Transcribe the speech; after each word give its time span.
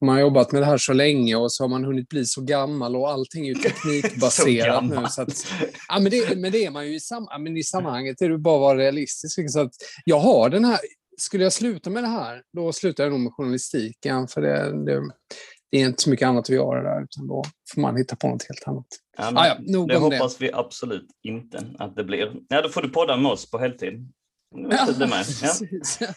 Man 0.00 0.14
har 0.14 0.20
jobbat 0.20 0.52
med 0.52 0.62
det 0.62 0.66
här 0.66 0.78
så 0.78 0.92
länge 0.92 1.36
och 1.36 1.52
så 1.52 1.64
har 1.64 1.68
man 1.68 1.84
hunnit 1.84 2.08
bli 2.08 2.24
så 2.26 2.42
gammal 2.42 2.96
och 2.96 3.10
allting 3.10 3.48
är 3.48 3.48
ju 3.48 3.54
teknikbaserat 3.62 4.84
nu. 4.84 5.06
Så 5.10 5.22
att, 5.22 5.46
ja, 5.88 5.98
men, 6.00 6.10
det, 6.10 6.38
men 6.38 6.52
det 6.52 6.64
är 6.64 6.70
man 6.70 6.86
ju 6.86 6.94
i, 6.94 7.00
sam, 7.00 7.26
ja, 7.30 7.38
men 7.38 7.56
i 7.56 7.62
sammanhanget, 7.62 8.22
är 8.22 8.28
det 8.28 8.38
bara 8.38 8.58
vara 8.58 8.78
realistisk. 8.78 9.52
Så 9.52 9.60
att 9.60 9.72
jag 10.04 10.20
har 10.20 10.50
den 10.50 10.64
här, 10.64 10.78
skulle 11.18 11.44
jag 11.44 11.52
sluta 11.52 11.90
med 11.90 12.02
det 12.04 12.08
här, 12.08 12.42
då 12.56 12.72
slutar 12.72 13.04
jag 13.04 13.10
nog 13.10 13.20
med 13.20 13.32
journalistiken. 13.32 14.28
För 14.28 14.40
det, 14.40 14.84
det, 14.84 15.00
det 15.70 15.80
är 15.80 15.86
inte 15.86 16.02
så 16.02 16.10
mycket 16.10 16.28
annat 16.28 16.44
att 16.44 16.48
göra 16.54 16.82
där, 16.82 17.04
utan 17.04 17.26
då 17.26 17.44
får 17.74 17.80
man 17.80 17.96
hitta 17.96 18.16
på 18.16 18.28
något 18.28 18.42
helt 18.48 18.68
annat. 18.68 18.86
Ja, 19.18 19.32
ah, 19.34 19.46
ja, 19.46 19.84
det 19.84 19.96
hoppas 19.96 20.36
det. 20.36 20.44
vi 20.44 20.52
absolut 20.52 21.06
inte 21.22 21.66
att 21.78 21.96
det 21.96 22.04
blir. 22.04 22.32
Ja, 22.48 22.62
då 22.62 22.68
får 22.68 22.82
du 22.82 22.88
podda 22.88 23.16
med 23.16 23.32
oss 23.32 23.50
på 23.50 23.58
heltid. 23.58 24.12
Med. 24.56 24.78
Ja. 25.42 26.08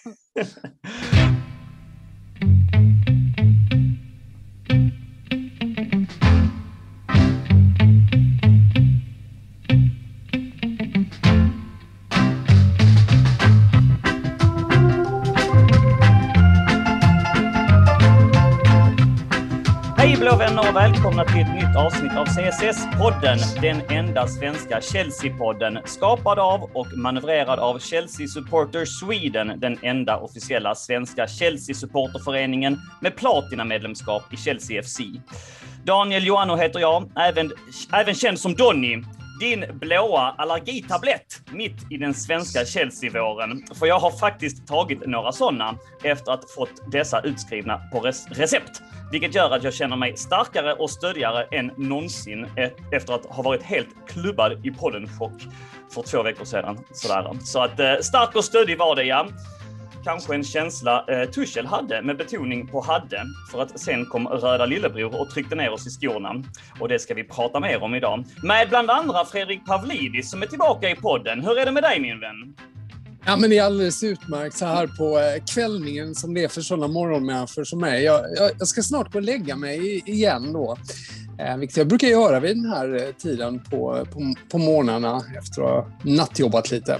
och 20.73 20.79
välkomna 20.79 21.25
till 21.25 21.41
ett 21.41 21.53
nytt 21.53 21.75
avsnitt 21.75 22.11
av 22.11 22.25
CSS-podden, 22.25 23.37
den 23.61 23.81
enda 23.89 24.27
svenska 24.27 24.79
Chelsea-podden, 24.79 25.79
skapad 25.85 26.39
av 26.39 26.63
och 26.73 26.97
manövrerad 26.97 27.59
av 27.59 27.79
Chelsea 27.79 28.27
Supporters 28.27 28.89
Sweden, 28.99 29.59
den 29.59 29.77
enda 29.81 30.17
officiella 30.17 30.75
svenska 30.75 31.27
Chelsea-supporterföreningen 31.27 32.77
med 33.01 33.15
platinamedlemskap 33.15 34.33
i 34.33 34.37
Chelsea 34.37 34.83
FC. 34.83 34.99
Daniel 35.83 36.27
Joanno 36.27 36.55
heter 36.55 36.79
jag, 36.79 37.11
även, 37.15 37.51
även 37.93 38.15
känd 38.15 38.39
som 38.39 38.53
Donny 38.53 39.03
din 39.39 39.65
blåa 39.73 40.35
allergitablett 40.37 41.41
mitt 41.51 41.91
i 41.91 41.97
den 41.97 42.13
svenska 42.13 42.65
Chelsea-våren. 42.65 43.63
För 43.73 43.85
jag 43.85 43.99
har 43.99 44.11
faktiskt 44.11 44.67
tagit 44.67 45.07
några 45.07 45.31
sådana 45.31 45.75
efter 46.03 46.31
att 46.31 46.51
fått 46.51 46.91
dessa 46.91 47.21
utskrivna 47.21 47.81
på 47.91 47.99
recept. 48.29 48.81
Vilket 49.11 49.35
gör 49.35 49.51
att 49.51 49.63
jag 49.63 49.73
känner 49.73 49.95
mig 49.95 50.17
starkare 50.17 50.73
och 50.73 50.89
stödjare 50.89 51.43
än 51.43 51.71
någonsin 51.77 52.45
e-, 52.57 52.71
efter 52.91 53.13
att 53.13 53.25
ha 53.25 53.43
varit 53.43 53.63
helt 53.63 53.89
klubbad 54.07 54.65
i 54.65 54.71
pollenchock 54.71 55.41
för 55.93 56.03
två 56.03 56.23
veckor 56.23 56.45
sedan. 56.45 56.79
Sådär. 56.91 57.37
Så 57.43 57.59
att 57.59 57.79
eh, 57.79 57.95
stark 58.01 58.35
och 58.35 58.45
stöddig 58.45 58.77
var 58.77 58.95
det 58.95 59.03
ja 59.03 59.27
kanske 60.03 60.35
en 60.35 60.43
känsla 60.43 61.05
eh, 61.07 61.29
Tuchel 61.29 61.65
hade, 61.65 62.01
med 62.01 62.17
betoning 62.17 62.67
på 62.67 62.81
hade, 62.81 63.23
för 63.51 63.61
att 63.61 63.79
sen 63.79 64.05
kom 64.05 64.27
röda 64.27 64.65
lillebror 64.65 65.21
och 65.21 65.29
tryckte 65.29 65.55
ner 65.55 65.73
oss 65.73 65.87
i 65.87 65.89
skorna. 65.89 66.43
Och 66.79 66.89
det 66.89 66.99
ska 66.99 67.13
vi 67.13 67.23
prata 67.23 67.59
mer 67.59 67.83
om 67.83 67.95
idag. 67.95 68.23
Med 68.43 68.69
bland 68.69 68.89
andra 68.89 69.25
Fredrik 69.25 69.65
Pavlidis 69.65 70.31
som 70.31 70.41
är 70.41 70.47
tillbaka 70.47 70.89
i 70.89 70.95
podden. 70.95 71.41
Hur 71.41 71.59
är 71.59 71.65
det 71.65 71.71
med 71.71 71.83
dig 71.83 71.99
min 71.99 72.19
vän? 72.19 72.53
Ja, 73.25 73.37
men 73.37 73.49
det 73.49 73.57
är 73.57 73.63
alldeles 73.63 74.03
utmärkt 74.03 74.57
så 74.57 74.65
här 74.65 74.87
på 74.87 75.19
eh, 75.19 75.43
kvällningen 75.53 76.15
som 76.15 76.33
det 76.33 76.43
är 76.43 76.47
för 76.47 76.61
sådana 76.61 76.87
morgonmänniskor 76.87 77.63
som 77.63 77.79
mig. 77.79 78.03
Jag, 78.03 78.21
jag, 78.35 78.51
jag, 78.59 78.67
ska 78.67 78.81
snart 78.81 79.13
gå 79.13 79.19
och 79.19 79.23
lägga 79.23 79.55
mig 79.55 80.03
igen 80.05 80.53
då. 80.53 80.77
Eh, 81.39 81.57
vilket 81.57 81.77
jag 81.77 81.87
brukar 81.87 82.07
göra 82.07 82.39
vid 82.39 82.57
den 82.57 82.65
här 82.65 82.95
eh, 82.95 83.11
tiden 83.17 83.59
på, 83.59 84.05
på, 84.13 84.33
på 84.51 84.57
morgnarna 84.57 85.21
efter 85.37 85.61
att 85.61 85.69
ha 85.69 85.87
nattjobbat 86.03 86.71
lite. 86.71 86.97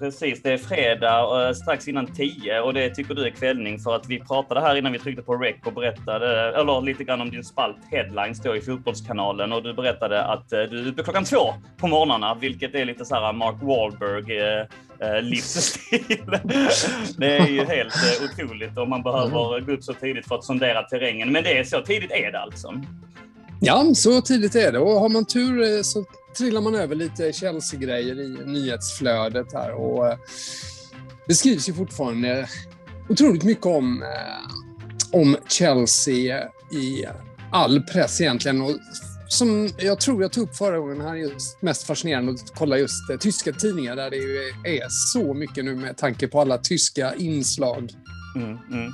Precis, 0.00 0.42
det 0.42 0.52
är 0.52 0.58
fredag 0.58 1.48
eh, 1.48 1.54
strax 1.54 1.88
innan 1.88 2.06
tio 2.06 2.60
och 2.60 2.74
det 2.74 2.94
tycker 2.94 3.14
du 3.14 3.26
är 3.26 3.30
kvällning 3.30 3.78
för 3.78 3.96
att 3.96 4.08
vi 4.08 4.20
pratade 4.20 4.60
här 4.60 4.76
innan 4.76 4.92
vi 4.92 4.98
tryckte 4.98 5.22
på 5.22 5.36
rec 5.36 5.56
och 5.64 5.72
berättade, 5.72 6.56
eller 6.60 6.80
lite 6.80 7.04
grann 7.04 7.20
om 7.20 7.30
din 7.30 7.44
spalt 7.44 7.76
headlines 7.90 8.40
då 8.40 8.56
i 8.56 8.60
Fotbollskanalen 8.60 9.52
och 9.52 9.62
du 9.62 9.74
berättade 9.74 10.24
att 10.24 10.52
eh, 10.52 10.62
du 10.62 10.80
är 10.80 10.88
uppe 10.88 11.02
klockan 11.02 11.24
två 11.24 11.54
på 11.76 11.86
morgnarna, 11.86 12.34
vilket 12.34 12.74
är 12.74 12.84
lite 12.84 13.04
så 13.04 13.14
här 13.14 13.32
Mark 13.32 13.56
Wahlberg 13.62 14.38
eh, 15.00 15.22
livsstil. 15.22 16.26
det 17.18 17.36
är 17.36 17.46
ju 17.46 17.64
helt 17.64 17.94
otroligt 18.24 18.78
om 18.78 18.90
man 18.90 19.02
behöver 19.02 19.56
mm. 19.56 19.66
gå 19.66 19.72
upp 19.72 19.84
så 19.84 19.92
tidigt 19.92 20.28
för 20.28 20.34
att 20.34 20.44
sondera 20.44 20.82
terrängen, 20.82 21.32
men 21.32 21.44
det 21.44 21.58
är 21.58 21.64
så 21.64 21.80
tidigt 21.80 22.10
är 22.10 22.32
det 22.32 22.40
alltså. 22.40 22.82
Ja, 23.60 23.84
så 23.94 24.20
tidigt 24.20 24.54
är 24.54 24.72
det 24.72 24.78
och 24.78 25.00
har 25.00 25.08
man 25.08 25.24
tur 25.24 25.82
så 25.82 26.04
trillar 26.34 26.60
man 26.60 26.74
över 26.74 26.94
lite 26.94 27.32
Chelsea-grejer 27.32 28.20
i 28.20 28.28
nyhetsflödet 28.46 29.52
här. 29.52 29.72
Och 29.72 30.08
eh, 30.08 30.18
det 31.26 31.34
skrivs 31.34 31.68
ju 31.68 31.72
fortfarande 31.72 32.48
otroligt 33.08 33.44
mycket 33.44 33.66
om, 33.66 34.02
eh, 34.02 35.20
om 35.20 35.36
Chelsea 35.48 36.48
i 36.72 37.06
all 37.52 37.82
press 37.82 38.20
egentligen. 38.20 38.60
Och 38.60 38.70
som 39.28 39.70
jag 39.78 40.00
tror 40.00 40.22
jag 40.22 40.32
tog 40.32 40.44
upp 40.44 40.56
förra 40.56 40.78
gången 40.78 41.00
här, 41.00 41.14
just 41.14 41.62
mest 41.62 41.86
fascinerande 41.86 42.32
att 42.32 42.54
kolla 42.54 42.78
just 42.78 43.10
eh, 43.10 43.16
tyska 43.16 43.52
tidningar 43.52 43.96
där 43.96 44.10
det 44.10 44.78
är 44.78 44.86
så 44.88 45.34
mycket 45.34 45.64
nu 45.64 45.74
med 45.74 45.96
tanke 45.96 46.28
på 46.28 46.40
alla 46.40 46.58
tyska 46.58 47.14
inslag. 47.14 47.90
Mm, 48.36 48.58
mm. 48.70 48.92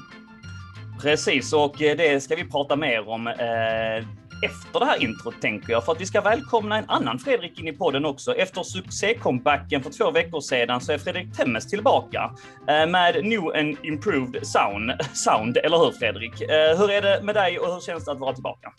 Precis, 1.03 1.53
och 1.53 1.83
eh, 1.83 1.97
det 1.97 2.23
ska 2.23 2.37
vi 2.37 2.45
prata 2.45 2.77
mer 2.77 3.09
om. 3.09 3.27
Eh 3.27 4.16
efter 4.43 4.81
det 4.81 4.87
här 4.87 5.03
introt 5.03 5.41
tänker 5.41 5.73
jag, 5.73 5.85
för 5.85 5.93
att 5.93 6.01
vi 6.01 6.07
ska 6.07 6.21
välkomna 6.21 6.79
en 6.79 6.91
annan 6.91 7.19
Fredrik 7.19 7.61
in 7.61 7.69
i 7.69 7.73
podden 7.73 8.05
också. 8.05 8.35
Efter 8.35 8.63
succé-comebacken 8.63 9.83
för 9.83 9.91
två 9.91 10.11
veckor 10.11 10.41
sedan 10.41 10.81
så 10.81 10.93
är 10.93 10.99
Fredrik 10.99 11.37
Temmes 11.37 11.67
tillbaka 11.67 12.31
eh, 12.69 12.87
med 12.87 13.25
new 13.25 13.57
and 13.57 13.77
improved 13.83 14.47
sound, 14.47 14.93
sound, 15.15 15.57
eller 15.57 15.79
hur 15.79 15.91
Fredrik? 15.91 16.41
Eh, 16.41 16.79
hur 16.79 16.91
är 16.91 17.03
det 17.03 17.23
med 17.23 17.35
dig 17.35 17.59
och 17.59 17.75
hur 17.75 17.81
känns 17.81 18.05
det 18.05 18.13
att 18.13 18.19
vara 18.19 18.35
tillbaka? 18.35 18.73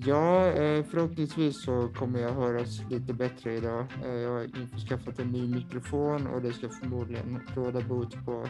Ja, 0.00 0.46
eh, 0.46 0.84
förhoppningsvis 0.84 1.62
så 1.62 1.88
kommer 1.88 2.20
jag 2.20 2.32
höras 2.32 2.80
lite 2.90 3.12
bättre 3.12 3.54
idag. 3.54 3.86
Eh, 4.04 4.10
jag 4.10 4.30
har 4.30 4.44
införskaffat 4.44 5.18
en 5.18 5.28
ny 5.32 5.54
mikrofon 5.54 6.26
och 6.26 6.42
det 6.42 6.52
ska 6.52 6.68
förmodligen 6.68 7.40
råda 7.54 7.80
bot 7.80 8.24
på 8.24 8.46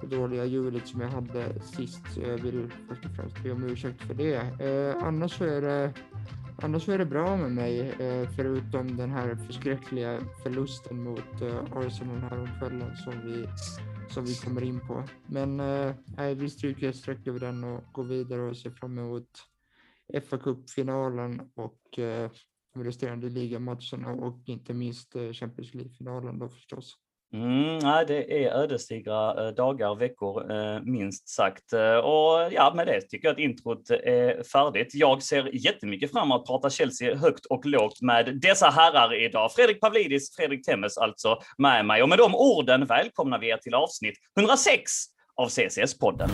det 0.00 0.16
dåliga 0.16 0.44
ljudet 0.44 0.88
som 0.88 1.00
jag 1.00 1.08
hade 1.08 1.62
sist. 1.62 2.00
Så 2.14 2.20
jag 2.20 2.38
vill 2.38 2.70
först 2.88 3.04
och 3.04 3.10
främst 3.16 3.42
be 3.42 3.52
om 3.52 3.64
ursäkt 3.64 4.02
för 4.02 4.14
det. 4.14 4.34
Eh, 4.36 5.06
annars 5.06 5.38
så 5.38 5.44
är 5.44 5.60
det, 5.60 5.92
annars 6.62 6.82
så 6.82 6.92
är 6.92 6.98
det 6.98 7.06
bra 7.06 7.36
med 7.36 7.52
mig, 7.52 7.80
eh, 7.80 8.28
förutom 8.36 8.96
den 8.96 9.10
här 9.10 9.34
förskräckliga 9.46 10.20
förlusten 10.42 11.02
mot 11.02 11.42
Arsenal 11.74 12.18
häromkvällen 12.30 12.96
som 12.96 13.12
vi, 13.24 13.48
som 14.10 14.24
vi 14.24 14.34
kommer 14.34 14.62
in 14.62 14.80
på. 14.80 15.04
Men 15.26 15.56
nej, 16.16 16.34
vi 16.34 16.50
stryker 16.50 16.88
ett 16.88 16.96
streck 16.96 17.26
över 17.26 17.40
den 17.40 17.64
och 17.64 17.84
går 17.92 18.04
vidare 18.04 18.40
och 18.40 18.56
ser 18.56 18.70
fram 18.70 18.98
emot 18.98 19.28
fa 20.30 20.38
Cup-finalen 20.38 21.50
och 21.54 21.98
eh, 21.98 22.30
de 22.74 22.84
resterande 22.84 23.28
ligamatcherna 23.28 24.12
och 24.12 24.38
inte 24.46 24.74
minst 24.74 25.16
eh, 25.16 25.32
Champions 25.32 25.74
League-finalen 25.74 26.38
då 26.38 26.48
förstås. 26.48 26.94
Mm, 27.34 27.78
nej, 27.78 28.04
det 28.06 28.44
är 28.44 28.50
ödesdigra 28.50 29.46
eh, 29.46 29.54
dagar, 29.54 29.94
veckor 29.94 30.52
eh, 30.52 30.80
minst 30.82 31.28
sagt. 31.28 31.72
Och 32.02 32.52
ja, 32.52 32.72
med 32.76 32.86
det 32.86 33.00
tycker 33.00 33.28
jag 33.28 33.32
att 33.32 33.38
introt 33.38 33.90
är 33.90 34.42
färdigt. 34.42 34.94
Jag 34.94 35.22
ser 35.22 35.66
jättemycket 35.66 36.12
fram 36.12 36.28
emot 36.28 36.40
att 36.40 36.46
prata 36.46 36.70
Chelsea 36.70 37.16
högt 37.16 37.46
och 37.46 37.66
lågt 37.66 38.02
med 38.02 38.40
dessa 38.40 38.66
herrar 38.66 39.24
idag. 39.24 39.52
Fredrik 39.52 39.80
Pavlidis, 39.80 40.36
Fredrik 40.36 40.66
Temmes 40.66 40.98
alltså 40.98 41.38
med 41.58 41.86
mig. 41.86 42.02
Och 42.02 42.08
med 42.08 42.18
de 42.18 42.34
orden 42.34 42.86
välkomnar 42.86 43.38
vi 43.38 43.48
er 43.48 43.56
till 43.56 43.74
avsnitt 43.74 44.14
106 44.38 44.92
av 45.36 45.48
CCS-podden. 45.48 46.30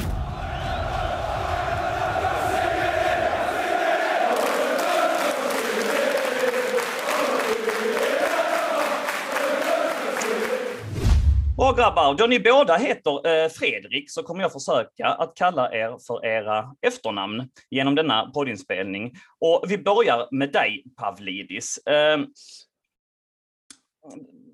Bra 11.71 11.85
grabbar, 11.85 12.15
då 12.15 12.27
ni 12.27 12.41
båda 12.41 12.77
heter 12.77 13.27
eh, 13.27 13.49
Fredrik 13.49 14.11
så 14.11 14.23
kommer 14.23 14.43
jag 14.43 14.53
försöka 14.53 15.07
att 15.07 15.35
kalla 15.35 15.73
er 15.73 15.99
för 16.07 16.27
era 16.27 16.75
efternamn 16.87 17.49
genom 17.71 17.95
denna 17.95 18.31
poddinspelning. 18.35 19.13
Och 19.39 19.65
vi 19.69 19.79
börjar 19.79 20.29
med 20.31 20.53
dig 20.53 20.85
Pavlidis. 20.97 21.79
Eh, 21.79 22.19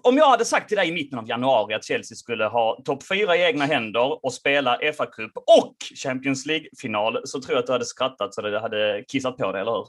om 0.03 0.17
jag 0.17 0.31
hade 0.31 0.45
sagt 0.45 0.69
till 0.69 0.77
dig 0.77 0.89
i 0.89 0.93
mitten 0.93 1.19
av 1.19 1.29
januari 1.29 1.75
att 1.75 1.85
Chelsea 1.85 2.17
skulle 2.17 2.45
ha 2.45 2.83
topp 2.85 3.03
fyra 3.09 3.37
i 3.37 3.43
egna 3.43 3.65
händer 3.65 4.25
och 4.25 4.35
spela 4.35 4.79
FA-cup 4.79 5.33
och 5.37 5.77
Champions 5.95 6.47
League-final 6.47 7.21
så 7.25 7.41
tror 7.41 7.55
jag 7.55 7.61
att 7.61 7.67
du 7.67 7.73
hade 7.73 7.85
skrattat 7.85 8.35
så 8.35 8.43
du 8.43 8.59
hade 8.59 9.05
kissat 9.09 9.37
på 9.37 9.53
dig, 9.53 9.61
eller 9.61 9.73
hur? 9.73 9.87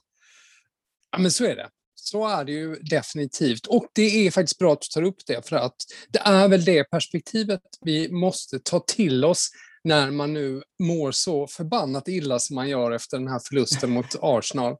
Ja, 1.11 1.17
men 1.17 1.31
så 1.31 1.45
är 1.45 1.55
det. 1.55 1.69
Så 2.09 2.27
är 2.27 2.45
det 2.45 2.51
ju 2.51 2.75
definitivt. 2.75 3.67
Och 3.67 3.85
det 3.93 4.27
är 4.27 4.31
faktiskt 4.31 4.59
bra 4.59 4.73
att 4.73 4.81
du 4.81 4.87
tar 4.87 5.07
upp 5.07 5.25
det, 5.27 5.49
för 5.49 5.55
att 5.55 5.75
det 6.09 6.19
är 6.19 6.47
väl 6.47 6.65
det 6.65 6.83
perspektivet 6.83 7.61
vi 7.81 8.11
måste 8.11 8.59
ta 8.59 8.79
till 8.79 9.25
oss 9.25 9.49
när 9.83 10.11
man 10.11 10.33
nu 10.33 10.61
mår 10.79 11.11
så 11.11 11.47
förbannat 11.47 12.07
illa 12.07 12.39
som 12.39 12.55
man 12.55 12.69
gör 12.69 12.91
efter 12.91 13.17
den 13.17 13.27
här 13.27 13.39
förlusten 13.49 13.91
mot 13.91 14.15
Arsenal. 14.21 14.75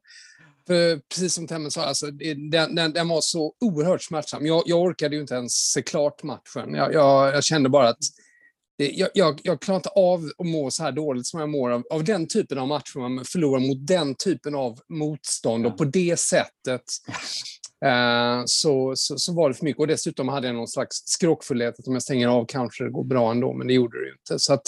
För 0.66 1.00
precis 1.08 1.34
som 1.34 1.46
Temmen 1.46 1.70
sa, 1.70 1.84
alltså, 1.84 2.06
den, 2.50 2.74
den, 2.74 2.92
den, 2.92 3.08
var 3.08 3.20
så 3.20 3.54
oerhört 3.60 4.02
smärtsam. 4.02 4.46
Jag, 4.46 4.62
jag 4.66 4.80
orkade 4.80 5.14
ju 5.14 5.20
inte 5.20 5.34
ens 5.34 5.52
se 5.52 5.82
klart 5.82 6.22
matchen. 6.22 6.74
Jag, 6.74 6.94
jag, 6.94 7.34
jag 7.34 7.44
kände 7.44 7.68
bara 7.68 7.88
att 7.88 7.98
det, 8.78 8.90
jag, 8.90 9.08
jag, 9.14 9.40
jag 9.44 9.60
klarar 9.60 9.76
inte 9.76 9.88
av 9.88 10.30
att 10.38 10.46
må 10.46 10.70
så 10.70 10.82
här 10.82 10.92
dåligt 10.92 11.26
som 11.26 11.40
jag 11.40 11.48
mår 11.48 11.70
av, 11.70 11.82
av 11.90 12.04
den 12.04 12.26
typen 12.26 12.58
av 12.58 12.68
matcher. 12.68 12.98
Man 12.98 13.24
förlorar 13.24 13.60
mot 13.60 13.86
den 13.86 14.14
typen 14.14 14.54
av 14.54 14.78
motstånd 14.88 15.66
och 15.66 15.78
på 15.78 15.84
det 15.84 16.18
sättet 16.18 16.82
eh, 17.84 18.42
så, 18.46 18.92
så, 18.96 19.18
så, 19.18 19.34
var 19.34 19.48
det 19.48 19.54
för 19.54 19.64
mycket. 19.64 19.80
Och 19.80 19.86
dessutom 19.86 20.28
hade 20.28 20.46
jag 20.46 20.56
någon 20.56 20.68
slags 20.68 20.96
skrockfullhet 20.96 21.78
att 21.78 21.86
om 21.86 21.92
jag 21.92 22.02
stänger 22.02 22.28
av 22.28 22.44
kanske 22.48 22.84
det 22.84 22.90
går 22.90 23.04
bra 23.04 23.30
ändå, 23.30 23.52
men 23.52 23.66
det 23.66 23.74
gjorde 23.74 23.98
det 23.98 24.06
ju 24.06 24.12
inte. 24.12 24.38
Så 24.38 24.58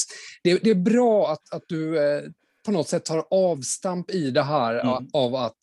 det, 0.42 0.58
det 0.58 0.70
är 0.70 0.74
bra 0.74 1.32
att, 1.32 1.52
att 1.54 1.64
du 1.66 1.98
eh, 1.98 2.22
på 2.64 2.72
något 2.72 2.88
sätt 2.88 3.04
tar 3.04 3.24
avstamp 3.30 4.10
i 4.10 4.30
det 4.30 4.42
här 4.42 4.74
mm. 4.74 5.08
av 5.12 5.34
att 5.34 5.58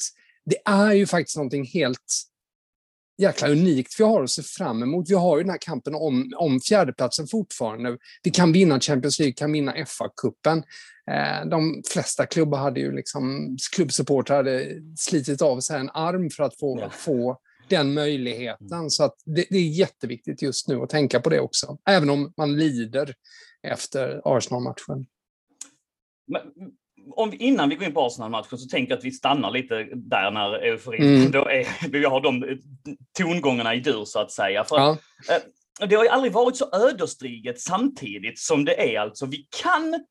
det 0.46 0.58
är 0.66 0.94
ju 0.94 1.06
faktiskt 1.06 1.38
någonting 1.38 1.66
helt 1.66 2.28
jäkla 3.18 3.50
unikt 3.50 4.00
vi 4.00 4.04
har 4.04 4.24
att 4.24 4.30
se 4.30 4.44
fram 4.44 4.84
emot. 4.84 5.10
Vi 5.10 5.14
har 5.14 5.38
ju 5.38 5.44
den 5.44 5.50
här 5.50 5.58
kampen 5.62 5.96
om, 5.96 6.34
om 6.38 6.60
fjärdeplatsen 6.60 7.28
fortfarande. 7.28 7.98
Vi 8.24 8.32
kan 8.32 8.52
vinna 8.52 8.80
Champions 8.80 9.20
League, 9.20 9.34
kan 9.34 9.52
vinna 9.52 9.74
FA-cupen. 9.74 10.64
Eh, 11.12 11.50
de 11.50 11.84
flesta 11.94 12.26
klubbar 12.26 12.58
hade 12.58 12.80
ju 12.80 12.92
liksom, 12.92 13.58
klubbsupportrar 13.76 14.38
hade 14.38 14.82
slitit 14.98 15.42
av 15.42 15.60
sig 15.60 15.80
en 15.80 15.90
arm 15.90 16.30
för 16.30 16.44
att 16.44 16.60
få, 16.60 16.80
ja. 16.80 16.90
få 16.90 17.40
den 17.70 17.94
möjligheten. 17.94 18.90
Så 18.90 19.14
det, 19.26 19.46
det, 19.50 19.58
är 19.58 19.70
jätteviktigt 19.70 20.42
just 20.42 20.68
nu 20.68 20.82
att 20.82 20.90
tänka 20.90 21.20
på 21.20 21.30
det 21.30 21.40
också. 21.40 21.78
Även 21.90 22.10
om 22.10 22.34
man 22.38 22.58
lider 22.58 23.14
efter 23.64 24.22
Arsenal-matchen 24.26 25.06
om, 27.10 27.34
innan 27.40 27.70
vi 27.70 27.76
går 27.76 27.88
in 27.88 27.94
på 27.94 28.06
Arsenal-matchen 28.06 28.58
så 28.58 28.68
tänker 28.68 28.92
jag 28.92 28.98
att 28.98 29.06
vi 29.06 29.12
stannar 29.12 29.52
lite 29.52 29.88
där 29.94 30.32
när 30.32 30.54
euforin, 30.54 31.16
mm. 31.16 31.32
då 31.32 31.50
är, 31.50 31.90
vi 31.90 32.06
har 32.06 32.22
de 32.22 32.44
eh, 32.44 32.58
tongångarna 33.18 33.76
i 33.76 33.80
dur 33.80 34.06
så 34.06 34.20
att 34.20 34.32
säga. 34.32 34.64
För, 34.64 34.78
ja. 34.78 34.98
eh, 35.30 35.88
det 35.88 35.96
har 35.96 36.04
ju 36.04 36.10
aldrig 36.10 36.34
varit 36.34 36.58
så 36.58 36.70
ödesdigert 36.74 37.60
samtidigt 37.60 38.40
som 38.40 38.66
det 38.66 38.96
är 38.96 39.00
alltså. 39.00 39.26
Vi 39.26 39.48
kan 39.62 40.06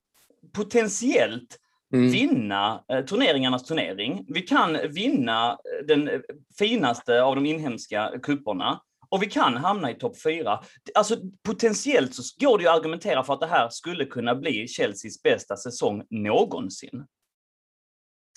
potentiellt 0.54 1.58
mm. 1.92 2.10
vinna 2.10 2.84
eh, 2.92 3.04
turneringarnas 3.04 3.64
turnering. 3.64 4.24
Vi 4.28 4.42
kan 4.42 4.78
vinna 4.90 5.50
eh, 5.50 5.86
den 5.86 6.10
finaste 6.58 7.22
av 7.22 7.34
de 7.34 7.46
inhemska 7.46 8.12
kupperna 8.22 8.80
och 9.08 9.22
vi 9.22 9.26
kan 9.26 9.56
hamna 9.56 9.90
i 9.90 9.94
topp 9.94 10.22
fyra. 10.22 10.60
Alltså 10.94 11.16
potentiellt 11.42 12.14
så 12.14 12.22
går 12.40 12.58
det 12.58 12.64
ju 12.64 12.70
att 12.70 12.76
argumentera 12.76 13.24
för 13.24 13.34
att 13.34 13.40
det 13.40 13.46
här 13.46 13.68
skulle 13.68 14.04
kunna 14.04 14.34
bli 14.34 14.68
Chelseas 14.68 15.22
bästa 15.22 15.56
säsong 15.56 16.02
någonsin. 16.10 17.04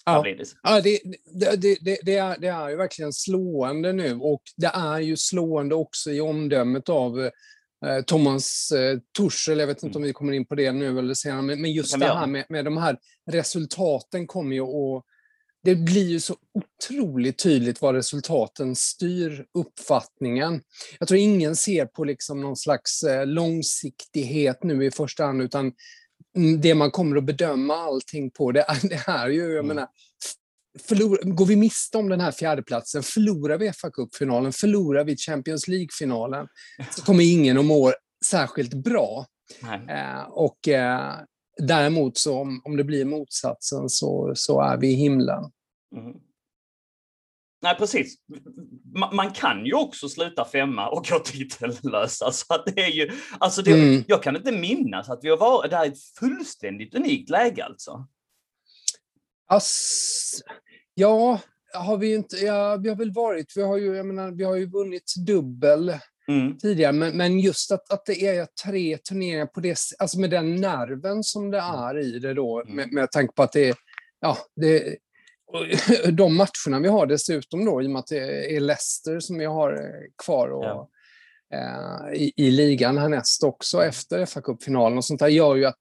Ja, 0.06 0.26
ja 0.64 0.82
det, 0.82 1.00
det, 1.34 1.56
det, 1.82 2.00
det, 2.04 2.16
är, 2.16 2.40
det 2.40 2.48
är 2.48 2.70
ju 2.70 2.76
verkligen 2.76 3.14
slående 3.14 3.94
nu. 3.94 4.16
Och 4.16 4.42
det 4.58 4.72
är 4.74 5.00
ju 5.00 5.18
slående 5.18 5.76
också 5.76 6.12
i 6.12 6.22
omdömet 6.22 6.90
av 6.90 7.20
eh, 7.86 8.02
Thomas 8.06 8.72
eh, 8.72 9.00
Tuchel, 9.18 9.60
jag 9.60 9.68
vet 9.68 9.84
inte 9.84 9.98
om 9.98 10.04
vi 10.04 10.14
kommer 10.14 10.34
in 10.34 10.46
på 10.46 10.56
det 10.56 10.72
nu 10.72 11.00
eller 11.00 11.14
senare, 11.14 11.42
men, 11.42 11.62
men 11.62 11.72
just 11.72 12.00
det 12.00 12.06
här 12.06 12.28
med, 12.28 12.46
med 12.50 12.66
de 12.66 12.78
här 12.78 12.98
resultaten 13.32 14.28
kommer 14.28 14.56
ju 14.56 14.62
att 14.62 15.06
det 15.64 15.76
blir 15.76 16.08
ju 16.08 16.20
så 16.20 16.36
otroligt 16.54 17.38
tydligt 17.38 17.82
vad 17.82 17.96
resultaten 17.96 18.76
styr 18.76 19.46
uppfattningen. 19.54 20.62
Jag 21.00 21.08
tror 21.08 21.20
ingen 21.20 21.56
ser 21.56 21.86
på 21.86 22.04
liksom 22.04 22.42
någon 22.42 22.56
slags 22.56 23.04
eh, 23.04 23.26
långsiktighet 23.26 24.64
nu 24.64 24.86
i 24.86 24.92
första 24.92 25.26
hand, 25.26 25.42
utan 25.42 25.72
det 26.62 26.76
man 26.76 26.92
kommer 26.92 27.18
att 27.18 27.24
bedöma 27.24 27.76
allting 27.76 28.32
på, 28.32 28.52
det 28.52 28.62
är, 28.62 28.88
det 28.90 29.04
är 29.08 29.30
ju, 29.30 29.42
jag 29.42 29.52
mm. 29.52 29.68
menar, 29.68 29.88
förlor, 30.88 31.20
går 31.24 31.46
vi 31.46 31.56
miste 31.56 31.98
om 31.98 32.10
den 32.10 32.22
här 32.22 32.32
fjärdeplatsen, 32.32 33.04
förlorar 33.04 33.58
vi 33.58 33.72
fa 33.74 33.90
Cup-finalen, 33.90 34.54
förlorar 34.54 35.04
vi 35.04 35.18
Champions 35.18 35.68
League-finalen, 35.68 36.48
så 36.96 37.02
kommer 37.02 37.24
ingen 37.34 37.58
att 37.58 37.66
må 37.66 37.94
särskilt 38.26 38.74
bra. 38.74 39.26
Eh, 39.90 40.22
och 40.22 40.68
eh, 40.68 41.14
Däremot 41.60 42.18
så 42.18 42.40
om, 42.40 42.62
om 42.66 42.78
det 42.78 42.84
blir 42.84 43.06
motsatsen 43.06 43.90
så, 43.90 44.32
så 44.36 44.62
är 44.62 44.78
vi 44.78 44.88
i 44.88 44.96
himlen. 44.96 45.52
Mm. 45.96 46.14
Nej, 47.62 47.76
precis. 47.78 48.16
Man, 48.96 49.16
man, 49.16 49.32
kan 49.32 49.66
ju 49.66 49.74
också 49.74 50.10
sluta 50.10 50.46
femma 50.46 50.90
och 50.90 51.06
gå 51.06 51.20
titellösa. 51.20 52.32
Så 52.32 52.54
att 52.54 52.66
det 52.66 52.82
är 52.82 52.92
ju, 52.92 53.12
alltså 53.40 53.62
det, 53.62 53.72
mm. 53.72 54.04
Jag 54.08 54.24
kan 54.24 54.36
inte 54.36 54.52
minnas 54.52 55.10
att 55.10 55.20
vi 55.24 55.30
har 55.30 55.38
varit... 55.38 55.72
Det 55.72 55.78
här 55.78 55.86
är 55.86 55.92
ett 55.92 56.18
fullständigt 56.20 56.96
unikt 56.96 57.30
läge 57.30 57.66
alltså. 57.66 58.08
Ass, 59.48 60.42
ja, 60.94 61.40
har 61.74 61.98
vi 61.98 62.14
inte... 62.14 62.36
Ja, 62.36 62.76
vi 62.76 62.90
har 62.90 62.96
väl 62.96 63.14
varit... 63.14 63.54
Vi 63.56 63.62
har 63.62 63.78
ju, 63.78 63.96
jag 63.96 64.06
menar, 64.06 64.32
vi 64.32 64.44
har 64.44 64.56
ju 64.56 64.70
vunnit 64.70 65.14
dubbel 65.26 65.94
mm. 66.30 66.58
tidigare. 66.58 66.92
Men, 66.92 67.18
men 67.18 67.40
just 67.40 67.72
att, 67.72 67.92
att 67.92 68.06
det 68.06 68.28
är 68.28 68.48
tre 68.64 68.98
turneringar 68.98 69.46
på 69.46 69.60
det, 69.60 69.80
alltså 70.00 70.20
med 70.20 70.30
den 70.30 70.56
nerven 70.56 71.24
som 71.24 71.52
det 71.52 71.60
mm. 71.60 71.76
är 71.76 71.98
i 71.98 72.20
det 72.20 72.34
då, 72.34 72.62
mm. 72.62 72.76
med, 72.76 72.94
med 72.94 73.12
tanke 73.12 73.34
på 73.34 73.44
att 73.44 73.52
det 73.52 73.70
är, 73.70 73.76
ja, 74.20 74.38
det, 74.56 74.98
de 76.12 76.36
matcherna 76.36 76.80
vi 76.82 76.88
har 76.88 77.06
dessutom 77.06 77.66
då, 77.66 77.82
i 77.82 77.88
och 77.88 77.92
med 77.92 78.00
att 78.00 78.08
det 78.08 78.56
är 78.56 78.60
Leicester 78.60 79.20
som 79.20 79.38
vi 79.38 79.46
har 79.46 79.74
eh, 79.74 80.24
kvar 80.24 80.48
och, 80.48 80.66
ja. 80.66 80.90
eh, 81.54 82.22
i, 82.22 82.34
i, 82.36 82.52
ligan 82.52 82.98
härnäst 82.98 83.44
också 83.44 83.84
efter 83.84 84.26
fa 84.26 84.42
Cup-finalen 84.42 84.98
och 84.98 85.06
sånt 85.06 85.20
där 85.20 85.28
gör 85.28 85.56
ju 85.56 85.66
att 85.66 85.80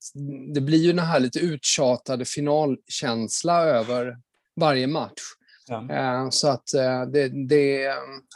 det 0.55 0.61
blir 0.61 0.79
ju 0.79 0.93
den 0.93 1.05
här 1.05 1.21
lite 1.21 1.39
uttjatade 1.39 2.25
finalkänsla 2.25 3.65
över 3.65 4.17
varje 4.61 4.87
match. 4.87 5.23
Ja. 5.69 5.89
Eh, 5.91 6.31
så 6.31 6.49
att 6.49 6.75
eh, 6.75 7.03
det, 7.03 7.49
det, 7.49 7.93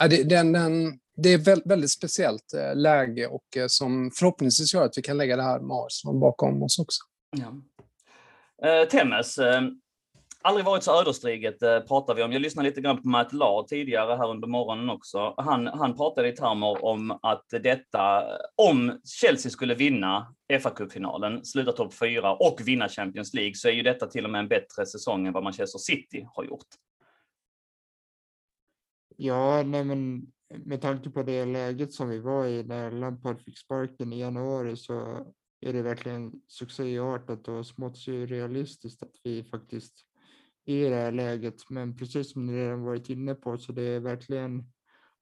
det, 0.09 0.23
den, 0.23 0.53
den, 0.53 0.99
det 1.17 1.33
är 1.33 1.69
väldigt 1.69 1.93
speciellt 1.93 2.55
eh, 2.55 2.77
läge 2.77 3.27
och 3.27 3.57
eh, 3.57 3.67
som 3.67 4.11
förhoppningsvis 4.15 4.75
gör 4.75 4.85
att 4.85 4.99
vi 4.99 5.03
kan 5.03 5.19
lägga 5.19 5.37
det 5.37 5.43
här 5.43 5.61
med 5.61 5.77
Arsenal 5.77 6.19
bakom 6.19 6.63
oss 6.63 6.79
också. 6.79 7.03
Ja. 7.31 7.63
Eh, 8.69 8.89
Temmes, 8.89 9.39
eh, 9.39 9.63
aldrig 10.43 10.65
varit 10.65 10.83
så 10.83 11.01
ödesdigert 11.01 11.63
eh, 11.63 11.81
pratar 11.81 12.15
vi 12.15 12.23
om. 12.23 12.33
Jag 12.33 12.43
lyssnade 12.43 12.69
lite 12.69 12.81
grann 12.81 13.03
på 13.03 13.09
Matt 13.09 13.33
Lahr 13.33 13.63
tidigare 13.63 14.17
här 14.17 14.31
under 14.31 14.49
morgonen 14.49 14.91
också. 14.91 15.35
Han, 15.37 15.67
han 15.67 15.97
pratade 15.97 16.29
i 16.29 16.33
termer 16.33 16.85
om 16.85 17.19
att 17.23 17.47
detta, 17.51 18.25
om 18.57 19.01
Chelsea 19.05 19.51
skulle 19.51 19.75
vinna 19.75 20.35
fa 20.63 20.71
Cup-finalen, 20.71 21.45
sluta 21.45 21.73
topp 21.73 21.95
fyra 21.95 22.35
och 22.35 22.61
vinna 22.65 22.89
Champions 22.89 23.35
League, 23.35 23.55
så 23.55 23.69
är 23.69 23.73
ju 23.73 23.83
detta 23.83 24.07
till 24.07 24.25
och 24.25 24.31
med 24.31 24.39
en 24.39 24.49
bättre 24.49 24.87
säsong 24.87 25.27
än 25.27 25.33
vad 25.33 25.43
Manchester 25.43 25.79
City 25.79 26.27
har 26.35 26.45
gjort. 26.45 26.69
Ja, 29.17 29.63
nej 29.63 29.85
men 29.85 30.27
med 30.65 30.81
tanke 30.81 31.11
på 31.11 31.23
det 31.23 31.45
läget 31.45 31.93
som 31.93 32.09
vi 32.09 32.19
var 32.19 32.47
i 32.47 32.65
när 32.65 32.91
Lampard 32.91 33.43
fick 33.43 33.59
sparken 33.59 34.13
i 34.13 34.21
januari 34.21 34.77
så 34.77 35.27
är 35.61 35.73
det 35.73 35.83
verkligen 35.83 36.33
succéartat 36.47 37.49
och 37.49 37.67
smått 37.67 37.99
surrealistiskt 37.99 39.03
att 39.03 39.17
vi 39.25 39.45
faktiskt 39.45 40.07
är 40.65 40.87
i 40.87 40.89
det 40.89 40.97
här 40.97 41.13
läget. 41.13 41.71
Men 41.71 41.97
precis 41.97 42.33
som 42.33 42.47
ni 42.47 42.53
redan 42.53 42.83
varit 42.83 43.11
inne 43.11 43.35
på 43.35 43.59
så 43.59 43.73
det 43.73 43.83
är 43.83 44.01
verkligen 44.01 44.65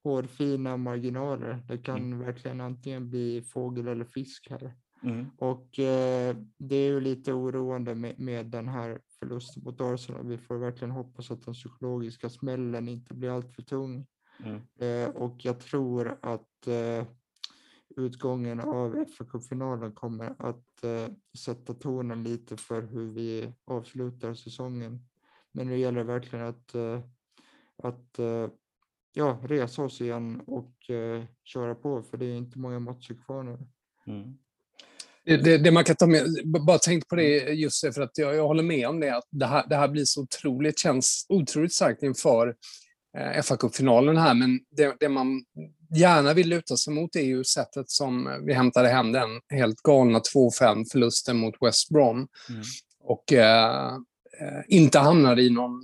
hårfina 0.03 0.77
marginaler. 0.77 1.63
Det 1.67 1.77
kan 1.77 1.97
mm. 1.97 2.19
verkligen 2.19 2.61
antingen 2.61 3.09
bli 3.09 3.41
fågel 3.41 3.87
eller 3.87 4.05
fisk 4.05 4.47
här. 4.49 4.75
Mm. 5.03 5.25
Och 5.37 5.79
eh, 5.79 6.35
det 6.57 6.75
är 6.75 6.89
ju 6.89 7.01
lite 7.01 7.33
oroande 7.33 7.95
med, 7.95 8.19
med 8.19 8.45
den 8.45 8.67
här 8.67 9.01
förlusten 9.19 9.63
mot 9.63 9.81
Arsenal. 9.81 10.27
Vi 10.27 10.37
får 10.37 10.57
verkligen 10.57 10.91
hoppas 10.91 11.31
att 11.31 11.45
den 11.45 11.53
psykologiska 11.53 12.29
smällen 12.29 12.89
inte 12.89 13.13
blir 13.13 13.29
alltför 13.29 13.61
tung. 13.61 14.05
Mm. 14.45 14.61
Eh, 14.79 15.09
och 15.09 15.45
jag 15.45 15.59
tror 15.59 16.19
att 16.21 16.67
eh, 16.67 17.05
utgången 17.97 18.59
av 18.59 19.05
fa 19.17 19.25
Cup-finalen 19.25 19.91
kommer 19.91 20.35
att 20.39 20.83
eh, 20.83 21.07
sätta 21.37 21.73
tonen 21.73 22.23
lite 22.23 22.57
för 22.57 22.81
hur 22.81 23.11
vi 23.11 23.53
avslutar 23.65 24.33
säsongen. 24.33 24.99
Men 25.51 25.67
nu 25.67 25.77
gäller 25.77 25.97
det 25.97 26.03
verkligen 26.03 26.45
att, 26.45 26.75
att 27.83 28.19
ja, 29.13 29.39
resa 29.43 29.81
oss 29.81 30.01
igen 30.01 30.41
och 30.47 30.75
köra 31.43 31.75
på, 31.75 32.03
för 32.03 32.17
det 32.17 32.25
är 32.25 32.35
inte 32.35 32.59
många 32.59 32.79
matcher 32.79 33.13
kvar 33.25 33.43
nu. 33.43 33.57
Mm. 34.07 34.37
Det, 35.23 35.57
det, 35.57 35.71
man 35.71 35.83
kan 35.83 35.95
ta 35.95 36.07
med, 36.07 36.25
bara 36.65 36.77
tänkt 36.77 37.07
på 37.07 37.15
det 37.15 37.53
just 37.53 37.83
det, 37.83 37.93
för 37.93 38.01
att 38.01 38.17
jag, 38.17 38.35
jag 38.35 38.47
håller 38.47 38.63
med 38.63 38.87
om 38.87 38.99
det, 38.99 39.15
att 39.15 39.27
det 39.29 39.45
här, 39.45 39.67
det 39.69 39.75
här 39.75 39.87
blir 39.87 40.05
så 40.05 40.21
otroligt, 40.21 40.79
känns 40.79 41.25
otroligt 41.29 41.73
starkt 41.73 42.03
inför 42.03 42.55
fa 43.43 43.57
Cup-finalen 43.57 44.17
här, 44.17 44.33
men 44.33 44.59
det, 44.77 44.95
det, 44.99 45.09
man 45.09 45.43
gärna 45.95 46.33
vill 46.33 46.49
luta 46.49 46.77
sig 46.77 46.93
mot 46.93 47.15
är 47.15 47.21
ju 47.21 47.43
sättet 47.43 47.89
som 47.89 48.43
vi 48.45 48.53
hämtade 48.53 48.89
hem 48.89 49.11
den 49.11 49.29
helt 49.49 49.81
galna 49.81 50.19
2-5 50.19 50.85
förlusten 50.91 51.37
mot 51.37 51.53
West 51.61 51.89
Brom. 51.89 52.17
Mm. 52.17 52.61
Och 53.03 53.33
eh, 53.33 53.93
eh, 54.41 54.61
inte 54.67 54.99
hamnade 54.99 55.41
i 55.41 55.49
någon 55.49 55.81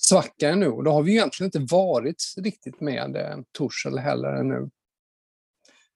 svacka 0.00 0.48
ännu. 0.48 0.68
Och 0.68 0.84
då 0.84 0.92
har 0.92 1.02
vi 1.02 1.12
egentligen 1.12 1.46
inte 1.54 1.74
varit 1.74 2.34
riktigt 2.36 2.80
med 2.80 3.16
eh, 3.16 3.36
Torshäll 3.52 3.98
heller 3.98 4.28
ännu. 4.28 4.70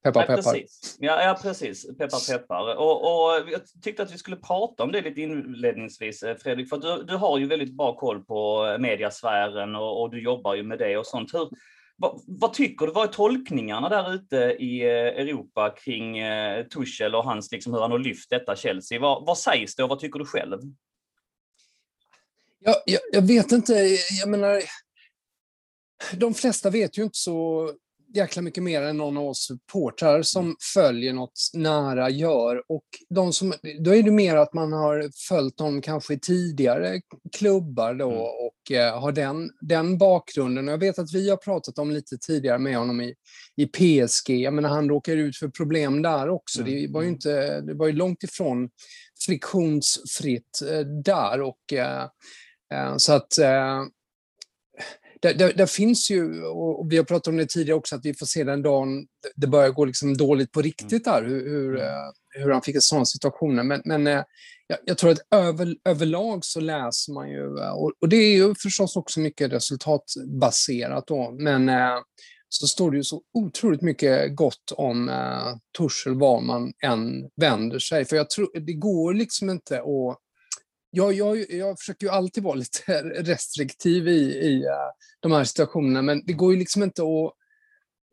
Peppar, 0.02 0.26
peppar. 0.26 0.36
precis. 0.36 0.96
Ja, 1.00 1.22
ja, 1.22 1.38
precis. 1.42 1.86
Peppar, 1.98 2.32
peppar. 2.32 2.76
Och, 2.76 3.02
och, 3.02 3.50
jag 3.50 3.60
tyckte 3.82 4.02
att 4.02 4.12
vi 4.12 4.18
skulle 4.18 4.36
prata 4.36 4.82
om 4.82 4.92
det 4.92 5.00
lite 5.00 5.20
inledningsvis, 5.20 6.22
eh, 6.22 6.36
Fredrik, 6.36 6.68
för 6.68 6.76
du, 6.76 7.02
du 7.02 7.16
har 7.16 7.38
ju 7.38 7.46
väldigt 7.46 7.76
bra 7.76 7.96
koll 7.96 8.24
på 8.24 8.76
mediasfären 8.80 9.76
och, 9.76 10.02
och 10.02 10.10
du 10.10 10.22
jobbar 10.22 10.54
ju 10.54 10.62
med 10.62 10.78
det 10.78 10.96
och 10.96 11.06
sånt. 11.06 11.34
Hur, 11.34 11.48
vad, 11.96 12.22
vad, 12.26 12.52
tycker 12.52 12.86
du? 12.86 12.92
Vad 12.92 13.08
är 13.08 13.12
tolkningarna 13.12 13.88
där 13.88 14.14
ute 14.14 14.36
i 14.36 14.82
Europa 14.82 15.74
kring 15.84 16.16
Tuchel 16.74 17.14
och 17.14 17.24
hans, 17.24 17.52
liksom, 17.52 17.72
hur 17.72 17.80
han 17.80 17.90
har 17.90 17.98
lyft 17.98 18.30
detta 18.30 18.56
Chelsea? 18.56 19.00
Vad, 19.00 19.26
vad 19.26 19.38
sägs 19.38 19.76
det 19.76 19.82
och 19.82 19.88
vad 19.88 19.98
tycker 19.98 20.18
du 20.18 20.24
själv? 20.24 20.58
Ja, 22.64 22.82
jag, 22.86 23.00
jag 23.12 23.22
vet 23.22 23.52
inte. 23.52 23.72
Jag 24.20 24.28
menar, 24.28 24.62
de 26.12 26.34
flesta 26.34 26.70
vet 26.70 26.98
ju 26.98 27.02
inte 27.02 27.18
så 27.18 27.70
jäkla 28.14 28.42
mycket 28.42 28.62
mer 28.62 28.82
än 28.82 28.96
någon 28.96 29.16
av 29.16 29.26
oss 29.26 29.46
supportrar 29.46 30.22
som 30.22 30.44
mm. 30.44 30.56
följer 30.74 31.12
något 31.12 31.32
nära 31.54 32.10
gör. 32.10 32.62
Och 32.68 32.84
de 33.08 33.32
som, 33.32 33.54
då 33.80 33.94
är 33.94 34.02
det 34.02 34.10
mer 34.10 34.36
att 34.36 34.54
man 34.54 34.72
har 34.72 35.10
följt 35.28 35.56
dem 35.56 35.82
kanske 35.82 36.14
i 36.14 36.18
tidigare 36.18 37.00
klubbar 37.36 37.94
då 37.94 38.10
mm. 38.10 38.22
och 38.22 38.72
eh, 38.72 39.00
har 39.00 39.12
den, 39.12 39.50
den 39.60 39.98
bakgrunden. 39.98 40.68
Jag 40.68 40.78
vet 40.78 40.98
att 40.98 41.14
vi 41.14 41.30
har 41.30 41.36
pratat 41.36 41.78
om 41.78 41.90
lite 41.90 42.18
tidigare 42.18 42.58
med 42.58 42.76
honom 42.76 43.00
i, 43.00 43.14
i 43.56 43.66
PSG. 43.66 44.30
Jag 44.30 44.54
menar, 44.54 44.68
han 44.68 44.88
råkar 44.88 45.16
ut 45.16 45.36
för 45.36 45.48
problem 45.48 46.02
där 46.02 46.28
också. 46.28 46.60
Mm. 46.60 46.72
Det 46.72 46.92
var 46.92 47.02
ju 47.02 47.06
mm. 47.06 47.14
inte, 47.14 47.60
det 47.60 47.74
var 47.74 47.86
ju 47.86 47.92
långt 47.92 48.22
ifrån 48.22 48.70
friktionsfritt 49.26 50.62
eh, 50.70 50.80
där. 50.80 51.40
Och, 51.40 51.72
eh, 51.72 52.02
eh 52.74 52.96
så 52.96 53.12
att 53.12 53.38
det, 55.22 55.32
det, 55.32 55.52
det, 55.52 55.70
finns 55.70 56.10
ju, 56.10 56.44
och 56.44 56.92
vi 56.92 56.96
har 56.96 57.04
pratat 57.04 57.28
om 57.28 57.36
det 57.36 57.46
tidigare 57.46 57.78
också, 57.78 57.96
att 57.96 58.04
vi 58.04 58.14
får 58.14 58.26
se 58.26 58.44
den 58.44 58.62
dagen 58.62 59.06
det 59.36 59.46
börjar 59.46 59.70
gå 59.70 59.84
liksom 59.84 60.16
dåligt 60.16 60.52
på 60.52 60.62
riktigt 60.62 61.04
där, 61.04 61.22
hur, 61.22 61.48
hur, 61.48 61.74
mm. 61.74 61.86
eh, 61.86 62.42
hur 62.42 62.50
han 62.50 62.62
fick 62.62 62.74
en 62.74 62.82
sån 62.82 63.06
situationer. 63.06 63.62
Men, 63.62 63.82
men 63.84 64.06
eh, 64.06 64.22
jag, 64.66 64.78
jag, 64.84 64.98
tror 64.98 65.10
att 65.10 65.20
över, 65.30 65.76
överlag 65.84 66.44
så 66.44 66.60
läser 66.60 67.12
man 67.12 67.30
ju, 67.30 67.58
eh, 67.58 67.72
och, 67.72 67.92
och, 68.00 68.08
det 68.08 68.16
är 68.16 68.36
ju 68.36 68.54
förstås 68.62 68.96
också 68.96 69.20
mycket 69.20 69.52
resultatbaserat 69.52 71.06
då, 71.06 71.30
men 71.38 71.70
så 72.54 72.66
står 72.66 72.90
det 72.90 72.96
ju 72.96 73.04
så 73.04 73.22
otroligt 73.34 73.82
mycket 73.82 74.36
gott 74.36 74.72
om 74.76 75.08
eh, 75.08 75.56
Torshäll 75.78 76.14
var 76.14 76.40
man 76.40 76.72
än 76.84 77.30
vänder 77.36 77.78
sig. 77.78 78.04
För 78.04 78.16
jag 78.16 78.30
tror, 78.30 78.60
det 78.60 78.72
går 78.72 79.14
liksom 79.14 79.50
inte 79.50 79.78
att 79.78 80.18
jag, 80.94 81.12
jag, 81.12 81.50
jag 81.50 81.78
försöker 81.78 82.06
ju 82.06 82.12
alltid 82.12 82.44
vara 82.44 82.54
lite 82.54 83.02
restriktiv 83.02 84.08
i, 84.08 84.38
i 84.38 84.64
uh, 84.64 84.72
de 85.20 85.32
här 85.32 85.44
situationerna, 85.44 86.02
men 86.02 86.22
det 86.26 86.32
går 86.32 86.52
ju 86.52 86.58
liksom 86.58 86.82
inte 86.82 87.02
att 87.02 87.32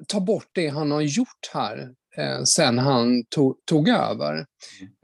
ta 0.07 0.19
bort 0.19 0.49
det 0.51 0.67
han 0.67 0.91
har 0.91 1.01
gjort 1.01 1.49
här 1.53 1.93
eh, 2.17 2.43
sen 2.43 2.77
han 2.77 3.25
to, 3.29 3.53
tog 3.65 3.89
över. 3.89 4.45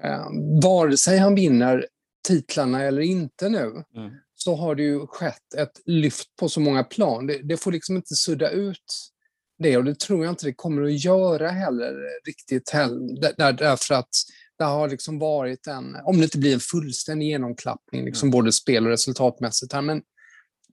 Eh, 0.03 0.25
vare 0.63 0.97
sig 0.97 1.17
han 1.17 1.35
vinner 1.35 1.87
titlarna 2.27 2.83
eller 2.83 3.01
inte 3.01 3.49
nu, 3.49 3.83
mm. 3.95 4.11
så 4.35 4.55
har 4.55 4.75
det 4.75 4.83
ju 4.83 5.07
skett 5.07 5.53
ett 5.57 5.81
lyft 5.85 6.35
på 6.39 6.49
så 6.49 6.59
många 6.59 6.83
plan. 6.83 7.27
Det, 7.27 7.39
det, 7.43 7.57
får 7.57 7.71
liksom 7.71 7.95
inte 7.95 8.15
sudda 8.15 8.49
ut 8.49 9.11
det 9.57 9.77
och 9.77 9.83
det 9.83 9.99
tror 9.99 10.25
jag 10.25 10.31
inte 10.31 10.45
det 10.45 10.53
kommer 10.53 10.83
att 10.83 11.03
göra 11.03 11.49
heller 11.49 11.95
riktigt 12.25 12.69
heller, 12.69 13.35
där, 13.37 13.53
därför 13.53 13.95
att 13.95 14.09
det 14.57 14.63
har 14.63 14.89
liksom 14.89 15.19
varit 15.19 15.67
en, 15.67 15.95
om 16.03 16.17
det 16.17 16.23
inte 16.23 16.37
blir 16.37 16.53
en 16.53 16.59
fullständig 16.59 17.27
genomklappning, 17.27 18.05
liksom 18.05 18.27
mm. 18.27 18.31
både 18.31 18.51
spel 18.51 18.85
och 18.85 18.91
resultatmässigt 18.91 19.73
här, 19.73 19.81
men, 19.81 20.01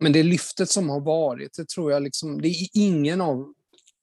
men 0.01 0.13
det 0.13 0.23
lyftet 0.23 0.71
som 0.71 0.89
har 0.89 1.01
varit, 1.01 1.55
det 1.57 1.69
tror 1.69 1.93
jag 1.93 2.03
liksom, 2.03 2.43
det 2.43 2.49
är 2.49 2.69
ingen 2.73 3.21
av 3.21 3.53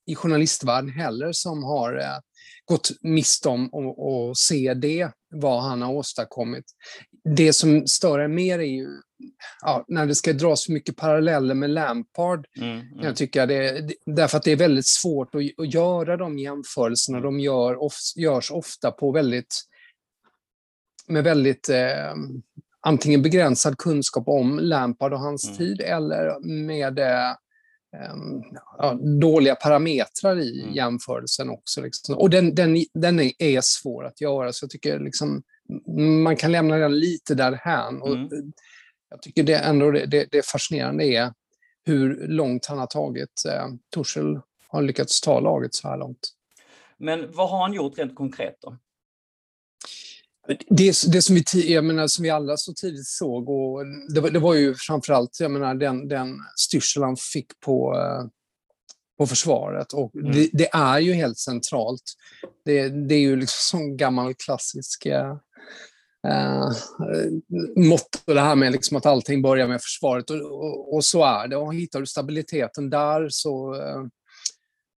i 0.06 0.14
journalistvärlden 0.14 0.90
heller 0.90 1.32
som 1.32 1.64
har 1.64 1.98
eh, 1.98 2.18
gått 2.64 2.90
miste 3.00 3.48
om 3.48 3.70
att 3.74 4.36
se 4.36 4.74
det, 4.74 5.10
vad 5.30 5.62
han 5.62 5.82
har 5.82 5.92
åstadkommit. 5.92 6.64
Det 7.36 7.52
som 7.52 7.86
stör 7.86 8.18
en 8.18 8.34
mer 8.34 8.58
är 8.58 8.64
ju 8.64 8.88
ja, 9.60 9.84
när 9.88 10.06
det 10.06 10.14
ska 10.14 10.32
dras 10.32 10.64
för 10.64 10.72
mycket 10.72 10.96
paralleller 10.96 11.54
med 11.54 11.70
Lampard. 11.70 12.46
Mm, 12.56 12.70
mm. 12.70 13.04
Jag 13.04 13.16
tycker 13.16 13.46
det, 13.46 13.90
därför 14.06 14.36
att 14.36 14.44
det 14.44 14.52
är 14.52 14.56
väldigt 14.56 14.86
svårt 14.86 15.34
att, 15.34 15.42
att 15.58 15.74
göra 15.74 16.16
de 16.16 16.38
jämförelserna. 16.38 17.20
De 17.20 17.40
gör, 17.40 17.82
of, 17.82 17.94
görs 18.16 18.50
ofta 18.50 18.90
på 18.90 19.12
väldigt 19.12 19.62
med 21.10 21.24
väldigt 21.24 21.68
eh, 21.68 22.14
antingen 22.80 23.22
begränsad 23.22 23.78
kunskap 23.78 24.28
om 24.28 24.58
Lampard 24.58 25.12
och 25.12 25.20
hans 25.20 25.44
mm. 25.44 25.58
tid 25.58 25.80
eller 25.80 26.46
med 26.66 26.98
eh, 26.98 27.34
ja, 28.78 28.94
dåliga 29.20 29.54
parametrar 29.54 30.38
i 30.38 30.62
mm. 30.62 30.74
jämförelsen 30.74 31.50
också. 31.50 31.80
Liksom. 31.80 32.18
Och 32.18 32.30
den, 32.30 32.54
den, 32.54 32.84
den 32.94 33.20
är 33.38 33.60
svår 33.60 34.04
att 34.04 34.20
göra, 34.20 34.52
så 34.52 34.64
jag 34.64 34.70
tycker 34.70 35.00
liksom, 35.00 35.42
man 36.24 36.36
kan 36.36 36.52
lämna 36.52 36.76
den 36.76 36.98
lite 36.98 37.34
därhän. 37.34 38.02
Och 38.02 38.14
mm. 38.14 38.52
Jag 39.10 39.22
tycker 39.22 39.42
det 39.42 39.56
ändå 39.56 39.90
det, 39.90 40.06
det, 40.06 40.26
det 40.30 40.46
fascinerande 40.46 41.04
är 41.04 41.32
hur 41.84 42.28
långt 42.28 42.66
han 42.66 42.78
har 42.78 42.86
tagit. 42.86 43.42
Eh, 43.48 43.68
Torshäll 43.90 44.40
har 44.68 44.82
lyckats 44.82 45.20
ta 45.20 45.40
laget 45.40 45.74
så 45.74 45.88
här 45.88 45.96
långt. 45.96 46.28
Men 46.96 47.32
vad 47.32 47.50
har 47.50 47.62
han 47.62 47.72
gjort 47.72 47.98
rent 47.98 48.14
konkret 48.14 48.56
då? 48.60 48.76
Det, 50.68 50.92
det 51.12 51.22
som, 51.22 51.34
vi, 51.34 51.72
jag 51.74 51.84
menar, 51.84 52.06
som 52.06 52.22
vi 52.22 52.30
alla 52.30 52.56
så 52.56 52.72
tidigt 52.72 53.06
såg, 53.06 53.48
och 53.48 53.84
det, 54.14 54.20
var, 54.20 54.30
det 54.30 54.38
var 54.38 54.54
ju 54.54 54.74
framförallt 54.74 55.40
jag 55.40 55.50
menar, 55.50 55.74
den, 55.74 56.08
den 56.08 56.38
styrsel 56.56 57.02
han 57.02 57.16
fick 57.16 57.60
på, 57.60 57.96
eh, 57.96 58.26
på 59.18 59.26
försvaret. 59.26 59.92
Och 59.92 60.14
mm. 60.14 60.32
det, 60.32 60.50
det, 60.52 60.68
är 60.72 60.98
ju 60.98 61.12
helt 61.12 61.38
centralt. 61.38 62.02
Det, 62.64 62.88
det 62.88 63.14
är 63.14 63.20
ju 63.20 63.36
liksom 63.36 63.80
en 63.80 63.96
gammal 63.96 64.34
klassisk 64.34 65.06
eh, 65.06 65.36
eh, 66.28 66.70
motto, 67.76 68.18
det 68.34 68.40
här 68.40 68.56
med 68.56 68.72
liksom 68.72 68.96
att 68.96 69.06
allting 69.06 69.42
börjar 69.42 69.68
med 69.68 69.82
försvaret. 69.82 70.30
Och, 70.30 70.36
och, 70.36 70.94
och, 70.94 71.04
så 71.04 71.24
är 71.24 71.48
det. 71.48 71.56
Och 71.56 71.74
hittar 71.74 72.00
du 72.00 72.06
stabiliteten 72.06 72.90
där 72.90 73.28
så 73.30 73.74
eh, 73.74 74.04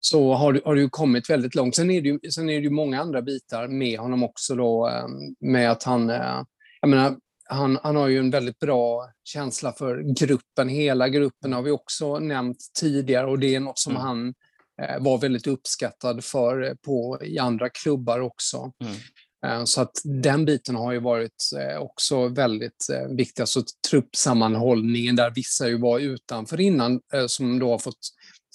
så 0.00 0.34
har, 0.34 0.60
har 0.64 0.74
det 0.74 0.80
ju 0.80 0.88
kommit 0.88 1.30
väldigt 1.30 1.54
långt. 1.54 1.76
Sen 1.76 1.90
är 1.90 2.00
det 2.00 2.08
ju, 2.08 2.30
sen 2.30 2.50
är 2.50 2.60
det 2.60 2.70
många 2.70 3.00
andra 3.00 3.22
bitar 3.22 3.68
med 3.68 3.98
honom 3.98 4.22
också 4.22 4.54
då, 4.54 4.88
ehm, 4.88 5.10
med 5.40 5.70
att 5.70 5.82
han, 5.82 6.10
eh, 6.10 6.42
jag 6.80 6.88
menar, 6.88 7.16
han, 7.48 7.78
han 7.82 7.96
har 7.96 8.08
ju 8.08 8.18
en 8.18 8.30
väldigt 8.30 8.58
bra 8.58 9.12
känsla 9.24 9.72
för 9.72 10.14
gruppen. 10.14 10.68
Hela 10.68 11.08
gruppen 11.08 11.52
har 11.52 11.62
vi 11.62 11.70
också 11.70 12.18
nämnt 12.18 12.58
tidigare 12.80 13.26
och 13.26 13.38
det 13.38 13.54
är 13.54 13.60
något 13.60 13.78
som 13.78 13.92
mm. 13.92 14.02
han 14.02 14.34
eh, 14.82 15.02
var 15.02 15.18
väldigt 15.18 15.46
uppskattad 15.46 16.24
för 16.24 16.62
eh, 16.62 16.74
på, 16.74 17.18
i 17.22 17.38
andra 17.38 17.68
klubbar 17.68 18.20
också. 18.20 18.72
Mm. 18.84 19.66
Så 19.66 19.80
att 19.80 19.92
den 20.04 20.44
biten 20.44 20.76
har 20.76 20.92
ju 20.92 21.00
varit 21.00 21.50
också 21.78 22.28
väldigt 22.28 22.86
viktig, 23.10 23.42
alltså 23.42 23.62
truppsammanhållningen 23.90 25.16
där 25.16 25.32
vissa 25.34 25.68
ju 25.68 25.78
var 25.78 25.98
utanför 25.98 26.60
innan, 26.60 27.00
som 27.26 27.58
då 27.58 27.70
har 27.70 27.78
fått 27.78 28.10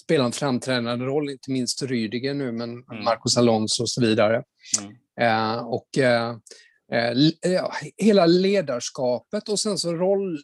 spelar 0.05 0.25
en 0.25 0.31
framträdande 0.31 1.05
roll, 1.05 1.29
inte 1.29 1.51
minst 1.51 1.81
Rydiger 1.81 2.33
nu, 2.33 2.51
men 2.51 2.69
mm. 2.69 3.03
Marcos 3.03 3.37
Alonso 3.37 3.83
och 3.83 3.89
så 3.89 4.01
vidare. 4.01 4.43
Mm. 4.79 4.95
Eh, 5.21 5.57
och 5.57 5.97
eh, 5.97 6.29
eh, 6.91 7.69
hela 7.97 8.25
ledarskapet 8.25 9.49
och 9.49 9.59
sen 9.59 9.77
så 9.77 9.93
roll, 9.93 10.39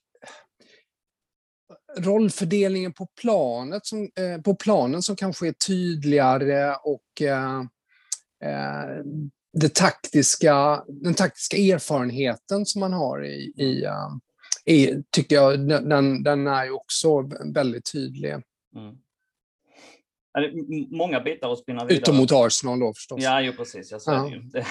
rollfördelningen 1.98 2.94
på, 2.94 3.08
planet 3.22 3.86
som, 3.86 4.10
eh, 4.15 4.41
på 4.41 4.56
planen 4.56 5.01
som 5.01 5.15
kanske 5.15 5.48
är 5.48 5.53
tydligare 5.68 6.75
och 6.75 7.22
eh, 7.22 7.60
eh, 8.44 9.03
det 9.53 9.75
taktiska, 9.75 10.84
den 10.88 11.13
taktiska 11.13 11.58
erfarenheten 11.58 12.65
som 12.65 12.80
man 12.80 12.94
har 12.94 13.25
i, 13.25 13.53
i, 13.58 13.86
i 14.74 15.03
tycker 15.12 15.36
jag, 15.36 15.68
den, 15.68 16.24
den 16.24 16.48
är 16.48 16.65
ju 16.65 16.72
också 16.72 17.22
väldigt 17.53 17.91
tydlig. 17.91 18.32
Mm. 18.32 18.96
Många 20.89 21.19
bitar 21.19 21.51
att 21.51 21.59
spinna 21.59 21.85
vidare. 21.85 22.01
Utom 22.01 22.17
mot 22.17 22.31
Arsenal 22.31 22.79
då 22.79 22.93
förstås. 22.93 23.23
Ja, 23.23 23.41
jo, 23.41 23.53
precis. 23.57 23.91
Jag 23.91 24.01
ja. 24.05 24.31
det. 24.51 24.59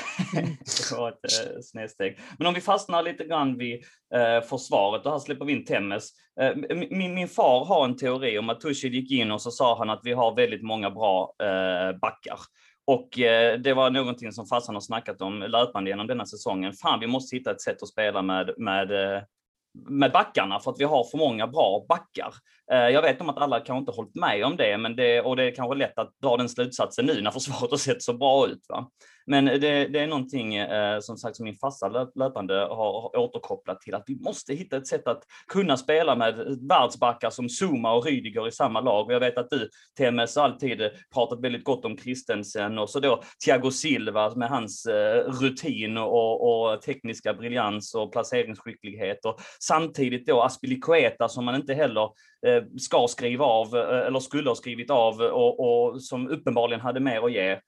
det 0.90 0.96
var 0.96 1.08
ett 1.08 1.24
eh, 1.24 1.60
snedsteg. 1.62 2.18
Men 2.38 2.46
om 2.46 2.54
vi 2.54 2.60
fastnar 2.60 3.02
lite 3.02 3.24
grann 3.24 3.58
vid 3.58 3.84
eh, 4.14 4.48
försvaret, 4.48 5.06
och 5.06 5.12
här 5.12 5.18
släpper 5.18 5.44
vi 5.44 5.52
in 5.52 5.64
Temmes. 5.64 6.10
Eh, 6.40 6.56
min, 6.90 7.14
min 7.14 7.28
far 7.28 7.64
har 7.64 7.84
en 7.84 7.96
teori 7.96 8.38
om 8.38 8.50
att 8.50 8.60
Tuchel 8.60 8.94
gick 8.94 9.12
in 9.12 9.30
och 9.30 9.42
så 9.42 9.50
sa 9.50 9.78
han 9.78 9.90
att 9.90 10.00
vi 10.04 10.12
har 10.12 10.34
väldigt 10.34 10.62
många 10.62 10.90
bra 10.90 11.34
eh, 11.42 11.98
backar. 11.98 12.38
Och 12.86 13.08
det 13.64 13.74
var 13.74 13.90
någonting 13.90 14.32
som 14.32 14.46
farsan 14.46 14.74
har 14.74 14.80
snackat 14.80 15.20
om 15.20 15.38
löpande 15.38 15.90
genom 15.90 16.06
denna 16.06 16.26
säsongen. 16.26 16.72
Fan, 16.72 17.00
vi 17.00 17.06
måste 17.06 17.36
hitta 17.36 17.50
ett 17.50 17.60
sätt 17.60 17.82
att 17.82 17.88
spela 17.88 18.22
med, 18.22 18.54
med 18.56 18.88
med 19.74 20.12
backarna 20.12 20.60
för 20.60 20.70
att 20.70 20.80
vi 20.80 20.84
har 20.84 21.04
för 21.04 21.18
många 21.18 21.46
bra 21.46 21.86
backar. 21.88 22.34
Eh, 22.72 22.88
jag 22.88 23.02
vet 23.02 23.20
om 23.20 23.28
att 23.28 23.38
alla 23.38 23.60
kanske 23.60 23.78
inte 23.78 23.92
hållit 23.92 24.14
med 24.14 24.44
om 24.44 24.56
det, 24.56 24.78
men 24.78 24.96
det, 24.96 25.20
och 25.20 25.36
det 25.36 25.44
är 25.44 25.54
kanske 25.54 25.74
lätt 25.74 25.98
att 25.98 26.20
dra 26.22 26.36
den 26.36 26.48
slutsatsen 26.48 27.06
nu 27.06 27.20
när 27.20 27.30
försvaret 27.30 27.70
har 27.70 27.78
sett 27.78 28.02
så 28.02 28.12
bra 28.12 28.46
ut. 28.46 28.66
Va? 28.68 28.90
Men 29.26 29.44
det, 29.44 29.86
det 29.86 29.98
är 29.98 30.06
någonting 30.06 30.56
eh, 30.56 31.00
som 31.00 31.16
sagt 31.16 31.36
som 31.36 31.44
min 31.44 31.54
farsa 31.54 32.08
löpande 32.14 32.54
har, 32.54 33.16
återkopplat 33.18 33.80
till 33.80 33.94
att 33.94 34.04
vi 34.06 34.20
måste 34.20 34.54
hitta 34.54 34.76
ett 34.76 34.86
sätt 34.86 35.08
att 35.08 35.22
kunna 35.48 35.76
spela 35.76 36.16
med 36.16 36.58
världsbackar 36.68 37.30
som 37.30 37.48
Zuma 37.48 37.92
och 37.92 38.06
Rydiger 38.06 38.48
i 38.48 38.52
samma 38.52 38.80
lag. 38.80 39.06
Och 39.06 39.12
jag 39.12 39.20
vet 39.20 39.38
att 39.38 39.50
du, 39.50 39.68
TMS, 39.98 40.36
alltid 40.36 40.90
pratat 41.14 41.40
väldigt 41.40 41.64
gott 41.64 41.84
om 41.84 41.98
Christensen 41.98 42.78
och 42.78 42.90
så 42.90 43.00
då 43.00 43.22
Thiago 43.44 43.70
Silva 43.70 44.34
med 44.34 44.48
hans 44.48 44.86
eh, 44.86 45.24
rutin 45.40 45.98
och, 45.98 46.72
och 46.72 46.82
tekniska 46.82 47.34
briljans 47.34 47.94
och 47.94 48.12
placeringsskicklighet 48.12 49.24
och 49.24 49.40
samtidigt 49.60 50.26
då 50.26 50.42
Aspilicueta 50.42 51.28
som 51.28 51.44
man 51.44 51.54
inte 51.54 51.74
heller 51.74 52.10
ska 52.78 53.08
skriva 53.08 53.44
av 53.44 53.76
eh, 53.76 54.06
eller 54.06 54.20
skulle 54.20 54.50
ha 54.50 54.54
skrivit 54.54 54.90
av 54.90 55.20
och, 55.20 55.60
och 55.60 56.02
som 56.02 56.28
uppenbarligen 56.28 56.80
hade 56.80 57.00
mer 57.00 57.22
att 57.22 57.32
ge. 57.32 57.60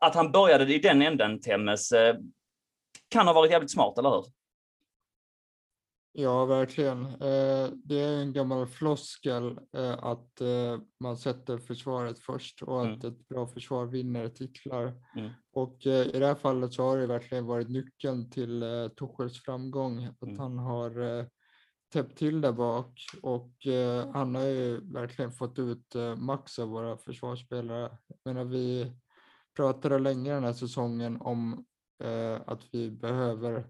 Att 0.00 0.14
han 0.14 0.32
började 0.32 0.74
i 0.74 0.78
den 0.78 1.02
änden, 1.02 1.40
Temmes, 1.40 1.92
eh, 1.92 2.16
kan 3.08 3.26
ha 3.26 3.34
varit 3.34 3.50
jävligt 3.50 3.70
smart, 3.70 3.98
eller 3.98 4.10
hur? 4.10 4.24
Ja, 6.12 6.44
verkligen. 6.44 7.06
Eh, 7.06 7.70
det 7.74 8.00
är 8.00 8.20
en 8.20 8.32
gammal 8.32 8.66
floskel 8.66 9.58
eh, 9.76 10.04
att 10.04 10.40
man 11.00 11.16
sätter 11.16 11.58
försvaret 11.58 12.18
först 12.18 12.62
och 12.62 12.80
att 12.80 13.04
mm. 13.04 13.12
ett 13.12 13.28
bra 13.28 13.46
försvar 13.46 13.86
vinner 13.86 14.28
titlar. 14.28 14.94
Mm. 15.16 15.30
Och 15.52 15.86
i 15.86 16.18
det 16.18 16.26
här 16.26 16.34
fallet 16.34 16.72
så 16.72 16.82
har 16.82 16.98
det 16.98 17.06
verkligen 17.06 17.46
varit 17.46 17.68
nyckeln 17.68 18.30
till 18.30 18.64
Tuchels 18.98 19.42
framgång, 19.42 20.04
att 20.04 20.22
mm. 20.22 20.38
han 20.38 20.58
har 20.58 21.26
täppt 21.96 22.18
till 22.18 22.40
där 22.40 22.52
bak 22.52 23.00
och 23.22 23.66
eh, 23.66 24.10
han 24.12 24.34
har 24.34 24.42
ju 24.42 24.92
verkligen 24.92 25.32
fått 25.32 25.58
ut 25.58 25.94
eh, 25.94 26.16
max 26.16 26.58
av 26.58 26.68
våra 26.68 26.96
försvarsspelare. 26.96 27.98
Jag 28.06 28.18
menar, 28.24 28.44
vi 28.44 28.92
pratade 29.56 29.98
länge 29.98 30.34
den 30.34 30.44
här 30.44 30.52
säsongen 30.52 31.20
om 31.20 31.66
eh, 32.04 32.40
att 32.46 32.62
vi 32.72 32.90
behöver 32.90 33.66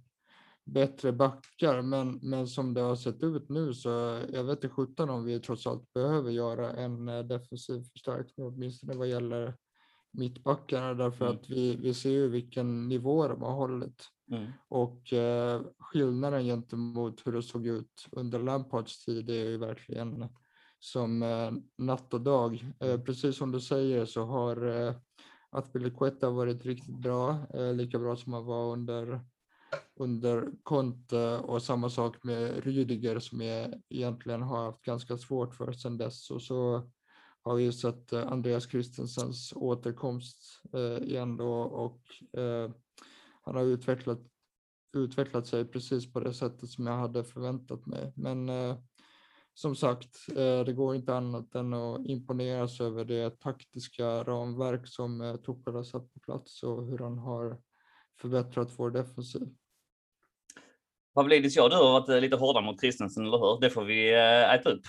bättre 0.65 1.13
backar, 1.13 1.83
men, 1.83 2.19
men 2.23 2.47
som 2.47 2.75
det 2.75 2.81
har 2.81 2.97
sett 2.97 3.23
ut 3.23 3.49
nu 3.49 3.75
så 3.75 3.89
jag 4.33 4.45
vet 4.45 4.65
inte 4.65 4.75
sjutton 4.75 5.11
om 5.11 5.25
vi 5.25 5.41
trots 5.41 5.67
allt 5.67 5.93
behöver 5.93 6.31
göra 6.31 6.73
en 6.73 7.09
eh, 7.09 7.23
defensiv 7.23 7.83
förstärkning, 7.93 8.47
åtminstone 8.47 8.95
vad 8.95 9.09
gäller 9.09 9.57
mittbackarna, 10.17 10.95
därför 10.95 11.25
mm. 11.25 11.37
att 11.37 11.51
vi, 11.51 11.77
vi 11.77 11.95
ser 11.95 12.11
ju 12.11 12.29
vilken 12.29 12.89
nivå 12.89 13.29
de 13.29 13.43
har 13.43 13.53
hållit. 13.53 14.09
Mm. 14.31 14.53
Och 14.69 15.13
eh, 15.13 15.63
skillnaden 15.79 16.45
gentemot 16.45 17.27
hur 17.27 17.33
det 17.33 17.43
såg 17.43 17.67
ut 17.67 18.07
under 18.13 18.39
Lampards 18.39 19.05
tid 19.05 19.31
är 19.31 19.45
ju 19.45 19.57
verkligen 19.57 20.29
som 20.79 21.23
eh, 21.23 21.53
natt 21.79 22.15
och 22.15 22.21
dag. 22.21 22.73
Eh, 22.81 22.89
mm. 22.91 23.05
precis 23.05 23.37
som 23.37 23.53
du 23.53 23.61
säger 23.61 24.05
så 24.05 24.25
har 24.25 24.87
eh, 24.87 24.95
har 25.51 26.31
varit 26.31 26.67
riktigt 26.67 26.99
bra, 26.99 27.47
eh, 27.55 27.75
lika 27.75 27.99
bra 27.99 28.17
som 28.17 28.33
han 28.33 28.45
var 28.45 28.73
under, 28.73 29.21
under 29.97 30.49
Conte 30.63 31.39
och 31.39 31.63
samma 31.63 31.91
sak 31.91 32.25
med 32.25 32.65
Rydiger 32.65 33.19
som 33.19 33.41
jag 33.41 33.75
egentligen 33.89 34.43
har 34.43 34.65
haft 34.65 34.83
ganska 34.83 35.19
svårt 35.19 35.55
för 35.55 35.73
sedan 35.73 35.99
dess. 35.99 36.31
Och 36.31 36.43
så 36.43 36.91
har 37.47 37.57
vi 37.57 37.73
sett 37.73 38.13
eh, 38.13 38.27
Andreas 38.27 38.71
Christensens 38.71 39.53
återkomst 39.57 40.63
eh, 40.73 41.09
igen 41.09 41.37
då 41.37 41.53
och 41.63 42.01
eh, 42.41 42.71
han 43.43 43.57
har 43.57 43.63
utvecklat, 43.63 44.19
utvecklat 44.97 45.47
sig 45.47 45.65
precis 45.65 46.13
på 46.13 46.21
det 46.21 46.35
sättet 46.35 46.69
som 46.71 46.87
jag 46.87 46.97
hade 46.97 47.25
förväntat 47.25 47.87
mig. 47.87 48.13
Men 48.17 48.49
eh, 48.49 48.77
som 49.55 49.77
sagt, 49.77 50.17
eh, 50.29 50.65
det 50.65 50.73
går 50.73 50.97
inte 50.97 51.15
annat 51.15 51.55
än 51.55 51.75
att 51.75 52.07
imponeras 52.07 52.81
över 52.81 53.05
det 53.05 53.41
taktiska 53.41 54.23
ramverk 54.25 54.89
som 54.89 55.21
eh, 55.21 55.37
Tuchel 55.37 55.75
har 55.75 55.85
satt 55.85 56.13
på 56.13 56.21
plats 56.21 56.63
och 56.63 56.87
hur 56.87 56.99
han 56.99 57.19
har 57.19 57.61
förbättrat 58.21 58.73
vår 58.77 58.91
defensiv. 58.91 59.49
Pavlidis, 61.15 61.57
ja 61.57 61.69
du 61.69 61.77
har 61.77 62.01
varit 62.01 62.23
lite 62.23 62.37
hårdare 62.37 62.65
mot 62.65 62.81
Christensen, 62.81 63.27
eller 63.27 63.39
hur? 63.39 63.61
Det 63.61 63.71
får 63.71 63.85
vi 63.85 64.15
eh, 64.15 64.55
äta 64.55 64.71
upp. 64.71 64.87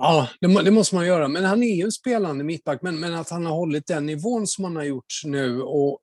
Ja, 0.00 0.28
det, 0.40 0.62
det, 0.62 0.70
måste 0.70 0.94
man 0.94 1.06
göra. 1.06 1.28
Men 1.28 1.44
han 1.44 1.62
är 1.62 1.76
ju 1.76 1.82
en 1.82 1.92
spelande 1.92 2.44
mittback. 2.44 2.82
Men, 2.82 3.00
men, 3.00 3.14
att 3.14 3.30
han 3.30 3.46
har 3.46 3.54
hållit 3.54 3.86
den 3.86 4.06
nivån 4.06 4.46
som 4.46 4.64
han 4.64 4.76
har 4.76 4.84
gjort 4.84 5.22
nu 5.24 5.62
och 5.62 5.98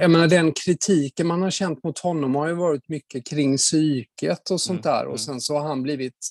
jag 0.00 0.10
menar, 0.10 0.28
den 0.28 0.52
kritiken 0.52 1.26
man 1.26 1.42
har 1.42 1.50
känt 1.50 1.84
mot 1.84 1.98
honom 1.98 2.34
har 2.34 2.48
ju 2.48 2.54
varit 2.54 2.88
mycket 2.88 3.26
kring 3.26 3.56
psyket 3.56 4.50
och 4.50 4.60
sånt 4.60 4.86
mm, 4.86 4.96
där. 4.96 5.04
Och 5.04 5.10
mm. 5.10 5.18
sen 5.18 5.40
så 5.40 5.58
har 5.58 5.68
han 5.68 5.82
blivit 5.82 6.28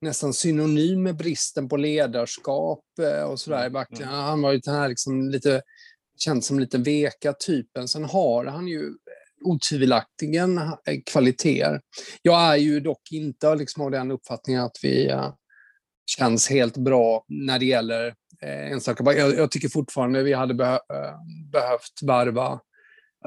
nästan 0.00 0.32
synonym 0.32 1.02
med 1.02 1.16
bristen 1.16 1.68
på 1.68 1.76
ledarskap 1.76 2.84
eh, 3.02 3.22
och 3.22 3.40
sådär 3.40 3.58
i 3.58 3.60
mm, 3.60 3.72
backen. 3.72 4.08
Han 4.08 4.42
var 4.42 4.52
ju 4.52 4.58
den 4.58 4.74
här 4.74 4.88
liksom 4.88 5.30
lite, 5.30 5.62
känd 6.18 6.44
som 6.44 6.58
lite 6.58 6.78
veka 6.78 7.32
typen. 7.32 7.88
Sen 7.88 8.04
har 8.04 8.44
han 8.44 8.68
ju 8.68 8.92
otvivelaktigen 9.44 10.60
kvaliteter. 11.06 11.80
Jag 12.22 12.52
är 12.52 12.56
ju 12.56 12.80
dock 12.80 13.12
inte 13.12 13.54
liksom 13.54 13.82
av 13.82 13.90
den 13.90 14.10
uppfattningen 14.10 14.62
att 14.62 14.76
vi 14.82 15.08
eh, 15.08 15.32
känns 16.06 16.50
helt 16.50 16.76
bra 16.76 17.24
när 17.28 17.58
det 17.58 17.64
gäller 17.64 18.14
eh, 18.42 18.72
enstaka 18.72 19.12
jag, 19.12 19.34
jag 19.34 19.50
tycker 19.50 19.68
fortfarande 19.68 20.22
vi 20.22 20.32
hade 20.32 20.54
behö, 20.54 20.74
eh, 20.74 21.14
behövt 21.52 22.02
varva. 22.02 22.60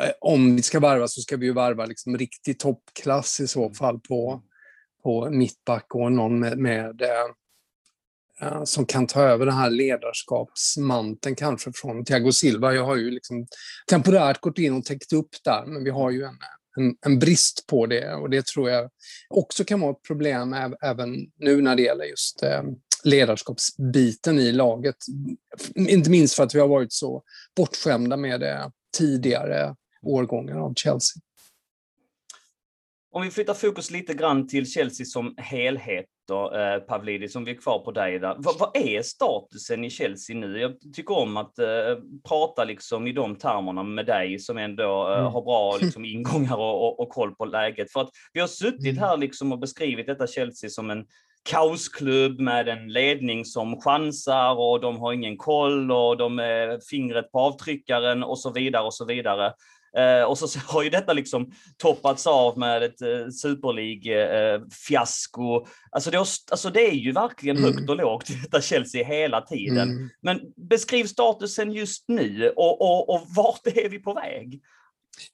Eh, 0.01 0.11
om 0.21 0.55
vi 0.55 0.61
ska 0.61 0.79
varva 0.79 1.07
så 1.07 1.21
ska 1.21 1.37
vi 1.37 1.45
ju 1.45 1.53
varva 1.53 1.85
liksom 1.85 2.17
riktig 2.17 2.59
toppklass 2.59 3.39
i 3.39 3.47
så 3.47 3.63
mm. 3.63 3.73
fall 3.73 3.99
på, 3.99 4.41
på 5.03 5.29
mittback 5.29 5.95
och 5.95 6.11
någon 6.11 6.39
med, 6.39 6.57
med 6.57 7.01
som 8.63 8.85
kan 8.85 9.07
ta 9.07 9.21
över 9.21 9.45
den 9.45 9.55
här 9.55 9.69
ledarskapsmanteln 9.69 11.35
kanske 11.35 11.71
från 11.75 12.05
Thiago 12.05 12.31
Silva. 12.31 12.73
Jag 12.73 12.85
har 12.85 12.95
ju 12.95 13.11
liksom 13.11 13.47
temporärt 13.89 14.41
gått 14.41 14.57
in 14.57 14.73
och 14.73 14.85
täckt 14.85 15.13
upp 15.13 15.29
där, 15.43 15.65
men 15.65 15.83
vi 15.83 15.89
har 15.89 16.11
ju 16.11 16.23
en, 16.23 16.37
en, 16.75 16.95
en, 17.05 17.19
brist 17.19 17.67
på 17.67 17.85
det 17.85 18.13
och 18.13 18.29
det 18.29 18.45
tror 18.45 18.69
jag 18.69 18.89
också 19.29 19.63
kan 19.63 19.79
vara 19.79 19.91
ett 19.91 20.03
problem 20.07 20.55
även 20.81 21.31
nu 21.39 21.61
när 21.61 21.75
det 21.75 21.81
gäller 21.81 22.05
just 22.05 22.43
eh, 22.43 22.63
ledarskapsbiten 23.03 24.39
i 24.39 24.51
laget. 24.51 24.95
Inte 25.75 26.09
minst 26.09 26.35
för 26.35 26.43
att 26.43 26.55
vi 26.55 26.59
har 26.59 26.67
varit 26.67 26.93
så 26.93 27.23
bortskämda 27.55 28.17
med 28.17 28.39
det 28.39 28.71
tidigare 28.97 29.75
årgångar 30.01 30.57
av 30.57 30.73
Chelsea. 30.75 31.21
Om 33.11 33.23
vi 33.23 33.31
flyttar 33.31 33.53
fokus 33.53 33.91
lite 33.91 34.13
grann 34.13 34.47
till 34.47 34.71
Chelsea 34.71 35.05
som 35.05 35.33
helhet 35.37 36.05
då, 36.27 36.55
eh, 36.55 36.79
Pavlidis, 36.79 37.35
om 37.35 37.45
vi 37.45 37.51
är 37.51 37.55
kvar 37.55 37.79
på 37.79 37.91
dig 37.91 38.19
där. 38.19 38.35
V 38.35 38.49
vad 38.59 38.77
är 38.77 39.01
statusen 39.01 39.83
i 39.83 39.89
Chelsea 39.89 40.35
nu? 40.35 40.59
Jag 40.59 40.73
tycker 40.93 41.17
om 41.17 41.37
att 41.37 41.59
eh, 41.59 41.67
prata 42.29 42.63
liksom 42.63 43.07
i 43.07 43.11
de 43.11 43.35
termerna 43.35 43.83
med 43.83 44.05
dig 44.05 44.39
som 44.39 44.57
ändå 44.57 45.11
eh, 45.11 45.19
mm. 45.19 45.31
har 45.31 45.41
bra 45.41 45.77
liksom, 45.81 46.05
ingångar 46.05 46.57
och, 46.57 46.87
och, 46.87 46.99
och, 46.99 47.09
koll 47.09 47.35
på 47.35 47.45
läget. 47.45 47.91
För 47.91 48.01
att 48.01 48.09
vi 48.33 48.39
har 48.39 48.47
suttit 48.47 48.97
mm. 48.97 48.97
här 48.97 49.17
liksom 49.17 49.51
och 49.51 49.59
beskrivit 49.59 50.07
detta 50.07 50.27
Chelsea 50.27 50.69
som 50.69 50.89
en 50.89 51.05
kaosklubb 51.49 52.39
med 52.39 52.67
en 52.67 52.87
ledning 52.87 53.45
som 53.45 53.81
chansar 53.81 54.59
och 54.59 54.81
de 54.81 54.97
har 54.99 55.13
ingen 55.13 55.37
koll 55.37 55.91
och 55.91 56.17
de 56.17 56.39
är 56.39 56.79
fingret 56.89 57.31
på 57.31 57.39
avtryckaren 57.39 58.23
och 58.23 58.39
så 58.39 58.51
vidare 58.51 58.83
och 58.83 58.93
så 58.93 59.05
vidare. 59.05 59.53
Eh, 59.97 60.23
och 60.23 60.37
så 60.37 60.59
har 60.59 60.83
ju 60.83 60.89
detta 60.89 61.13
liksom 61.13 61.51
toppats 61.77 62.27
av 62.27 62.57
med 62.57 62.83
ett 62.83 63.01
eh, 63.01 63.29
Super 63.29 63.73
League-fiasko. 63.73 65.67
Alltså, 65.91 66.11
det 66.11 66.17
alltså 66.17 66.69
det 66.69 66.89
är 66.89 66.95
ju 66.95 67.11
verkligen 67.11 67.57
mm. 67.57 67.73
högt 67.73 67.89
och 67.89 67.95
lågt 67.95 68.29
i 68.29 68.33
detta 68.43 68.61
Chelsea 68.61 69.05
hela 69.05 69.41
tiden. 69.41 69.89
Mm. 69.89 70.09
Men 70.21 70.39
beskriv 70.69 71.05
statusen 71.05 71.71
just 71.71 72.03
nu 72.07 72.53
och, 72.55 72.81
och, 72.81 73.09
och 73.09 73.21
vart 73.35 73.67
är 73.67 73.89
vi 73.89 73.99
på 73.99 74.13
väg? 74.13 74.61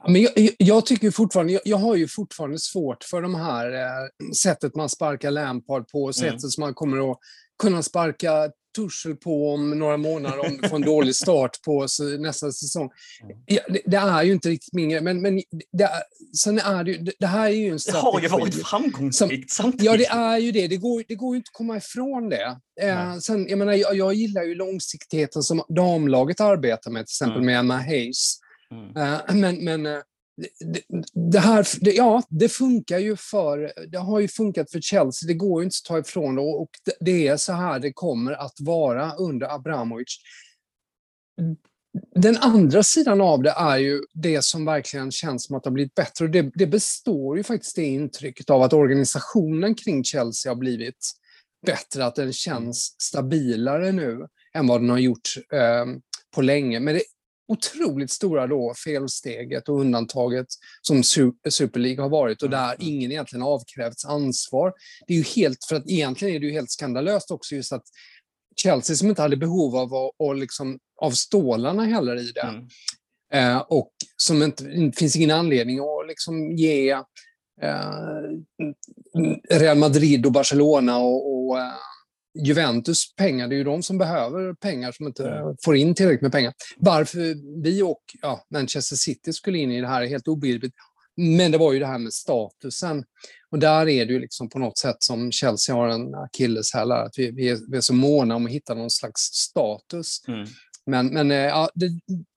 Men 0.07 0.21
jag, 0.21 0.31
jag, 0.57 0.85
tycker 0.85 1.11
fortfarande, 1.11 1.53
jag, 1.53 1.61
jag, 1.65 1.77
har 1.77 1.95
ju 1.95 2.07
fortfarande 2.07 2.59
svårt 2.59 3.03
för 3.03 3.21
de 3.21 3.35
här 3.35 3.73
eh, 3.73 4.31
sättet 4.43 4.75
man 4.75 4.89
sparkar 4.89 5.31
Lampard 5.31 5.87
på, 5.87 6.03
mm. 6.03 6.13
sättet 6.13 6.51
som 6.51 6.61
man 6.61 6.73
kommer 6.73 7.11
att 7.11 7.17
kunna 7.61 7.83
sparka 7.83 8.51
Tuchel 8.75 9.15
på 9.15 9.53
om 9.53 9.79
några 9.79 9.97
månader 9.97 10.39
om 10.39 10.59
vi 10.61 10.69
får 10.69 10.75
en 10.75 10.81
dålig 10.81 11.15
start 11.15 11.61
på 11.65 11.87
nästa 12.19 12.51
säsong. 12.51 12.89
Mm. 13.23 13.37
Ja, 13.45 13.61
det, 13.69 13.81
det, 13.85 13.97
är 13.97 14.23
ju 14.23 14.33
inte 14.33 14.49
riktigt 14.49 14.73
min 14.73 14.89
grej, 14.89 15.01
men, 15.01 15.21
men 15.21 15.41
det, 15.71 15.83
är, 15.83 16.01
sen 16.37 16.59
är 16.59 16.83
det, 16.83 16.97
det, 16.97 17.13
det 17.19 17.27
här 17.27 17.45
är 17.45 17.55
ju 17.55 17.69
en 17.69 17.79
strategi. 17.79 18.21
Det 18.21 18.29
har 18.29 18.39
ju 18.39 18.43
varit 18.43 18.67
framgångsrikt 18.67 19.51
samtidigt. 19.51 19.85
Ja, 19.85 19.97
det 19.97 20.05
är 20.05 20.37
ju 20.37 20.51
det. 20.51 20.67
Det 20.67 20.77
går, 20.77 21.03
det 21.07 21.15
går 21.15 21.35
ju 21.35 21.37
inte 21.37 21.49
att 21.49 21.57
komma 21.57 21.77
ifrån 21.77 22.29
det. 22.29 22.57
Eh, 22.81 23.17
sen, 23.17 23.47
jag, 23.47 23.57
menar, 23.57 23.73
jag, 23.73 23.95
jag, 23.95 24.13
gillar 24.13 24.43
ju 24.43 24.55
långsiktigheten 24.55 25.43
som 25.43 25.63
damlaget 25.69 26.41
arbetar 26.41 26.91
med, 26.91 27.07
till 27.07 27.13
exempel 27.13 27.41
mm. 27.41 27.45
med 27.45 27.59
Emma 27.59 27.77
Hayes. 27.77 28.37
Mm. 28.71 29.13
Eh, 29.13 29.35
men, 29.35 29.65
men 29.65 29.85
eh, 29.85 30.01
det, 31.31 31.39
här, 31.39 31.67
det, 31.81 31.91
ja, 31.91 32.23
det 32.29 32.49
funkar 32.49 32.99
ju 32.99 33.15
för, 33.15 33.73
det 33.87 33.97
har 33.97 34.19
ju 34.19 34.27
funkat 34.27 34.71
för 34.71 34.81
Chelsea, 34.81 35.27
det 35.27 35.33
går 35.33 35.61
ju 35.61 35.65
inte 35.65 35.75
att 35.83 35.87
ta 35.87 35.99
ifrån 35.99 36.35
det 36.35 36.41
och 36.41 36.69
det 36.99 37.27
är 37.27 37.37
så 37.37 37.53
här 37.53 37.79
det 37.79 37.93
kommer 37.93 38.31
att 38.31 38.55
vara 38.59 39.15
under 39.15 39.55
Abramovic. 39.55 40.17
Den 42.15 42.37
andra 42.37 42.83
sidan 42.83 43.21
av 43.21 43.43
det 43.43 43.53
är 43.57 43.77
ju 43.77 44.01
det 44.13 44.43
som 44.43 44.65
verkligen 44.65 45.11
känns 45.11 45.45
som 45.45 45.55
att 45.55 45.63
det 45.63 45.69
har 45.69 45.73
blivit 45.73 45.95
bättre 45.95 46.25
och 46.25 46.31
det, 46.31 46.51
det 46.55 46.67
består 46.67 47.37
ju 47.37 47.43
faktiskt 47.43 47.75
det 47.75 47.85
intrycket 47.85 48.49
av 48.49 48.61
att 48.61 48.73
organisationen 48.73 49.75
kring 49.75 50.03
Chelsea 50.03 50.51
har 50.51 50.57
blivit 50.57 51.11
bättre, 51.65 52.05
att 52.05 52.15
den 52.15 52.33
känns 52.33 52.95
stabilare 53.01 53.91
nu 53.91 54.27
än 54.53 54.67
vad 54.67 54.81
den 54.81 54.89
har 54.89 54.97
gjort 54.97 55.29
eh, 55.53 55.85
på 56.35 56.41
länge. 56.41 56.79
Men 56.79 56.93
det 56.93 57.01
otroligt 57.51 58.11
stora 58.11 58.47
då 58.47 58.73
felsteget 58.85 59.69
och 59.69 59.79
undantaget 59.79 60.47
som 60.81 61.03
Super 61.49 61.79
League 61.79 62.01
har 62.03 62.09
varit 62.09 62.41
och 62.41 62.49
Mm, 62.49 62.67
där 62.67 62.75
ingen 62.79 63.11
egentligen 63.11 63.43
avkrävts 63.43 64.05
ansvar. 64.05 64.73
Det 65.07 65.13
är 65.13 65.17
ju 65.17 65.23
helt, 65.23 65.57
för 65.69 65.75
att 65.75 65.89
egentligen 65.89 66.35
är 66.35 66.39
det 66.39 66.45
ju 66.45 66.51
helt 66.51 66.71
skandalöst 66.71 67.31
också 67.31 67.55
just 67.55 67.73
att 67.73 67.83
Chelsea 68.55 68.95
som 68.95 69.09
inte 69.09 69.21
hade 69.21 69.37
behov 69.37 69.75
av, 69.75 69.93
att- 69.93 70.11
och 70.19 70.35
liksom, 70.35 70.79
av 71.01 71.11
stålarna 71.11 71.83
heller 71.85 72.15
i 72.15 72.31
det. 72.31 72.41
Mm. 72.41 72.67
Eh, 73.33 73.57
och 73.61 73.91
som 74.17 74.43
inte, 74.43 74.63
det 74.63 74.97
finns 74.97 75.15
ingen 75.15 75.31
anledning 75.31 75.79
att 75.79 76.07
liksom 76.07 76.51
ge 76.51 76.89
eh, 77.61 77.91
Real 79.49 79.77
Madrid 79.77 80.25
och 80.25 80.31
Barcelona 80.31 80.97
och, 80.97 81.47
och 81.49 81.59
eh, 81.59 81.71
Juventus 82.39 83.15
pengar. 83.15 83.47
Det 83.47 83.55
är 83.55 83.57
ju 83.57 83.63
de 83.63 83.83
som 83.83 83.97
behöver 83.97 84.53
pengar 84.53 84.91
som 84.91 85.07
inte 85.07 85.29
Mm. 85.29 85.55
får 85.65 85.75
in 85.75 85.95
tillräckligt 85.95 86.21
med 86.21 86.31
pengar. 86.31 86.53
Varför 86.77 87.35
vi 87.63 87.81
och 87.81 88.01
ja, 88.21 88.45
Manchester 88.53 88.95
City 88.95 89.33
skulle 89.33 89.57
in 89.57 89.71
i 89.71 89.81
det 89.81 89.87
här 89.87 90.01
är 90.01 90.07
helt 90.07 90.27
obegripligt. 90.27 90.73
Men 91.17 91.51
det 91.51 91.57
var 91.57 91.73
ju 91.73 91.79
det 91.79 91.85
här 91.85 91.97
med 91.97 92.13
statusen. 92.13 93.03
Och 93.49 93.59
där 93.59 93.89
är 93.89 94.05
det 94.05 94.13
ju 94.13 94.19
liksom 94.19 94.49
på 94.49 94.59
något 94.59 94.77
sätt 94.77 94.95
som 94.99 95.31
Chelsea 95.31 95.75
har 95.75 95.87
en 95.87 96.15
akilleshäl, 96.15 96.91
att 96.91 97.13
vi, 97.17 97.31
vi, 97.31 97.49
är, 97.49 97.57
vi 97.71 97.77
är 97.77 97.81
så 97.81 97.93
måna 97.93 98.35
om 98.35 98.45
att 98.45 98.51
hitta 98.51 98.73
någon 98.73 98.89
slags 98.89 99.21
status. 99.21 100.23
Mm. 100.27 100.47
Men, 100.85 101.07
men 101.07 101.31
eh, 101.31 101.37
ja, 101.37 101.69
det, 101.75 101.89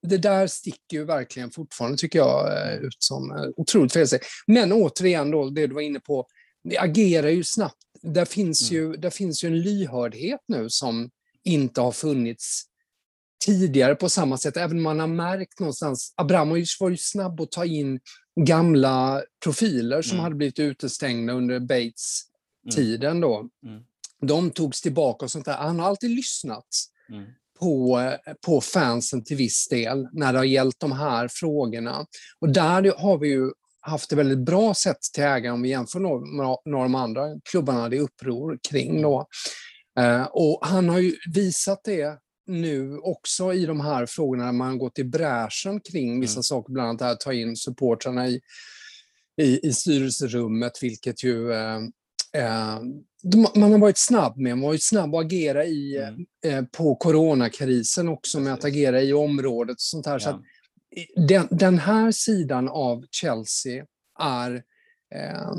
det 0.06 0.18
där 0.18 0.46
sticker 0.46 0.96
ju 0.96 1.04
verkligen 1.04 1.50
fortfarande, 1.50 1.98
tycker 1.98 2.18
jag, 2.18 2.52
eh, 2.52 2.74
ut 2.74 2.96
som 2.98 3.30
eh, 3.32 3.44
otroligt 3.56 3.92
felsteg. 3.92 4.20
Men 4.46 4.72
återigen, 4.72 5.30
då, 5.30 5.50
det 5.50 5.66
du 5.66 5.74
var 5.74 5.82
inne 5.82 6.00
på, 6.00 6.26
vi 6.68 6.78
agerar 6.78 7.28
ju 7.28 7.44
snabbt. 7.44 7.76
Där 8.04 8.24
finns, 8.24 8.70
Mm. 8.70 8.82
ju, 8.82 8.96
där 8.96 9.10
finns 9.10 9.44
ju 9.44 9.48
en 9.48 9.60
lyhördhet 9.60 10.40
nu 10.48 10.70
som 10.70 11.10
inte 11.44 11.80
har 11.80 11.92
funnits 11.92 12.62
tidigare 13.44 13.94
på 13.94 14.08
samma 14.08 14.38
sätt, 14.38 14.56
även 14.56 14.76
om 14.76 14.82
man 14.82 15.00
har 15.00 15.06
märkt 15.06 15.60
någonstans, 15.60 16.14
Abramovic 16.16 16.76
var 16.80 16.88
ju 16.88 16.96
snabb 16.96 17.40
att 17.40 17.50
ta 17.52 17.64
in 17.64 18.00
gamla 18.40 19.22
profiler 19.44 20.02
som 20.02 20.12
Mm. 20.12 20.22
hade 20.24 20.34
blivit 20.36 20.58
utestängda 20.58 21.32
under 21.32 21.56
Mm. 21.56 21.66
Bates-tiden 21.66 23.20
då. 23.20 23.48
Mm. 23.66 23.82
De 24.20 24.50
togs 24.50 24.80
tillbaka 24.82 25.24
och 25.24 25.30
sånt 25.30 25.44
där. 25.44 25.56
Han 25.56 25.78
har 25.80 25.86
alltid 25.88 26.10
lyssnat 26.10 26.66
Mm. 27.08 27.24
på, 27.58 28.00
på 28.46 28.60
fansen 28.60 29.24
till 29.24 29.36
viss 29.36 29.68
del 29.68 30.08
när 30.12 30.32
det 30.32 30.38
har 30.38 30.44
gällt 30.44 30.80
de 30.80 30.92
här 30.92 31.28
frågorna. 31.28 32.06
Och 32.40 32.48
där 32.52 32.92
har 32.98 33.18
vi 33.18 33.28
ju 33.28 33.50
haft 33.86 34.10
det 34.10 34.16
väldigt 34.16 34.38
bra 34.38 34.74
sett 34.74 35.00
till 35.14 35.22
ägaren 35.24 35.54
om 35.54 35.62
vi 35.62 35.68
jämför 35.68 36.00
några 36.00 36.26
några 36.64 36.84
av 36.84 36.84
de 36.84 36.94
andra 36.94 37.28
klubbarna 37.50 37.88
det 37.88 37.96
är 37.96 38.00
uppror 38.00 38.58
kring. 38.70 39.02
Då. 39.02 39.26
Eh, 39.98 40.22
och 40.32 40.58
han 40.66 40.88
har 40.88 40.98
ju 40.98 41.16
visat 41.34 41.80
det 41.84 42.18
nu 42.46 42.98
också 42.98 43.52
i 43.54 43.66
de 43.66 43.80
här 43.80 44.06
frågorna 44.06 44.44
när 44.44 44.52
man 44.52 44.78
gått 44.78 44.98
i 44.98 45.04
bräschen 45.04 45.80
kring 45.92 46.20
vissa 46.20 46.36
Mm. 46.36 46.42
saker, 46.42 46.72
bland 46.72 46.88
annat 46.88 47.02
att 47.12 47.20
ta 47.20 47.32
in 47.32 47.56
supportrarna 47.56 48.28
i, 48.28 48.40
i, 49.42 49.66
i 49.68 49.72
styrelserummet, 49.72 50.72
vilket 50.82 51.24
ju 51.24 51.52
eh, 51.52 51.76
eh, 52.36 52.78
man 53.56 53.72
har 53.72 53.78
varit 53.78 53.98
snabb 53.98 54.36
med. 54.36 54.50
Man 54.56 54.62
har 54.62 54.68
varit 54.68 54.84
snabb 54.84 55.14
att 55.14 55.24
agera 55.24 55.64
i, 55.64 55.96
Mm. 55.96 56.26
eh, 56.58 56.64
på 56.64 56.96
coronakrisen 56.96 58.08
också 58.08 58.40
med 58.40 58.52
att 58.54 58.64
agera 58.64 59.02
i 59.02 59.12
området 59.12 59.74
och 59.74 59.80
sånt 59.80 60.06
här. 60.06 60.18
Så 60.18 60.28
Ja. 60.28 60.34
i- 60.36 60.53
den, 61.28 61.48
den 61.50 61.78
här 61.78 62.10
sidan 62.12 62.68
av 62.68 63.04
Chelsea 63.10 63.84
är, 64.20 64.54
eh, 65.14 65.52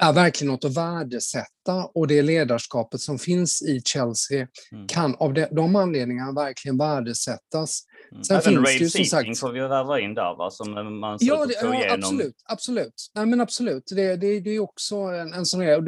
är 0.00 0.12
verkligen 0.12 0.52
något 0.52 0.64
att 0.64 0.76
värdesätta 0.76 1.84
och 1.94 2.06
det 2.06 2.22
ledarskapet 2.22 3.00
som 3.00 3.18
finns 3.18 3.62
i 3.62 3.80
Chelsea 3.84 4.46
Mm. 4.72 4.86
kan 4.86 5.14
av 5.14 5.34
de, 5.34 5.46
de 5.50 5.76
anledningarna 5.76 6.32
verkgen 6.32 6.78
värdesättas. 6.78 7.82
Mm. 8.12 8.24
Sen 8.24 8.36
Även 8.36 8.64
finns 8.64 8.78
det 8.78 8.84
ju 8.84 8.90
som 8.90 9.04
sagt- 9.04 9.38
får 9.40 9.52
vi 9.52 9.60
väva 9.60 10.00
in 10.00 10.14
där 10.14 10.36
va, 10.36 10.50
som 10.50 11.00
man 11.00 11.18
Ja, 11.20 11.46
det, 11.46 11.54
ja 11.62 11.74
igenom. 11.74 11.94
absolut. 11.98 12.34
absolut. 12.44 13.10
Nej, 13.14 13.26
men 13.26 13.40
absolut. 13.40 13.84
Det, 13.96 14.16
det, 14.16 14.40
det 14.40 14.50
är 14.50 14.60
också 14.60 14.96
en, 14.96 15.32
en 15.34 15.46
sån 15.46 15.60
grej. 15.60 15.80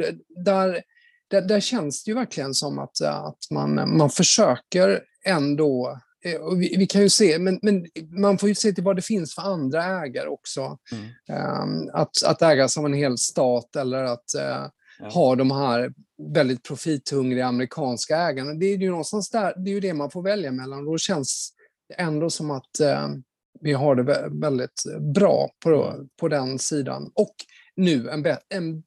Där, 0.45 0.81
där, 1.29 1.41
där 1.41 1.59
känns 1.59 2.03
det 2.03 2.11
ju 2.11 2.15
verkligen 2.15 2.53
som 2.53 2.79
att, 2.79 3.01
att 3.01 3.37
man, 3.51 3.97
man 3.97 4.09
försöker 4.09 5.01
ändå 5.25 5.99
vi, 6.59 6.75
vi 6.77 6.87
kan 6.87 7.01
ju 7.01 7.09
se, 7.09 7.39
men, 7.39 7.59
men 7.61 7.87
man 8.09 8.37
får 8.37 8.49
ju 8.49 8.55
se 8.55 8.71
till 8.73 8.83
vad 8.83 8.95
det 8.95 9.01
finns 9.01 9.35
för 9.35 9.41
andra 9.41 9.83
ägare 10.03 10.27
också. 10.27 10.77
Mm. 10.91 11.05
Ehm, 11.29 11.89
att, 11.93 12.23
att 12.25 12.41
ägas 12.41 12.77
av 12.77 12.85
en 12.85 12.93
hel 12.93 13.17
stat 13.17 13.75
eller 13.75 14.03
att 14.03 14.35
eh, 14.35 14.67
Ja. 14.99 15.09
ha 15.09 15.35
de 15.35 15.51
här 15.51 15.93
väldigt 16.33 16.63
profithungriga 16.63 17.45
amerikanska 17.45 18.17
ägarna. 18.17 18.53
Det 18.53 18.65
är 18.65 18.77
ju 18.77 18.89
någonstans 18.89 19.29
där, 19.29 19.53
det 19.57 19.69
är 19.71 19.73
ju 19.73 19.79
det 19.79 19.93
man 19.93 20.11
får 20.11 20.21
välja 20.21 20.51
mellan. 20.51 20.85
Då 20.85 20.97
känns 20.97 21.53
det 21.89 21.93
ändå 21.93 22.29
som 22.29 22.51
att 22.51 22.79
eh, 22.79 23.09
vi 23.61 23.73
har 23.73 23.95
det 23.95 24.03
vä- 24.03 24.41
väldigt 24.41 24.83
bra 25.15 25.49
på, 25.63 26.05
på 26.19 26.27
den 26.27 26.59
sidan. 26.59 27.11
Och 27.15 27.35
nu 27.75 28.09
en, 28.09 28.25
en 28.49 28.83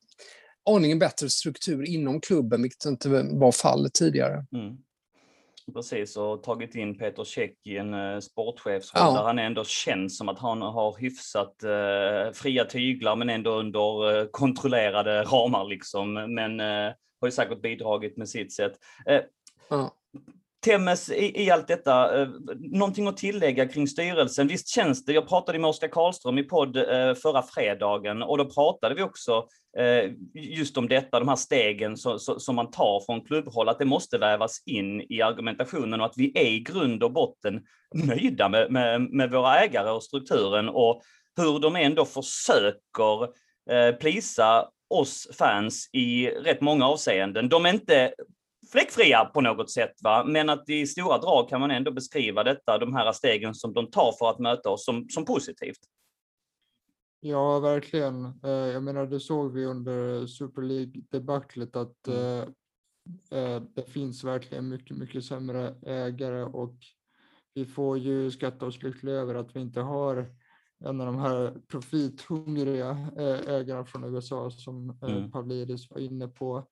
aningen 0.71 0.99
bättre 0.99 1.31
struktur 1.31 1.89
inom 1.89 2.21
klubben, 2.21 2.63
vilket 2.63 2.85
inte 2.85 3.09
var 3.33 3.53
fallet 3.53 3.93
tidigare. 3.95 4.47
Mm. 4.53 4.77
Precis, 5.73 6.17
och 6.17 6.43
tagit 6.43 6.75
in 6.75 6.99
Peter 6.99 7.25
Käck 7.25 7.67
i 7.67 7.77
en 7.77 7.95
uh, 7.95 8.21
sportchefsroll 8.21 9.03
Ja. 9.05 9.15
där 9.15 9.23
han 9.23 9.39
ändå 9.39 9.65
känns 9.65 10.19
som 10.19 10.29
att 10.29 10.39
han 10.39 10.63
har 10.63 10.97
hyfsat 10.99 11.63
eh, 11.63 12.33
fria 12.33 12.65
tyglar 12.65 13.17
men 13.17 13.31
ändå 13.31 13.51
under 13.51 14.19
eh, 14.21 14.27
kontrollerade 14.27 15.23
ramar 15.23 15.65
liksom. 15.65 16.35
Men 16.35 16.61
har 17.21 17.29
ju 17.29 17.31
säkert 17.31 17.63
bidragit 17.63 18.17
med 18.17 18.29
sitt 18.29 18.53
sätt. 18.53 18.73
Ja. 19.71 19.91
Temmes, 20.65 21.11
i, 21.11 21.43
i 21.43 21.51
allt 21.51 21.69
detta, 21.69 22.23
eh, 22.23 22.29
någonting 22.59 23.07
att 23.07 23.17
tillägga 23.17 23.69
kring 23.69 23.89
styrelsen? 23.89 24.49
Visst 24.49 24.69
känns 24.69 25.05
det, 25.05 25.13
jag 25.13 25.29
pratade 25.29 25.59
med 25.59 25.71
Oskar 25.71 25.89
Karlström 25.89 26.39
i 26.39 26.43
podd 26.43 26.77
eh, 26.77 27.15
förra 27.15 27.43
fredagen 27.43 28.23
och 28.23 28.39
då 28.39 28.45
pratade 28.45 28.95
vi 28.95 29.03
också 29.03 29.47
eh, 29.79 30.11
just 30.35 30.77
om 30.77 30.89
detta, 30.89 31.19
de 31.19 31.29
här 31.29 31.37
stegen 31.37 31.97
så, 31.97 32.19
så, 32.19 32.41
som 32.41 32.57
man 32.57 32.71
tar 32.71 33.03
från 33.07 33.21
klubbhåll, 33.21 33.69
att 33.69 33.79
det 33.79 33.85
måste 33.85 34.19
vävas 34.19 34.63
in 34.67 35.01
i 35.01 35.23
argumentationen 35.23 36.01
och 36.01 36.07
att 36.07 36.17
vi 36.17 36.33
är 36.35 36.51
i 36.51 36.61
grund 36.61 37.03
och 37.03 37.13
botten 37.13 37.63
nöjda 37.95 38.49
med, 38.49 38.73
med, 38.73 39.01
med 39.01 39.31
våra 39.31 39.61
ägare 39.61 39.91
och 39.91 40.03
strukturen 40.03 40.69
och 40.69 41.03
hur 41.37 41.59
de 41.59 41.77
ändå 41.77 42.05
försöker 42.05 43.23
eh, 43.71 43.95
plisa 44.01 44.69
oss 44.91 45.29
fans 45.39 45.89
i 45.93 46.29
rätt 46.29 46.61
många 46.61 46.87
avseenden. 46.87 47.49
De 47.49 47.67
är 47.67 47.71
inte 47.71 48.15
fläckfria 48.73 49.25
på 49.25 49.41
något 49.41 49.71
sätt, 49.71 49.93
va? 50.03 50.25
men 50.25 50.51
att 50.51 50.69
i 50.69 50.87
stora 50.87 51.19
drag 51.19 51.49
kan 51.49 51.61
man 51.61 51.71
ändå 51.71 51.91
beskriva 51.93 52.45
detta, 52.45 52.79
de 52.79 52.95
här 52.95 53.13
stegen 53.13 53.55
som 53.55 53.73
de 53.73 53.91
tar 53.91 54.13
för 54.19 54.31
att 54.31 54.39
möta 54.39 54.71
oss 54.71 54.85
som, 54.85 55.09
som 55.09 55.25
positivt. 55.25 55.79
Ja, 57.21 57.59
verkligen. 57.61 58.25
Eh, 58.45 58.51
Jag 58.51 58.83
menar, 58.83 59.07
det 59.07 59.21
såg 59.21 59.53
vi 59.53 59.65
under 59.65 60.27
Super 60.27 60.63
League-debaclet 60.63 61.77
att 61.77 62.09
Mm. 62.09 62.49
eh, 63.31 63.39
eh, 63.39 63.63
det 63.75 63.91
finns 63.91 64.25
verkligen 64.25 64.69
mycket, 64.69 64.97
mycket 64.97 65.25
sämre 65.25 65.75
ägare 65.87 66.43
och 66.43 66.75
vi 67.55 67.65
får 67.67 67.99
ju 67.99 68.31
skatta 68.31 68.67
oss 68.67 68.83
lyckliga 68.83 69.15
över 69.15 69.35
att 69.35 69.57
vi 69.57 69.61
inte 69.61 69.81
har 69.81 70.27
en 70.85 71.01
av 71.01 71.07
de 71.07 71.19
här 71.19 71.55
profithungriga 71.69 73.09
ägarna 73.47 73.85
från 73.85 74.15
USA 74.15 74.51
som 74.51 74.99
Mm. 75.03 75.31
Pavlidis 75.31 75.91
var 75.91 75.99
inne 75.99 76.29
på. 76.29 76.67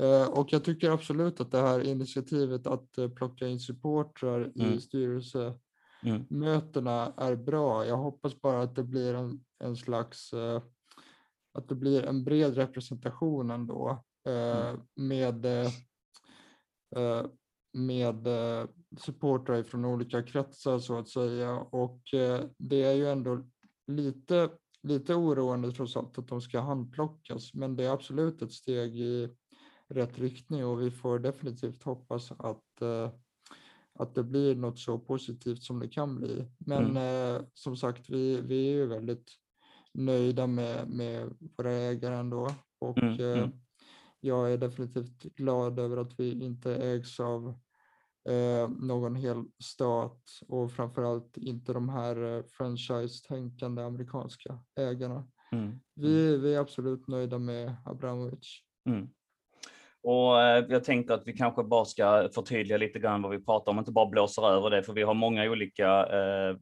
Eh, 0.00 0.28
Och 0.28 0.52
jag 0.52 0.64
tycker 0.64 0.90
absolut 0.90 1.40
att 1.40 1.50
det 1.52 1.60
här 1.60 1.80
initiativet 1.80 2.66
att 2.66 2.98
eh, 2.98 3.08
plocka 3.08 3.46
in 3.48 3.60
supportrar 3.60 4.52
Mm. 4.56 4.72
i 4.72 4.80
styrelse 4.80 5.54
Mm. 6.02 6.26
mötena 6.30 7.12
är 7.16 7.36
bra. 7.36 7.86
Jag 7.86 7.96
hoppas 7.96 8.40
bara 8.40 8.62
att 8.62 8.76
det 8.76 8.84
blir 8.84 9.14
en, 9.14 9.44
en 9.64 9.76
slags, 9.76 10.32
eh, 10.32 10.62
att 11.52 11.68
det 11.68 11.74
blir 11.74 12.02
en 12.02 12.24
bred 12.24 12.54
representation 12.54 13.50
ändå 13.50 14.04
eh, 14.28 14.74
med, 14.94 15.46
med 17.72 18.28
supportrar 18.98 19.62
från 19.62 19.84
olika 19.84 20.22
kretsar 20.22 20.78
så 20.78 20.98
att 20.98 21.08
säga. 21.08 21.58
Och 21.58 22.00
det 22.58 22.82
är 22.82 22.92
ju 22.92 23.08
ändå 23.08 23.44
lite, 23.86 24.50
lite 24.82 25.14
oroande 25.14 25.72
trots 25.72 25.96
allt 25.96 26.18
att 26.18 26.28
de 26.28 26.40
ska 26.40 26.60
handplockas, 26.60 27.54
men 27.54 27.76
det 27.76 27.84
är 27.84 27.90
absolut 27.90 28.42
ett 28.42 28.52
steg 28.52 28.96
i 28.96 29.36
rätt 29.90 30.18
riktning 30.18 30.66
och 30.66 30.80
vi 30.80 30.90
får 30.90 31.18
definitivt 31.18 31.82
hoppas 31.82 32.32
att 32.32 32.82
eh, 32.82 33.10
att 34.00 34.14
det 34.14 34.24
blir 34.24 34.54
något 34.54 34.78
så 34.78 34.98
positivt 34.98 35.62
som 35.62 35.80
det 35.80 35.88
kan 35.88 36.16
bli. 36.16 36.46
Men 36.58 36.96
eh, 36.96 37.42
som 37.54 37.76
sagt, 37.76 38.10
vi, 38.10 38.40
vi 38.40 38.68
är 38.68 38.72
ju 38.72 38.86
väldigt 38.86 39.32
nöjda 39.94 40.46
med, 40.46 40.88
med 40.88 41.34
våra 41.56 41.72
ägare 41.72 42.16
ändå. 42.16 42.54
Och 42.78 42.98
Mm, 42.98 43.20
eh, 43.20 43.38
mm. 43.38 43.50
jag 44.20 44.52
är 44.52 44.58
definitivt 44.58 45.22
glad 45.22 45.78
över 45.78 45.96
att 45.96 46.20
vi 46.20 46.44
inte 46.44 46.76
ägs 46.76 47.20
av 47.20 47.48
eh, 48.28 48.68
någon 48.68 49.14
hel 49.14 49.44
stat 49.58 50.22
och 50.48 50.72
framförallt 50.72 51.36
inte 51.36 51.72
de 51.72 51.88
här 51.88 52.36
eh, 52.36 52.42
franchise-tänkande 52.42 53.82
amerikanska 53.82 54.58
ägarna. 54.76 55.28
Mm. 55.52 55.80
Vi, 55.94 56.36
vi 56.36 56.54
är 56.54 56.60
absolut 56.60 57.08
nöjda 57.08 57.38
med 57.38 57.76
Abramovic. 57.84 58.62
Mm. 58.88 59.08
Och 60.02 60.42
eh, 60.42 60.64
jag 60.68 60.84
tänkte 60.84 61.14
att 61.14 61.26
vi 61.26 61.32
kanske 61.32 61.62
bara 61.62 61.84
ska 61.84 62.28
förtydliga 62.34 62.78
lite 62.78 62.98
grann 62.98 63.22
vad 63.22 63.32
vi 63.32 63.44
pratar 63.44 63.72
om, 63.72 63.78
inte 63.78 63.92
bara 63.92 64.06
blåser 64.06 64.50
över 64.50 64.70
det, 64.70 64.82
för 64.82 64.92
vi 64.92 65.02
har 65.02 65.14
många 65.14 65.50
olika 65.50 66.06
eh, 66.06 66.56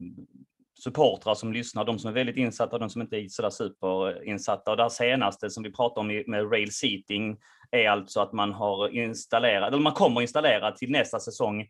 supportrar 0.83 1.35
som 1.35 1.53
lyssnar, 1.53 1.85
de 1.85 1.99
som 1.99 2.09
är 2.09 2.13
väldigt 2.13 2.37
insatta 2.37 2.75
och 2.75 2.79
de 2.79 2.89
som 2.89 3.01
inte 3.01 3.17
är 3.17 3.27
sådär 3.27 3.49
superinsatta. 3.49 4.71
Och 4.71 4.77
det 4.77 4.83
här 4.83 4.89
senaste 4.89 5.49
som 5.49 5.63
vi 5.63 5.71
pratar 5.71 6.01
om 6.01 6.23
med 6.27 6.51
rail 6.51 6.71
seating 6.71 7.37
är 7.71 7.89
alltså 7.89 8.19
att 8.19 8.33
man 8.33 8.53
har 8.53 8.89
installerat, 8.89 9.67
eller 9.67 9.83
man 9.83 9.93
kommer 9.93 10.21
installera 10.21 10.71
till 10.71 10.91
nästa 10.91 11.19
säsong 11.19 11.67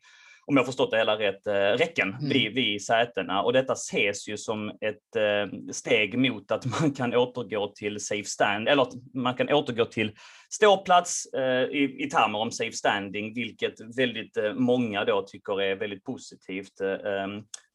om 0.49 0.57
jag 0.57 0.65
förstått 0.65 0.91
det 0.91 0.97
hela 0.97 1.19
rätt, 1.19 1.47
eh, 1.47 1.53
räcken 1.53 2.13
mm. 2.13 2.29
vid, 2.29 2.53
vid 2.53 2.85
sätena. 2.85 3.41
Och 3.41 3.53
detta 3.53 3.73
ses 3.73 4.27
ju 4.29 4.37
som 4.37 4.69
ett 4.69 5.15
eh, 5.15 5.71
steg 5.71 6.17
mot 6.17 6.51
att 6.51 6.65
man 6.81 6.91
kan 6.91 7.15
återgå 7.15 7.67
till 7.67 7.99
safe 7.99 8.29
stand, 8.29 8.67
eller 8.67 8.81
att 8.81 8.93
man 9.13 9.33
kan 9.33 9.49
återgå 9.49 9.85
till 9.85 10.11
ståplats 10.49 11.25
eh, 11.33 11.63
i, 11.63 12.05
i 12.05 12.09
termer 12.09 12.39
om 12.39 12.51
safe 12.51 12.71
standing, 12.71 13.33
vilket 13.33 13.97
väldigt 13.97 14.37
många 14.53 15.05
då 15.05 15.21
tycker 15.21 15.61
är 15.61 15.75
väldigt 15.75 16.03
positivt 16.03 16.77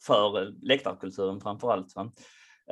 för 0.07 0.53
läktarkulturen 0.67 1.41
framför 1.41 1.73
allt. 1.73 1.97
Va? 1.97 2.13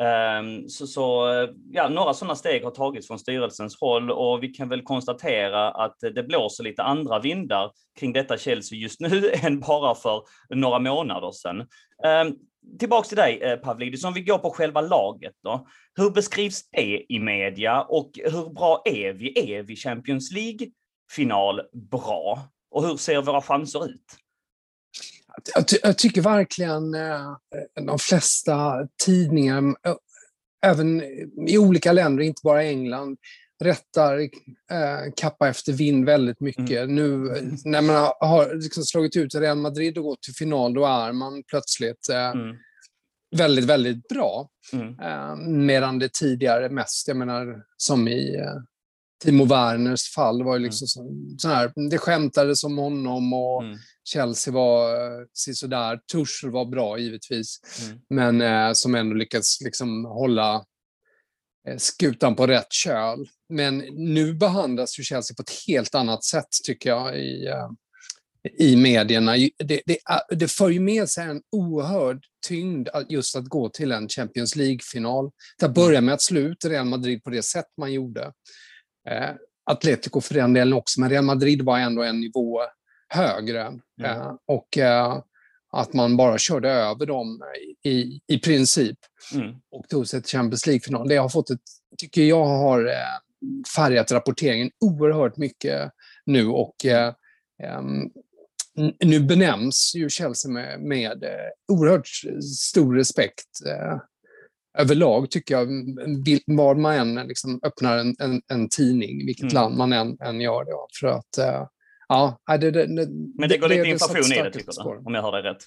Ehm, 0.01 0.69
så, 0.69 0.87
så, 0.87 1.27
ja, 1.73 1.89
några 1.89 2.15
sådana 2.15 2.35
steg 2.35 2.65
har 2.65 2.71
tagits 2.71 3.07
från 3.07 3.19
styrelsens 3.19 3.81
håll 3.81 4.11
och 4.11 4.43
vi 4.43 4.49
kan 4.49 4.69
väl 4.69 4.83
konstatera 4.83 5.71
att 5.71 5.97
det 6.01 6.23
blåser 6.23 6.65
lite 6.65 6.83
andra 6.83 7.19
vindar 7.21 7.73
kring 8.01 8.13
detta 8.13 8.39
Chelsea 8.39 8.79
just 8.79 9.01
nu 9.01 9.31
än 9.43 9.61
bara 9.61 9.95
för 9.95 10.23
några 10.55 10.79
månader 10.79 11.31
sedan. 11.31 11.67
Ehm, 12.05 12.35
tillbaks 12.79 13.09
till 13.09 13.17
dig 13.17 13.41
eh, 13.43 13.57
Pavlidis, 13.57 14.05
om 14.05 14.15
vi 14.15 14.23
går 14.23 14.39
på 14.39 14.51
själva 14.51 14.81
laget 14.81 15.35
då. 15.45 15.67
Hur 15.95 16.11
beskrivs 16.11 16.71
det 16.71 17.13
i 17.13 17.19
media 17.19 17.83
och 17.83 18.11
hur 18.15 18.55
bra 18.55 18.83
är 18.85 19.13
vi? 19.13 19.55
Är 19.55 19.63
vi 19.63 19.77
Champions 19.77 20.33
League-final 20.33 21.61
bra? 21.91 22.39
Och 22.71 22.87
hur 22.87 22.97
ser 22.97 23.23
våra 23.23 23.43
chanser 23.43 23.85
ut? 23.85 24.17
Jag, 25.55 25.69
ty 25.69 25.77
jag, 25.83 25.99
tycker 25.99 26.23
verkligen 26.23 26.95
eh, 26.95 27.33
de 27.81 27.99
flesta 27.99 28.89
tidningar, 29.05 29.63
även 30.67 31.03
i 31.49 31.59
olika 31.59 31.93
länder, 31.93 32.25
inte 32.25 32.41
bara 32.45 32.65
England, 32.65 33.19
rättar 33.65 34.19
eh, 34.71 35.13
kappa 35.17 35.49
efter 35.49 35.73
vind 35.73 36.05
väldigt 36.05 36.41
mycket. 36.41 36.71
Mm. 36.71 36.95
Nu 36.95 37.35
när 37.65 37.83
man 37.83 38.13
har 38.21 38.55
liksom 38.55 38.83
slagit 38.83 39.17
ut 39.17 39.35
Real 39.35 39.59
Madrid 39.59 39.99
och 39.99 40.05
gått 40.05 40.23
till 40.23 40.35
final, 40.35 40.75
då 40.75 40.87
är 40.87 41.13
man 41.13 41.43
plötsligt 41.49 42.09
eh, 42.09 42.31
mm. 42.31 42.57
väldigt, 43.37 43.65
väldigt 43.65 44.09
bra. 44.09 44.49
Mm. 44.73 44.99
Eh, 45.01 45.37
medan 45.47 45.99
det 45.99 46.13
tidigare 46.13 46.69
mest, 46.69 47.09
jag 47.09 47.17
menar 47.17 47.63
som 47.77 48.09
i 48.09 48.37
eh, 48.37 48.57
Timo 49.23 49.45
Werners 49.45 50.15
fall 50.15 50.45
var 50.45 50.53
ju 50.53 50.57
mm. 50.57 50.63
liksom 50.63 51.07
mm. 51.07 51.39
så, 51.39 51.49
här, 51.49 51.91
det 51.91 51.99
skämtades 51.99 52.65
om 52.65 52.79
honom 52.79 53.33
och 53.33 53.63
mm. 53.63 53.79
Chelsea 54.05 54.55
var 54.55 54.95
eh, 54.95 55.27
sådär. 55.55 56.01
Tuchel 56.13 56.51
var 56.51 56.65
bra 56.65 56.99
givetvis, 56.99 57.61
mm. 57.83 58.01
men 58.11 58.41
eh, 58.41 58.73
som 58.73 58.95
ändå 58.95 59.15
lyckats 59.15 59.61
liksom 59.61 60.05
hålla 60.05 60.65
eh, 61.69 61.77
skutan 61.77 62.37
på 62.37 62.47
rätt 62.47 62.73
köl. 62.73 63.29
Men 63.49 63.79
nu 63.93 64.35
behandlas 64.35 64.99
ju 64.99 65.03
Chelsea 65.03 65.35
på 65.35 65.43
ett 65.43 65.67
helt 65.67 65.95
annat 65.95 66.25
sätt 66.25 66.49
tycker 66.65 66.91
jag 66.91 67.19
i, 67.19 67.47
eh, 67.47 67.69
i 68.59 68.77
medierna. 68.77 69.33
Det, 69.59 69.83
det, 69.87 69.99
det 70.31 70.49
för 70.49 70.69
ju 70.69 70.81
med 70.81 71.09
sig 71.09 71.25
en 71.25 71.43
oerhörd 71.53 72.25
tyngd 72.49 72.89
just 73.09 73.37
att 73.37 73.45
gå 73.45 73.69
till 73.69 73.93
en 73.93 74.09
Champions 74.09 74.57
League-final. 74.57 75.27
Att 75.57 75.63
mm. 75.63 75.75
börja 75.75 76.01
med 76.01 76.15
att 76.15 76.23
slå 76.23 76.41
ut 76.41 76.65
Real 76.65 76.87
Madrid 76.87 77.25
på 77.25 77.31
det 77.31 77.43
sätt 77.43 77.67
man 77.77 77.93
gjorde. 77.93 78.33
Eh, 79.11 79.31
Atletico 79.65 80.21
för 80.21 80.35
den 80.35 80.53
delen 80.53 80.73
också, 80.73 81.01
men 81.01 81.11
Real 81.11 81.25
Madrid 81.25 81.63
var 81.63 81.79
ändå 81.79 82.03
en 82.03 82.21
nivå 82.21 82.61
högre. 83.09 83.61
Mm. 83.61 83.81
Eh, 84.05 84.35
och 84.47 84.79
eh, 84.79 85.19
att 85.73 85.93
man 85.93 86.17
bara 86.17 86.39
körde 86.39 86.71
över 86.71 87.07
dem 87.07 87.43
i, 87.85 88.21
i 88.27 88.39
princip 88.39 88.99
mm. 89.35 89.55
och 89.71 89.89
tog 89.89 90.09
sig 90.09 90.23
till 90.23 90.31
Champions 90.31 90.67
League-final. 90.67 91.09
Det 91.09 91.17
har 91.17 91.29
fått 91.29 91.51
ett, 91.51 91.61
tycker 91.99 92.23
jag 92.23 92.45
har 92.45 92.87
eh, 92.87 93.65
färgat 93.77 94.13
rapporteringen 94.13 94.71
oerhört 94.81 95.37
mycket 95.37 95.91
nu 96.27 96.47
och 96.47 96.85
eh, 96.85 97.13
nu 99.05 99.21
benämns 99.21 99.93
ju 99.97 100.09
Chelsea 100.09 100.51
med, 100.51 100.81
med 100.81 101.25
eh, 101.25 101.73
oerhört 101.73 102.09
stor 102.45 102.95
respekt 102.95 103.49
överlag 104.79 105.31
tycker 105.31 105.55
jag, 105.55 105.67
var 106.47 106.75
man 106.75 107.19
än 107.19 107.27
liksom 107.29 107.61
öppnar 107.63 107.99
en, 107.99 108.15
en, 108.19 108.43
en 108.49 108.69
tidning, 108.69 109.27
vilket 109.27 109.43
mm. 109.43 109.55
land 109.55 109.77
man 109.77 109.93
än, 109.93 110.17
än 110.21 110.41
gör 110.41 110.65
det. 110.65 110.73
För 111.01 111.07
att, 111.07 111.39
uh, 111.39 111.67
ja, 112.09 112.39
det, 112.47 112.71
det, 112.71 112.87
det, 112.87 113.09
Men 113.39 113.49
det 113.49 113.59
går 113.59 113.69
lite 113.69 113.89
inflation 113.89 114.33
i 114.33 114.43
det, 114.43 114.51
tycker 114.51 114.95
du? 114.95 114.99
Om 115.07 115.15
jag 115.15 115.23
hör 115.23 115.33
dig 115.33 115.43
rätt. 115.43 115.65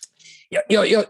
Ja, 0.50 0.62
ja, 0.70 0.86
ja, 0.86 1.04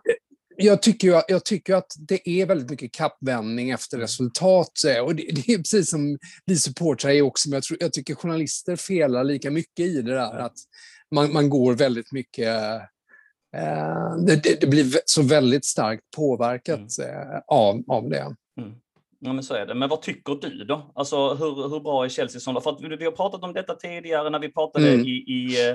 jag 0.57 0.81
tycker, 0.81 1.23
jag 1.27 1.45
tycker 1.45 1.75
att 1.75 1.93
det 1.97 2.29
är 2.29 2.45
väldigt 2.45 2.69
mycket 2.69 2.91
kappvändning 2.91 3.69
efter 3.69 3.97
mm. 3.97 4.01
resultat. 4.01 4.71
Och 5.03 5.15
det, 5.15 5.23
det 5.31 5.53
är 5.53 5.57
precis 5.57 5.89
som 5.89 6.17
vi 6.45 6.55
supportrar 6.55 7.11
är 7.11 7.21
också, 7.21 7.49
men 7.49 7.57
jag, 7.57 7.63
tror, 7.63 7.77
jag 7.81 7.93
tycker 7.93 8.15
journalister 8.15 8.75
felar 8.75 9.23
lika 9.23 9.51
mycket 9.51 9.85
i 9.85 10.01
det 10.01 10.13
där. 10.13 10.37
Att 10.39 10.55
man, 11.11 11.33
man 11.33 11.49
går 11.49 11.73
väldigt 11.73 12.11
mycket 12.11 12.47
Eh, 12.47 12.81
det, 14.25 14.61
det, 14.61 14.67
blir 14.67 14.85
så 15.05 15.23
väldigt 15.23 15.65
starkt 15.65 16.03
påverkat 16.15 16.79
mm. 16.99 17.15
Eh, 17.15 17.39
av, 17.47 17.83
av 17.87 18.09
det. 18.09 18.35
Mm. 18.61 18.73
Ja, 19.19 19.33
men 19.33 19.43
så 19.43 19.53
är 19.53 19.65
det. 19.65 19.73
Men 19.73 19.89
vad 19.89 20.01
tycker 20.01 20.35
du 20.35 20.63
då? 20.63 20.91
Alltså 20.95 21.33
hur, 21.33 21.69
hur 21.69 21.79
bra 21.79 22.05
är 22.05 22.09
Chelsea 22.09 22.39
som 22.41 22.61
För 22.61 22.71
att 22.71 22.99
vi 22.99 23.05
har 23.05 23.11
pratat 23.11 23.43
om 23.43 23.53
detta 23.53 23.75
tidigare 23.75 24.29
när 24.29 24.39
vi 24.39 24.51
pratade 24.51 24.89
mm. 24.89 25.05
i, 25.05 25.11
i 25.11 25.71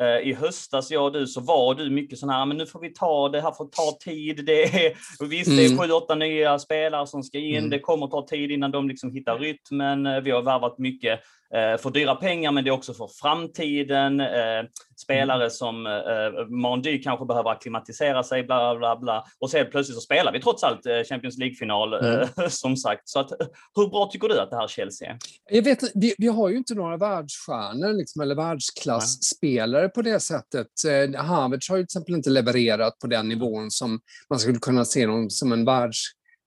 eh, 0.00 0.28
i 0.28 0.34
höstas, 0.34 0.90
jag 0.90 1.04
och 1.04 1.12
du, 1.12 1.26
så 1.26 1.40
var 1.40 1.74
du 1.74 1.90
mycket 1.90 2.18
sån 2.18 2.28
här, 2.28 2.46
men 2.46 2.56
nu 2.56 2.66
får 2.66 2.80
vi 2.80 2.92
ta 2.92 3.28
det 3.28 3.40
här 3.40 3.52
får 3.52 3.64
ta 3.64 3.98
tid. 4.04 4.44
Det 4.46 4.62
är, 4.62 4.96
visst, 5.28 5.50
det 5.56 5.64
är 5.64 5.66
mm. 5.66 5.78
sju, 5.78 5.92
åtta 5.92 6.14
nya 6.14 6.58
spelare 6.58 7.06
som 7.06 7.22
ska 7.22 7.38
in. 7.38 7.56
Mm. 7.56 7.70
Det 7.70 7.78
kommer 7.78 8.06
ta 8.06 8.26
tid 8.26 8.50
innan 8.50 8.70
de 8.70 8.88
liksom 8.88 9.12
hittar 9.12 9.38
rytmen. 9.38 10.24
Vi 10.24 10.30
har 10.30 10.42
värvat 10.42 10.78
mycket 10.78 11.20
Eh, 11.41 11.41
för 11.52 11.90
dyra 11.90 12.14
pengar, 12.14 12.52
men 12.52 12.64
det 12.64 12.70
är 12.70 12.72
också 12.72 12.94
för 12.94 13.08
framtiden. 13.20 14.20
Eh, 14.20 14.62
spelare 15.02 15.42
mm. 15.42 15.50
som 15.50 15.86
eh, 15.86 16.48
Mandy 16.48 17.02
kanske 17.02 17.26
behöver 17.26 17.50
akklimatisera 17.50 18.22
sig, 18.22 18.42
bla 18.42 18.76
bla 18.76 18.96
bla. 18.96 19.24
Och 19.40 19.50
så 19.50 19.56
helt 19.56 19.70
plötsligt 19.70 19.96
så 19.96 20.00
spelar 20.00 20.32
vi 20.32 20.40
trots 20.40 20.62
allt 20.62 20.80
Champions 21.08 21.38
League-final, 21.38 21.94
mm. 21.94 22.28
som 22.48 22.76
sagt. 22.76 23.08
Så 23.08 23.20
att, 23.20 23.30
hur 23.76 23.88
bra 23.88 24.08
tycker 24.12 24.28
du 24.28 24.40
att 24.40 24.50
det 24.50 24.56
här 24.56 24.68
Chelsea 24.68 25.10
är? 25.10 25.18
Jag 25.50 25.62
vet, 25.62 25.78
vi, 25.94 26.14
vi 26.18 26.26
har 26.26 26.48
ju 26.48 26.56
inte 26.56 26.74
några 26.74 26.96
världsstjärnor 26.96 27.92
liksom, 27.92 28.22
eller 28.22 28.34
världsklasspelare 28.34 29.88
på 29.88 30.02
det 30.02 30.20
sättet. 30.20 30.68
Havertz 31.16 31.68
har 31.68 31.76
ju 31.76 31.82
till 31.82 31.84
exempel 31.84 32.14
inte 32.14 32.30
levererat 32.30 32.98
på 32.98 33.06
den 33.06 33.28
nivån 33.28 33.70
som 33.70 34.00
man 34.30 34.38
skulle 34.38 34.58
kunna 34.58 34.84
se 34.84 35.06
honom 35.06 35.30
som 35.30 35.52
en 35.52 35.64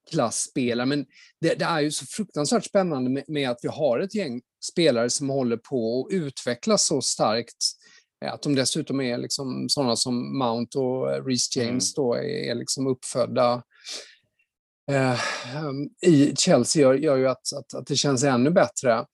världsklasspelare. 0.06 0.86
Men 0.86 1.06
det, 1.41 1.56
det, 1.56 1.65
är 1.65 1.80
ju 1.80 1.91
så 1.91 2.06
fruktansvärt 2.06 2.65
spännande 2.65 3.10
med, 3.10 3.24
med, 3.28 3.50
att 3.50 3.60
vi 3.62 3.68
har 3.68 4.00
ett 4.00 4.15
gäng 4.15 4.41
spelare 4.72 5.10
som 5.10 5.30
håller 5.30 5.58
på 5.58 6.08
att 6.08 6.13
utvecklas 6.13 6.88
så 6.88 7.02
starkt. 7.02 7.58
Eh, 8.26 8.34
att 8.34 8.41
de 8.41 8.56
dessutom 8.56 9.02
är 9.02 9.18
liksom 9.18 9.70
sådana 9.70 9.96
som 9.96 10.38
Mount 10.38 10.80
och 10.80 11.28
Reece 11.28 11.58
mm. 11.58 11.68
James 11.68 11.98
mm. 11.98 12.08
då 12.08 12.13
är 12.15 12.56
liksom 12.56 12.88
uppfödda 12.88 13.63
eh, 14.91 15.20
i 16.02 16.34
Chelsea 16.38 16.82
gör, 16.82 16.94
gör 16.94 17.18
ju 17.18 17.28
att, 17.28 17.54
att, 17.54 17.74
att, 17.74 17.88
det 17.88 17.96
känns 17.96 18.24
ännu 18.24 18.50
bättre. 18.50 18.91
Mm. 18.94 19.06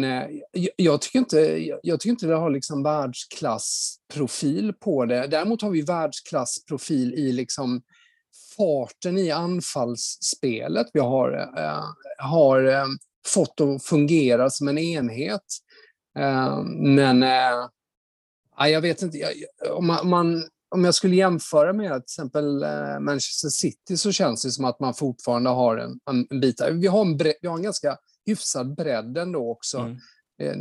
Men 0.00 0.04
eh, 0.04 0.28
jag, 0.52 0.70
jag, 0.76 1.00
tycker 1.00 1.18
inte, 1.18 1.38
jag, 1.38 1.80
jag, 1.82 2.00
tycker 2.00 2.10
inte 2.10 2.26
det 2.26 2.34
har 2.34 2.50
liksom 2.50 2.82
världsklassprofil 2.82 4.72
på 4.72 5.04
det. 5.04 5.26
Däremot 5.26 5.62
har 5.62 5.70
vi 5.70 5.82
världsklassprofil 5.82 7.14
i 7.14 7.32
liksom 7.32 7.82
farten 8.56 9.18
i 9.18 9.30
anfallsspelet. 9.30 10.86
Vi 10.92 11.00
har, 11.00 11.32
eh, 11.56 11.84
har 12.18 12.64
eh, 12.64 12.86
fått 13.26 13.60
att 13.60 13.84
fungera 13.84 14.50
som 14.50 14.68
en 14.68 14.78
enhet. 14.78 15.46
Eh, 16.18 16.62
men 16.64 17.22
eh, 17.22 18.70
jag 18.70 18.80
vet 18.80 19.02
inte, 19.02 19.34
om 19.70 19.86
man, 19.86 20.44
om 20.74 20.84
jag 20.84 20.94
skulle 20.94 21.16
jämföra 21.16 21.72
med 21.72 21.90
till 21.90 21.96
exempel 21.96 22.62
eh, 22.62 23.00
Manchester 23.00 23.48
City 23.48 23.96
så 23.96 24.12
känns 24.12 24.42
det 24.42 24.50
som 24.50 24.64
att 24.64 24.80
man 24.80 24.94
fortfarande 24.94 25.50
har 25.50 25.76
en, 25.76 26.00
en 26.10 26.40
bit. 26.40 26.60
Vi 26.72 26.86
har 26.86 27.00
en, 27.00 27.16
bredd, 27.16 27.34
vi 27.40 27.48
har 27.48 27.56
en 27.56 27.62
ganska 27.62 27.96
hyfsad 28.26 28.74
bredd 28.74 29.18
ändå 29.18 29.50
också. 29.50 29.78
Mm. 29.78 29.98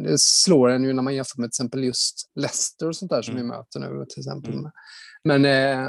Det 0.03 0.19
slår 0.19 0.69
en 0.69 0.84
ju 0.84 0.93
när 0.93 1.03
man 1.03 1.15
jämför 1.15 1.41
med 1.41 1.51
till 1.51 1.63
exempel 1.63 1.84
just 1.84 2.31
Leicester 2.36 2.88
och 2.88 2.95
sånt 2.95 3.12
där 3.12 3.21
som 3.21 3.34
mm. 3.34 3.43
vi 3.43 3.49
möter 3.49 3.79
nu 3.79 4.05
till 4.05 4.19
exempel. 4.19 4.53
Mm. 4.53 4.71
Men, 5.23 5.45
eh, 5.45 5.88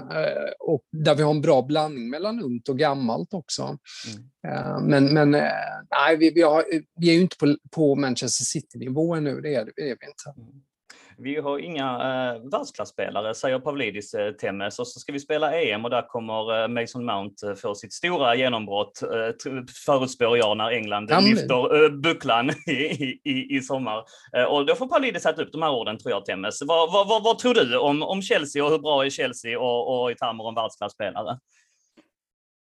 och 0.60 0.82
där 0.92 1.14
vi 1.14 1.22
har 1.22 1.30
en 1.30 1.40
bra 1.40 1.62
blandning 1.62 2.10
mellan 2.10 2.42
ungt 2.42 2.68
och 2.68 2.78
gammalt 2.78 3.34
också. 3.34 3.62
Mm. 3.62 4.56
Eh, 4.56 4.80
men, 4.80 5.14
men 5.14 5.34
eh, 5.34 5.50
nej, 5.90 6.16
vi, 6.16 6.30
vi, 6.30 6.42
har, 6.42 6.64
vi 6.96 7.10
är 7.10 7.14
ju 7.14 7.20
inte 7.20 7.36
på, 7.36 7.56
på 7.70 7.94
Manchester 7.94 8.44
City-nivå 8.44 9.14
ännu, 9.14 9.40
det 9.40 9.54
är, 9.54 9.64
det 9.76 9.82
är 9.82 9.96
vi 10.00 10.06
inte. 10.06 10.40
Mm. 10.40 10.62
Vi 11.22 11.40
har 11.40 11.58
inga 11.58 11.85
eh, 11.85 12.50
världsklasspelare, 12.50 13.35
säger 13.35 13.58
Pavlidis 13.58 14.14
eh, 14.14 14.32
Temmes. 14.32 14.78
Och 14.78 14.88
så 14.88 15.00
ska 15.00 15.12
vi 15.12 15.20
spela 15.20 15.61
EM 15.61 15.85
och 15.85 15.90
där 15.90 16.08
kommer 16.08 16.62
eh, 16.62 16.68
Mason 16.68 17.04
Mount 17.04 17.48
eh, 17.48 17.54
få 17.54 17.74
sitt 17.74 17.92
stora 17.92 18.35
genombrott, 18.35 19.02
eh, 19.02 19.52
förutspår 19.87 20.38
jag, 20.38 20.56
när 20.56 20.70
England 20.70 21.08
Kan 21.08 21.24
lyfter 21.24 21.85
eh, 21.85 21.90
bucklan 21.90 22.50
i, 22.66 23.20
i, 23.24 23.56
i 23.56 23.61
sommar. 23.61 24.04
Eh, 24.37 24.44
och 24.44 24.66
då 24.66 24.74
får 24.74 24.87
Pavlidis 24.87 25.22
sätta 25.22 25.42
upp 25.42 25.52
de 25.52 25.62
här 25.62 25.72
orden, 25.72 25.98
tror 25.98 26.11
jag, 26.11 26.24
Temmes. 26.24 26.62
Vad, 26.62 26.92
vad, 26.92 27.08
vad, 27.08 27.22
vad 27.22 27.38
tror 27.38 27.54
du 27.54 27.78
om, 27.78 28.02
om 28.02 28.22
Chelsea 28.22 28.64
och 28.64 28.70
hur 28.70 28.78
bra 28.78 29.04
är 29.04 29.11
Chelsea 29.11 29.61
och, 29.61 30.02
och 30.02 30.11
i 30.11 30.14
termer 30.14 30.46
om 30.46 30.54
världsklasspelare? 30.54 31.38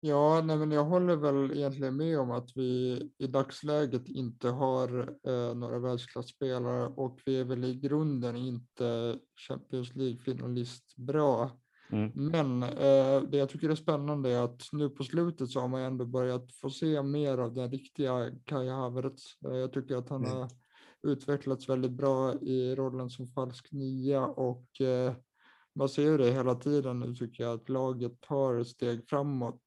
Ja, 0.08 0.42
nej, 0.42 0.58
men 0.58 0.72
jag 0.72 0.84
håller 0.86 1.16
väl 1.16 1.52
egentligen 1.58 1.96
med 1.96 2.20
om 2.20 2.32
att 2.32 2.50
vi 2.56 3.02
i 3.18 3.28
dagsläget 3.28 4.08
inte 4.08 4.50
har 4.50 5.16
eh, 5.28 5.56
några 5.56 5.80
världsklasspelare 5.80 6.88
och 6.88 7.20
vi 7.26 7.40
är 7.40 7.44
väl 7.44 7.64
i 7.66 7.76
grunden 7.76 8.36
inte 8.36 9.20
Champions 9.48 9.96
League-finalist 9.96 10.96
bra. 10.96 11.52
Mm. 11.92 12.12
Men 12.16 12.64
eh, 12.64 13.22
det 13.22 13.38
jag 13.38 13.50
tycker 13.50 13.70
är 13.70 13.76
spännande 13.76 14.30
är 14.30 14.42
att 14.42 14.62
nu 14.72 14.90
på 14.90 15.04
slutet 15.04 15.50
så 15.50 15.60
har 15.60 15.68
man 15.68 15.82
ändå 15.82 16.06
börjat 16.06 16.54
få 16.54 16.70
se 16.70 17.02
mer 17.02 17.38
av 17.38 17.54
den 17.54 17.72
riktiga 17.72 18.32
Kai 18.46 18.70
Havertz. 18.70 19.24
Eh, 19.46 19.58
jag 19.58 19.74
tycker 19.74 19.96
att 19.96 20.10
han 20.10 20.26
Mm. 20.26 20.38
har 20.38 20.48
utvecklats 21.08 21.70
väldigt 21.70 21.92
bra 21.92 22.34
i 22.34 22.76
rollen 22.76 23.10
som 23.10 23.28
falsk 23.28 23.72
nia 23.72 24.26
och 24.26 24.82
eh, 24.82 25.14
man 25.76 25.90
ser 25.90 26.04
ju 26.04 26.18
det 26.18 26.32
hela 26.32 26.56
tiden 26.56 27.00
nu 27.00 27.16
tycker 27.16 27.44
jag 27.44 27.54
att 27.54 27.70
laget 27.70 28.22
tar 28.22 28.56
ett 28.60 28.68
steg 28.68 29.10
framåt. 29.10 29.62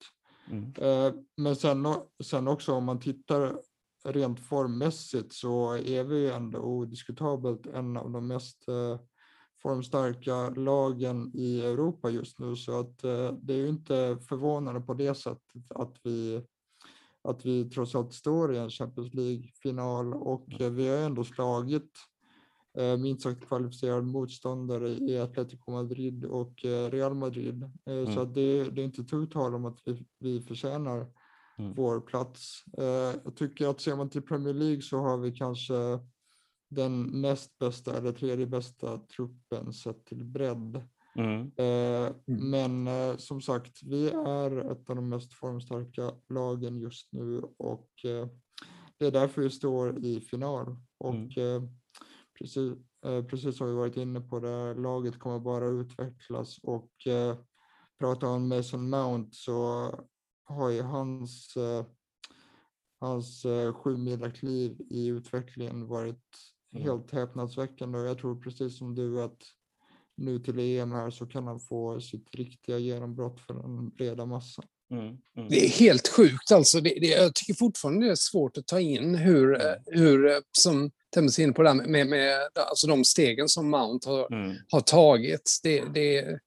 Mm. 0.50 0.72
Eh, 0.76 1.12
Men 1.36 1.56
sen, 1.56 1.86
sen 2.22 2.48
också 2.48 2.72
om 2.72 2.84
man 2.84 3.00
tittar 3.00 3.60
rent 4.04 4.40
formmässigt 4.40 5.32
så 5.32 5.72
är 5.72 6.04
vi 6.04 6.18
ju 6.18 6.30
ändå 6.30 6.58
odiskutabelt 6.58 7.66
en 7.66 7.96
av 7.96 8.10
de 8.10 8.26
mest 8.26 8.68
eh, 8.68 9.00
formstarka 9.62 10.50
lagen 10.50 11.30
i 11.34 11.60
Europa 11.60 12.10
just 12.10 12.38
nu. 12.38 12.56
Så 12.56 12.80
att 12.80 13.04
eh, 13.04 13.32
det 13.32 13.54
är 13.54 13.58
ju 13.58 13.68
inte 13.68 14.18
förvånande 14.28 14.80
på 14.80 14.94
det 14.94 15.14
sättet 15.14 15.72
att 15.74 15.96
vi, 16.02 16.42
att 17.22 17.46
vi 17.46 17.70
trots 17.70 17.94
allt 17.94 18.12
står 18.12 18.54
i 18.54 18.58
en 18.58 18.70
Champions 18.70 19.14
League-final 19.14 20.14
och 20.14 20.60
eh, 20.60 20.70
vi 20.70 20.88
har 20.88 20.96
ändå 20.96 21.24
slagit 21.24 21.90
eh, 22.78 22.96
minst 22.96 23.22
sagt 23.22 23.46
kvalificerade 23.48 24.02
motståndare 24.02 24.88
i 24.88 25.18
Atletico 25.18 25.70
Madrid 25.70 26.24
och 26.24 26.64
eh, 26.64 26.90
Real 26.90 27.14
Madrid. 27.14 27.62
Eh, 27.62 27.92
Mm. 27.92 28.14
Så 28.14 28.20
att 28.20 28.34
det, 28.34 28.64
det 28.64 28.80
är 28.80 28.84
inte 28.84 29.04
tu 29.04 29.26
tal 29.26 29.54
om 29.54 29.64
att 29.64 29.78
vi, 29.84 30.04
vi 30.18 30.40
förtjänar 30.40 31.06
Mm. 31.58 31.74
vår 31.74 32.00
plats. 32.00 32.64
Eh, 32.78 33.20
Jag 33.24 33.36
tycker 33.36 33.68
att 33.68 33.80
ser 33.80 33.96
man 33.96 34.10
till 34.10 34.22
Premier 34.22 34.54
League 34.54 34.82
så 34.82 34.98
har 34.98 35.18
vi 35.18 35.32
kanske 35.32 35.74
den 36.70 37.02
näst 37.02 37.58
bästa 37.58 37.96
eller 37.98 38.12
tredje 38.12 38.46
bästa 38.46 38.98
truppen 38.98 39.72
sett 39.72 40.04
till 40.04 40.24
bredd. 40.24 40.82
Mm. 41.16 41.50
Eh, 41.56 42.12
Men 42.26 42.88
som 43.18 43.40
sagt, 43.40 43.82
vi 43.82 44.08
är 44.10 44.72
ett 44.72 44.90
av 44.90 44.96
de 44.96 45.08
mest 45.08 45.32
formstarka 45.34 46.12
lagen 46.28 46.78
just 46.80 47.12
nu 47.12 47.42
och 47.56 47.90
det 48.98 49.06
är 49.06 49.10
därför 49.10 49.42
vi 49.42 49.50
står 49.50 50.04
i 50.04 50.20
final. 50.20 50.76
Och 50.98 51.38
eh, 51.38 51.62
precis, 52.40 52.72
eh, 53.04 53.24
precis 53.24 53.56
som 53.56 53.66
vi 53.66 53.72
varit 53.72 53.96
inne 53.96 54.20
på, 54.20 54.40
det 54.40 54.74
laget 54.74 55.18
kommer 55.18 55.38
bara 55.38 55.66
utvecklas 55.66 56.58
och 56.62 57.06
eh, 57.06 57.38
pratar 57.98 58.26
om 58.26 58.48
Mason 58.48 58.90
Mount 58.90 59.30
så 59.32 59.90
har 60.44 60.70
ju 60.70 60.82
hans, 60.82 61.56
eh, 61.56 61.84
hans 63.00 63.46
sju 63.74 63.96
kliv 64.34 64.80
i 64.90 65.06
utvecklingen 65.06 65.86
varit 65.86 66.24
Mm. 66.72 66.84
helt 66.84 67.10
häpnadsväckande 67.10 67.98
och 67.98 68.06
jag 68.06 68.18
tror 68.18 68.40
precis 68.40 68.78
som 68.78 68.94
du 68.94 69.22
att 69.22 69.42
nu 70.14 70.38
till 70.38 70.58
EM 70.58 70.92
här 70.92 71.10
så 71.10 71.26
kan 71.26 71.46
han 71.46 71.60
få 71.60 72.00
sitt 72.00 72.34
riktiga 72.34 72.78
genombrott 72.78 73.40
för 73.40 73.54
den 73.54 73.88
breda 73.88 74.26
massan. 74.26 74.64
Mm. 74.90 75.04
Mm. 75.36 75.48
Det 75.48 75.64
är 75.64 75.68
helt 75.68 76.08
sjukt 76.08 76.52
alltså. 76.52 76.80
Det, 76.80 76.98
det, 77.00 77.06
jag 77.06 77.34
tycker 77.34 77.54
fortfarande 77.54 78.06
det 78.06 78.12
är 78.12 78.16
svårt 78.16 78.56
att 78.58 78.66
ta 78.66 78.80
in 78.80 79.14
hur, 79.14 79.60
eh, 79.66 79.74
hur 79.86 80.26
eh, 80.30 80.38
som 80.52 80.90
Temmes 81.14 81.38
inne 81.38 81.52
på 81.52 81.62
det 81.62 81.68
här 81.68 81.76
med, 81.76 81.88
med, 81.88 82.06
med 82.06 82.38
alltså 82.54 82.86
de 82.86 83.04
stegen 83.04 83.48
som 83.48 83.70
Mount 83.70 84.08
har, 84.08 84.32
Mm. 84.34 84.56
har 84.70 84.80
tagit. 84.80 85.60
Det, 85.62 85.84
det, 85.94 86.38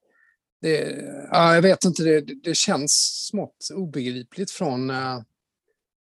det, 0.61 0.95
ja, 1.31 1.55
jag 1.55 1.61
vet 1.61 1.83
inte, 1.85 2.03
det, 2.03 2.21
det 2.43 2.55
känns 2.57 2.91
smått 3.29 3.69
obegripligt 3.73 4.51
från 4.51 4.89
eh, 4.89 5.19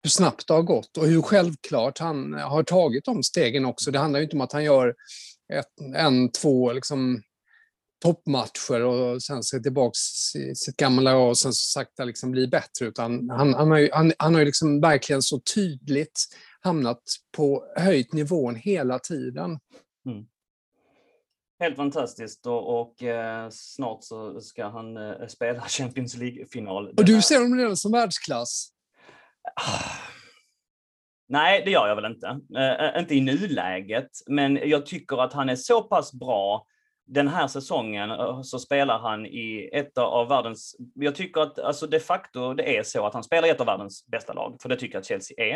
hur 0.03 0.11
snabbt 0.11 0.46
det 0.46 0.55
har 0.55 0.62
gått 0.62 0.96
och 0.96 1.07
hur 1.07 1.22
självklart 1.22 1.98
han 1.98 2.33
har 2.33 2.62
tagit 2.62 3.05
de 3.05 3.22
stegen 3.22 3.64
också. 3.64 3.90
Det 3.90 3.98
handlar 3.98 4.20
ju 4.20 4.24
inte 4.24 4.37
om 4.37 4.40
att 4.40 4.53
han 4.53 4.64
gör 4.64 4.94
ett, 5.53 5.94
en, 5.96 6.33
två 6.33 6.72
liksom, 6.72 7.22
toppmatcher 7.98 8.82
och 8.82 9.22
sen 9.22 9.42
ser 9.42 9.58
tillbaka 9.58 9.96
i 10.38 10.54
sitt 10.54 10.76
gamla 10.76 11.11
jag 11.11 11.28
och 11.28 11.38
sen 11.38 11.52
så 11.52 11.80
sakta 11.80 12.04
liksom 12.04 12.30
blir 12.30 12.46
bättre. 12.46 12.87
Utan 12.87 13.30
han, 13.30 13.54
han 13.54 13.70
har 13.70 13.78
ju, 13.78 13.90
han, 13.92 14.12
han 14.18 14.34
har 14.34 14.40
ju 14.40 14.46
liksom 14.46 14.80
verkligen 14.80 15.22
så 15.22 15.40
tydligt 15.40 16.24
hamnat 16.61 17.02
på 17.37 17.64
höjt 17.76 18.12
nivån 18.12 18.54
hela 18.54 18.98
tiden. 18.98 19.58
Helt 21.61 21.76
fantastiskt 21.76 22.46
och, 22.46 22.80
och 22.80 23.02
eh, 23.02 23.48
snart 23.50 24.04
så 24.04 24.40
ska 24.40 24.68
han 24.68 24.96
eh, 24.96 25.26
spela 25.28 25.61
Champions 25.68 26.16
League-final. 26.16 26.88
Och 26.88 27.04
du 27.04 27.22
ser 27.22 27.40
honom 27.40 27.58
redan 27.58 27.76
som 27.76 27.92
världsklass. 27.92 28.68
Nej, 31.28 31.62
det 31.64 31.70
gör 31.70 31.88
jag 31.88 31.96
väl 31.96 32.12
inte. 32.12 32.26
Eh, 32.58 33.00
inte 33.00 33.14
i 33.14 33.20
nuläget, 33.20 34.11
men 34.26 34.56
jag 34.56 34.87
tycker 34.87 35.16
att 35.16 35.32
han 35.32 35.48
är 35.48 35.56
så 35.56 35.82
pass 35.82 36.12
bra. 36.12 36.66
Den 37.09 37.29
här 37.29 37.47
säsongen 37.47 38.11
eh, 38.11 38.42
så 38.42 38.59
spelar 38.59 38.99
han 38.99 39.27
i 39.27 39.71
ett 39.73 39.99
av 39.99 40.29
världens... 40.29 40.77
Jag 40.94 41.14
tycker 41.14 41.40
att 41.40 41.59
alltså 41.59 41.87
de 41.87 42.01
facto 42.01 42.55
det 42.55 42.77
är 42.77 42.83
så 42.83 43.07
att 43.07 43.14
han 43.14 43.23
spelar 43.23 43.49
i 43.49 43.51
ett 43.51 43.61
av 43.61 43.66
världens 43.66 44.07
bästa 44.07 44.33
lag, 44.33 44.57
för 44.62 44.68
det 44.68 44.77
tycker 44.77 44.94
jag 44.94 45.01
att 45.01 45.07
Chelsea 45.07 45.37
är. 45.38 45.55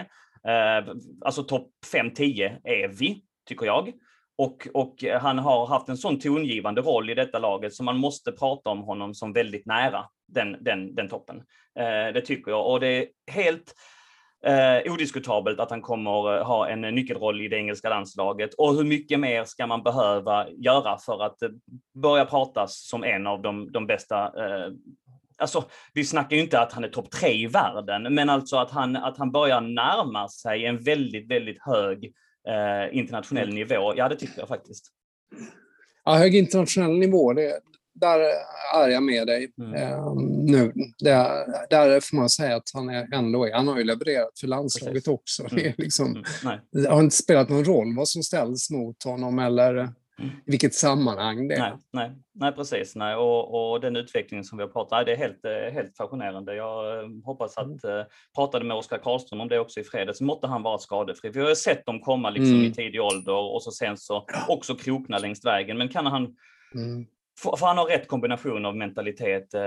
Eh, 0.48 0.94
alltså 1.24 1.42
topp 1.42 1.70
5-10 1.92 2.58
är 2.64 2.88
vi, 2.88 3.24
tycker 3.48 3.66
jag. 3.66 3.92
Och, 4.38 4.68
och 4.74 5.04
han 5.20 5.38
har 5.38 5.66
haft 5.66 5.88
en 5.88 5.96
sån 5.96 6.20
tongivande 6.20 6.80
roll 6.80 7.10
i 7.10 7.14
detta 7.14 7.38
laget 7.38 7.74
så 7.74 7.84
man 7.84 7.98
måste 7.98 8.32
prata 8.32 8.70
om 8.70 8.82
honom 8.82 9.14
som 9.14 9.32
väldigt 9.32 9.66
nära 9.66 10.04
den, 10.28 10.56
den, 10.60 10.94
den 10.94 11.08
toppen. 11.08 11.36
Eh, 11.78 12.12
det 12.14 12.20
tycker 12.20 12.50
jag. 12.50 12.70
Och 12.70 12.80
det 12.80 12.86
är 12.86 13.06
helt 13.32 13.74
eh, 14.46 14.92
odiskutabelt 14.92 15.60
att 15.60 15.70
han 15.70 15.82
kommer 15.82 16.38
eh, 16.38 16.46
ha 16.46 16.68
en 16.68 16.80
nyckelroll 16.80 17.40
i 17.40 17.48
det 17.48 17.56
engelska 17.56 17.88
landslaget. 17.88 18.54
Och 18.54 18.74
hur 18.74 18.84
mycket 18.84 19.20
mer 19.20 19.44
ska 19.44 19.66
man 19.66 19.82
behöva 19.82 20.50
göra 20.50 20.98
för 20.98 21.22
att 21.22 21.42
eh, 21.42 21.48
börja 21.94 22.24
pratas 22.24 22.88
som 22.88 23.04
en 23.04 23.26
av 23.26 23.42
de, 23.42 23.72
de 23.72 23.86
bästa 23.86 24.24
eh, 24.26 24.72
Alltså, 25.38 25.64
vi 25.94 26.04
snackar 26.04 26.36
ju 26.36 26.42
inte 26.42 26.60
att 26.60 26.72
han 26.72 26.84
är 26.84 26.88
topp 26.88 27.10
tre 27.10 27.32
i 27.32 27.46
världen, 27.46 28.14
men 28.14 28.30
alltså 28.30 28.56
att 28.56 28.70
han, 28.70 28.96
att 28.96 29.18
han 29.18 29.32
börjar 29.32 29.60
närma 29.60 30.28
sig 30.28 30.66
en 30.66 30.78
väldigt, 30.78 31.30
väldigt 31.30 31.62
hög 31.62 32.04
eh, 32.48 32.98
internationell 32.98 33.54
nivå. 33.54 33.92
Ja, 33.96 34.08
det 34.08 34.16
tycker 34.16 34.38
jag 34.38 34.48
faktiskt. 34.48 34.92
Ja, 36.04 36.14
hög 36.14 36.34
internationell 36.34 36.98
nivå, 36.98 37.32
det, 37.32 37.60
där 37.94 38.20
är 38.74 38.88
jag 38.88 39.02
med 39.02 39.26
dig 39.26 39.52
Mm. 39.58 39.74
eh, 39.74 40.14
nu. 40.44 40.72
Där, 40.98 41.44
där 41.70 42.00
får 42.00 42.16
man 42.16 42.28
säga 42.30 42.56
att 42.56 42.70
han 42.74 42.88
är 42.90 43.14
ändå 43.14 43.44
är. 43.46 43.52
Han 43.52 43.68
har 43.68 43.78
ju 43.78 43.84
levererat 43.84 44.38
för 44.40 44.46
landslaget 44.46 44.94
Precis. 44.94 45.08
också. 45.08 45.42
Det, 45.42 45.60
är 45.60 45.64
Mm. 45.66 45.74
liksom, 45.78 46.06
Mm, 46.44 46.58
det 46.72 46.88
har 46.88 47.00
inte 47.00 47.16
spelat 47.16 47.48
någon 47.48 47.64
roll 47.64 47.96
vad 47.96 48.08
som 48.08 48.22
ställs 48.22 48.70
mot 48.70 49.02
honom 49.04 49.38
eller 49.38 49.84
i 49.84 49.88
vilket 50.46 50.74
sammanhang 50.74 51.48
det 51.48 51.54
är. 51.54 51.58
Nej, 51.60 51.72
nej, 51.92 52.10
nej, 52.34 52.52
precis. 52.52 52.96
Nej. 52.96 53.16
Och, 53.16 53.72
och 53.72 53.80
den 53.80 53.96
utvecklingen 53.96 54.44
som 54.44 54.58
vi 54.58 54.64
har 54.64 54.70
pratat 54.70 54.98
om, 54.98 55.04
det 55.06 55.12
är 55.12 55.16
helt, 55.16 55.44
eh, 55.44 55.74
helt 55.74 55.96
fascinerande. 55.96 56.54
Jag 56.54 56.98
eh, 57.04 57.08
hoppas 57.24 57.58
att, 57.58 57.84
eh, 57.84 58.02
pratade 58.34 58.64
med 58.64 58.76
Oskar 58.76 58.98
Karlström 58.98 59.40
om 59.40 59.48
det 59.48 59.58
också 59.58 59.80
i 59.80 59.84
fredags, 59.84 60.20
måtte 60.20 60.46
han 60.46 60.62
vara 60.62 60.78
skadefri. 60.78 61.30
Vi 61.30 61.40
har 61.40 61.48
ju 61.48 61.54
sett 61.54 61.86
dem 61.86 62.00
komma 62.00 62.30
liksom 62.30 62.54
Mm. 62.54 62.64
i 62.66 62.74
tidig 62.74 63.02
ålder 63.02 63.34
och 63.54 63.62
så 63.62 63.70
sen 63.70 63.96
så 63.96 64.26
också 64.48 64.74
krokna 64.74 65.18
längs 65.18 65.44
vägen. 65.44 65.78
Men 65.78 65.88
kan 65.88 66.06
han, 66.06 66.34
Mm. 66.74 67.06
För, 67.38 67.66
han 67.66 67.78
har 67.78 67.86
rätt 67.86 68.08
kombination 68.08 68.66
av 68.66 68.76
mentalitet, 68.76 69.54
eh, 69.54 69.62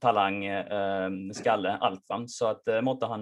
talang, 0.00 0.44
eh, 0.44 1.10
skalle, 1.32 1.72
allt. 1.80 2.04
Va? 2.08 2.24
Så 2.26 2.46
att 2.46 2.68
eh, 2.68 2.80
måtte 2.80 3.06
han 3.06 3.20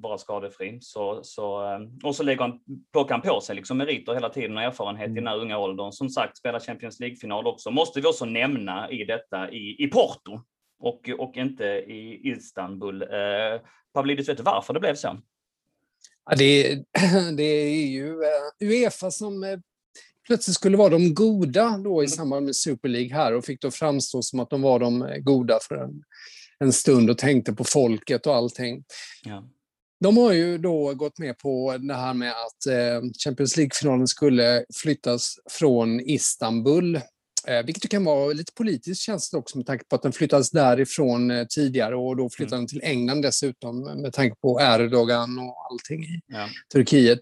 vara 0.00 0.18
skadefri. 0.18 0.78
Så, 0.80 1.20
så, 1.22 1.72
eh, 1.72 1.80
och 2.04 2.16
så 2.16 2.22
lägger 2.22 2.40
han, 2.40 2.60
plockar 2.92 3.14
han 3.14 3.22
på 3.22 3.40
sig 3.40 3.56
liksom 3.56 3.78
meriter 3.78 4.14
hela 4.14 4.28
tiden 4.28 4.56
och 4.56 4.62
erfarenhet 4.62 5.10
i 5.10 5.14
den 5.14 5.26
här 5.26 5.38
unga 5.38 5.58
åldern. 5.58 5.92
Som 5.92 6.08
sagt, 6.08 6.36
spelar 6.36 6.60
Champions 6.60 7.00
League-final 7.00 7.46
också. 7.46 7.70
Måste 7.70 8.00
vi 8.00 8.06
också 8.06 8.24
nämna 8.24 8.90
i 8.90 9.04
detta 9.04 9.50
i, 9.50 9.84
i 9.84 9.86
Porto 9.86 10.40
och, 10.80 11.10
och 11.18 11.36
inte 11.36 11.64
i 11.64 12.20
Istanbul. 12.30 13.02
Eh, 13.02 13.60
Pavlidis, 13.94 14.28
vet 14.28 14.36
du 14.36 14.42
varför 14.42 14.74
det 14.74 14.80
blev 14.80 14.94
så? 14.94 15.20
Ja, 16.30 16.36
det, 16.36 16.74
det 17.36 17.42
är 17.42 17.86
ju 17.86 18.10
eh, 18.10 18.68
Uefa 18.68 19.10
som 19.10 19.44
eh, 19.44 19.58
plötsligt 20.30 20.54
skulle 20.54 20.76
vara 20.76 20.88
de 20.88 21.14
goda 21.14 21.78
då 21.84 22.04
i 22.04 22.08
samband 22.08 22.46
med 22.46 22.56
Super 22.56 22.88
League 22.88 23.14
här 23.14 23.34
och 23.34 23.44
fick 23.44 23.62
då 23.62 23.70
framstå 23.70 24.22
som 24.22 24.40
att 24.40 24.50
de 24.50 24.62
var 24.62 24.78
de 24.78 25.02
eh, 25.02 25.16
goda 25.16 25.58
för 25.68 25.74
en, 25.74 26.02
en 26.58 26.72
stund 26.72 27.10
och 27.10 27.18
tänkte 27.18 27.52
på 27.52 27.64
folket 27.64 28.26
och 28.26 28.36
allting. 28.36 28.84
Ja. 29.24 29.44
de 30.00 30.16
har 30.16 30.32
ju 30.32 30.58
då 30.58 30.94
gått 30.94 31.18
med 31.18 31.38
på 31.38 31.76
det 31.78 31.94
här 31.94 32.14
med 32.14 32.30
att 32.30 32.66
eh, 32.66 33.10
Champions 33.24 33.56
League-finalen 33.56 34.06
skulle 34.06 34.64
flyttas 34.82 35.34
från 35.50 36.00
Istanbul, 36.00 36.96
eh, 37.46 37.62
vilket 37.66 37.90
kan 37.90 38.04
vara 38.04 38.32
lite 38.32 38.52
politiskt 38.52 39.00
känsligt 39.00 39.38
också 39.38 39.58
med 39.58 39.66
tanke 39.66 39.84
på 39.84 39.96
att 39.96 40.02
den 40.02 40.12
flyttades 40.12 40.50
därifrån 40.50 41.46
tidigare 41.50 41.96
och 41.96 42.16
då 42.16 42.30
flyttade 42.30 42.56
mm. 42.56 42.66
den 42.66 42.68
till 42.68 42.90
England 42.90 43.22
dessutom 43.22 43.80
med 44.02 44.12
tanke 44.12 44.36
på 44.42 44.60
Erdogan 44.60 45.38
och 45.38 45.56
allting 45.70 46.02
i 46.04 46.20
ja. 46.26 46.48
Turkiet. 46.72 47.20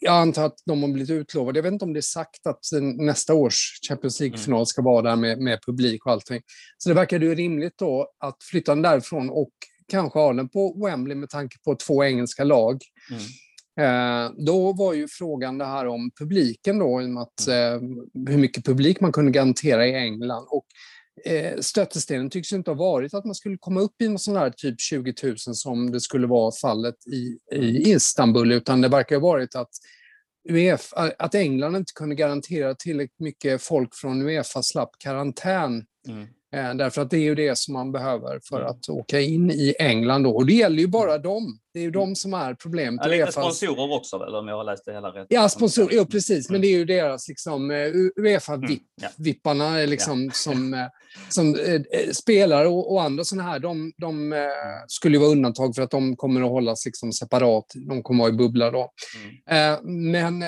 Jag 0.00 0.14
antar 0.14 0.46
att 0.46 0.62
de 0.66 0.82
har 0.82 0.88
blivit 0.88 1.10
utlovade. 1.10 1.58
Jag 1.58 1.62
vet 1.62 1.72
inte 1.72 1.84
om 1.84 1.92
det 1.92 2.00
är 2.00 2.02
sagt 2.02 2.46
att 2.46 2.60
nästa 2.98 3.34
års 3.34 3.80
Champions 3.88 4.20
League-final 4.20 4.58
mm. 4.58 4.66
ska 4.66 4.82
vara 4.82 5.02
där 5.02 5.16
med, 5.16 5.38
med 5.38 5.58
publik 5.66 6.06
och 6.06 6.12
allting. 6.12 6.40
Så 6.78 6.88
det 6.88 6.94
verkar 6.94 7.20
ju 7.20 7.34
rimligt 7.34 7.78
då 7.78 8.08
att 8.18 8.36
flytta 8.42 8.74
den 8.74 8.82
därifrån 8.82 9.30
och 9.30 9.52
kanske 9.88 10.18
ha 10.18 10.32
den 10.32 10.48
på 10.48 10.86
Wembley 10.86 11.16
med 11.16 11.28
tanke 11.28 11.56
på 11.64 11.74
två 11.74 12.04
engelska 12.04 12.44
lag. 12.44 12.80
Mm. 13.10 13.22
Eh, 13.80 14.32
då 14.46 14.72
var 14.72 14.94
ju 14.94 15.08
frågan 15.08 15.58
det 15.58 15.64
här 15.64 15.86
om 15.86 16.10
publiken 16.18 16.78
då, 16.78 17.02
i 17.02 17.16
att, 17.18 17.46
mm. 17.48 17.98
eh, 17.98 18.32
hur 18.32 18.38
mycket 18.38 18.64
publik 18.64 19.00
man 19.00 19.12
kunde 19.12 19.30
garantera 19.30 19.86
i 19.86 19.94
England. 19.94 20.46
Och, 20.50 20.66
stötestenen 21.60 22.30
tycks 22.30 22.52
inte 22.52 22.70
ha 22.70 22.76
varit 22.76 23.14
att 23.14 23.24
man 23.24 23.34
skulle 23.34 23.56
komma 23.58 23.80
upp 23.80 24.02
i 24.02 24.08
någon 24.08 24.18
sån 24.18 24.36
här 24.36 24.50
typ 24.50 24.80
20 24.80 25.14
000 25.22 25.36
som 25.38 25.90
det 25.90 26.00
skulle 26.00 26.26
vara 26.26 26.52
fallet 26.52 27.06
i, 27.06 27.38
i 27.52 27.92
Istanbul, 27.92 28.52
utan 28.52 28.80
det 28.80 28.88
verkar 28.88 29.16
ha 29.16 29.22
varit 29.22 29.54
att 29.54 29.70
UEFA, 30.48 31.12
att 31.18 31.34
England 31.34 31.76
inte 31.76 31.92
kunde 31.94 32.14
garantera 32.14 32.74
tillräckligt 32.74 33.20
mycket 33.20 33.62
folk 33.62 33.94
från 33.94 34.22
Uefa 34.22 34.62
slapp 34.62 34.90
karantän. 34.98 35.84
Mm. 36.08 36.26
Eh, 36.54 36.76
därför 36.76 37.02
att 37.02 37.10
det 37.10 37.16
är 37.16 37.22
ju 37.22 37.34
det 37.34 37.58
som 37.58 37.74
man 37.74 37.92
behöver 37.92 38.40
för 38.48 38.60
mm. 38.60 38.70
att 38.70 38.88
åka 38.88 39.20
in 39.20 39.50
i 39.50 39.74
England. 39.78 40.22
Då. 40.22 40.30
Och 40.30 40.46
det 40.46 40.52
gäller 40.52 40.78
ju 40.78 40.86
bara 40.86 41.18
dem. 41.18 41.58
Det 41.76 41.80
är 41.80 41.84
ju 41.84 41.90
de 41.90 42.16
som 42.16 42.34
är 42.34 42.54
problemet. 42.54 43.00
Ja, 43.04 43.10
lite 43.10 43.32
sponsorer 43.32 43.92
också, 43.92 44.16
eller 44.16 44.38
om 44.38 44.48
jag 44.48 44.56
har 44.56 44.64
läst 44.64 44.84
det 44.84 44.92
hela 44.92 45.08
rätt? 45.08 45.26
Ja, 45.28 45.48
sponsorer, 45.48 45.88
jo, 45.92 46.06
precis. 46.06 46.50
Men 46.50 46.60
det 46.60 46.66
är 46.66 46.78
ju 46.78 46.84
deras 46.84 47.28
liksom, 47.28 47.70
eh, 47.70 47.90
Uefa-vipparna 48.16 49.68
mm. 49.68 49.90
liksom, 49.90 50.24
ja. 50.24 50.30
som, 50.34 50.74
eh, 50.74 50.86
som 51.28 51.54
äh, 51.54 52.10
spelare 52.12 52.68
och, 52.68 52.92
och, 52.92 53.02
andra 53.02 53.24
sådana 53.24 53.50
här, 53.50 53.58
de, 53.58 53.92
de 53.96 54.32
äh, 54.32 54.38
skulle 54.88 55.16
ju 55.16 55.20
vara 55.20 55.30
undantag 55.30 55.74
för 55.74 55.82
att 55.82 55.90
de 55.90 56.16
kommer 56.16 56.42
att 56.42 56.50
hållas 56.50 56.86
liksom, 56.86 57.12
separat. 57.12 57.64
De 57.88 58.02
kommer 58.02 58.24
att 58.24 58.30
vara 58.30 58.34
i 58.34 58.38
bubbla 58.38 58.70
då. 58.70 58.92
Mm. 59.50 59.74
Äh, 59.74 59.80
men 59.82 60.44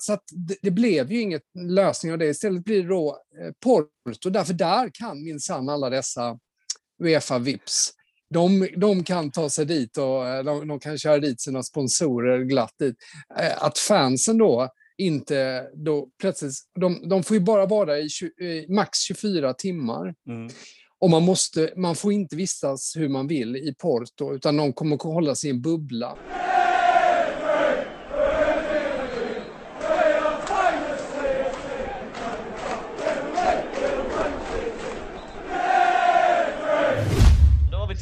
så 0.00 0.12
att 0.12 0.24
det, 0.48 0.56
det, 0.62 0.70
blev 0.70 1.12
ju 1.12 1.20
inget 1.20 1.42
lösning 1.54 2.12
av 2.12 2.18
det. 2.18 2.26
Istället 2.26 2.64
blir 2.64 2.82
det 2.82 2.88
då 2.88 3.18
Porto, 3.64 4.30
därför 4.30 4.54
där 4.54 4.90
kan 4.92 5.24
minsann 5.24 5.68
alla 5.68 5.90
dessa 5.90 6.38
Uefa-vips 7.02 7.99
de, 8.34 8.68
de 8.76 9.04
kan 9.04 9.30
ta 9.30 9.50
sig 9.50 9.66
dit 9.66 9.96
och 9.96 10.28
eh, 10.28 10.44
de, 10.44 10.68
de, 10.68 10.80
kan 10.80 10.98
köra 10.98 11.18
dit 11.18 11.40
sina 11.40 11.62
sponsorer 11.62 12.44
glatt 12.44 12.74
dit. 12.78 12.96
Eh, 13.38 13.64
att 13.64 13.78
fansen 13.78 14.38
då 14.38 14.68
inte 14.98 15.66
då 15.74 16.08
plötsligt, 16.20 16.52
de, 16.80 17.08
de 17.08 17.22
får 17.22 17.36
ju 17.36 17.40
bara 17.40 17.66
vara 17.66 17.86
där 17.86 18.04
i 18.04 18.08
20, 18.08 18.32
max 18.68 18.98
24 18.98 19.54
timmar. 19.54 20.14
Mm. 20.28 20.50
Och 20.98 21.10
man, 21.10 21.22
måste, 21.22 21.72
man 21.76 21.96
får 21.96 22.12
inte 22.12 22.36
vistas 22.36 22.92
hur 22.96 23.08
man 23.08 23.26
vill 23.26 23.56
i 23.56 23.74
Porto, 23.78 24.34
utan 24.34 24.56
de 24.56 24.72
kommer 24.72 24.96
att 24.96 25.02
hålla 25.02 25.34
sig 25.34 25.50
i 25.50 25.52
en 25.52 25.62
bubbla. 25.62 26.18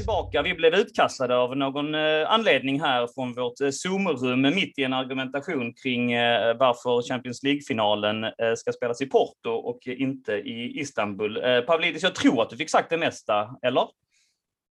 Tillbaka. 0.08 0.42
Vi 0.42 0.54
blev 0.54 0.74
utkastade 0.74 1.36
av 1.36 1.56
någon 1.56 1.94
eh, 1.94 2.30
anledning 2.30 2.80
här 2.80 3.08
från 3.14 3.34
vårt 3.34 3.60
eh, 3.60 3.68
Zoom-rum 3.68 4.42
mitt 4.42 4.78
i 4.78 4.84
en 4.84 4.92
argumentation 4.92 5.74
kring 5.82 6.12
eh, 6.12 6.56
varför 6.56 7.08
Champions 7.08 7.42
League-finalen 7.42 8.24
eh, 8.24 8.54
ska 8.56 8.72
spelas 8.72 9.00
i 9.00 9.06
Porto 9.06 9.50
och 9.50 9.78
inte 9.86 10.32
i 10.32 10.80
Istanbul. 10.80 11.42
Pavlidis, 11.66 12.02
jag 12.02 12.14
tror 12.14 12.42
att 12.42 12.50
du 12.50 12.56
fick 12.56 12.70
sagt 12.70 12.90
det 12.90 12.98
mesta, 12.98 13.50
eller? 13.62 13.88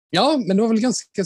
Ja, 0.09 0.43
men 0.47 0.57
det 0.57 0.63
var 0.63 0.69
väl 0.69 0.81
ganska 0.81 1.25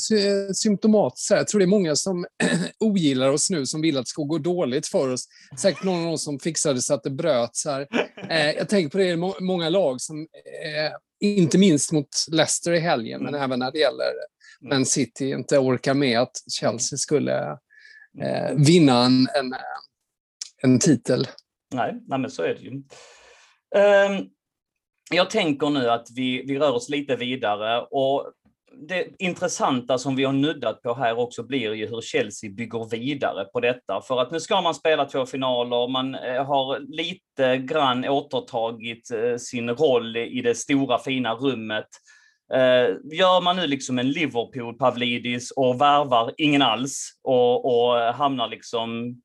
symptomatiskt. 0.54 1.32
Jag 1.32 1.48
tror 1.48 1.60
det 1.60 1.66
är 1.66 1.68
många 1.68 1.96
som 1.96 2.26
ogillar 2.80 3.30
oss 3.30 3.50
nu, 3.50 3.66
som 3.66 3.82
vill 3.82 3.98
att 3.98 4.06
det 4.06 4.10
ska 4.10 4.24
gå 4.24 4.38
dåligt 4.38 4.88
för 4.88 5.12
oss. 5.12 5.28
Säkert 5.58 5.84
någon 5.84 6.08
av 6.08 6.14
oss 6.14 6.24
som 6.24 6.40
fixade 6.40 6.82
så 6.82 6.94
att 6.94 7.04
det 7.04 7.10
bröts 7.10 7.66
här. 7.66 7.88
Jag 8.30 8.70
tänker 8.70 8.90
på 8.90 8.98
det, 8.98 9.10
är 9.10 9.42
många 9.44 9.70
lag 9.70 10.02
som 10.02 10.28
inte 11.24 11.58
minst 11.58 11.92
mot 11.92 12.08
Leicester 12.32 12.72
i 12.72 12.80
helgen, 12.80 13.22
mm. 13.22 13.32
men 13.32 13.42
även 13.42 13.60
när 13.60 13.72
det 13.72 13.80
gäller 13.80 14.12
mm. 14.62 14.78
Man 14.78 14.86
City, 14.86 15.30
inte 15.30 15.58
orkar 15.58 15.94
med 15.94 16.20
att 16.20 16.36
Chelsea 16.52 16.98
skulle 16.98 17.52
eh, 18.22 18.56
vinna 18.56 19.06
en, 19.06 19.28
en, 19.36 19.56
en 20.62 20.80
titel. 20.80 21.28
Nej, 21.74 21.94
nej, 22.08 22.20
men 22.20 22.32
så 22.32 22.44
är 22.44 22.56
det 22.56 22.62
ju. 22.62 22.70
Um, 22.70 24.30
jag 25.12 25.30
tänker 25.30 25.70
nu 25.70 25.90
att 25.90 26.08
vi, 26.16 26.44
vi 26.48 26.60
rör 26.60 26.72
oss 26.72 26.90
lite 26.90 27.16
vidare 27.16 27.82
och 27.82 28.32
det 28.76 29.08
intressanta 29.20 29.98
som 29.98 30.16
vi 30.16 30.24
har 30.24 30.34
nuddat 30.34 30.82
på 30.82 30.94
här 30.94 31.20
också 31.20 31.44
blir 31.44 31.74
ju 31.74 31.88
hur 31.88 32.02
Chelsea 32.02 32.50
bygger 32.50 32.90
vidare 32.90 33.46
på 33.46 33.60
detta. 33.60 34.02
För 34.02 34.22
att 34.22 34.32
nu 34.32 34.40
ska 34.40 34.62
man 34.62 34.76
spela 34.76 35.06
två 35.06 35.26
finaler, 35.26 35.88
man 35.88 36.16
eh, 36.16 36.46
har 36.46 36.80
lite 36.80 37.58
grann 37.58 38.06
återtagit 38.06 39.12
eh, 39.12 39.38
sin 39.38 39.70
roll 39.70 40.18
i 40.18 40.42
det 40.42 40.56
stora 40.56 41.00
fina 41.00 41.34
rummet. 41.34 41.88
Eh, 42.54 42.96
gör 43.18 43.42
man 43.42 43.56
nu 43.56 43.68
liksom 43.68 44.00
en 44.00 44.12
Liverpool 44.12 44.78
Pavlidis 44.78 45.52
och 45.52 45.82
värvar 45.82 46.34
ingen 46.38 46.62
alls 46.62 47.20
och, 47.24 47.66
och 47.66 48.00
hamnar 48.00 48.48
liksom 48.48 49.22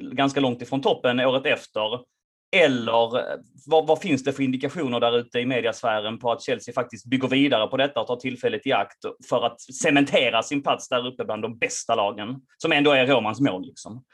ganska 0.00 0.40
långt 0.40 0.62
ifrån 0.62 0.82
toppen 0.82 1.20
året 1.20 1.46
efter, 1.46 2.00
eller 2.52 3.18
eh, 3.18 3.38
vad, 3.66 3.86
vad, 3.86 4.00
finns 4.00 4.24
det 4.24 4.32
för 4.32 4.42
indikationer 4.42 5.00
där 5.00 5.18
ute 5.18 5.38
i 5.38 5.46
mediasfären 5.46 6.18
på 6.18 6.32
att 6.32 6.42
Chelsea 6.42 6.74
faktiskt 6.74 7.06
bygger 7.06 7.28
vidare 7.28 7.66
på 7.66 7.76
detta 7.76 8.00
och 8.00 8.06
tar 8.06 8.16
tillfället 8.16 8.66
i 8.66 8.72
akt 8.72 8.98
för 9.28 9.46
att 9.46 9.60
cementera 9.60 10.42
sin 10.42 10.62
plats 10.62 10.88
där 10.88 11.06
uppe 11.06 11.24
bland 11.24 11.42
de 11.42 11.58
bästa 11.58 11.94
lagen, 11.94 12.36
som 12.58 12.72
ändå 12.72 12.90
är 12.90 13.06
Romans 13.06 13.40
mål? 13.40 13.66
Liksom. 13.66 14.04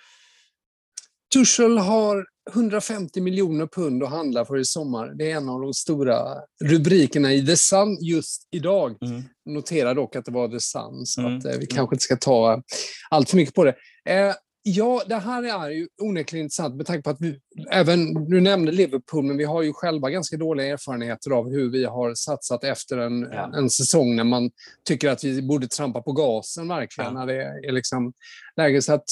Tuchel 1.32 1.78
har 1.78 2.26
150 2.50 3.20
miljoner 3.20 3.66
pund 3.66 4.02
att 4.02 4.10
handla 4.10 4.44
för 4.44 4.58
i 4.58 4.64
sommar. 4.64 5.14
Det 5.14 5.30
är 5.30 5.36
en 5.36 5.48
av 5.48 5.60
de 5.60 5.74
stora 5.74 6.18
rubrikerna 6.64 7.32
i 7.32 7.46
The 7.46 7.56
Sun 7.56 7.98
just 8.00 8.48
idag. 8.50 8.96
Mm. 9.02 9.22
Notera 9.46 9.94
dock 9.94 10.16
att 10.16 10.24
det 10.24 10.32
var 10.32 10.48
The 10.48 10.60
Sun, 10.60 11.06
så 11.06 11.20
mm. 11.20 11.38
att, 11.38 11.44
eh, 11.44 11.50
vi 11.50 11.56
mm. 11.56 11.66
kanske 11.66 11.94
inte 11.94 12.04
ska 12.04 12.16
ta 12.16 12.62
allt 13.10 13.30
för 13.30 13.36
mycket 13.36 13.54
på 13.54 13.64
det. 13.64 13.74
Eh, 14.08 14.34
Ja, 14.64 15.02
det 15.08 15.16
här 15.16 15.42
är 15.42 15.70
ju 15.70 15.88
onekligen 16.02 16.44
intressant 16.44 16.76
med 16.76 16.86
tanke 16.86 17.02
på 17.02 17.10
att 17.10 17.20
vi, 17.20 17.40
även, 17.70 18.28
du 18.30 18.40
nämnde 18.40 18.72
Liverpool, 18.72 19.24
men 19.24 19.36
vi 19.36 19.44
har 19.44 19.62
ju 19.62 19.72
själva 19.72 20.10
ganska 20.10 20.36
dåliga 20.36 20.66
erfarenheter 20.66 21.30
av 21.30 21.50
hur 21.50 21.70
vi 21.70 21.84
har 21.84 22.14
satsat 22.14 22.64
efter 22.64 22.98
en, 22.98 23.28
ja. 23.32 23.52
en 23.56 23.70
säsong 23.70 24.16
när 24.16 24.24
man 24.24 24.50
tycker 24.84 25.08
att 25.08 25.24
vi 25.24 25.42
borde 25.42 25.68
trampa 25.68 26.02
på 26.02 26.12
gasen 26.12 26.68
verkligen, 26.68 27.14
ja. 27.14 27.18
när 27.18 27.26
det 27.26 27.42
är 27.42 27.72
liksom 27.72 28.12
läge. 28.56 28.82
Så 28.82 28.92
att 28.92 29.04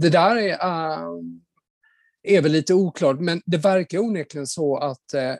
det 0.00 0.10
där 0.10 0.36
är, 0.36 0.50
äh, 0.50 1.08
är 2.22 2.42
väl 2.42 2.52
lite 2.52 2.74
oklart, 2.74 3.20
men 3.20 3.42
det 3.46 3.56
verkar 3.56 3.98
onekligen 3.98 4.46
så 4.46 4.76
att 4.76 5.14
äh, 5.14 5.32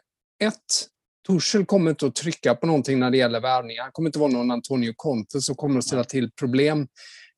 ett, 0.49 0.87
Torshäll 1.27 1.67
kommer 1.67 1.91
inte 1.91 2.07
att 2.07 2.15
trycka 2.15 2.55
på 2.55 2.67
någonting 2.67 2.99
när 2.99 3.11
det 3.11 3.17
gäller 3.17 3.41
värvningar. 3.41 3.83
Han 3.83 3.93
kommer 3.93 4.09
inte 4.09 4.19
vara 4.19 4.31
någon 4.31 4.51
Antonio 4.51 4.93
Conte 4.97 5.41
som 5.41 5.55
kommer 5.55 5.79
att 5.79 5.85
ställa 5.85 6.05
till 6.05 6.31
problem 6.33 6.89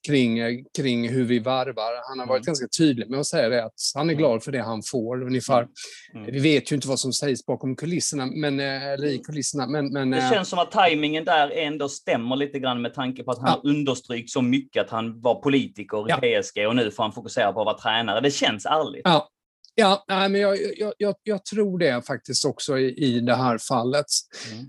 kring, 0.07 0.65
kring 0.77 1.09
hur 1.09 1.25
vi 1.25 1.39
varvar. 1.39 2.09
Han 2.09 2.19
har 2.19 2.27
varit 2.27 2.41
mm. 2.41 2.47
ganska 2.47 2.67
tydlig 2.79 3.11
med 3.11 3.21
att 3.21 3.27
säga 3.27 3.49
det, 3.49 3.65
att 3.65 3.75
han 3.95 4.09
är 4.09 4.13
mm. 4.13 4.19
glad 4.19 4.43
för 4.43 4.53
det 4.53 4.63
han 4.63 4.83
får 4.83 5.23
ungefär. 5.23 5.67
Mm. 6.15 6.33
Vi 6.33 6.39
vet 6.39 6.73
ju 6.73 6.77
inte 6.77 6.89
vad 6.89 6.99
som 6.99 7.13
sägs 7.13 7.47
bakom 7.47 7.77
kulisserna, 7.77 8.27
men, 8.27 8.61
eh, 8.61 8.87
eller 8.87 9.07
i 9.07 9.19
kulisserna. 9.19 9.67
Men, 9.67 9.93
men, 9.93 10.11
det 10.11 10.19
eh, 10.19 10.31
känns 10.31 10.49
som 10.49 10.59
att 10.59 10.71
tajmingen 10.71 11.25
där 11.25 11.51
ändå 11.51 11.89
stämmer 11.89 12.37
lite 12.37 12.59
grann 12.59 12.83
med 12.83 12.95
tanke 12.95 13.23
på 13.23 13.31
att 13.31 13.39
han 13.39 13.61
ja. 13.63 13.71
understrykt 13.71 14.31
så 14.31 14.43
mycket 14.43 14.85
att 14.85 14.91
han 14.91 15.21
var 15.21 15.35
politiker 15.35 16.09
i 16.09 16.11
ja. 16.11 16.41
PSG 16.43 16.67
och 16.67 16.77
nu 16.77 16.91
får 16.91 17.03
han 17.03 17.13
fokusera 17.13 17.53
på 17.53 17.61
att 17.61 17.67
vara 17.67 17.79
tränare. 17.79 18.21
Det 18.21 18.31
känns 18.31 18.67
ärligt. 18.67 19.03
Ja. 19.05 19.29
Ja, 19.75 20.05
men 20.09 20.35
jag, 20.35 20.59
jag, 20.77 20.93
jag, 20.99 21.15
jag 21.23 21.45
tror 21.45 21.79
det 21.79 22.07
faktiskt 22.07 22.45
också 22.45 22.79
i, 22.79 22.95
i 22.99 23.21
det 23.21 23.35
här 23.35 23.59
fallet. 23.59 24.07
Mm. 24.53 24.67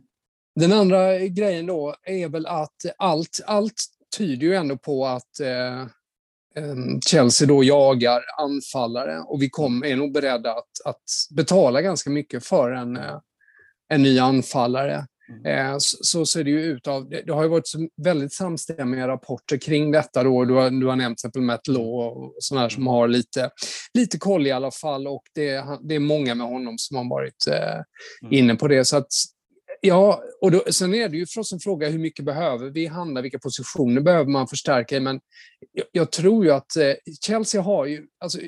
Den 0.55 0.73
andra 0.73 1.19
grejen 1.19 1.65
då 1.65 1.95
är 2.03 2.29
väl 2.29 2.45
att 2.45 2.85
allt, 2.97 3.41
allt 3.45 3.73
tyder 4.17 4.47
ju 4.47 4.55
ändå 4.55 4.77
på 4.77 5.05
att 5.05 5.39
eh, 5.39 5.87
Chelsea 7.05 7.47
då 7.47 7.63
jagar 7.63 8.21
anfallare 8.39 9.19
och 9.19 9.41
vi 9.41 9.49
kom, 9.49 9.83
är 9.83 9.95
nog 9.95 10.13
beredda 10.13 10.51
att, 10.51 10.85
att 10.85 11.03
betala 11.35 11.81
ganska 11.81 12.09
mycket 12.09 12.45
för 12.45 12.71
en, 12.71 12.97
eh, 12.97 13.19
en 13.89 14.03
ny 14.03 14.19
anfallare. 14.19 15.07
Mm. 15.29 15.45
Eh, 15.45 15.75
så 15.79 16.25
ser 16.25 16.43
det 16.43 16.49
ju 16.49 16.61
ut. 16.61 16.87
Av, 16.87 17.09
det, 17.09 17.31
har 17.31 17.43
ju 17.43 17.49
varit 17.49 17.71
väldigt 18.03 18.33
samstämmiga 18.33 19.07
rapporter 19.07 19.57
kring 19.57 19.91
detta. 19.91 20.23
Då. 20.23 20.45
Du, 20.45 20.53
har, 20.53 20.69
du 20.69 20.85
har 20.85 20.95
nämnt 20.95 21.17
till 21.17 21.27
exempel 21.27 21.41
Matt 21.41 21.67
Law 21.67 21.95
och 21.95 22.35
sådana 22.39 22.69
som 22.69 22.83
mm. 22.83 22.93
har 22.93 23.07
lite, 23.07 23.49
lite 23.93 24.17
koll 24.17 24.47
i 24.47 24.51
alla 24.51 24.71
fall. 24.71 25.07
Och 25.07 25.23
det, 25.35 25.63
det 25.81 25.95
är 25.95 25.99
många 25.99 26.35
med 26.35 26.47
honom 26.47 26.77
som 26.77 26.97
har 26.97 27.09
varit 27.09 27.47
eh, 27.47 27.73
mm. 27.73 28.33
inne 28.33 28.55
på 28.55 28.67
det. 28.67 28.85
Så 28.85 28.97
att 28.97 29.07
Ja, 29.85 30.23
och 30.41 30.51
då, 30.51 30.63
sen 30.71 30.93
är 30.93 31.09
det 31.09 31.17
ju 31.17 31.25
förstås 31.25 31.53
en 31.53 31.59
fråga 31.59 31.89
hur 31.89 31.99
mycket 31.99 32.25
behöver 32.25 32.69
vi 32.69 32.85
handla, 32.85 33.21
vilka 33.21 33.39
positioner 33.39 34.01
behöver 34.01 34.31
man 34.31 34.47
förstärka 34.47 34.99
men 34.99 35.19
jag, 35.71 35.85
jag 35.91 36.11
tror 36.11 36.45
ju 36.45 36.51
att 36.51 36.75
eh, 36.75 36.93
Chelsea 37.21 37.61
har 37.61 37.85
ju, 37.85 38.07
alltså, 38.19 38.39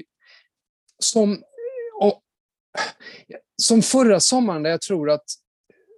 som, 1.00 1.44
och, 2.02 2.22
som 3.62 3.82
förra 3.82 4.20
sommaren 4.20 4.64
där 4.64 4.70
jag 4.70 4.82
tror 4.82 5.10
att 5.10 5.26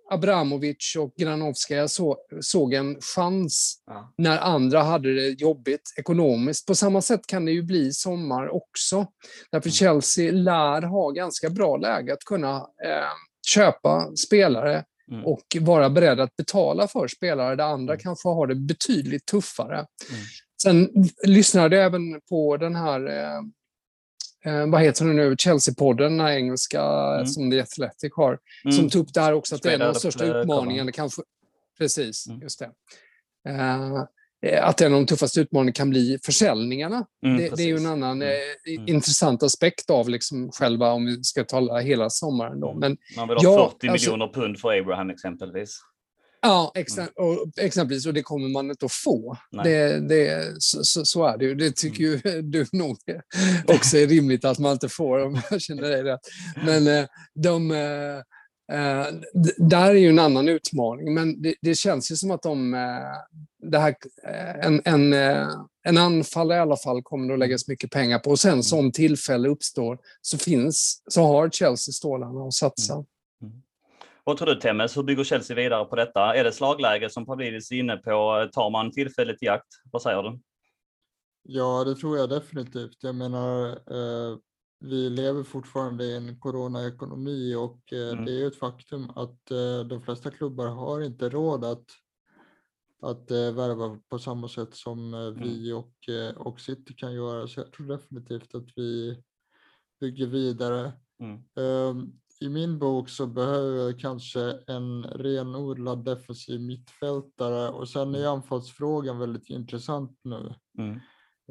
Abramovic 0.10 0.96
och 1.00 1.14
Granovskaja 1.18 1.88
så, 1.88 2.18
såg 2.42 2.74
en 2.74 3.02
chans 3.02 3.84
Ja. 3.86 4.14
när 4.18 4.38
andra 4.38 4.84
hade 4.84 5.14
det 5.14 5.30
jobbigt 5.30 5.94
ekonomiskt. 5.98 6.68
På 6.68 6.76
samma 6.76 7.02
sätt 7.02 7.28
kan 7.28 7.46
det 7.46 7.52
ju 7.52 7.64
bli 7.64 7.92
sommar 7.92 8.50
också. 8.50 9.08
Därför 9.52 9.70
Chelsea 9.70 10.32
lär 10.32 10.82
ha 10.82 11.12
ganska 11.12 11.50
bra 11.50 11.78
läge 11.78 12.14
att 12.14 12.24
kunna 12.24 12.56
eh, 12.58 13.12
köpa 13.54 14.16
spelare 14.16 14.84
Mm. 15.12 15.26
och 15.26 15.44
vara 15.62 15.90
beredd 15.90 16.20
att 16.20 16.36
betala 16.36 16.88
för 16.88 17.08
spelare 17.08 17.56
där 17.56 17.64
andra 17.64 17.94
Mm. 17.94 18.04
kanske 18.04 18.30
har 18.30 18.48
det 18.48 18.56
betydligt 18.56 19.26
tuffare. 19.26 19.76
Mm. 19.76 19.88
Sen 20.64 20.90
lyssnade 21.24 21.76
jag 21.76 21.86
även 21.86 22.22
på 22.30 22.58
den 22.58 22.76
här, 22.76 23.08
eh, 23.08 23.38
eh, 24.54 24.68
vad 24.68 24.82
heter 24.82 25.06
det 25.06 25.14
nu, 25.14 25.36
Chelsea-podden, 25.36 25.98
den 26.10 26.20
här 26.20 26.32
engelska 26.32 26.82
Mm. 26.82 27.26
som 27.28 27.52
The 27.52 27.62
Athletic 27.62 28.14
har, 28.16 28.40
Mm. 28.66 28.78
som 28.78 28.90
tog 28.90 29.02
upp 29.04 29.14
där 29.14 29.34
också 29.34 29.56
att 29.56 29.64
det 29.64 29.70
är 29.72 29.76
en 29.76 29.82
av 29.82 29.94
de 29.94 30.00
största 30.00 30.26
utmaningarna, 30.26 30.92
kanske, 30.92 31.22
precis, 31.78 32.28
Mm. 32.28 32.42
just 32.42 32.60
det. 32.60 32.70
Eh, 33.50 34.04
att 34.62 34.82
en 34.82 34.94
av 34.94 35.00
de 35.00 35.06
tuffaste 35.06 35.40
utmaningarna 35.42 35.74
kan 35.74 35.90
bli 35.90 36.20
försäljningarna. 36.26 37.06
Mm, 37.26 37.38
det, 37.38 37.56
det 37.56 37.64
är 37.64 37.68
ju 37.68 37.78
en 37.78 37.86
annan 37.86 38.22
Mm. 38.22 38.28
eh, 38.68 38.74
Mm. 38.76 38.88
intressant 38.96 39.44
aspekt 39.44 39.90
av 39.90 40.10
liksom 40.10 40.52
själva, 40.52 40.92
om 40.92 41.06
vi 41.06 41.24
ska 41.24 41.44
tala 41.44 41.80
hela 41.80 42.10
sommaren. 42.10 42.60
Då. 42.60 42.70
Mm. 42.72 42.80
Men 42.80 42.98
Man 43.16 43.28
vill 43.28 43.38
ha 43.38 43.44
Ja, 43.44 43.72
40 43.80 43.88
alltså- 43.90 44.12
miljoner 44.12 44.34
pund 44.34 44.60
för 44.60 44.80
Abraham 44.80 45.10
exempelvis. 45.10 45.80
Ja, 46.42 46.72
exa 46.76 47.08
och, 47.16 47.60
exempelvis, 47.62 48.06
och 48.06 48.14
det 48.14 48.22
kommer 48.24 48.50
man 48.50 48.70
inte 48.70 48.86
att 48.86 48.92
få. 48.92 49.38
Det, 49.64 50.00
det, 50.10 50.46
så, 50.60 50.84
så, 50.84 51.06
så 51.06 51.26
är 51.26 51.38
det 51.38 51.46
ju. 51.46 51.56
Det 51.56 51.76
tycker 51.76 52.04
ju 52.04 52.18
du 52.42 52.66
nog 52.72 52.98
också 53.68 53.98
är 53.98 54.08
rimligt 54.08 54.46
att 54.46 54.60
man 54.60 54.72
inte 54.72 54.90
får, 54.90 55.26
om 55.26 55.42
jag 55.52 55.62
känner 55.62 55.82
dig 55.82 56.04
rätt. 56.04 56.20
Men 56.66 56.88
eh, 56.88 57.06
de, 57.44 57.72
eh, 58.72 59.06
där 59.58 59.90
är 59.90 59.94
ju 59.94 60.10
en 60.10 60.20
annan 60.20 60.50
utmaning, 60.50 61.14
men 61.14 61.42
det, 61.42 61.56
det 61.62 61.76
känns 61.76 62.12
ju 62.12 62.16
som 62.16 62.32
att 62.32 62.42
de, 62.42 62.74
eh, 62.74 63.70
det 63.72 63.80
här, 63.80 63.96
eh, 64.24 64.66
en, 64.66 64.82
en, 64.86 65.14
eh, 65.14 65.48
en 65.84 65.98
anfall 65.98 66.52
i 66.52 66.56
alla 66.56 66.78
fall 66.78 67.04
kommer 67.04 67.28
det 67.28 67.34
att 67.34 67.40
läggas 67.40 67.68
mycket 67.68 67.92
pengar 67.92 68.20
på. 68.20 68.30
Och 68.30 68.40
sen 68.40 68.64
så 68.64 68.80
om 68.80 68.92
tillfälle 68.92 69.50
uppstår 69.50 70.00
så 70.22 70.38
finns, 70.38 71.04
så 71.08 71.22
har 71.22 71.50
Chelsea 71.50 71.92
stålarna 71.92 72.48
att 72.48 72.54
satsa. 72.54 73.06
Vad 74.24 74.38
tror 74.38 74.48
du 74.48 74.56
Temmes, 74.56 74.98
hur 74.98 75.04
bygger 75.04 75.24
Chelsea 75.24 75.56
vidare 75.56 75.86
på 75.86 75.96
detta? 75.96 76.36
Är 76.36 76.44
det 76.44 76.52
slagläge 76.52 77.10
som 77.10 77.26
Pavlidis 77.26 77.72
är 77.72 77.76
inne 77.76 77.98
på? 77.98 78.50
Tar 78.54 78.70
man 78.70 78.92
tillfället 78.92 79.44
i 79.44 79.48
akt? 79.48 79.68
Vad 79.92 80.02
säger 80.02 80.24
du? 80.24 80.40
Ja, 81.44 81.84
det 81.84 81.96
tror 81.96 82.18
jag 82.18 82.30
definitivt. 82.30 82.98
Jag 83.00 83.16
menar, 83.16 83.70
eh, 83.70 84.38
vi 84.80 85.10
lever 85.10 85.44
fortfarande 85.44 86.06
i 86.06 86.16
en 86.16 86.40
coronaekonomi 86.40 87.56
och 87.56 87.94
eh, 87.94 88.10
Mm. 88.12 88.26
det 88.26 88.32
är 88.32 88.40
ju 88.40 88.48
ett 88.48 88.60
faktum 88.60 89.10
att 89.10 89.52
eh, 89.52 89.80
de 89.90 90.02
flesta 90.02 90.32
klubbar 90.32 90.68
har 90.68 91.02
inte 91.02 91.30
råd 91.30 91.66
att, 91.66 91.86
att 93.02 93.32
eh, 93.32 93.52
värva 93.52 94.00
på 94.10 94.20
samma 94.20 94.48
sätt 94.48 94.76
som 94.76 95.14
eh, 95.14 95.30
vi 95.44 95.74
och, 95.74 95.94
och 96.36 96.60
City 96.60 96.94
kan 96.94 97.14
göra. 97.14 97.48
Så 97.48 97.60
jag 97.60 97.72
tror 97.72 97.88
definitivt 97.88 98.56
att 98.56 98.68
vi 98.76 99.22
bygger 100.00 100.28
vidare. 100.28 100.92
Mm. 101.20 101.44
Ehm, 101.56 102.12
I 102.40 102.50
min 102.50 102.80
bok 102.80 103.10
så 103.10 103.26
behöver 103.28 103.78
jag 103.78 104.00
kanske 104.00 104.42
en 104.68 105.04
renodlad 105.04 106.06
defensiv 106.06 106.62
mittfältare 106.62 107.70
och 107.70 107.90
sen 107.90 108.16
är 108.16 108.28
anfallsfrågan 108.28 109.20
väldigt 109.20 109.50
intressant 109.50 110.20
nu. 110.24 110.56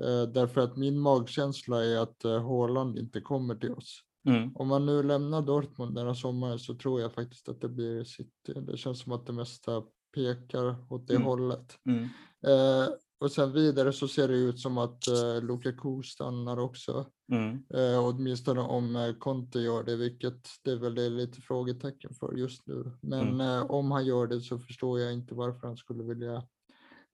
Eh, 0.03 0.23
därför 0.23 0.61
att 0.61 0.77
min 0.77 0.99
magkänsla 1.01 1.85
är 1.85 1.97
att 1.99 2.25
eh, 2.25 2.49
Haaland 2.49 2.99
inte 2.99 3.21
kommer 3.21 3.55
till 3.55 3.73
oss. 3.73 4.01
Mm. 4.29 4.57
Om 4.57 4.69
man 4.69 4.87
nu 4.87 5.03
lämnar 5.03 5.43
Dortmund 5.43 5.95
denna 5.95 6.15
sommar 6.15 6.59
så 6.59 6.75
tror 6.75 7.01
jag 7.01 7.13
faktiskt 7.13 7.49
att 7.49 7.61
det 7.61 7.69
blir 7.69 8.05
City. 8.05 8.55
Det 8.67 8.77
känns 8.77 9.01
som 9.01 9.13
att 9.13 9.27
det 9.27 9.33
mesta 9.33 9.83
pekar 10.15 10.93
åt 10.93 11.09
det 11.09 11.15
Mm. 11.15 11.27
hållet. 11.27 11.79
Mm. 11.89 12.05
Eh, 12.47 12.89
och 13.21 13.33
sen 13.33 13.53
vidare 13.53 13.93
så 13.93 14.09
ser 14.09 14.29
det 14.29 14.35
ut 14.35 14.61
som 14.61 14.79
att 14.79 15.09
eh, 15.09 15.43
Lukaku 15.43 16.03
stannar 16.03 16.59
också. 16.59 17.07
Mm. 17.33 17.63
Eh, 17.75 18.05
åtminstone 18.05 18.61
om 18.61 18.97
eh, 18.97 19.13
Conte 19.15 19.59
gör 19.61 19.85
det, 19.85 19.97
vilket 19.97 20.49
det 20.63 20.71
är 20.71 20.77
väl 20.77 20.95
det 20.95 21.03
är 21.03 21.11
lite 21.11 21.41
frågetecken 21.41 22.15
för 22.15 22.33
just 22.37 22.67
nu. 22.67 22.93
Men 23.01 23.29
Mm. 23.29 23.41
eh, 23.41 23.63
om 23.71 23.91
han 23.91 24.07
gör 24.07 24.27
det 24.27 24.41
så 24.41 24.59
förstår 24.59 25.01
jag 25.01 25.13
inte 25.13 25.35
varför 25.35 25.67
han 25.67 25.77
skulle 25.77 26.03
vilja 26.05 26.43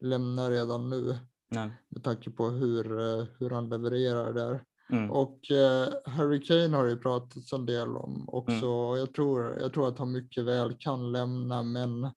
lämna 0.01 0.51
redan 0.51 0.91
nu 0.91 1.19
Nej. 1.53 1.71
med 1.89 2.05
tanke 2.05 2.31
på 2.31 2.51
hur, 2.51 3.01
eh, 3.01 3.27
hur 3.39 3.51
han 3.51 3.69
levererar 3.69 4.33
där. 4.33 4.65
Mm. 4.91 5.11
Och 5.11 5.51
eh, 5.51 5.89
Harry 6.05 6.43
Kane 6.43 6.77
har 6.77 6.87
det 6.87 6.97
pratats 6.97 7.53
en 7.53 7.67
del 7.67 7.97
om 7.97 8.29
också. 8.29 8.67
Mm. 8.67 8.99
Jag, 8.99 9.15
tror, 9.15 9.61
jag 9.61 9.73
tror 9.73 9.89
att 9.89 9.99
han 9.99 10.13
mycket 10.13 10.45
väl 10.45 10.77
kan 10.79 11.13
lämna, 11.13 11.63
men 11.63 12.11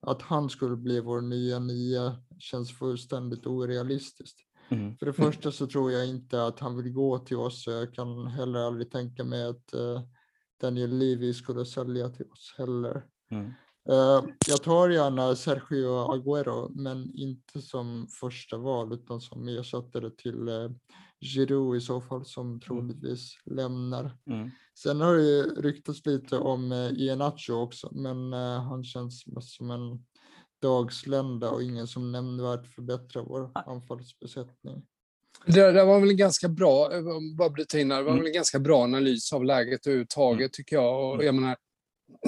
att 0.00 0.22
han 0.22 0.50
skulle 0.50 0.76
bli 0.76 1.00
vår 1.00 1.20
nya 1.20 1.58
nia 1.58 2.16
känns 2.38 2.78
fullständigt 2.78 3.46
orealistiskt. 3.46 4.38
Mm. 4.68 4.96
För 4.96 5.06
det 5.06 5.12
första 5.12 5.52
så 5.52 5.66
tror 5.66 5.92
jag 5.92 6.08
inte 6.08 6.44
att 6.44 6.60
han 6.60 6.76
vill 6.76 6.92
gå 6.92 7.18
till 7.18 7.36
oss. 7.36 7.66
Jag 7.66 7.94
kan 7.94 8.26
heller 8.26 8.60
aldrig 8.60 8.90
tänka 8.90 9.24
mig 9.24 9.48
att 9.48 9.74
eh, 9.74 10.00
Daniel 10.60 10.98
Levy 10.98 11.34
skulle 11.34 11.66
sälja 11.66 12.08
till 12.08 12.26
oss 12.26 12.54
heller. 12.58 13.04
Mm. 13.30 13.52
Eh, 13.88 14.24
jag 14.48 14.62
tar 14.62 14.88
gärna 14.88 15.36
Sergio 15.36 16.06
Agüero, 16.12 16.70
men 16.74 17.10
inte 17.14 17.62
som 17.62 18.06
första 18.20 18.56
val 18.56 18.92
utan 18.92 19.20
som 19.20 19.48
ersättare 19.48 20.10
till 20.10 20.48
eh, 20.48 20.70
Giroud 21.20 21.76
i 21.76 21.80
så 21.80 22.00
fall 22.00 22.24
som 22.24 22.60
troligtvis 22.60 23.32
lämnar. 23.44 24.16
Mm. 24.30 24.50
Sen 24.78 25.00
har 25.00 25.14
det 25.14 25.22
ju 25.22 25.42
ryktats 25.42 26.06
lite 26.06 26.38
om 26.38 26.72
eh, 26.72 26.88
Iheanacho 26.92 27.52
också, 27.52 27.88
men 27.92 28.32
han 28.32 28.84
känns 28.84 29.26
mest 29.26 29.48
som 29.56 29.70
en 29.70 30.04
dagslända 30.62 31.50
och 31.50 31.62
ingen 31.62 31.86
som 31.86 32.12
nämnvärt 32.12 32.66
förbättrar 32.74 33.22
vår 33.22 33.50
anfallsbesättning. 33.54 34.82
Det, 35.46 35.72
det 35.72 35.84
var 35.84 36.00
väl 36.00 36.10
en 36.10 36.16
ganska 36.16 36.48
bra, 36.48 36.88
bara 37.38 37.50
bryta 37.50 37.78
in 37.78 37.90
här, 37.90 37.98
det 37.98 38.04
var 38.04 38.10
Mm. 38.10 38.22
väl 38.22 38.26
en 38.28 38.34
ganska 38.34 38.58
bra 38.58 38.82
analys 38.82 39.32
av 39.32 39.44
läget 39.44 39.86
överhuvudtaget 39.86 40.40
Mm. 40.40 40.50
tycker 40.52 40.76
jag. 40.76 41.04
Och 41.08 41.14
Mm. 41.14 41.26
jag 41.26 41.34
menar, 41.34 41.56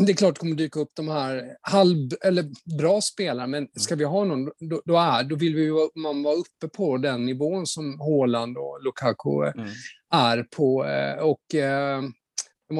det 0.06 0.12
är 0.12 0.16
klart 0.16 0.34
det 0.34 0.38
kommer 0.38 0.56
dyka 0.56 0.80
upp 0.80 0.90
de 0.94 1.08
här 1.08 1.56
halv, 1.62 2.10
eller 2.24 2.44
bra 2.78 3.00
spelare, 3.00 3.46
men 3.46 3.68
ska 3.76 3.94
vi 3.96 4.04
ha 4.04 4.24
någon, 4.24 4.44
då, 4.44 4.82
då, 4.84 4.96
är, 4.96 5.24
då 5.24 5.36
vill 5.36 5.54
vi 5.54 5.62
ju 5.62 5.74
man 5.94 6.22
vara 6.22 6.34
uppe 6.34 6.68
på 6.76 6.96
den 6.96 7.26
nivån 7.26 7.66
som 7.66 8.00
Haaland 8.00 8.56
och 8.58 8.82
Lukaku 8.84 9.44
eh, 9.44 9.52
Mm. 9.56 9.68
är 10.14 10.42
på. 10.56 10.84
eh, 10.84 11.14
Och 11.18 11.54
eh, 11.54 12.02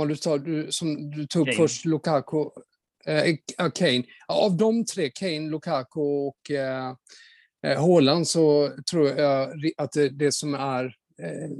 du, 0.08 0.16
sa, 0.16 0.38
du, 0.38 0.66
som 0.70 1.10
du 1.10 1.26
tog 1.26 1.42
upp 1.42 1.46
Kane. 1.46 1.56
först, 1.56 1.84
Lukaku, 1.84 2.44
eh, 3.06 3.36
ja, 3.58 3.70
Kane. 3.70 4.04
Av 4.28 4.56
de 4.56 4.84
tre, 4.84 5.10
Kane, 5.10 5.50
Lukaku 5.50 6.00
och 6.00 6.50
eh, 6.50 6.94
eh, 7.66 7.80
Haaland, 7.80 8.28
så 8.28 8.70
tror 8.90 9.08
jag 9.08 9.50
att 9.76 9.92
det, 9.92 10.08
det 10.08 10.32
som 10.32 10.54
är 10.54 10.84
eh, 11.22 11.50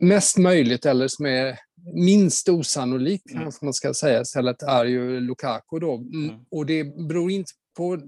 mest 0.00 0.38
möjligt 0.38 0.86
eller 0.86 1.08
som 1.08 1.26
är 1.26 1.58
minst 1.94 2.48
osannolikt 2.48 3.30
Mm. 3.30 3.42
kanske 3.42 3.64
man 3.64 3.74
ska 3.74 3.94
säga 3.94 4.20
istället 4.20 4.62
är 4.62 4.84
ju 4.84 5.20
Lukaku 5.20 5.78
då. 5.80 5.94
Mm. 5.94 6.24
Mm. 6.30 6.40
Och 6.50 6.66
det 6.66 6.84
beror 6.84 7.30
inte 7.30 7.52
på 7.76 7.98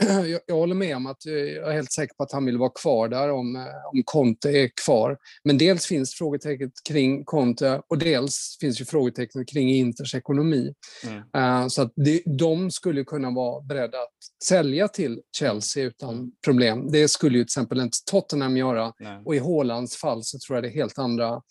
jag, 0.26 0.40
jag 0.46 0.54
håller 0.54 0.74
med 0.74 0.96
om 0.96 1.06
att 1.06 1.26
eh, 1.26 1.32
jag 1.32 1.68
är 1.68 1.72
helt 1.72 1.92
säker 1.92 2.14
på 2.14 2.22
att 2.22 2.32
han 2.32 2.44
vill 2.44 2.58
vara 2.58 2.70
kvar 2.70 3.08
där 3.08 3.30
om, 3.30 3.56
eh, 3.56 3.62
om 3.92 4.02
Conte 4.04 4.50
är 4.50 4.70
kvar. 4.84 5.18
Men 5.44 5.58
dels 5.58 5.86
finns 5.86 6.14
frågetecknet 6.14 6.72
kring 6.88 7.24
Conte 7.24 7.82
och 7.88 7.98
dels 7.98 8.56
finns 8.60 8.80
ju 8.80 8.84
frågetecknet 8.84 9.48
kring 9.48 9.70
Inters 9.70 10.14
ekonomi. 10.14 10.74
Mm. 11.06 11.22
Eh, 11.36 11.68
Så 11.68 11.82
att 11.82 11.92
det, 11.96 12.22
de 12.38 12.70
skulle 12.70 13.04
kunna 13.04 13.30
vara 13.30 13.62
beredda 13.62 13.98
att 13.98 14.44
sälja 14.44 14.88
till 14.88 15.20
Chelsea 15.36 15.84
utan 15.84 16.14
Mm. 16.14 16.30
problem. 16.44 16.92
Det 16.92 17.08
skulle 17.08 17.38
ju 17.38 17.44
till 17.44 17.48
exempel 17.48 17.80
inte 17.80 17.98
Tottenham 18.10 18.56
göra. 18.56 18.92
Nej. 19.00 19.22
Och 19.24 19.34
i 19.34 19.38
Haalands 19.38 19.96
fall 19.96 20.24
så 20.24 20.38
tror 20.38 20.56
jag 20.56 20.64
det 20.64 20.68
är 20.68 20.74
helt 20.74 20.98
andra 20.98 21.42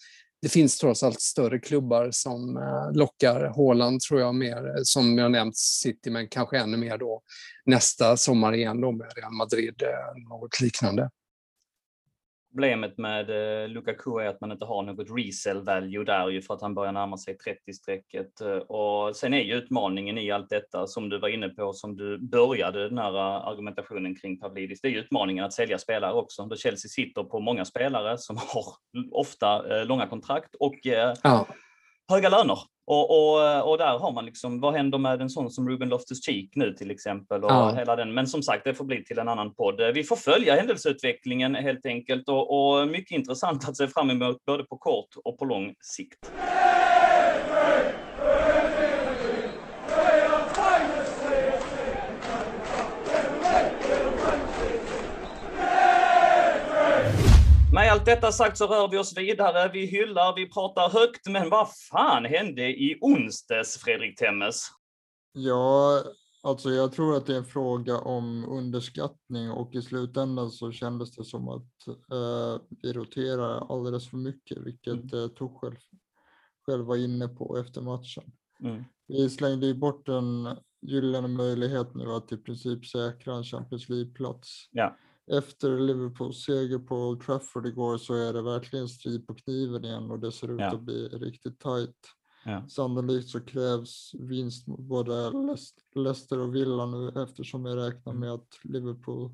det 0.42 0.50
finns 0.50 0.78
trots 0.78 1.04
allt 1.04 1.22
större 1.22 1.60
klubbar 1.60 2.10
som 2.12 2.58
eh, 2.58 2.92
lockar 2.94 3.54
Haaland, 3.56 4.02
tror 4.02 4.20
jag, 4.20 4.36
mer. 4.36 4.68
Eh, 4.68 4.82
som 4.84 5.18
jag 5.18 5.32
nämnt, 5.32 5.58
City, 5.58 6.10
men 6.10 6.28
kanske 6.28 6.58
ännu 6.58 6.78
mer 6.78 6.98
då 6.98 7.22
nästa 7.66 8.18
sommar 8.18 8.54
igen 8.54 8.82
då 8.82 8.92
med 8.92 9.08
Real 9.16 9.32
Madrid, 9.32 9.82
eh, 9.82 10.30
något 10.30 10.62
liknande. 10.62 11.10
Problemet 12.52 12.98
med 12.98 13.30
eh, 13.30 13.70
Lukaku 13.70 14.20
är 14.20 14.28
att 14.28 14.42
man 14.42 14.52
inte 14.52 14.66
har 14.66 14.84
något 14.84 15.08
resell 15.18 15.62
value 15.64 16.04
där 16.04 16.30
ju 16.30 16.42
för 16.42 16.54
att 16.54 16.62
han 16.62 16.76
börjar 16.76 16.92
närma 16.92 17.18
sig 17.18 17.38
30-strecket. 17.38 18.42
Eh, 18.42 18.58
Och 18.58 19.16
sen 19.16 19.34
är 19.34 19.42
ju 19.42 19.54
utmaningen 19.54 20.18
i 20.18 20.32
allt 20.32 20.50
detta 20.50 20.88
som 20.88 21.10
du 21.10 21.20
var 21.20 21.30
inne 21.30 21.50
på, 21.50 21.74
som 21.74 21.96
du 21.96 22.18
började 22.18 22.90
den 22.90 22.98
här 22.98 23.16
eh, 23.16 23.48
argumentationen 23.48 24.16
kring 24.16 24.40
Pavlidis, 24.40 24.82
det 24.82 24.88
är 24.88 24.92
ju 24.92 25.00
utmaningen 25.00 25.46
att 25.46 25.54
sälja 25.54 25.78
spelare 25.78 26.14
också. 26.14 26.46
Då 26.46 26.56
Chelsea 26.56 26.90
sitter 26.90 27.24
på 27.24 27.40
många 27.40 27.66
spelare 27.66 28.18
som 28.18 28.38
har 28.38 28.66
ofta 29.12 29.80
eh, 29.80 29.86
långa 29.86 30.08
kontrakt 30.08 30.56
och 30.56 30.88
eh, 30.88 31.14
Ja, 31.24 31.48
höga 32.12 32.30
löner. 32.30 32.58
Och, 32.92 33.10
och, 33.10 33.70
och 33.72 33.78
där 33.78 34.00
har 34.00 34.12
man 34.12 34.26
liksom, 34.26 34.60
vad 34.60 34.74
händer 34.74 34.98
med 34.98 35.22
en 35.22 35.30
sån 35.30 35.52
som 35.52 35.70
Ruben 35.70 35.90
Loftus-Cheek 35.90 36.50
nu 36.56 36.74
till 36.74 36.92
exempel? 36.92 37.44
Och 37.44 37.52
Ja. 37.52 37.74
hela 37.76 37.96
den. 37.96 38.14
Men 38.14 38.28
som 38.28 38.44
sagt, 38.44 38.64
det 38.64 38.74
får 38.74 38.86
bli 38.86 39.04
till 39.04 39.20
en 39.20 39.28
annan 39.28 39.54
podd. 39.54 39.82
Vi 39.94 40.04
får 40.04 40.16
följa 40.16 40.56
händelseutvecklingen 40.56 41.56
helt 41.56 41.86
enkelt 41.86 42.30
och, 42.30 42.80
och 42.80 42.88
mycket 42.88 43.12
intressant 43.12 43.70
att 43.70 43.78
se 43.78 43.88
fram 43.88 44.10
emot 44.10 44.46
både 44.46 44.64
på 44.64 44.78
kort 44.78 45.08
och 45.24 45.40
på 45.40 45.46
lång 45.46 45.74
sikt. 45.82 46.32
Med 57.74 57.92
allt 57.92 58.06
detta 58.06 58.32
sagt 58.32 58.58
så 58.58 58.68
rör 58.68 58.88
vi 58.88 58.98
oss 58.98 59.18
vidare. 59.18 59.72
Vi 59.74 59.86
hyllar, 59.86 60.36
vi 60.36 60.50
pratar 60.50 60.90
högt, 60.90 61.28
men 61.30 61.50
vad 61.50 61.68
fan 61.92 62.26
hände 62.26 62.62
i 62.62 62.98
onsdags, 63.02 63.78
Fredrik 63.78 64.20
Temmes? 64.20 64.68
Ja, 65.34 66.04
alltså 66.44 66.70
jag 66.70 66.92
tror 66.92 67.18
att 67.18 67.26
det 67.26 67.34
är 67.34 67.38
en 67.38 67.46
fråga 67.46 67.98
om 67.98 68.46
underskattning 68.46 69.52
och 69.52 69.76
i 69.76 69.82
slutändan 69.82 70.52
så 70.52 70.72
kändes 70.72 71.16
det 71.16 71.24
som 71.24 71.50
att 71.50 71.88
eh, 71.88 72.62
vi 72.82 72.94
roterar 72.94 73.74
alldeles 73.74 74.10
för 74.10 74.18
mycket, 74.18 74.58
vilket 74.58 75.14
eh, 75.14 75.28
Tuchel 75.28 75.76
själv 76.66 76.86
var 76.86 76.96
inne 76.96 77.28
på 77.28 77.58
efter 77.58 77.82
matchen. 77.82 78.24
Mm. 78.64 78.84
Vi 79.08 79.30
slängde 79.30 79.66
ju 79.66 79.74
bort 79.74 80.10
en 80.10 80.58
gyllene 80.82 81.28
möjlighet 81.28 81.96
nu 81.96 82.12
att 82.12 82.32
i 82.32 82.38
princip 82.38 82.86
säkra 82.86 83.36
en 83.36 83.44
Champions 83.44 83.90
League-plats. 83.90 84.70
Ja. 84.72 84.96
Efter 85.32 85.80
Liverpools 85.80 86.44
seger 86.44 86.80
på 86.80 86.96
Old 86.96 87.22
Trafford 87.22 87.66
igår 87.66 87.98
så 87.98 88.14
är 88.14 88.34
det 88.34 88.42
verkligen 88.42 88.90
strid 88.90 89.28
på 89.28 89.36
kniven 89.36 89.86
igen 89.86 90.12
och 90.12 90.20
det 90.20 90.32
ser 90.32 90.52
ut 90.52 90.60
Ja. 90.60 90.76
att 90.76 90.82
bli 90.82 91.08
riktigt 91.08 91.60
tajt. 91.60 91.96
Ja. 92.46 92.68
Sannolikt 92.68 93.30
så 93.30 93.40
krävs 93.40 94.12
vinst 94.20 94.68
mot 94.68 94.80
både 94.80 95.32
Leicester- 95.96 96.40
och 96.40 96.56
Villa 96.56 96.86
nu 96.86 97.24
eftersom 97.24 97.66
jag 97.66 97.78
räknar 97.78 98.14
med 98.14 98.32
att 98.32 98.48
Liverpool 98.64 99.32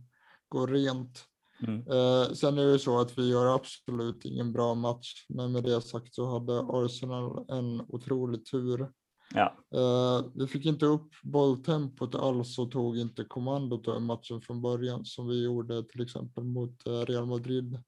går 0.50 0.68
rent. 0.68 1.26
Mm. 1.68 1.80
Eh, 1.80 2.34
sen 2.34 2.58
är 2.58 2.66
det 2.66 2.80
så 2.80 3.00
att 3.00 3.18
vi 3.18 3.30
gör 3.30 3.56
absolut 3.56 4.26
ingen 4.26 4.54
bra 4.54 4.74
match, 4.76 5.26
men 5.30 5.52
med 5.52 5.64
det 5.64 5.82
sagt 5.82 6.16
så 6.16 6.26
hade 6.26 6.60
Arsenal 6.60 7.46
en 7.50 7.82
otrolig 7.88 8.46
tur. 8.46 8.92
Ja. 9.34 9.58
Eh, 9.76 10.26
vi 10.36 10.48
fick 10.48 10.66
inte 10.66 10.86
upp 10.86 11.10
bolltempot 11.24 12.16
alls 12.16 12.60
och 12.60 12.72
tog 12.72 12.98
inte 12.98 13.24
kommandot 13.24 13.88
över 13.88 14.00
matchen 14.00 14.42
från 14.42 14.62
början 14.62 15.06
som 15.06 15.28
vi 15.28 15.44
gjorde 15.44 15.84
till 15.84 16.02
exempel 16.02 16.44
mot 16.44 16.88
eh, 16.88 16.92
Real 17.06 17.26
Madrid. 17.26 17.80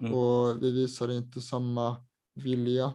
Mm. 0.00 0.14
Och 0.14 0.62
vi 0.62 0.70
visade 0.70 1.16
inte 1.16 1.40
samma 1.40 1.96
vilja. 2.34 2.92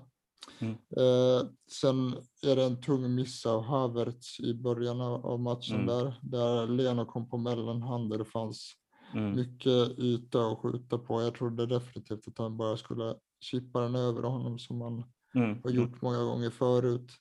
Mm. 0.60 0.74
Eh, 0.74 1.48
sen 1.72 2.14
är 2.44 2.56
det 2.56 2.64
en 2.64 2.82
tung 2.82 3.16
miss 3.16 3.46
av 3.46 3.62
Havertz 3.64 4.40
i 4.40 4.54
början 4.54 5.02
av 5.02 5.26
av 5.26 5.40
matchen 5.40 5.76
Mm. 5.76 5.86
där, 5.88 6.20
där 6.22 6.68
Leno 6.68 7.06
kom 7.06 7.30
på 7.30 7.38
mellanhand 7.38 8.10
där 8.10 8.18
det 8.18 8.26
fanns 8.26 8.74
Mm. 9.14 9.36
mycket 9.36 10.00
yta 10.00 10.48
att 10.48 10.58
skjuta 10.60 10.98
på. 10.98 11.22
Jag 11.22 11.36
trodde 11.36 11.66
definitivt 11.66 12.28
att 12.28 12.38
han 12.38 12.58
bara 12.58 12.78
skulle 12.78 13.16
chippa 13.40 13.82
den 13.82 13.96
över 13.96 14.24
honom 14.24 14.60
som 14.60 14.82
han 14.82 15.04
Mm. 15.36 15.62
har 15.64 15.70
gjort 15.72 16.02
många 16.02 16.24
gånger 16.24 16.50
förut. 16.50 17.12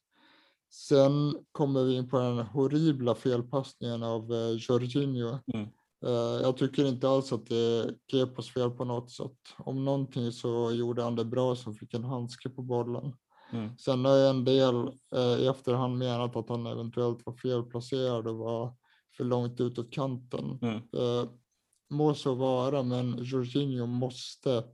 Sen 0.71 1.37
kommer 1.53 1.85
vi 1.85 1.97
in 1.97 2.09
på 2.09 2.19
den 2.19 2.39
horribla 2.39 3.15
felpassningen 3.15 4.03
av 4.03 4.33
eh, 4.33 4.51
Jorginho. 4.59 5.39
Mm. 5.55 5.69
Eh, 6.07 6.43
jag 6.43 6.57
tycker 6.57 6.85
inte 6.85 7.09
alls 7.09 7.33
att 7.33 7.47
det 7.47 7.57
är 7.57 7.95
Kepos 8.11 8.51
fel 8.51 8.71
på 8.71 8.85
något 8.85 9.11
sätt. 9.11 9.39
Om 9.59 9.85
någonting 9.85 10.33
så 10.33 10.73
gjorde 10.73 11.03
han 11.03 11.17
det 11.17 11.25
bra 11.25 11.57
som 11.57 11.75
fick 11.75 11.95
en 11.95 12.05
handske 12.05 12.49
på 12.49 12.63
bollen. 12.63 13.13
Mm. 13.53 13.77
Sen 13.79 14.05
har 14.05 14.19
en 14.19 14.45
del 14.45 14.75
eh, 15.15 15.41
i 15.41 15.47
efterhand 15.47 15.99
menat 15.99 16.37
att 16.37 16.49
han 16.49 16.67
eventuellt 16.67 17.27
var 17.27 17.33
felplacerad 17.33 18.27
och 18.27 18.37
var 18.37 18.75
för 19.17 19.25
långt 19.25 19.61
utåt 19.61 19.91
kanten. 19.91 20.59
Mm. 20.63 20.77
Eh, 20.77 21.29
må 21.91 22.15
så 22.15 22.35
vara, 22.35 22.83
men 22.83 23.19
Jorginho 23.23 23.87
måste 23.87 24.65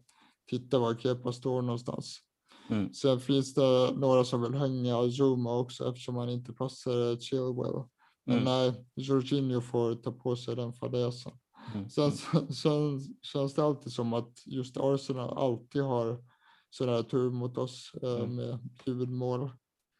titta 0.51 0.78
var 0.78 0.95
Kepa 0.95 1.32
står 1.32 1.62
någonstans. 1.62 2.20
Mm. 2.68 2.92
Sen 2.92 3.20
finns 3.20 3.54
det 3.54 3.92
några 3.96 4.24
som 4.24 4.42
vill 4.42 4.54
hänga 4.54 4.96
Zuma 5.10 5.58
också 5.58 5.88
eftersom 5.88 6.16
han 6.16 6.28
inte 6.28 6.52
passar 6.52 7.16
Chilwell. 7.20 7.84
Men 8.26 8.36
Mm. 8.38 8.44
nej, 8.44 8.86
Jorginho 8.94 9.60
får 9.60 9.94
ta 9.94 10.12
på 10.12 10.36
sig 10.36 10.56
den 10.56 10.72
fadäsen. 10.72 11.32
Mm. 11.74 11.88
Sen, 11.90 12.10
sen 12.54 13.00
känns 13.22 13.54
det 13.54 13.64
alltid 13.64 13.92
som 13.92 14.12
att 14.12 14.46
just 14.46 14.76
Arsenal 14.76 15.38
alltid 15.38 15.82
har 15.82 16.24
sådär 16.70 17.02
tur 17.02 17.30
mot 17.30 17.58
oss 17.58 17.92
eh, 18.02 18.14
Mm. 18.20 18.34
med 18.36 18.58
huvudmål. 18.84 19.50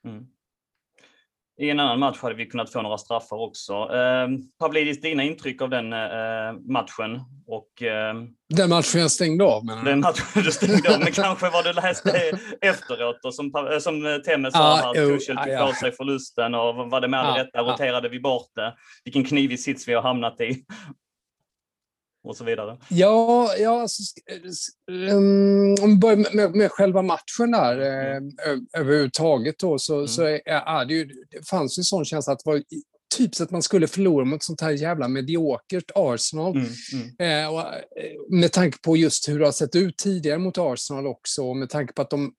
Mm. 0.04 0.26
I 1.61 1.70
en 1.70 1.80
annan 1.80 1.98
match 1.98 2.18
hade 2.22 2.34
vi 2.34 2.46
kunnat 2.46 2.72
få 2.72 2.82
några 2.82 2.98
straffar 2.98 3.36
också. 3.36 3.72
Eh, 3.72 4.28
Pavlidis, 4.59 5.00
dina 5.00 5.22
intryck 5.22 5.62
av 5.62 5.70
den 5.70 5.92
eh, 5.92 6.53
matchen 6.68 7.20
och 7.46 7.82
eh, 7.82 8.14
Den 8.55 8.68
matchen 8.70 9.00
jag 9.00 9.11
stängde 9.11 9.44
av 9.44 9.64
menar 9.64 9.82
du? 9.84 9.90
den 9.90 10.00
matchen 10.00 10.42
du 10.42 10.53
stängde 10.53 10.94
av, 10.94 11.00
men 11.00 11.12
kanske 11.12 11.50
vad 11.50 11.64
du 11.64 11.72
läste 11.72 12.38
efteråt 12.61 13.24
och 13.24 13.34
som, 13.34 13.50
som 13.80 14.22
Temme 14.24 14.50
sa, 14.50 14.59
Ja, 14.59 14.88
att 14.90 14.94
Tuchel 14.94 15.36
tog 15.36 15.48
ja. 15.48 15.66
på 15.66 15.72
sig 15.72 15.92
förlusten 15.92 16.55
och 16.55 16.90
var 16.90 17.00
det 17.00 17.09
med 17.09 17.24
Ja, 17.24 17.34
rätta, 17.38 17.50
ja. 17.53 17.62
roterade 17.62 18.09
vi 18.09 18.20
bort 18.20 18.48
det? 18.55 18.74
Vilken 19.05 19.24
knivig 19.24 19.61
sits 19.61 19.88
vi 19.88 19.94
har 19.94 20.03
hamnat 20.03 20.40
i. 20.40 20.64
Och 22.25 22.37
så 22.37 22.45
vidare. 22.45 22.79
Ja, 22.89 23.55
ja 23.59 23.81
alltså, 23.81 24.03
um, 24.91 25.75
om 25.83 25.91
vi 25.91 25.97
börjar 25.97 26.16
med, 26.16 26.35
med, 26.35 26.55
med 26.55 26.70
själva 26.73 27.03
matchen 27.03 27.51
där 27.51 27.79
eh, 27.81 28.16
ö- 28.53 28.61
överhuvudtaget 28.79 29.59
då, 29.59 29.79
så, 29.79 29.95
Mm. 29.95 30.09
så 30.09 30.23
är, 30.23 30.41
är 30.47 30.85
det 30.85 30.95
ju, 30.95 31.05
det 31.31 31.49
fanns 31.49 31.79
ju 31.79 31.81
en 31.81 31.85
sån 31.85 32.05
känsla 32.05 32.33
att 32.33 32.39
det 32.45 32.51
var 32.51 32.62
typ 33.16 33.34
så 33.34 33.44
att 33.44 33.50
man 33.50 33.62
skulle 33.62 33.86
förlora 33.86 34.24
mot 34.24 34.42
sånt 34.42 34.60
här 34.60 34.70
jävla 34.70 35.08
mediokert 35.08 35.90
Arsenal. 35.94 36.56
Mm, 36.56 36.68
mm, 36.92 37.12
Eh, 37.18 37.54
och, 37.54 37.60
eh, 37.60 37.78
med 38.30 38.52
tanke 38.52 38.78
på 38.78 38.96
just 38.96 39.28
hur 39.28 39.38
det 39.38 39.44
har 39.44 39.52
sett 39.52 39.76
ut 39.76 39.96
tidigare 39.96 40.38
mot 40.38 40.58
Arsenal 40.58 41.06
också, 41.06 41.42
och 41.42 41.56
med 41.56 41.70
tanke 41.70 41.92
på 41.92 42.02
att 42.02 42.10
de, 42.10 42.32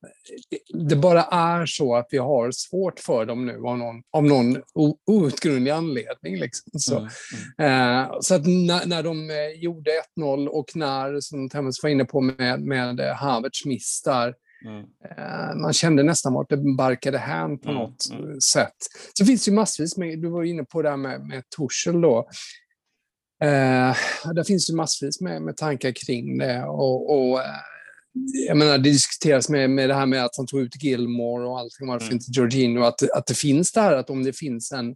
det 0.89 0.95
bara 0.95 1.23
är 1.23 1.65
så 1.65 1.95
att 1.95 2.07
vi 2.11 2.17
har 2.17 2.51
svårt 2.51 2.99
för 2.99 3.25
dem 3.25 3.45
nu 3.45 3.55
av 3.55 3.77
någon, 3.77 4.01
av 4.11 4.23
någon 4.23 4.57
outgrundlig 5.05 5.71
anledning. 5.71 6.37
Liksom. 6.39 6.79
Så, 6.79 6.97
mm, 6.97 7.09
mm. 7.57 8.01
Eh, 8.01 8.11
så 8.21 8.35
att 8.35 8.45
när, 8.45 8.85
när 8.85 9.03
de 9.03 9.29
eh, 9.29 9.61
gjorde 9.61 9.91
1-0 10.17 10.47
och 10.47 10.75
när, 10.75 11.19
som 11.19 11.49
Temmes 11.49 11.83
var 11.83 11.89
inne 11.89 12.05
på, 12.05 12.21
med, 12.21 12.61
med 12.61 12.99
eh, 12.99 13.15
Havertz 13.15 13.65
miss 13.65 14.01
där, 14.05 14.33
Mm. 14.65 14.79
eh, 15.17 15.55
man 15.61 15.73
kände 15.73 16.03
nästan 16.03 16.33
vart 16.33 16.49
det 16.49 16.75
barkade 16.77 17.17
hän 17.17 17.59
på 17.59 17.69
Mm, 17.69 17.81
något 17.81 18.09
mm. 18.11 18.41
sätt. 18.41 18.75
Så 19.13 19.25
finns 19.25 19.45
det 19.45 19.51
ju 19.51 19.55
massvis 19.55 19.97
med, 19.97 20.21
du 20.21 20.29
var 20.29 20.43
inne 20.43 20.63
på 20.63 20.81
det 20.81 20.89
här 20.89 20.97
med, 20.97 21.21
med 21.27 21.43
Torshäll 21.55 22.01
då. 22.01 22.29
Eh, 23.43 23.95
där 24.33 24.43
finns 24.43 24.69
ju 24.69 24.75
massvis 24.75 25.21
med, 25.21 25.41
med 25.41 25.57
tankar 25.57 25.91
kring 25.91 26.37
det. 26.37 26.63
Och, 26.63 27.11
och, 27.11 27.41
eh, 27.41 27.45
jag 28.47 28.57
menar, 28.57 28.77
det 28.77 28.83
diskuteras 28.83 29.49
med, 29.49 29.69
med 29.69 29.89
det 29.89 29.95
här 29.95 30.05
med 30.05 30.25
att 30.25 30.37
han 30.37 30.47
tog 30.47 30.61
ut 30.61 30.83
Gilmore 30.83 31.47
och 31.47 31.59
allting, 31.59 31.87
varför 31.87 32.05
Mm. 32.05 32.15
inte 32.15 32.25
Jorginho, 32.39 32.83
att, 32.83 33.11
att 33.11 33.25
det 33.27 33.37
finns 33.37 33.71
där, 33.71 33.93
att 33.95 34.09
om 34.09 34.23
det 34.23 34.33
finns 34.33 34.71
en 34.71 34.95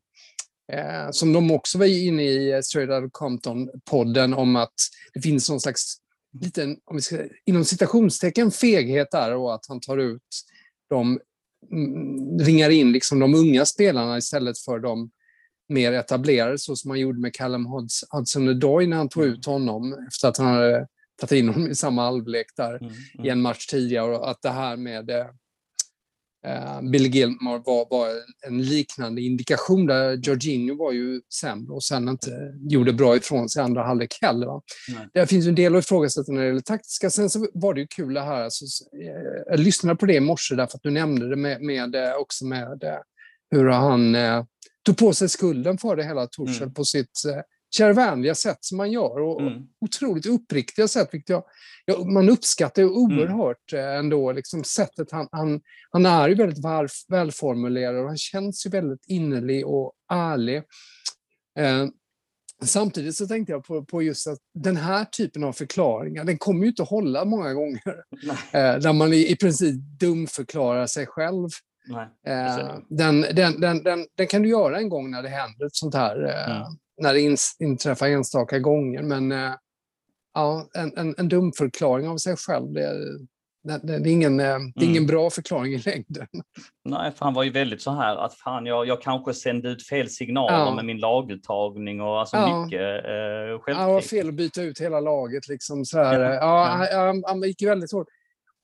Eh, 0.73 1.11
som 1.11 1.33
de 1.33 1.51
också 1.51 1.77
var 1.77 1.85
inne 1.85 2.23
i 2.23 2.51
eh, 2.51 2.61
Straight 2.61 2.89
Outta 2.89 3.09
Compton-podden 3.19 4.33
om 4.33 4.55
att 4.55 4.73
det 5.13 5.21
finns 5.21 5.49
någon 5.49 5.59
slags 5.59 5.95
liten, 6.41 6.77
om 6.85 6.95
vi 6.95 7.01
ska, 7.01 7.19
inom 7.45 7.65
citationstecken, 7.65 8.51
feghet 8.51 9.11
där 9.11 9.35
och 9.35 9.53
att 9.53 9.65
han 9.67 9.79
tar 9.79 9.97
ut 9.97 10.21
de, 10.89 11.19
mm, 11.71 12.39
ringar 12.39 12.69
in 12.69 12.91
liksom 12.91 13.19
de 13.19 13.35
unga 13.35 13.65
spelarna 13.65 14.17
istället 14.17 14.59
för 14.59 14.79
de 14.79 15.11
mer 15.69 15.93
etablerade, 15.93 16.57
så 16.57 16.75
som 16.75 16.89
man 16.89 16.99
gjorde 16.99 17.19
med 17.19 17.35
Callum 17.35 17.67
Huds- 17.67 18.03
Hudson-Odoi 18.09 18.87
när 18.87 18.97
han 18.97 19.09
tog 19.09 19.23
ut 19.23 19.45
honom 19.45 20.05
efter 20.07 20.27
att 20.27 20.37
han 20.37 20.47
hade 20.47 20.87
tagit 21.21 21.31
in 21.31 21.49
honom 21.49 21.69
i 21.69 21.75
samma 21.75 22.01
halvlek 22.01 22.47
där 22.57 22.77
Mm, 22.77 22.93
i 22.93 23.17
mm. 23.17 23.31
en 23.31 23.41
match 23.41 23.65
tidigare 23.65 24.17
och 24.17 24.29
att 24.29 24.41
det 24.41 24.49
här 24.49 24.77
med 24.77 25.09
eh, 25.09 25.25
Bill 26.91 27.05
Gilmore 27.15 27.61
var, 27.65 27.87
var 27.89 28.09
en 28.47 28.61
liknande 28.61 29.21
indikation 29.21 29.85
där 29.85 30.13
Jorginho 30.13 30.75
var 30.75 30.91
ju 30.91 31.21
sämre 31.41 31.73
och 31.73 31.83
sen 31.83 32.09
inte 32.09 32.31
gjorde 32.69 32.93
bra 32.93 33.15
ifrån 33.15 33.49
sig 33.49 33.63
andra 33.63 33.83
halvlek 33.83 34.17
heller. 34.21 34.47
Va? 34.47 34.61
Nej. 34.95 35.07
Det 35.13 35.27
finns 35.27 35.47
en 35.47 35.55
del 35.55 35.75
att 35.75 35.83
ifrågasätta 35.83 36.31
när 36.31 36.41
det 36.41 36.47
gäller 36.47 36.61
taktiska. 36.61 37.09
Sen 37.09 37.29
så 37.29 37.47
var 37.53 37.73
det 37.73 37.81
ju 37.81 37.87
kul 37.87 38.13
det 38.13 38.21
här, 38.21 38.43
alltså, 38.43 38.65
eh, 38.65 39.51
jag 39.51 39.59
lyssnade 39.59 39.95
på 39.97 40.05
det 40.05 40.13
i 40.15 40.19
morse 40.19 40.55
därför 40.55 40.77
att 40.77 40.83
du 40.83 40.91
nämnde 40.91 41.29
det 41.29 41.35
med, 41.35 41.61
med 41.61 41.95
eh, 41.95 42.13
också 42.15 42.45
med 42.45 42.83
eh, 42.83 42.99
hur 43.51 43.65
han 43.69 44.15
eh, 44.15 44.43
tog 44.85 44.97
på 44.97 45.13
sig 45.13 45.29
skulden 45.29 45.77
för 45.77 45.95
det 45.95 46.03
hela, 46.03 46.27
Torshäll, 46.27 46.61
Mm. 46.63 46.73
på 46.73 46.85
sitt 46.85 47.25
eh, 47.27 47.41
kärvänliga 47.69 48.35
sätt 48.35 48.57
som 48.61 48.77
man 48.77 48.91
gör. 48.91 49.19
Och, 49.19 49.41
Mm. 49.41 49.63
otroligt 49.81 50.25
uppriktiga 50.25 50.87
sätt, 50.87 51.09
vilket 51.11 51.29
jag, 51.29 51.43
ja, 51.85 52.03
man 52.03 52.29
uppskattar 52.29 52.81
ju 52.81 52.89
oerhört 52.89 53.73
eh, 53.73 53.95
ändå. 53.97 54.31
Liksom 54.31 54.63
sättet 54.63 55.11
han, 55.11 55.27
han, 55.31 55.61
han 55.91 56.05
är 56.05 56.29
ju 56.29 56.35
väldigt 56.35 56.65
väl, 56.65 56.87
välformulerad 57.07 57.95
och 58.01 58.07
han 58.07 58.17
känns 58.17 58.65
ju 58.65 58.69
väldigt 58.69 59.05
innerlig 59.07 59.67
och 59.67 59.93
ärlig. 60.11 60.57
Eh, 61.59 61.85
samtidigt 62.63 63.15
så 63.15 63.27
tänkte 63.27 63.51
jag 63.53 63.63
på, 63.65 63.85
på 63.85 64.03
just 64.03 64.27
att 64.27 64.39
den 64.53 64.77
här 64.77 65.05
typen 65.05 65.43
av 65.43 65.53
förklaringar, 65.53 66.23
den 66.23 66.37
kommer 66.37 66.61
ju 66.61 66.67
inte 66.67 66.83
att 66.83 66.89
hålla 66.89 67.25
många 67.25 67.53
gånger. 67.53 67.81
Eh, 68.51 68.77
där 68.77 68.93
man 68.93 69.13
i, 69.13 69.31
i 69.31 69.35
princip 69.35 69.75
dumförklarar 69.99 70.87
sig 70.87 71.05
själv. 71.07 71.49
Nej, 71.89 72.07
Eh, 72.27 72.77
den, 72.89 73.21
den, 73.21 73.61
den, 73.83 74.07
den 74.15 74.27
kan 74.27 74.41
du 74.41 74.49
göra 74.49 74.77
en 74.77 74.89
gång 74.89 75.11
när 75.11 75.23
det 75.23 75.29
händer 75.29 75.65
ett 75.65 75.75
sånt 75.75 75.95
här, 75.95 76.23
eh, 76.25 76.57
Mm. 76.57 76.77
När 77.01 77.13
det 77.13 77.37
inträffar 77.65 78.07
enstaka 78.07 78.59
gånger. 78.59 79.01
Men 79.03 79.31
eh, 79.31 79.51
ja, 80.33 80.69
en, 80.73 80.97
en, 80.97 81.15
en 81.17 81.29
dum 81.29 81.51
förklaring 81.57 82.07
av 82.07 82.17
sig 82.17 82.35
själv, 82.37 82.73
det, 82.73 82.83
är- 82.87 83.17
det, 83.63 83.79
det, 83.83 83.99
det, 83.99 84.09
är 84.09 84.13
ingen, 84.13 84.39
eh, 84.39 84.57
det 84.75 84.81
är 84.81 84.89
ingen 84.89 84.97
Mm. 84.97 85.07
bra 85.07 85.29
förklaring 85.29 85.73
i 85.73 85.77
längden. 85.77 86.27
Nej, 86.85 87.11
för 87.11 87.25
han 87.25 87.33
var 87.33 87.43
ju 87.43 87.49
väldigt 87.51 87.81
så 87.81 87.91
här 87.91 88.15
att 88.15 88.33
fan, 88.33 88.65
jag, 88.65 88.87
jag 88.87 89.01
kanske 89.01 89.33
sände 89.33 89.69
ut 89.69 89.87
fel 89.87 90.09
signaler 90.09 90.57
Ja. 90.57 90.75
med 90.75 90.85
min 90.85 90.97
laguttagning 90.97 92.01
och 92.01 92.19
alltså 92.19 92.35
Ja. 92.37 92.63
mycket 92.65 92.79
eh, 92.81 93.11
Ja, 93.11 93.59
självkritik. 93.59 94.09
fel 94.09 94.27
att 94.27 94.33
byta 94.33 94.61
ut 94.61 94.81
hela 94.81 94.99
laget. 94.99 95.47
Liksom, 95.47 95.85
så 95.85 95.97
här. 96.03 96.19
Ja, 96.19 96.33
Ja, 96.35 96.87
ja. 96.91 97.05
Han, 97.05 97.23
han, 97.27 97.41
gick 97.41 97.61
ju 97.61 97.67
väldigt 97.67 97.91
hårt. 97.91 98.07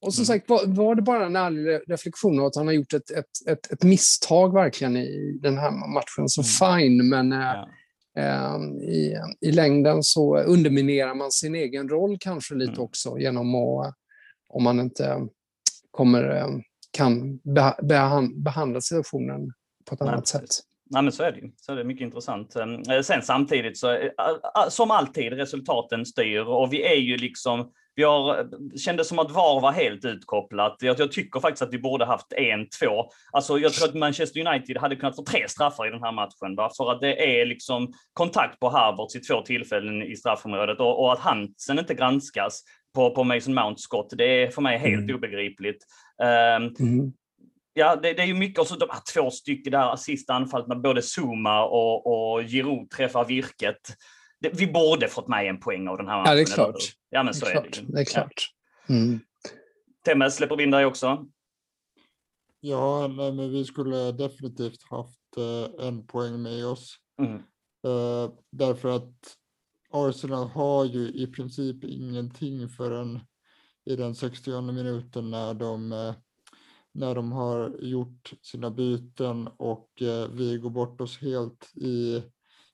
Och 0.06 0.14
som 0.14 0.22
Mm. 0.22 0.26
sagt, 0.26 0.50
var, 0.50 0.62
var 0.68 0.96
det 0.96 1.02
bara 1.02 1.26
en 1.26 1.36
ärlig 1.36 1.62
re- 1.72 1.82
reflektion 1.88 2.40
av 2.40 2.46
att 2.46 2.56
han 2.56 2.68
har 2.68 2.74
gjort 2.74 2.94
ett, 2.94 3.12
ett, 3.12 3.26
ett, 3.50 3.72
ett 3.72 3.84
misstag 3.84 4.54
verkligen 4.54 4.98
i 4.98 5.40
den 5.42 5.58
här 5.58 5.72
matchen, 5.94 6.30
så 6.30 6.44
fine. 6.44 7.10
Men 7.10 7.32
eh, 7.34 7.40
Ja. 7.40 7.70
Eh, 8.18 8.58
i, 8.82 9.16
i 9.42 9.52
längden 9.52 10.04
så 10.04 10.38
underminerar 10.38 11.16
man 11.16 11.32
sin 11.32 11.56
egen 11.56 11.90
roll 11.90 12.18
kanske 12.20 12.56
lite 12.56 12.72
Mm. 12.72 12.84
också 12.84 13.18
genom 13.18 13.56
att, 13.56 13.96
om 14.50 14.64
man 14.64 14.80
inte 14.80 15.28
kommer, 15.92 16.36
eh, 16.36 16.48
kan 16.92 17.38
beha, 17.38 17.76
behan, 17.82 18.44
behandla 18.44 18.82
situationen 18.82 19.54
på 19.86 19.96
ett 19.96 20.02
Nej, 20.02 20.10
annat 20.10 20.28
sätt. 20.28 20.50
Nej, 20.90 21.04
men 21.04 21.12
så 21.12 21.24
är 21.24 21.32
det 21.32 21.40
ju. 21.40 21.52
Så 21.56 21.72
är 21.72 21.76
det 21.76 21.84
mycket 21.84 22.06
intressant. 22.06 22.56
Eh, 22.56 23.02
Sen 23.04 23.22
samtidigt 23.22 23.78
så, 23.78 23.92
eh, 23.92 24.10
som 24.70 24.92
alltid, 24.92 25.34
resultaten 25.34 26.06
styr 26.06 26.40
och 26.40 26.74
vi 26.74 26.84
är 26.84 26.96
ju 26.96 27.18
liksom, 27.18 27.72
vi 27.96 28.04
har, 28.04 28.44
det 28.74 28.78
kändes 28.78 29.08
som 29.08 29.20
att 29.20 29.32
VAR 29.32 29.62
var 29.62 29.72
helt 29.72 30.06
utkopplat. 30.06 30.78
Jag, 30.80 31.00
jag 31.00 31.12
tycker 31.12 31.40
faktiskt 31.40 31.62
att 31.62 31.74
vi 31.74 31.80
borde 31.80 32.06
haft 32.06 32.34
en, 32.34 32.70
två. 32.80 33.06
Alltså 33.32 33.60
jag 33.60 33.74
tror 33.74 33.88
att 33.90 33.96
Manchester 33.96 34.48
United 34.48 34.78
hade 34.78 34.96
kunnat 34.96 35.16
få 35.16 35.24
tre 35.24 35.50
straffar 35.50 35.88
i 35.88 35.90
den 35.90 36.04
här 36.04 36.12
matchen. 36.12 36.56
Va? 36.58 36.70
För 36.78 36.92
att 36.92 37.02
det 37.02 37.42
är 37.42 37.46
liksom 37.46 37.94
kontakt 38.14 38.60
på 38.60 38.70
Havertz 38.70 39.16
i 39.16 39.20
två 39.20 39.42
tillfällen 39.42 40.04
i 40.04 40.16
straffområdet 40.16 40.80
och, 40.80 41.04
och 41.04 41.14
att 41.14 41.20
Hansen 41.20 41.80
inte 41.80 41.94
granskas 41.94 42.64
på, 42.96 43.12
på 43.16 43.24
Mason 43.24 43.54
Mounts 43.54 43.84
skott, 43.84 44.14
det 44.18 44.44
är 44.44 44.48
för 44.52 44.62
mig 44.62 44.78
helt 44.78 45.04
Mm. 45.04 45.16
obegripligt. 45.16 45.84
Ehm, 46.24 46.64
Mm. 46.80 47.14
Ja, 47.76 47.96
det, 47.96 48.14
det 48.14 48.22
är 48.22 48.26
ju 48.26 48.34
mycket, 48.34 48.60
och 48.60 48.68
så 48.68 48.76
de 48.76 48.90
här 48.92 49.02
två 49.14 49.32
stycken 49.32 49.72
där 49.72 49.96
sista 49.96 50.34
anfallet 50.34 50.68
med 50.68 50.82
både 50.82 51.02
Zuma 51.02 51.66
och, 51.66 52.08
och 52.08 52.44
Giroud 52.44 52.90
träffar 52.90 53.26
virket. 53.26 53.82
Det, 54.44 54.50
vi 54.54 54.68
borde 54.68 55.08
fått 55.08 55.28
med 55.28 55.50
en 55.50 55.60
poäng 55.60 55.88
av 55.88 55.98
den 55.98 56.08
här 56.08 56.18
matchen. 56.18 56.30
Ja, 56.32 56.36
det 56.36 56.42
är 56.42 56.46
klart. 56.56 56.76
Ja, 57.10 57.24
men 57.24 57.34
Det 57.34 57.40
så 57.40 57.46
är 57.46 57.50
är, 57.50 57.54
klart. 57.54 57.82
det. 57.88 57.94
Det 57.94 58.02
är 58.02 58.06
klart. 58.06 58.50
Mm. 58.90 59.14
Ja. 59.14 59.50
Temmes, 60.06 60.36
släpper 60.36 60.56
vi 60.56 60.64
in 60.64 60.72
dig 60.72 60.86
också? 60.86 61.26
Ja, 62.60 63.08
nej, 63.08 63.32
men 63.34 63.52
vi 63.52 63.66
skulle 63.66 64.12
definitivt 64.12 64.84
haft 64.90 65.38
eh, 65.38 65.88
en 65.88 66.08
poäng 66.08 66.42
med 66.42 66.66
oss. 66.66 66.98
Mm. 67.22 67.36
Eh, 67.86 68.32
därför 68.52 68.90
att 68.96 69.38
Arsenal 69.92 70.48
har 70.48 70.86
ju 70.86 71.08
i 71.08 71.28
princip 71.28 71.84
ingenting 71.84 72.70
förrän 72.70 73.20
i 73.86 73.96
den 73.96 74.16
60 74.16 74.62
minuten 74.62 75.32
när 75.32 75.54
de, 75.54 75.92
eh, 75.92 76.14
när 76.92 77.16
de 77.16 77.32
har 77.32 77.78
gjort 77.82 78.34
sina 78.42 78.70
byten 78.72 79.48
och 79.48 80.02
eh, 80.02 80.28
vi 80.32 80.58
går 80.58 80.70
bort 80.70 81.02
oss 81.02 81.18
helt 81.18 81.72
i, 81.76 82.24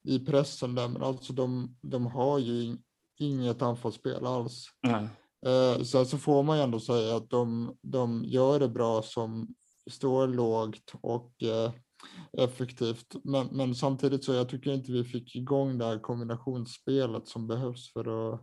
i 0.04 0.20
pressen 0.20 0.76
där. 0.76 0.88
Men 0.88 1.04
alltså 1.04 1.34
de, 1.34 1.78
de 1.82 2.06
har 2.06 2.39
ju 2.39 2.64
in- 2.64 2.84
inget 3.20 3.62
anfallsspel 3.62 4.26
alls. 4.26 4.66
Mm. 4.88 5.08
Eh, 5.45 5.84
sen 5.84 6.06
så 6.06 6.18
får 6.18 6.43
man 6.43 6.58
ju 6.58 6.64
ändå 6.64 6.80
säga 6.80 7.16
att 7.16 7.30
de, 7.30 7.76
de 7.82 8.24
gör 8.26 8.60
det 8.60 8.70
bra 8.70 9.02
som 9.02 9.47
står 9.89 10.28
lågt 10.28 10.93
och 11.02 11.43
eh, 11.43 11.72
effektivt. 12.34 13.16
Men, 13.24 13.47
men 13.52 13.76
samtidigt 13.76 14.24
så 14.24 14.34
jag 14.34 14.50
tycker 14.50 14.74
inte 14.74 14.91
vi 14.91 15.04
fick 15.04 15.36
igång 15.36 15.78
det 15.78 15.86
här 15.86 16.00
kombinationsspelet 16.00 17.28
som 17.28 17.47
behövs 17.47 17.93
för 17.93 18.34
att, 18.34 18.41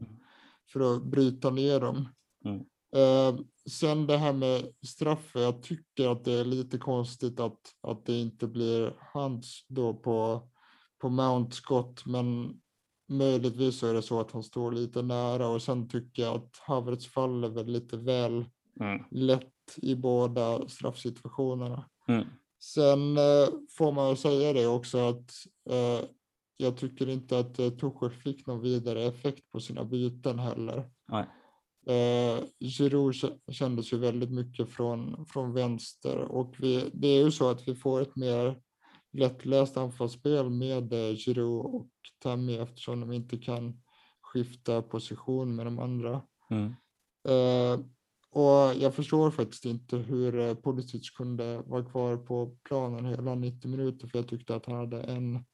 för 0.73 0.97
att 0.97 1.03
bryta 1.03 1.51
ner 1.51 1.81
dem. 1.81 2.09
Mm. 2.45 2.61
Eh, 2.97 3.41
sen 3.71 4.07
det 4.07 4.17
här 4.17 4.33
med 4.33 4.73
straffen, 4.87 5.43
jag 5.43 5.63
tycker 5.63 6.09
att 6.09 6.25
det 6.25 6.33
är 6.33 6.45
lite 6.45 6.79
konstigt 6.79 7.41
att, 7.41 7.61
att 7.83 8.07
det 8.07 8.21
inte 8.21 8.47
blir 8.47 8.95
hands 8.99 9.67
då 9.69 9.95
på, 9.95 10.49
på 11.01 11.09
Mount 11.09 11.57
Scott, 11.57 12.07
men 12.07 12.61
möjligtvis 13.09 13.78
så 13.78 13.86
är 13.86 13.94
det 13.94 14.03
så 14.03 14.20
att 14.20 14.30
han 14.32 14.42
står 14.42 14.72
lite 14.72 15.03
nära 15.03 15.49
och 15.49 15.62
sen 15.62 15.88
tycker 15.88 16.22
jag 16.22 16.34
att 16.36 16.57
Havertz 16.66 17.07
faller 17.07 17.49
väl 17.49 17.66
lite 17.66 17.97
väl 17.97 18.44
Mm. 18.80 19.03
lätt 19.11 19.53
i 19.76 19.94
båda 19.94 20.68
straffsituationerna. 20.68 21.88
Mm. 22.09 22.24
Sen 22.61 23.16
eh, 23.18 23.49
får 23.78 23.92
man 23.92 24.11
ju 24.11 24.16
säga 24.16 24.53
det 24.53 24.66
också 24.66 24.99
att 24.99 25.30
eh, 25.70 26.09
jag 26.57 26.76
tycker 26.76 27.09
inte 27.09 27.38
att 27.38 27.59
eh, 27.59 27.70
Tuchel 27.70 28.11
fick 28.11 28.47
någon 28.47 28.61
vidare 28.61 29.03
effekt 29.05 29.51
på 29.53 29.61
sina 29.61 29.84
byten 29.84 30.38
heller. 30.38 30.90
Nej. 31.09 31.26
Eh, 31.86 32.40
Giroud 32.61 33.12
kä- 33.14 33.38
kändes 33.53 33.92
ju 33.92 33.99
väldigt 33.99 34.30
mycket 34.30 34.68
från, 34.68 35.26
från 35.26 35.53
vänster 35.53 36.18
och 36.18 36.55
vi, 36.59 36.90
det 36.94 37.09
är 37.09 37.24
ju 37.24 37.30
så 37.30 37.51
att 37.51 37.68
vi 37.68 37.74
får 37.74 38.01
ett 38.01 38.16
mer 38.16 38.61
lättläst 39.19 39.77
anfallsspel 39.77 40.51
med 40.51 40.93
eh, 40.93 41.17
Giroud 41.17 41.64
och 41.64 41.91
Tammy 42.23 42.57
eftersom 42.57 43.01
de 43.01 43.12
inte 43.12 43.39
kan 43.39 43.81
skifta 44.21 44.83
position 44.83 45.57
med 45.57 45.67
de 45.67 45.79
andra. 45.79 46.23
Mm. 46.51 46.75
Eh, 47.29 47.81
och 48.31 48.75
jag 48.83 48.95
förstår 48.95 49.31
faktiskt 49.31 49.64
inte 49.64 49.97
hur 49.97 50.39
eh, 50.39 50.55
Pulisic 50.55 51.11
kunde 51.11 51.62
vara 51.67 51.85
kvar 51.85 52.17
på 52.17 52.57
planen 52.64 53.05
hela 53.05 53.35
90 53.35 53.71
minuter 53.71 54.07
för 54.07 54.19
jag 54.19 54.29
tyckte 54.29 54.57
att 54.57 54.67
han 54.67 54.77
hade 54.77 55.03
en, 55.03 55.45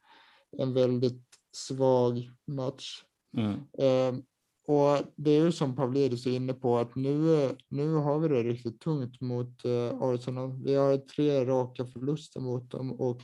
en 0.58 0.74
väldigt 0.74 1.26
svag 1.52 2.30
match. 2.46 3.04
Mm. 3.36 3.54
Eh, 3.78 4.22
och 4.66 4.98
det 5.16 5.30
är 5.30 5.44
ju 5.44 5.52
som 5.52 5.76
Pavlidis 5.76 6.26
är 6.26 6.30
inne 6.30 6.54
på 6.54 6.78
att 6.78 6.94
nu, 6.94 7.48
nu 7.68 7.94
har 7.94 8.18
vi 8.18 8.28
det 8.28 8.42
riktigt 8.42 8.80
tungt 8.80 9.20
mot 9.20 9.64
eh, 9.64 10.02
Arsenal. 10.02 10.62
Vi 10.64 10.74
har 10.74 10.96
tre 10.96 11.44
raka 11.44 11.86
förluster 11.86 12.40
mot 12.40 12.70
dem 12.70 12.92
och 12.92 13.22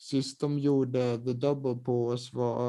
sist 0.00 0.40
de 0.40 0.58
gjorde 0.58 1.18
the 1.24 1.32
double 1.32 1.74
på 1.84 2.06
oss 2.06 2.32
var 2.32 2.68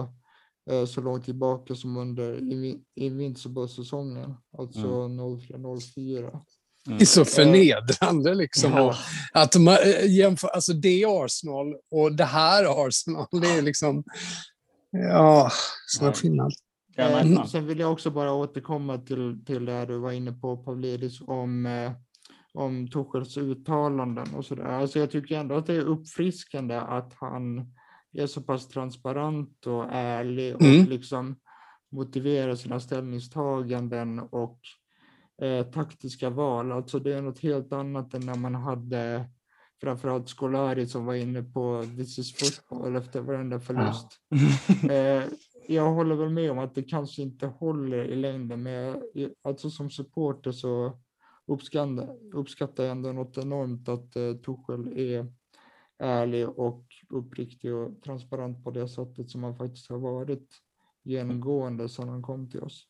eh, 0.72 0.86
så 0.86 1.02
långt 1.02 1.26
tillbaka 1.26 1.76
som 1.76 1.98
under 1.98 2.36
Invi- 2.36 2.82
Invincible-säsongen, 2.96 4.34
alltså 4.58 4.88
03-04. 5.08 6.40
Det 6.86 7.02
är 7.02 7.06
så 7.06 7.26
förnedrande 7.26 8.34
liksom. 8.36 8.72
Ja. 8.72 8.96
Att 9.34 9.56
man 9.56 9.74
eh, 9.74 10.12
jämför, 10.16 10.48
alltså 10.48 10.74
det 10.74 11.04
är 11.04 11.26
Arsenal 11.26 11.76
och 11.92 12.16
det 12.16 12.24
här 12.26 12.64
är 12.64 12.88
Arsenal. 12.88 13.28
Det 13.32 13.48
är 13.48 13.62
liksom, 13.62 14.04
ja, 14.92 15.52
sån 15.88 16.14
skillnad. 16.14 16.52
Ja, 16.96 17.20
Eh. 17.20 17.46
Sen 17.46 17.68
vill 17.68 17.80
jag 17.80 17.92
också 17.92 18.12
bara 18.12 18.34
återkomma 18.34 18.98
till, 18.98 19.44
till 19.46 19.66
det 19.66 19.86
du 19.86 19.98
var 19.98 20.12
inne 20.12 20.32
på 20.32 20.58
Pavlidis 20.58 21.22
om, 21.22 21.66
eh, 21.66 21.92
om 22.54 22.88
Tuchels 22.88 23.38
uttalanden 23.38 24.36
och 24.36 24.46
sådär. 24.46 24.64
Alltså 24.64 25.00
jag 25.00 25.12
tycker 25.12 25.40
ändå 25.40 25.56
att 25.56 25.66
det 25.66 25.74
är 25.76 25.82
uppfriskande 25.86 26.76
att 26.76 27.14
han 27.14 27.74
är 28.14 28.28
så 28.28 28.42
pass 28.42 28.68
transparent 28.68 29.68
och 29.68 29.86
ärlig 29.92 30.56
och 30.56 30.62
Mm. 30.62 30.86
liksom 30.86 31.36
motiverar 31.92 32.56
sina 32.56 32.80
ställningstaganden 32.80 34.20
och 34.20 34.60
eh, 35.42 35.66
taktiska 35.66 36.30
val. 36.30 36.72
Alltså 36.72 37.00
det 37.00 37.14
är 37.14 37.22
något 37.22 37.40
helt 37.40 37.74
annat 37.74 38.14
än 38.14 38.26
när 38.26 38.36
man 38.36 38.56
hade 38.56 39.26
framförallt 39.82 40.30
Scolari 40.30 40.88
som 40.88 41.06
var 41.06 41.14
inne 41.16 41.44
på 41.44 41.86
this 41.98 42.20
is 42.20 42.34
football 42.34 42.96
efter 42.96 43.22
varenda 43.22 43.60
förlust. 43.60 44.08
Eh, 44.90 45.24
jag 45.68 45.92
håller 45.92 46.16
väl 46.16 46.30
med 46.30 46.52
om 46.52 46.60
att 46.60 46.76
det 46.76 46.84
kanske 46.84 47.22
inte 47.22 47.48
håller 47.48 48.04
i 48.06 48.16
längden, 48.16 48.64
men 48.64 48.74
jag, 48.74 48.98
alltså 49.44 49.70
som 49.70 49.90
supporter 49.90 50.52
så 50.52 51.00
uppskattar, 51.48 52.18
uppskattar 52.34 52.86
ändå 52.86 53.12
något 53.12 53.38
enormt 53.38 53.90
att 53.90 54.16
eh, 54.16 54.34
Tuchel 54.34 54.98
är 54.98 55.34
ärlig 56.00 56.50
och 56.50 56.86
uppriktig 57.10 57.74
och 57.76 58.02
transparent 58.02 58.64
på 58.64 58.72
det 58.72 58.88
sättet 58.88 59.30
som 59.30 59.44
han 59.44 59.58
faktiskt 59.58 59.90
har 59.90 59.98
varit 59.98 60.48
genomgående 61.04 61.90
sedan 61.90 62.10
han 62.10 62.22
kom 62.22 62.50
till 62.50 62.62
oss. 62.62 62.88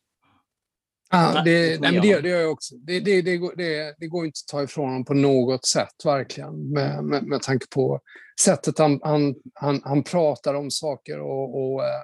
Ja, 1.10 1.32
Nej, 1.34 1.44
det, 1.44 1.80
nej, 1.80 1.92
men 1.92 1.94
jag. 1.94 2.02
det, 2.02 2.20
det 2.20 2.28
gör 2.28 2.40
jag 2.40 2.52
också. 2.52 2.74
Det, 2.76 3.00
det, 3.00 3.22
det, 3.22 3.36
går, 3.36 3.54
det, 3.56 3.94
det 3.98 4.06
går 4.06 4.24
inte 4.26 4.38
att 4.46 4.50
ta 4.50 4.62
ifrån 4.62 4.88
honom 4.88 5.04
på 5.04 5.14
något 5.14 5.66
sätt, 5.66 5.94
verkligen. 6.04 6.72
Med, 6.72 7.04
med, 7.04 7.24
med 7.24 7.42
tanke 7.42 7.66
på 7.74 8.00
sättet 8.40 8.78
han, 8.78 9.00
han, 9.02 9.34
han, 9.54 9.80
han 9.84 10.02
pratar 10.02 10.54
om 10.54 10.70
saker 10.70 11.20
och, 11.20 11.62
och 11.62 11.84
eh, 11.84 12.02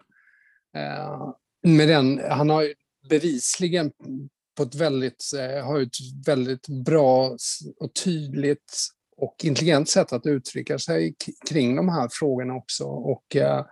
eh, 0.82 1.32
med 1.62 1.88
den, 1.88 2.20
han 2.30 2.50
har 2.50 2.62
ju 2.62 2.74
bevisligen 3.10 3.92
på 4.58 4.64
ett 4.64 4.74
väldigt, 4.74 5.24
eh, 5.38 5.64
har 5.66 5.80
ett 5.80 5.96
väldigt 6.26 6.68
bra 6.68 7.36
och 7.80 7.94
tydligt 8.04 8.72
och 9.16 9.34
intelligent 9.44 9.88
sätt 9.88 10.12
att 10.12 10.26
uttrycka 10.26 10.78
sig 10.78 11.14
kring 11.48 11.76
de 11.76 11.88
här 11.88 12.08
frågorna 12.12 12.54
också. 12.54 12.84
Och, 12.84 13.36
eh, 13.36 13.64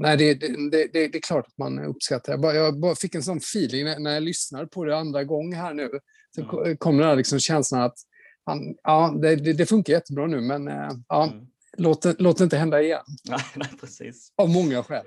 nej, 0.00 0.16
det, 0.16 0.34
det, 0.34 0.70
det, 0.70 0.88
det 0.92 1.16
är 1.18 1.20
klart 1.20 1.46
att 1.46 1.58
man 1.58 1.78
uppskattar. 1.78 2.32
Jag 2.32 2.40
bara, 2.40 2.54
jag 2.54 2.80
bara 2.80 2.94
fick 2.94 3.14
en 3.14 3.22
sån 3.22 3.36
feeling 3.38 3.84
när, 3.84 3.98
när 3.98 4.14
jag 4.14 4.22
lyssnade 4.22 4.66
på 4.66 4.84
det 4.84 4.96
andra 4.96 5.24
gången 5.24 5.58
här 5.60 5.74
nu. 5.74 5.90
Så 6.34 6.40
Mm. 6.40 6.50
ko- 6.50 6.76
kom 6.78 6.96
den 6.96 7.06
här 7.08 7.16
liksom 7.16 7.38
känslan 7.38 7.82
att 7.82 7.96
han, 8.44 8.74
ja, 8.82 9.14
det, 9.22 9.36
det, 9.36 9.52
det 9.52 9.66
funkar 9.66 9.92
jättebra 9.92 10.26
nu, 10.26 10.40
men 10.40 10.66
ja, 11.08 11.24
Mm. 11.32 11.46
Låt, 11.78 12.20
låt 12.20 12.38
det 12.38 12.44
inte 12.44 12.56
hända 12.56 12.82
igen. 12.82 13.02
Nej, 13.28 13.40
nej, 13.54 13.68
precis. 13.80 14.32
Av 14.36 14.48
många 14.48 14.82
skäl. 14.82 15.04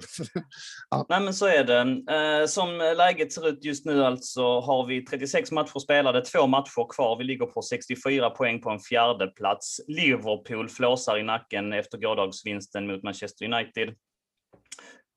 Nej, 1.10 1.22
men 1.22 1.34
så 1.34 1.46
är 1.46 1.64
det. 1.64 1.82
Eh, 2.16 2.48
som 2.48 2.78
läget 2.98 3.34
ser 3.34 3.48
ut 3.48 3.66
just 3.66 3.86
nu 3.86 4.04
alltså 4.06 4.60
har 4.60 4.88
vi 4.88 5.06
36 5.06 5.52
matcher 5.52 5.80
spelade, 5.80 6.22
två 6.22 6.48
matcher 6.48 6.94
kvar. 6.96 7.18
Vi 7.18 7.24
ligger 7.24 7.46
på 7.46 7.62
64 7.62 8.30
poäng 8.30 8.62
på 8.62 8.70
en 8.70 8.80
fjärde 8.80 9.28
plats. 9.28 9.82
Liverpool 9.88 10.70
flåsar 10.70 11.18
i 11.20 11.24
nacken 11.24 11.74
efter 11.74 11.98
gårdagsvinsten 11.98 12.88
mot 12.88 13.04
Manchester 13.04 13.46
United. 13.46 13.96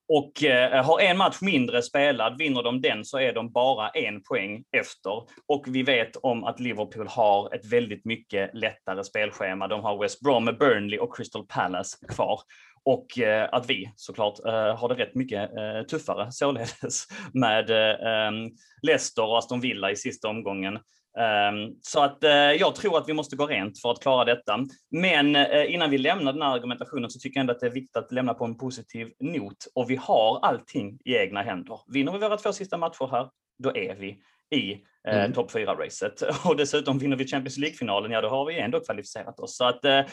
Och 0.09 0.45
eh, 0.45 0.85
har 0.85 1.01
en 1.01 1.17
match 1.17 1.41
mindre 1.41 1.83
spelad, 1.83 2.39
vinner 2.39 2.63
de 2.63 2.81
den 2.81 3.05
så 3.05 3.19
är 3.19 3.33
de 3.33 3.53
bara 3.53 3.89
en 3.89 4.23
poäng 4.23 4.65
efter. 4.77 5.23
Och 5.49 5.65
vi 5.67 5.83
vet 5.83 6.17
om 6.17 6.45
att 6.45 6.61
Liverpool 6.61 7.07
har 7.09 7.55
ett 7.55 7.73
väldigt 7.73 8.05
mycket 8.05 8.51
lättare 8.55 9.05
spelschema. 9.05 9.69
De 9.69 9.81
har 9.81 9.99
West 10.03 10.21
Brom, 10.21 10.45
Burnley 10.45 10.99
och 10.99 11.17
Crystal 11.17 11.47
Palace 11.47 11.97
kvar. 12.09 12.41
Och 12.85 13.19
eh, 13.19 13.49
att 13.53 13.71
vi 13.71 13.93
såklart 13.97 14.39
eh, 14.47 14.77
har 14.77 14.89
det 14.89 14.95
rätt 14.95 15.15
mycket 15.15 15.51
eh, 15.57 15.83
tuffare 15.91 16.33
således 16.33 17.07
med 17.33 17.71
eh, 17.71 18.27
ehm, 18.27 18.51
Leicester 18.83 19.25
och 19.25 19.39
Aston 19.39 19.61
Villa 19.61 19.91
i 19.91 19.97
sista 19.97 20.29
omgången. 20.29 20.79
Ehm, 21.19 21.75
så 21.81 22.01
att 22.01 22.25
eh, 22.25 22.31
jag 22.33 22.75
tror 22.75 22.99
att 22.99 23.09
vi 23.09 23.13
måste 23.13 23.37
gå 23.37 23.47
rent 23.47 23.81
för 23.81 23.91
att 23.91 24.03
klara 24.03 24.25
detta. 24.25 24.59
Men 24.91 25.37
eh, 25.37 25.75
innan 25.75 25.91
vi 25.91 25.99
lämnar 25.99 26.33
den 26.33 26.43
här 26.43 26.55
argumentationen 26.55 27.11
så 27.11 27.19
tycker 27.19 27.39
jag 27.39 27.41
ändå 27.41 27.53
att 27.53 27.61
det 27.61 27.67
är 27.67 27.71
viktigt 27.71 27.97
att 27.97 28.13
lämna 28.13 28.35
på 28.35 28.45
en 28.45 28.59
positiv 28.59 29.13
not. 29.21 29.67
Och 29.75 29.91
vi 29.91 29.97
har 29.97 30.41
allting 30.43 30.99
i 31.05 31.17
egna 31.17 31.43
händer. 31.43 31.81
Vinner 31.87 32.13
vi 32.13 32.19
våra 32.19 32.37
två 32.37 32.53
sista 32.53 32.77
matcher 32.77 33.11
här, 33.11 33.29
då 33.59 33.77
är 33.77 33.95
vi 33.95 34.19
i 34.59 34.81
eh, 35.09 35.19
Mm. 35.19 35.33
topp 35.33 35.51
4-racet. 35.55 36.23
Och 36.45 36.57
dessutom 36.57 36.99
vinner 36.99 37.17
vi 37.17 37.27
Champions 37.27 37.59
League-finalen, 37.59 38.11
ja 38.13 38.21
då 38.21 38.29
har 38.29 38.47
vi 38.47 38.59
ändå 38.59 38.81
kvalificerat 38.81 39.41
oss. 39.41 39.57
Så 39.57 39.65
att 39.65 39.85
eh, 39.85 39.99
eh, 39.99 40.05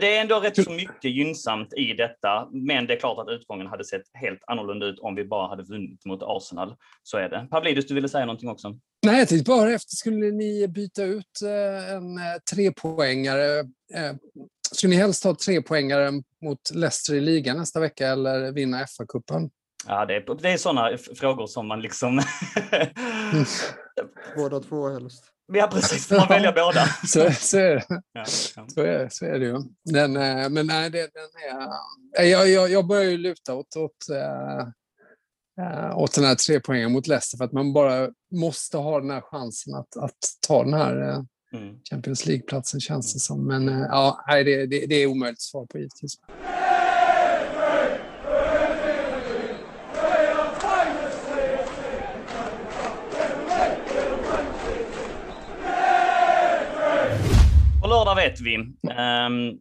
det 0.00 0.16
är 0.16 0.20
ändå 0.20 0.40
rätt 0.40 0.64
så 0.64 0.70
mycket 0.70 1.04
gynnsamt 1.10 1.72
i 1.72 1.92
detta. 1.92 2.48
Men 2.52 2.86
det 2.86 2.94
är 2.94 3.00
klart 3.00 3.18
att 3.18 3.28
utgången 3.34 3.66
hade 3.66 3.84
sett 3.84 4.02
helt 4.14 4.40
annorlunda 4.46 4.86
ut 4.86 4.98
om 4.98 5.14
vi 5.14 5.24
bara 5.24 5.48
hade 5.48 5.62
vunnit 5.62 6.04
mot 6.04 6.20
Arsenal. 6.22 6.74
Så 7.02 7.18
är 7.18 7.28
det. 7.28 7.48
Pavlidis, 7.50 7.86
du 7.86 7.94
ville 7.94 8.08
säga 8.08 8.26
någonting 8.26 8.48
också? 8.48 8.74
Nej, 9.06 9.18
jag 9.18 9.28
tänkte 9.28 9.50
bara 9.50 9.72
efter, 9.72 9.96
skulle 9.96 10.30
ni 10.30 10.68
byta 10.68 11.02
ut 11.02 11.42
eh, 11.44 11.92
en 11.94 12.18
eh, 12.18 12.22
trepoängare? 12.54 13.58
Eh, 13.94 14.12
skulle 14.72 14.90
ni 14.90 14.96
helst 14.96 15.24
ha 15.24 15.34
trepoängare 15.34 16.10
mot 16.44 16.58
Leicester 16.74 17.14
i 17.14 17.20
ligan 17.20 17.56
nästa 17.56 17.80
vecka 17.80 18.08
eller 18.08 18.52
vinna 18.52 18.78
FA-cupen? 18.84 19.50
Ja, 19.86 20.06
det 20.06 20.14
är, 20.14 20.42
det 20.42 20.48
är 20.50 20.56
sådana 20.56 20.98
frågor 20.98 21.46
som 21.46 21.66
man 21.68 21.80
liksom... 21.80 22.22
Båda 24.36 24.60
två 24.60 24.88
helst. 24.88 25.24
ja, 25.52 25.68
precis. 25.72 26.10
Man 26.10 26.28
väljer 26.28 26.52
båda. 26.52 26.86
Så, 27.06 27.32
så, 27.32 27.58
är, 27.58 27.74
det, 27.74 27.84
Ja, 27.88 28.24
ja. 28.56 28.66
så, 28.74 28.80
är, 28.82 29.08
så 29.10 29.24
är 29.24 29.38
det 29.38 29.46
ju. 29.46 29.56
Den, 29.84 30.16
eh, 30.16 30.48
men 30.48 30.66
nej, 30.66 30.90
det, 30.90 30.98
den 31.14 31.58
är... 31.60 31.66
eh, 32.24 32.30
Jag, 32.30 32.48
jag, 32.48 32.70
jag 32.70 32.86
börjar 32.86 33.04
ju 33.10 33.16
luta 33.18 33.54
åt, 33.54 33.76
åt, 33.76 34.08
eh, 35.60 35.98
åt 35.98 36.14
den 36.14 36.24
här 36.24 36.34
trepoängen 36.34 36.92
mot 36.92 37.06
Leicester 37.06 37.36
för 37.38 37.44
att 37.44 37.52
man 37.52 37.72
bara 37.72 38.08
måste 38.34 38.76
ha 38.76 39.00
den 39.00 39.10
här 39.10 39.20
chansen 39.20 39.74
att, 39.74 39.96
att 39.96 40.18
ta 40.46 40.64
den 40.64 40.74
här 40.74 41.24
Mm. 41.52 41.74
Champions 41.90 42.26
League-platsen 42.26 42.80
känns 42.80 43.14
det 43.14 43.20
som. 43.20 43.46
Men 43.46 43.68
ja, 43.68 44.24
nej, 44.28 44.44
det, 44.44 44.66
det, 44.66 44.86
det 44.86 44.94
är 44.94 45.06
omöjligt 45.06 45.40
svar 45.42 45.66
på 45.66 45.78
givetvis. 45.78 46.14
Vet 58.18 58.40
vi. 58.40 58.56
Um, 58.56 59.58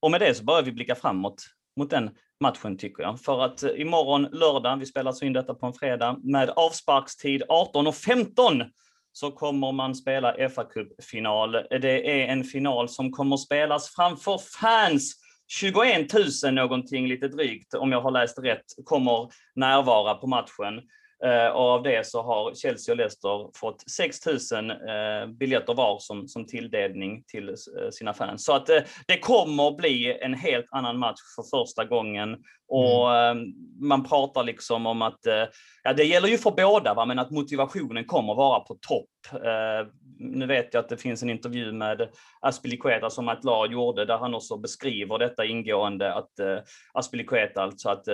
och 0.00 0.10
med 0.10 0.20
det 0.20 0.34
så 0.34 0.44
börjar 0.44 0.62
vi 0.62 0.72
blicka 0.72 0.94
framåt 0.94 1.46
mot 1.76 1.90
den 1.90 2.10
matchen 2.40 2.78
tycker 2.78 3.02
jag. 3.02 3.20
För 3.20 3.44
att 3.44 3.62
eh, 3.62 3.70
imorgon 3.80 4.22
lördag, 4.22 4.76
vi 4.76 4.86
spelar 4.86 5.12
så 5.12 5.24
in 5.24 5.32
detta 5.32 5.54
på 5.54 5.66
en 5.66 5.72
fredag, 5.72 6.16
med 6.22 6.50
avsparkstid 6.50 7.42
18.15 7.42 8.70
så 9.12 9.30
kommer 9.30 9.72
man 9.72 9.94
spela 9.94 10.48
fa 10.48 10.64
Cup-final. 10.64 11.52
Det 11.70 12.22
är 12.22 12.28
en 12.28 12.44
final 12.44 12.88
som 12.88 13.12
kommer 13.12 13.36
spelas 13.36 13.94
framför 13.94 14.38
fans. 14.60 15.22
21 15.48 16.12
000 16.44 16.54
någonting 16.54 17.08
lite 17.08 17.28
drygt, 17.28 17.74
om 17.74 17.92
jag 17.92 18.00
har 18.00 18.10
läst 18.10 18.38
rätt, 18.38 18.64
kommer 18.84 19.28
närvara 19.54 20.14
på 20.14 20.26
matchen. 20.26 20.82
Eh, 21.24 21.46
och 21.46 21.62
av 21.62 21.82
det 21.82 22.06
så 22.06 22.22
har 22.22 22.54
Chelsea 22.54 22.92
och 22.92 22.96
Leicester 22.96 23.50
fått 23.54 23.90
6 23.90 24.26
000 24.26 24.70
eh, 24.70 25.26
biljetter 25.26 25.74
var 25.74 25.98
som, 25.98 26.28
som 26.28 26.46
tilldelning 26.46 27.24
till 27.26 27.48
eh, 27.48 27.90
sina 27.90 28.14
fans. 28.14 28.44
Så 28.44 28.52
att 28.52 28.68
eh, 28.68 28.80
det 29.06 29.18
kommer 29.18 29.76
bli 29.76 30.18
en 30.20 30.34
helt 30.34 30.66
annan 30.70 30.98
match 30.98 31.20
för 31.36 31.58
första 31.58 31.84
gången. 31.84 32.36
Och 32.68 33.16
eh, 33.16 33.34
man 33.80 34.04
pratar 34.04 34.44
liksom 34.44 34.86
om 34.86 35.02
att, 35.02 35.26
eh, 35.26 35.44
ja 35.82 35.92
det 35.92 36.04
gäller 36.04 36.28
ju 36.28 36.38
för 36.38 36.50
båda, 36.50 36.94
va? 36.94 37.06
men 37.06 37.18
att 37.18 37.30
motivationen 37.30 38.04
kommer 38.04 38.34
vara 38.34 38.60
på 38.60 38.74
topp. 38.74 39.42
Eh, 39.44 39.88
nu 40.18 40.46
vet 40.46 40.74
jag 40.74 40.80
att 40.80 40.88
det 40.88 40.96
finns 40.96 41.22
en 41.22 41.30
intervju 41.30 41.72
med 41.72 42.08
Aspilicueta 42.40 43.10
som 43.10 43.28
Atlar 43.28 43.66
gjorde 43.66 44.04
där 44.04 44.18
han 44.18 44.34
också 44.34 44.56
beskriver 44.56 45.18
detta 45.18 45.44
ingående 45.44 46.14
att 46.14 46.38
eh, 46.38 46.58
Aspilicueta, 46.92 47.62
alltså 47.62 47.88
att 47.88 48.04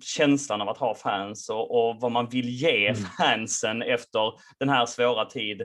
känslan 0.00 0.60
av 0.60 0.68
att 0.68 0.78
ha 0.78 0.94
fans 0.94 1.48
och, 1.50 1.70
och 1.88 2.00
vad 2.00 2.12
man 2.12 2.28
vill 2.28 2.48
ge 2.48 2.84
Mm. 2.88 2.96
fansen 3.18 3.82
efter 3.82 4.32
den 4.58 4.68
här 4.68 4.86
svåra 4.86 5.24
tid. 5.24 5.62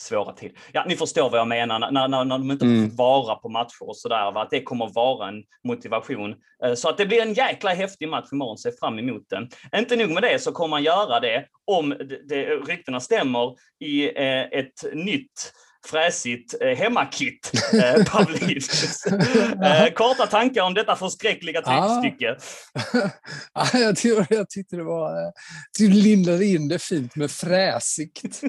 Svåra 0.00 0.32
tid. 0.32 0.56
Ja, 0.72 0.84
ni 0.88 0.96
förstår 0.96 1.30
vad 1.30 1.40
jag 1.40 1.48
menar 1.48 1.78
när, 1.78 1.90
när, 2.08 2.24
när 2.24 2.38
de 2.38 2.50
inte 2.50 2.64
Mm. 2.64 2.90
får 2.90 2.96
vara 2.96 3.34
på 3.34 3.48
matcher 3.48 3.82
och 3.88 3.96
sådär. 3.96 4.32
va, 4.32 4.42
Att 4.42 4.50
det 4.50 4.62
kommer 4.62 4.92
vara 4.94 5.28
en 5.28 5.42
motivation. 5.64 6.34
Eh, 6.64 6.74
Så 6.74 6.88
att 6.88 6.98
det 6.98 7.06
blir 7.06 7.22
en 7.22 7.34
jäkla 7.34 7.70
häftig 7.70 8.08
match 8.08 8.28
imorgon. 8.32 8.58
Se 8.58 8.72
fram 8.72 8.98
emot 8.98 9.22
den. 9.30 9.48
Inte 9.76 9.96
nog 9.96 10.10
med 10.10 10.22
det 10.22 10.38
så 10.38 10.52
kommer 10.52 10.68
man 10.68 10.82
göra 10.82 11.20
det 11.20 11.46
om 11.64 11.88
det, 11.88 12.28
det, 12.28 12.44
ryktena 12.56 13.00
stämmer 13.00 13.54
i 13.80 14.04
eh, 14.08 14.40
ett 14.40 14.84
nytt 14.92 15.52
fräsigt 15.86 16.54
eh, 16.60 16.68
hemmakit, 16.78 17.52
eh, 17.74 18.04
Pavlidis. 18.04 19.06
eh, 19.06 19.92
korta 19.94 20.26
tankar 20.26 20.62
om 20.62 20.74
detta 20.74 20.96
förskräckliga 20.96 21.62
Ja. 21.64 22.00
tryckstycke. 22.02 22.36
Ja, 23.54 23.66
jag, 23.78 23.96
tyckte, 23.96 24.26
jag 24.34 24.50
tyckte 24.50 24.76
det 24.76 24.84
var... 24.84 25.22
eh, 25.22 25.30
Du 25.78 25.88
lindade 25.88 26.44
in 26.46 26.68
det 26.68 26.78
fint 26.78 27.16
med 27.16 27.30
fräsigt. 27.30 28.20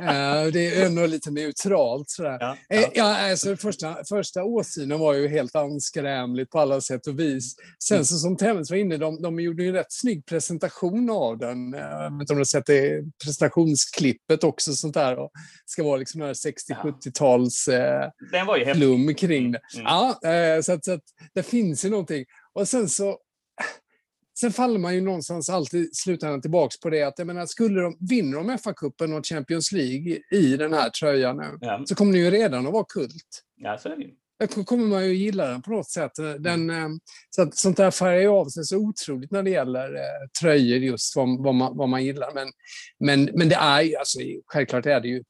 Eh, 0.00 0.44
Det 0.52 0.74
är 0.80 0.86
ändå 0.86 1.06
lite 1.06 1.30
neutralt. 1.30 2.10
Sådär. 2.10 2.36
Ja, 2.40 2.56
Eh, 2.70 2.80
ja. 2.80 2.88
Ja, 2.94 3.30
alltså, 3.30 3.56
första, 3.56 3.96
första 4.08 4.44
åsynen 4.44 4.98
var 4.98 5.14
ju 5.14 5.28
helt 5.28 5.56
anskrämligt 5.56 6.50
på 6.50 6.58
alla 6.60 6.80
sätt 6.80 7.06
och 7.06 7.18
vis. 7.20 7.54
Sen 7.84 7.94
Mm. 7.96 8.04
så 8.04 8.18
som 8.18 8.36
Temmes 8.36 8.70
var 8.70 8.76
inne, 8.76 8.96
de, 8.96 9.22
de 9.22 9.40
gjorde 9.40 9.62
ju 9.62 9.68
en 9.68 9.74
rätt 9.74 9.92
snygg 9.92 10.26
presentation 10.26 11.10
av 11.10 11.38
den. 11.38 11.74
Eh, 11.74 11.80
Jag 11.80 12.10
vet 12.12 12.20
inte 12.20 12.32
om 12.32 12.36
du 12.36 12.40
har 12.40 12.44
sett 12.44 12.66
det 12.66 13.02
presentationsklippet 13.24 14.44
också, 14.44 14.72
sånt 14.72 14.94
där. 14.94 15.18
Och 15.18 15.30
ska 15.66 15.82
vara 15.84 15.96
liksom 15.96 16.18
den 16.20 16.26
här 16.26 16.34
60-70-tals 16.82 17.68
eh, 17.68 18.74
flum 18.74 19.14
kring 19.14 19.52
det. 19.52 19.60
Mm. 19.74 19.84
Ja, 19.86 20.20
eh, 20.30 20.60
så 20.60 20.72
att, 20.72 20.84
så 20.84 20.92
att 20.92 21.04
det 21.34 21.42
finns 21.42 21.84
ju 21.84 21.90
någonting. 21.90 22.24
Och 22.52 22.68
sen 22.68 22.88
så 22.88 23.18
Sen 24.40 24.52
faller 24.52 24.78
man 24.78 24.94
ju 24.94 25.00
någonstans 25.00 25.50
alltid 25.50 25.80
i 25.80 25.88
slutändan 25.92 26.40
tillbaks 26.40 26.80
på 26.80 26.90
det 26.90 27.02
att 27.02 27.18
jag 27.18 27.26
menar, 27.26 27.46
skulle 27.46 27.80
de, 27.80 27.96
vinner 28.10 28.36
de 28.36 28.50
FA-cupen 28.50 29.18
och 29.18 29.26
Champions 29.26 29.72
League 29.72 30.18
i 30.30 30.56
den 30.56 30.72
här 30.72 30.90
tröjan 30.90 31.36
nu, 31.36 31.58
Ja, 31.60 31.82
så 31.86 31.94
kommer 31.94 32.12
det 32.12 32.18
ju 32.18 32.30
redan 32.30 32.66
att 32.66 32.72
vara 32.72 32.84
kult. 32.88 33.42
ja, 33.56 33.78
så 33.78 33.88
är 33.88 33.96
det 33.96 34.02
ju. 34.02 34.10
Då 34.54 34.64
kommer 34.64 34.86
man 34.86 35.04
ju 35.06 35.14
gilla 35.14 35.46
den 35.46 35.62
på 35.62 35.70
något 35.70 35.90
sätt. 35.90 36.12
Den, 36.38 36.70
eh, 36.70 36.88
så 37.30 37.42
att, 37.42 37.56
sånt 37.56 37.76
där 37.76 37.90
färgar 37.90 38.20
ju 38.20 38.28
av 38.28 38.48
sig 38.48 38.64
så 38.64 38.76
otroligt 38.76 39.30
när 39.30 39.42
det 39.42 39.50
gäller 39.50 39.94
eh, 39.94 40.28
tröjor, 40.40 40.78
just 40.78 41.16
vad, 41.16 41.42
vad, 41.44 41.54
man, 41.54 41.76
vad 41.76 41.88
man 41.88 42.04
gillar. 42.04 42.34
Men, 42.34 42.48
men, 43.00 43.30
men 43.38 43.48
det 43.48 43.54
är 43.54 43.82
ju, 43.82 43.96
alltså, 43.96 44.18
självklart 44.46 44.86
är 44.86 45.00
det 45.00 45.08
ju, 45.08 45.22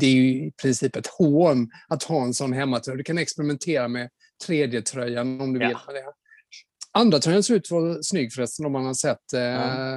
det 0.00 0.06
är 0.06 0.10
ju 0.10 0.46
i 0.46 0.52
princip 0.62 0.96
ett 0.96 1.06
hån 1.06 1.70
att 1.88 2.02
ha 2.02 2.22
en 2.24 2.34
sån 2.34 2.52
hemmatröja. 2.52 2.96
Du 2.96 3.04
kan 3.04 3.18
experimentera 3.18 3.88
med 3.88 4.08
tredje 4.46 4.82
tröjan 4.82 5.40
om 5.40 5.52
du 5.52 5.60
Ja. 5.60 5.68
vill. 5.68 5.76
Med 5.86 5.94
det. 6.04 6.12
Andra 6.94 7.18
tröjan 7.18 7.42
ser 7.42 7.54
ut 7.54 7.64
att 7.66 7.70
vara 7.70 8.02
snygg 8.02 8.32
förresten 8.32 8.66
om 8.66 8.72
man 8.72 8.84
har 8.86 8.94
sett 8.94 9.32
eh, 9.34 9.40
Ja. 9.40 9.96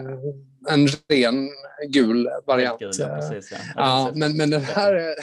en 0.70 0.88
ren 1.10 1.50
gul 1.89 2.28
variant. 2.48 2.80
Gud, 2.80 2.91
ja, 3.00 3.08
precis, 3.08 3.52
ja. 3.52 3.58
Ja, 3.76 4.12
men, 4.16 4.38
men 4.38 4.50
den 4.50 4.62
här... 4.62 4.93
är-. 4.93 5.16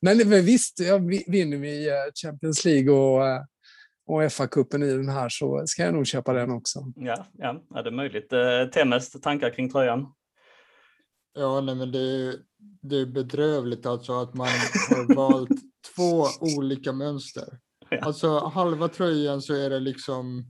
Men, 0.00 0.28
men 0.28 0.44
visst, 0.44 0.80
ja, 0.80 0.98
vi- 0.98 1.24
vinner 1.26 1.56
vi 1.56 1.88
eh, 1.88 1.94
Champions 2.22 2.64
League 2.64 2.90
och, 2.94 3.26
eh, 3.28 3.40
och 4.06 4.22
FA-cupen 4.32 4.84
i 4.84 4.90
den 4.96 5.08
här 5.08 5.28
så 5.28 5.62
ska 5.66 5.82
jag 5.84 5.94
nog 5.94 6.06
köpa 6.06 6.32
den 6.32 6.50
också. 6.50 6.92
Ja, 6.96 7.26
ja, 7.38 7.62
ja, 7.70 7.82
det 7.82 7.88
är 7.90 7.92
möjligt. 7.92 8.32
Eh, 8.32 8.64
Temmes 8.72 9.10
tankar 9.10 9.50
kring 9.54 9.70
tröjan? 9.70 10.06
Ja, 11.34 11.60
nej, 11.60 11.74
men 11.74 11.92
det, 11.92 11.98
är- 11.98 12.34
det 12.82 12.96
är 12.96 13.06
bedrövligt 13.06 13.86
alltså 13.86 14.12
att 14.20 14.34
man 14.34 14.48
har 14.48 15.14
valt 15.14 15.48
två 15.96 16.24
olika 16.58 16.92
mönster. 16.92 17.58
Ja. 17.90 17.98
Alltså 18.02 18.38
halva 18.38 18.88
tröjan 18.88 19.42
så 19.42 19.54
är 19.54 19.70
det 19.70 19.80
liksom 19.80 20.44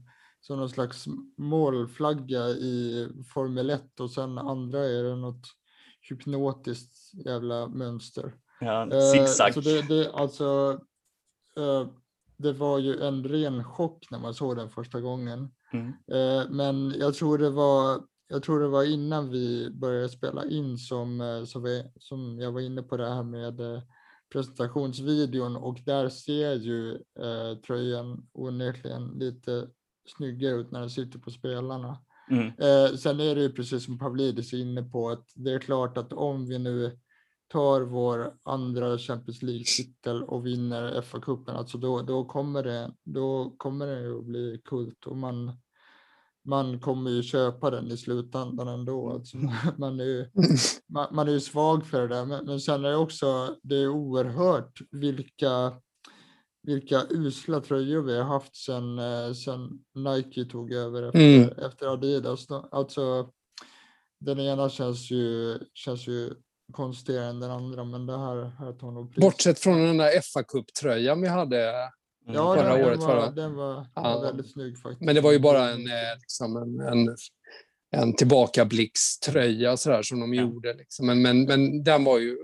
som 0.47 0.57
någon 0.57 0.69
slags 0.69 1.05
målflagga 1.37 2.47
i 2.49 3.07
Formel 3.33 3.69
1 3.69 3.99
och 3.99 4.11
sen 4.11 4.37
andra 4.37 4.79
är 4.79 5.03
det 5.03 5.15
något 5.15 5.45
hypnotiskt 6.09 7.13
jävla 7.25 7.67
mönster. 7.67 8.33
Ja, 8.59 8.91
Eh, 8.91 9.11
zigzag. 9.11 9.63
det, 9.63 9.81
det, 9.87 10.11
alltså, 10.11 10.79
eh, 11.57 11.87
det 12.37 12.53
var 12.53 12.79
ju 12.79 13.01
en 13.01 13.23
ren 13.23 13.63
chock 13.63 14.07
när 14.11 14.19
man 14.19 14.33
såg 14.33 14.55
den 14.55 14.69
första 14.69 15.01
gången. 15.01 15.51
Mm. 15.73 15.87
Eh, 15.87 16.49
Men 16.49 16.93
jag 16.99 17.13
tror 17.13 17.37
det 17.37 17.49
var, 17.49 18.01
jag 18.27 18.43
tror 18.43 18.59
det 18.59 18.67
var 18.67 18.83
innan 18.83 19.29
vi 19.29 19.69
började 19.71 20.09
spela 20.09 20.45
in 20.45 20.77
som, 20.77 21.21
eh, 21.21 21.43
som, 21.43 21.63
vi, 21.63 21.83
som 21.99 22.39
jag 22.39 22.51
var 22.51 22.61
inne 22.61 22.81
på 22.83 22.97
det 22.97 23.09
här 23.09 23.23
med 23.23 23.59
eh, 23.59 23.81
presentationsvideon 24.33 25.55
och 25.55 25.79
där 25.85 26.09
ser 26.09 26.53
ju 26.53 26.99
tröjan 27.67 28.27
onekligen 28.33 29.07
lite 29.07 29.67
snyggare 30.05 30.55
ut 30.55 30.71
när 30.71 30.79
den 30.79 30.89
sitter 30.89 31.19
på 31.19 31.31
spelarna. 31.31 31.97
Mm. 32.31 32.47
Eh, 32.47 32.95
sen 32.95 33.19
är 33.19 33.35
det 33.35 33.41
ju 33.41 33.51
precis 33.51 33.85
som 33.85 33.99
Pavlidis 33.99 34.53
är 34.53 34.57
inne 34.57 34.83
på 34.83 35.09
att 35.09 35.31
det 35.35 35.51
är 35.51 35.59
klart 35.59 35.97
att 35.97 36.13
om 36.13 36.45
vi 36.45 36.59
nu 36.59 36.97
tar 37.47 37.81
vår 37.81 38.33
andra 38.43 38.97
Champions 38.97 39.41
League-titel 39.41 40.23
och 40.23 40.45
vinner 40.45 41.01
FA-cupen, 41.01 41.55
alltså 41.55 41.77
då, 41.77 42.01
då, 42.01 42.25
kommer 42.25 42.63
det, 42.63 42.91
då 43.03 43.55
kommer 43.57 43.87
det 43.87 44.17
att 44.17 44.25
bli 44.25 44.61
kult 44.65 45.05
och 45.05 45.17
man, 45.17 45.57
man 46.45 46.79
kommer 46.79 47.11
ju 47.11 47.23
köpa 47.23 47.69
den 47.69 47.91
i 47.91 47.97
slutändan 47.97 48.67
ändå. 48.67 49.11
Alltså, 49.11 49.37
man, 49.77 49.99
är 49.99 50.03
ju, 50.03 50.29
man, 50.87 51.07
man 51.11 51.27
är 51.27 51.31
ju 51.31 51.39
svag 51.39 51.85
för 51.85 52.01
det 52.01 52.15
där, 52.15 52.25
men, 52.25 52.45
men 52.45 52.59
sen 52.59 52.85
är 52.85 52.89
det 52.89 52.97
också, 52.97 53.55
det 53.63 53.75
är 53.75 53.87
oerhört 53.87 54.81
vilka 54.91 55.73
vilka 56.63 57.01
usla 57.09 57.59
tröjor 57.61 58.01
vi 58.01 58.17
har 58.17 58.23
haft 58.23 58.55
sen, 58.55 58.99
eh, 58.99 59.33
sen 59.33 59.69
Nike 59.95 60.45
tog 60.45 60.73
över 60.73 61.03
efter, 61.03 61.19
Mm. 61.19 61.49
efter 61.49 61.87
Adidas. 61.87 62.47
Alltså, 62.71 63.29
den 64.19 64.39
ena 64.39 64.69
känns 64.69 65.11
ju, 65.11 65.59
känns 65.73 66.07
ju 66.07 66.33
konstigare 66.71 67.25
än 67.25 67.39
den 67.39 67.51
andra, 67.51 67.83
men 67.83 68.05
det 68.05 68.17
här, 68.17 68.51
här 68.59 68.73
tar 68.73 68.91
nog 68.91 69.13
pris. 69.13 69.21
Bortsett 69.21 69.59
från 69.59 69.77
den 69.83 69.97
där 69.97 70.11
FA-cuptröjan 70.21 71.21
vi 71.21 71.27
hade. 71.27 71.69
Mm. 71.69 72.35
ja, 72.35 72.55
förra 72.55 72.75
den, 72.77 72.85
året 72.85 72.99
den 72.99 73.07
var, 73.07 73.15
var 73.15 73.25
det. 73.31 73.41
den 73.41 73.55
var, 73.55 73.87
Ja. 73.95 74.01
var 74.01 74.21
väldigt 74.21 74.51
snygg 74.51 74.77
faktiskt. 74.81 75.01
Men 75.01 75.15
det 75.15 75.21
var 75.21 75.31
ju 75.31 75.39
bara 75.39 75.69
en, 75.69 75.87
eh, 75.87 76.17
liksom 76.21 76.57
en, 76.57 76.79
en, 76.79 77.15
en 77.91 78.15
tillbakablickströja 78.15 79.77
sådär 79.77 80.01
som 80.03 80.19
de 80.19 80.33
Ja. 80.33 80.41
gjorde. 80.41 80.73
Liksom. 80.73 81.05
Men, 81.07 81.21
men, 81.21 81.43
men 81.45 81.83
den 81.83 82.03
var 82.03 82.19
ju 82.19 82.37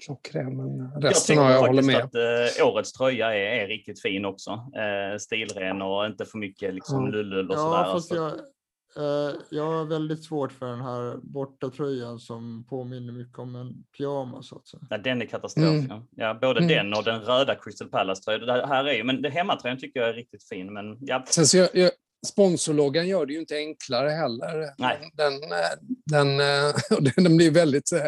eh, 0.00 0.04
klockren. 0.04 0.56
Men 0.56 0.90
Jag 0.94 1.04
resten 1.04 1.34
tycker 1.34 1.42
har 1.46 1.50
jag 1.52 1.60
håller 1.60 1.82
med. 1.82 1.96
att 1.96 2.14
eh, 2.58 2.66
årets 2.66 2.92
tröja 2.92 3.34
är, 3.34 3.62
är 3.64 3.68
riktigt 3.68 4.02
fin 4.02 4.24
också. 4.24 4.50
Eh, 4.50 5.18
stilren 5.18 5.82
och 5.82 6.06
inte 6.06 6.24
för 6.24 6.38
mycket 6.38 6.74
liksom 6.74 7.04
Ja. 7.04 7.10
lullull 7.10 7.50
och 7.50 7.56
Ja, 7.56 8.00
sådär. 8.00 8.20
jag, 8.22 9.28
eh, 9.28 9.34
jag 9.50 9.64
har 9.66 9.84
väldigt 9.84 10.24
svårt 10.24 10.52
för 10.52 10.66
den 10.66 10.80
här 10.80 11.16
borta 11.22 11.70
tröjan 11.70 12.18
som 12.18 12.64
påminner 12.68 13.12
mycket 13.12 13.38
om 13.38 13.54
en 13.56 13.84
pyjamas. 13.96 14.50
Ja, 14.90 14.98
den 14.98 15.22
är 15.22 15.26
katastrof. 15.26 15.64
Mm. 15.66 15.86
Ja. 15.88 16.02
Ja, 16.16 16.34
både 16.40 16.60
Mm. 16.60 16.68
den 16.68 16.94
och 16.94 17.04
den 17.04 17.20
röda 17.20 17.54
Crystal 17.54 17.88
Palace-tröjan. 17.88 18.46
Det 18.46 18.66
här 18.66 18.84
är 18.84 18.92
ju, 18.94 19.04
men 19.04 19.22
det 19.22 19.30
hemmatröjan 19.30 19.78
tycker 19.78 20.00
jag 20.00 20.08
är 20.08 20.14
riktigt 20.14 20.48
fin. 20.48 20.72
Men 20.72 20.96
ja, 21.00 21.24
Sen 21.28 21.46
så 21.46 21.56
jag, 21.56 21.68
jag, 21.72 21.90
sponsorloggan 22.26 23.08
gör 23.08 23.26
det 23.26 23.32
ju 23.32 23.40
inte 23.40 23.56
enklare 23.56 24.08
heller. 24.08 24.74
Nej. 24.78 25.10
Den, 25.14 25.32
eh, 25.32 25.58
den, 26.06 26.40
eh, 26.40 26.74
och 26.96 27.02
den, 27.02 27.24
den 27.24 27.36
blir 27.36 27.50
väldigt 27.50 27.92
eh, 27.92 28.00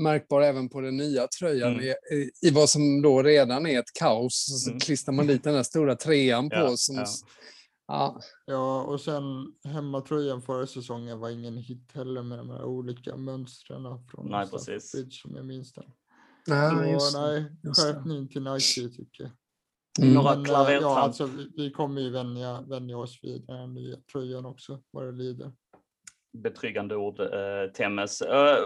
märkbar 0.00 0.40
även 0.42 0.68
på 0.68 0.80
den 0.80 0.96
nya 0.96 1.26
tröjan. 1.40 1.72
Mm. 1.72 1.84
I, 1.84 2.30
i- 2.48 2.50
vad 2.50 2.68
som 2.70 3.02
då 3.02 3.22
redan 3.22 3.66
är 3.66 3.78
ett 3.78 3.92
kaos 3.98 4.46
så 4.64 4.70
Mm. 4.70 4.80
klistrar 4.80 5.12
man 5.14 5.26
dit 5.26 5.44
den 5.44 5.54
där 5.54 5.62
stora 5.62 5.96
trean 5.96 6.48
på. 6.50 6.56
Ja, 6.56 6.76
som, 6.76 6.96
ja. 6.96 7.04
Ja. 7.86 8.20
Ja, 8.46 8.82
och 8.82 9.00
sen 9.00 9.22
hemmatröjan 9.64 10.42
förra 10.42 10.66
säsongen 10.66 11.18
var 11.18 11.30
ingen 11.30 11.56
hit 11.56 11.90
heller 11.94 12.22
med 12.22 12.38
de 12.38 12.50
här 12.50 12.64
olika 12.64 13.16
mönstren 13.16 13.82
från 14.10 14.30
Nej, 14.30 14.46
precis. 14.50 14.92
Bridge 14.92 15.10
som 15.10 15.36
jag 15.36 15.44
minns 15.46 15.72
den. 15.72 15.84
Just 16.92 17.14
nej, 17.14 17.44
just 17.64 17.86
det. 17.86 17.92
skärpning 17.94 18.28
till 18.28 18.42
Nike 18.42 18.88
tycker 18.96 19.22
jag. 19.22 19.30
Mm. 20.02 20.14
Några 20.14 20.30
Men, 20.30 20.38
eh, 20.40 20.44
klavertramp. 20.44 20.82
ja, 20.82 20.98
alltså, 20.98 21.26
vi, 21.26 21.50
vi 21.56 21.70
kommer 21.70 22.00
ju 22.00 22.10
vänja, 22.10 22.60
vänja 22.68 22.98
oss 22.98 23.18
vid 23.22 23.44
den 23.46 23.56
här 23.56 23.66
nya 23.66 23.96
tröjan 24.12 24.46
också, 24.46 24.82
vad 24.90 25.04
det 25.06 25.12
lider. 25.12 25.52
betryggande 26.38 26.96
ord, 26.96 27.20
eh, 27.20 27.72
Temmes. 27.76 28.22
Eh, 28.22 28.56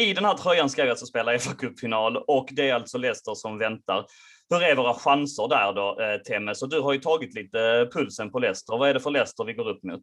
I 0.00 0.14
den 0.14 0.24
här 0.24 0.34
tröjan 0.34 0.70
ska 0.70 0.84
vi 0.84 0.90
alltså 0.90 1.06
spela 1.06 1.36
FA-cupfinal 1.36 2.16
och 2.16 2.48
det 2.52 2.70
är 2.70 2.74
alltså 2.74 2.98
Leicester 2.98 3.34
som 3.34 3.58
väntar. 3.58 4.06
Hur 4.50 4.62
är 4.62 4.76
våra 4.76 4.94
chanser 4.94 5.48
där 5.48 5.72
då, 5.72 6.00
eh, 6.02 6.20
Temmes? 6.20 6.62
Och 6.62 6.68
du 6.68 6.80
har 6.80 6.92
ju 6.92 6.98
tagit 6.98 7.34
lite 7.34 7.88
pulsen 7.92 8.30
på 8.30 8.38
Leicester. 8.38 8.78
Vad 8.78 8.88
är 8.88 8.94
det 8.94 9.00
för 9.00 9.10
Leicester 9.10 9.44
vi 9.44 9.52
går 9.52 9.68
upp 9.68 9.82
mot? 9.82 10.00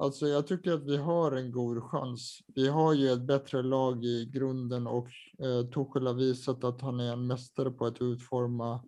Alltså 0.00 0.26
jag 0.26 0.46
tycker 0.46 0.72
att 0.72 0.86
vi 0.86 0.96
har 0.96 1.32
en 1.32 1.52
god 1.52 1.82
chans. 1.82 2.38
Vi 2.54 2.68
har 2.68 2.94
ju 2.94 3.12
ett 3.12 3.22
bättre 3.22 3.62
lag 3.62 4.04
i 4.04 4.30
grunden 4.32 4.86
och 4.86 5.08
eh, 5.42 5.70
Tuchel 5.70 6.06
har 6.06 6.14
visat 6.14 6.64
att 6.64 6.80
han 6.80 7.00
är 7.00 7.12
en 7.12 7.26
mästare 7.26 7.70
på 7.70 7.86
att 7.86 8.02
utforma 8.02 8.84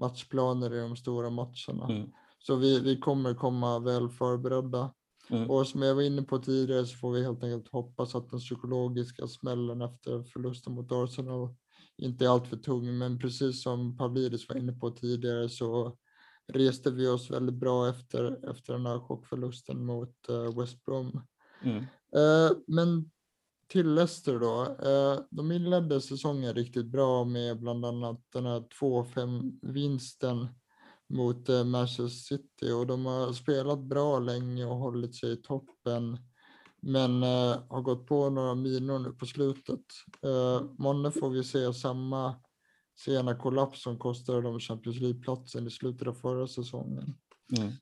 matchplaner 0.00 0.74
i 0.74 0.80
de 0.80 0.96
stora 0.96 1.30
matcherna. 1.30 1.84
Mm. 1.88 2.10
Så 2.38 2.56
vi, 2.56 2.80
vi 2.80 2.96
kommer 2.96 3.34
komma 3.34 3.78
väl 3.78 4.08
förberedda. 4.08 4.92
Mm. 5.30 5.50
Och 5.50 5.66
som 5.66 5.82
jag 5.82 5.94
var 5.94 6.02
inne 6.02 6.22
på 6.22 6.38
tidigare 6.38 6.86
så 6.86 6.96
får 6.96 7.12
vi 7.12 7.22
helt 7.22 7.44
enkelt 7.44 7.72
hoppas 7.72 8.14
att 8.14 8.30
den 8.30 8.40
psykologiska 8.40 9.26
smällen 9.26 9.82
efter 9.82 10.22
förlusten 10.22 10.72
mot 10.72 10.92
Arsenal 10.92 11.54
inte 11.96 12.24
är 12.24 12.28
alltför 12.28 12.56
tung. 12.56 12.98
Men 12.98 13.18
precis 13.18 13.62
som 13.62 13.96
Pavlidis 13.96 14.48
var 14.48 14.56
inne 14.56 14.72
på 14.72 14.90
tidigare 14.90 15.48
så 15.48 15.96
reste 16.52 16.90
vi 16.90 17.08
oss 17.08 17.30
väldigt 17.30 17.54
bra 17.54 17.88
efter, 17.88 18.50
efter 18.50 18.72
den 18.72 18.86
här 18.86 18.98
chockförlusten 18.98 19.84
mot 19.84 20.28
eh, 20.28 20.58
West 20.58 20.84
Brom. 20.84 21.22
Mm. 21.62 21.84
Eh, 22.16 22.56
men 22.66 23.10
till 23.68 23.94
Leicester 23.94 24.38
då. 24.38 24.62
Eh, 24.62 25.20
de 25.30 25.52
inledde 25.52 26.00
säsongen 26.00 26.54
riktigt 26.54 26.86
bra 26.86 27.24
med 27.24 27.60
bland 27.60 27.84
annat 27.84 28.20
den 28.32 28.46
här 28.46 28.60
2-5 28.80 29.58
vinsten 29.62 30.48
mot 31.10 31.48
eh, 31.48 31.64
Manchester 31.64 32.08
City 32.08 32.72
och 32.72 32.86
de 32.86 33.06
har 33.06 33.32
spelat 33.32 33.78
bra 33.78 34.18
länge 34.18 34.64
och 34.64 34.76
hållit 34.76 35.14
sig 35.14 35.32
i 35.32 35.36
toppen. 35.36 36.18
Men 36.82 37.22
eh, 37.22 37.56
har 37.68 37.80
gått 37.80 38.06
på 38.06 38.30
några 38.30 38.54
minor 38.54 38.98
nu 38.98 39.12
på 39.12 39.26
slutet. 39.26 39.84
Eh, 40.22 40.62
månne 40.78 41.10
får 41.10 41.30
vi 41.30 41.44
se 41.44 41.74
samma 41.74 42.34
sena 43.04 43.34
kollaps 43.34 43.82
som 43.82 43.98
kostade 43.98 44.40
dem 44.42 44.60
Champions 44.60 45.00
League-platsen 45.00 45.66
i 45.66 45.70
slutet 45.70 46.08
av 46.08 46.14
förra 46.14 46.46
säsongen. 46.46 47.14
Mm. 47.58 47.72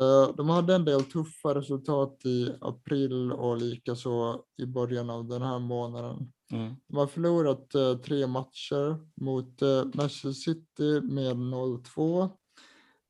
Eh, 0.00 0.34
De 0.36 0.48
hade 0.48 0.74
en 0.74 0.84
del 0.84 1.04
tuffa 1.04 1.54
resultat 1.54 2.24
i 2.24 2.52
april 2.60 3.32
och 3.32 3.56
likaså 3.56 4.44
i 4.56 4.66
början 4.66 5.10
av 5.10 5.28
den 5.28 5.42
här 5.42 5.58
månaden. 5.58 6.32
Mm. 6.52 6.74
De 6.88 6.96
har 6.96 7.06
förlorat 7.06 7.74
eh, 7.74 7.96
tre 7.96 8.26
matcher 8.26 9.06
mot 9.20 9.62
eh, 9.62 9.84
Manchester 9.94 10.32
City 10.32 11.00
med 11.00 11.36
0-2. 11.36 12.30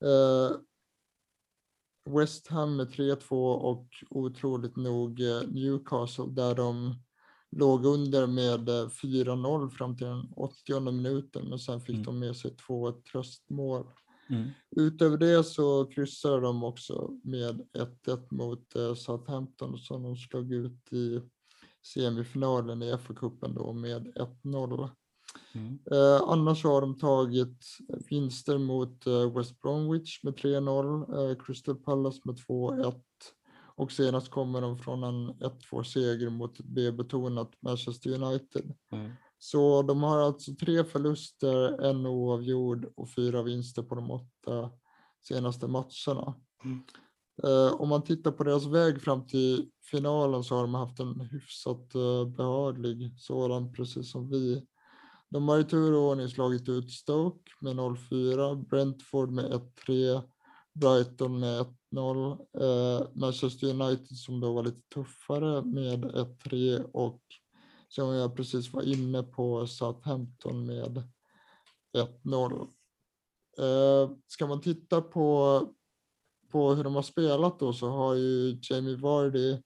Eh, 0.01 0.57
West 2.09 2.47
Ham 2.47 2.75
med 2.75 2.87
3-2 2.87 3.53
och 3.53 3.87
otroligt 4.09 4.75
nog 4.75 5.21
eh, 5.21 5.41
Newcastle 5.47 6.25
där 6.29 6.55
de 6.55 6.95
låg 7.51 7.85
under 7.85 8.27
med 8.27 8.69
eh, 8.69 8.87
4-0 8.87 9.69
fram 9.69 9.97
till 9.97 10.07
den 10.07 10.31
80 10.35 10.79
minuten 10.91 11.49
men 11.49 11.59
sen 11.59 11.81
fick 11.81 11.95
Mm. 11.95 12.05
de 12.05 12.19
med 12.19 12.35
sig 12.35 12.55
två 12.55 12.91
tröstmål. 12.91 13.87
Mm. 14.29 14.49
Utöver 14.75 15.17
det 15.17 15.43
så 15.43 15.85
kryssade 15.85 16.41
de 16.41 16.63
också 16.63 17.19
med 17.23 17.61
1-1 18.07 18.27
mot 18.31 18.75
eh, 18.75 18.93
Southampton 18.93 19.77
som 19.77 20.03
de 20.03 20.15
slog 20.15 20.53
ut 20.53 20.93
i 20.93 21.21
semifinalen 21.93 22.81
i 22.83 22.91
FA-cupen 22.93 23.53
då 23.55 23.73
med 23.73 24.07
1-0. 24.43 24.89
Mm. 25.53 25.79
Eh, 25.91 26.21
annars 26.27 26.63
har 26.63 26.81
de 26.81 26.97
tagit 26.97 27.65
vinster 28.09 28.57
mot 28.57 29.07
eh, 29.07 29.33
West 29.35 29.61
Bromwich 29.61 30.23
med 30.23 30.33
3-0, 30.33 31.29
eh, 31.31 31.37
Crystal 31.45 31.75
Palace 31.75 32.21
med 32.23 32.35
2-1 32.35 33.01
och 33.75 33.91
senast 33.91 34.29
kommer 34.29 34.61
de 34.61 34.77
från 34.77 35.03
en 35.03 35.31
1-2 35.31 35.83
seger 35.83 36.29
mot 36.29 36.59
B-betonat 36.59 37.51
Manchester 37.61 38.23
United. 38.23 38.73
Mm. 38.91 39.11
Så 39.39 39.81
de 39.81 40.03
har 40.03 40.17
alltså 40.17 40.55
tre 40.55 40.83
förluster, 40.83 41.81
en 41.81 42.05
oavgjord 42.05 42.93
och 42.95 43.09
fyra 43.09 43.43
vinster 43.43 43.83
på 43.83 43.95
de 43.95 44.11
åtta 44.11 44.71
senaste 45.27 45.67
matcherna. 45.67 46.35
Mm. 46.65 46.83
Eh, 47.43 47.73
om 47.73 47.89
man 47.89 48.03
tittar 48.03 48.31
på 48.31 48.43
deras 48.43 48.65
väg 48.65 49.01
fram 49.01 49.27
till 49.27 49.69
finalen 49.91 50.43
så 50.43 50.55
har 50.55 50.61
de 50.61 50.73
haft 50.73 50.99
en 50.99 51.21
hyfsat 51.21 51.95
uh, 51.95 52.25
behaglig 52.25 53.13
sådan, 53.17 53.73
precis 53.73 54.11
som 54.11 54.29
vi. 54.29 54.65
De 55.31 55.47
har 55.47 55.59
i 55.59 55.63
tur 55.63 55.93
och 55.93 56.01
ordning 56.01 56.29
slagit 56.29 56.69
ut 56.69 56.91
Stoke 56.91 57.51
med 57.61 57.75
0-4, 57.75 58.65
Brentford 58.69 59.31
med 59.31 59.61
1-3, 59.87 60.21
Brighton 60.73 61.39
med 61.39 61.65
1-0, 61.95 62.31
eh, 62.61 63.07
Manchester 63.13 63.67
United 63.67 64.17
som 64.17 64.39
då 64.39 64.53
var 64.53 64.63
lite 64.63 64.81
tuffare 64.93 65.61
med 65.61 66.05
1-3 66.05 66.83
och 66.93 67.21
som 67.87 68.09
jag 68.09 68.35
precis 68.35 68.73
var 68.73 68.81
inne 68.81 69.23
på 69.23 69.67
Southampton 69.67 70.65
med 70.65 71.03
1-0. 71.97 72.67
Eh, 73.57 74.11
ska 74.27 74.47
man 74.47 74.61
titta 74.61 75.01
på, 75.01 75.59
på 76.51 76.73
hur 76.73 76.83
de 76.83 76.95
har 76.95 77.01
spelat 77.01 77.59
då 77.59 77.73
så 77.73 77.89
har 77.89 78.15
ju 78.15 78.59
Jamie 78.61 78.95
Vardy 78.95 79.57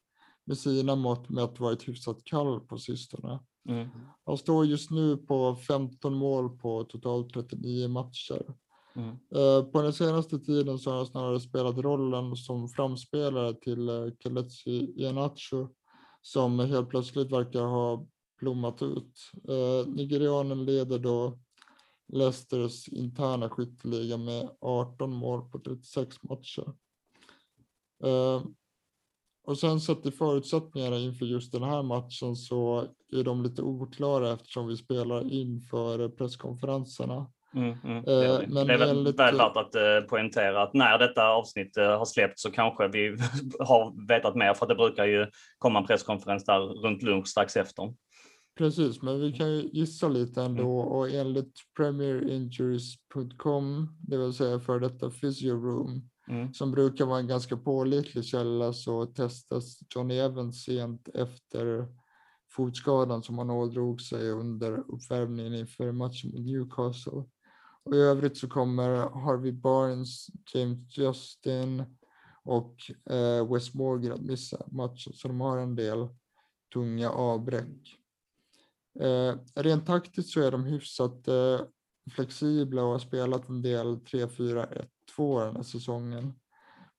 med 0.45 0.57
sina 0.57 0.95
mått 0.95 1.30
mätt 1.30 1.59
varit 1.59 1.88
hyfsat 1.88 2.24
kall 2.24 2.59
på 2.59 2.78
sistone. 2.78 3.39
Mm. 3.70 3.89
Han 4.26 4.38
står 4.38 4.66
just 4.66 4.91
nu 4.91 5.18
på 5.18 5.55
15 5.55 6.13
mål 6.13 6.57
på 6.57 6.84
totalt 6.84 7.34
39 7.34 7.88
matcher. 7.88 8.55
Mm. 8.95 9.09
Eh, 9.09 9.66
På 9.72 9.82
den 9.82 9.93
senaste 9.93 10.39
tiden 10.39 10.80
så 10.80 10.89
har 10.89 10.97
han 10.97 11.05
snarare 11.05 11.39
spelat 11.39 11.78
rollen 11.78 12.36
som 12.36 12.70
framspelare 12.70 13.53
till 13.53 13.89
eh, 13.89 14.07
Kelechi 14.20 14.93
Iheanacho 15.01 15.68
som 16.22 16.59
helt 16.59 16.89
plötsligt 16.89 17.32
verkar 17.32 17.61
ha 17.61 18.07
blommat 18.39 18.82
ut. 18.82 19.32
Eh, 19.49 19.88
Nigerianen 19.88 20.66
leder 20.66 20.99
då 20.99 21.39
Leicesters 22.13 22.88
interna 22.88 23.49
skytteliga 23.49 24.18
med 24.18 24.49
18 24.61 25.13
mål 25.13 25.49
på 25.51 25.59
36 25.59 26.24
matcher. 26.24 26.74
Och 29.48 29.58
sen 29.58 29.80
sett 29.80 30.04
till 30.04 30.14
förutsättningarna 30.14 30.98
inför 30.98 31.26
just 31.26 31.52
den 31.52 31.64
här 31.64 31.84
matchen 31.84 32.36
så 32.36 32.88
är 33.14 33.24
de 33.24 33.43
lite 33.43 33.62
oklara 33.62 34.34
eftersom 34.34 34.68
vi 34.68 34.78
spelar 34.78 35.32
inför 35.32 36.10
presskonferenserna. 36.10 37.28
Mm, 37.56 37.78
mm. 37.84 37.98
Eh, 37.98 38.39
men 38.48 38.68
det 38.68 38.74
är 38.74 38.78
väl 38.78 38.89
enligt- 38.89 39.20
väl 39.20 39.38
värt 39.38 39.58
att 39.58 39.76
eh, 39.76 40.00
poängtera 40.10 40.64
att 40.64 40.74
när 40.74 40.98
detta 40.98 41.28
avsnitt 41.28 41.78
eh, 41.78 41.98
har 41.98 42.06
släppts 42.06 42.41
så 42.41 42.52
kanske 42.52 42.88
vi 42.88 43.18
har 43.60 44.08
vetat 44.08 44.36
mer 44.36 44.54
för 44.54 44.66
att 44.66 44.70
det 44.70 44.76
brukar 44.76 45.06
ju 45.06 45.28
komma 45.60 45.80
en 45.80 45.86
presskonferens 45.86 46.46
där 46.46 46.60
runt 46.60 47.04
lunch 47.04 47.28
strax 47.28 47.58
efter. 47.58 47.93
Precis, 48.58 49.02
men 49.02 49.22
vi 49.22 49.32
kan 49.34 49.52
ju 49.56 49.70
gissa 49.74 50.08
lite 50.08 50.41
ändå 50.41 50.62
Mm. 50.82 50.91
och 50.91 51.10
enligt 51.10 51.54
premierinjuries.com, 51.78 53.88
det 54.08 54.18
vill 54.18 54.34
säga 54.34 54.60
för 54.60 54.80
detta 54.80 55.10
physio 55.10 55.54
room, 55.54 56.10
Mm. 56.28 56.54
som 56.54 56.72
brukar 56.72 57.06
vara 57.06 57.20
en 57.20 57.28
ganska 57.28 57.58
pålitlig 57.58 58.26
källa 58.26 58.74
så 58.74 59.06
testas 59.06 59.80
Johnny 59.96 60.18
Evans 60.18 60.64
sent 60.64 61.10
efter 61.14 61.88
fotskadan 62.52 63.24
som 63.24 63.38
han 63.38 63.50
ådrog 63.50 64.02
sig 64.02 64.30
under 64.30 64.78
uppvärmningen 64.78 65.54
inför 65.54 65.92
matchen 65.92 66.32
mot 66.32 66.46
Newcastle. 66.46 67.24
Och 67.84 67.96
i 67.96 67.98
övrigt 67.98 68.38
så 68.38 68.48
kommer 68.48 68.90
Harvey 68.96 69.52
Barnes, 69.52 70.28
James 70.54 70.98
Justin 70.98 71.84
och 72.44 72.76
eh, 73.10 73.54
Wes 73.54 73.74
Morgan 73.74 74.12
att 74.12 74.22
missa 74.22 74.66
matchen, 74.72 75.14
så 75.14 75.28
de 75.28 75.42
har 75.42 75.58
en 75.58 75.76
del 75.76 76.08
tunga 76.74 77.10
avbräck. 77.10 77.98
Eh, 79.00 79.36
rent 79.56 79.86
taktiskt 79.86 80.30
så 80.30 80.42
är 80.42 80.52
de 80.52 80.64
hyfsat 80.64 81.28
eh, 81.28 81.62
flexibla 82.12 82.84
och 82.84 82.91
har 82.91 82.99
spelat 82.99 83.49
en 83.49 83.62
del 83.62 83.95
3-4-1-2 83.95 85.45
den 85.45 85.56
här 85.56 85.64
säsongen. 85.64 86.34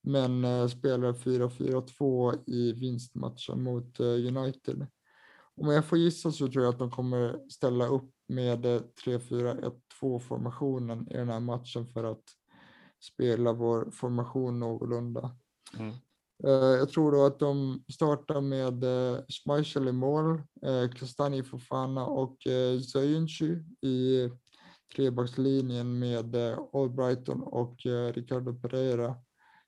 Men 0.02 0.44
eh, 0.44 0.68
spelar 0.68 1.12
4-4-2 1.12 2.38
i 2.46 2.72
vinstmatchen 2.72 3.62
mot 3.62 4.00
eh, 4.00 4.06
United. 4.06 4.86
Om 5.54 5.68
jag 5.68 5.84
får 5.84 5.98
gissa 5.98 6.32
så 6.32 6.48
tror 6.48 6.64
jag 6.64 6.72
att 6.72 6.78
de 6.78 6.90
kommer 6.90 7.38
ställa 7.50 7.86
upp 7.86 8.10
med 8.28 8.66
eh, 8.66 8.80
3-4-1-2 9.04 10.18
formationen 10.18 11.08
i 11.10 11.16
den 11.16 11.28
här 11.28 11.40
matchen 11.40 11.86
för 11.86 12.04
att 12.04 12.24
spela 13.02 13.52
vår 13.52 13.90
formation 13.90 14.60
någorlunda. 14.60 15.36
Mm. 15.78 15.94
Eh, 16.44 16.50
Jag 16.78 16.88
tror 16.90 17.12
då 17.12 17.24
att 17.24 17.38
de 17.38 17.84
startar 17.92 18.40
med 18.40 18.84
eh, 18.84 19.20
Schmeichel 19.28 19.88
i 19.88 19.92
mål, 19.92 20.42
eh, 20.62 20.90
Kastani 20.90 21.42
Fofana 21.42 22.06
och 22.06 22.46
eh, 22.46 22.80
Zayuncu 22.80 23.64
i 23.80 24.30
trebackslinjen 24.94 25.98
med 25.98 26.34
eh, 26.34 26.58
Albrighton 26.72 27.42
och 27.42 27.86
eh, 27.86 28.12
Ricardo 28.12 28.54
Pereira 28.54 29.16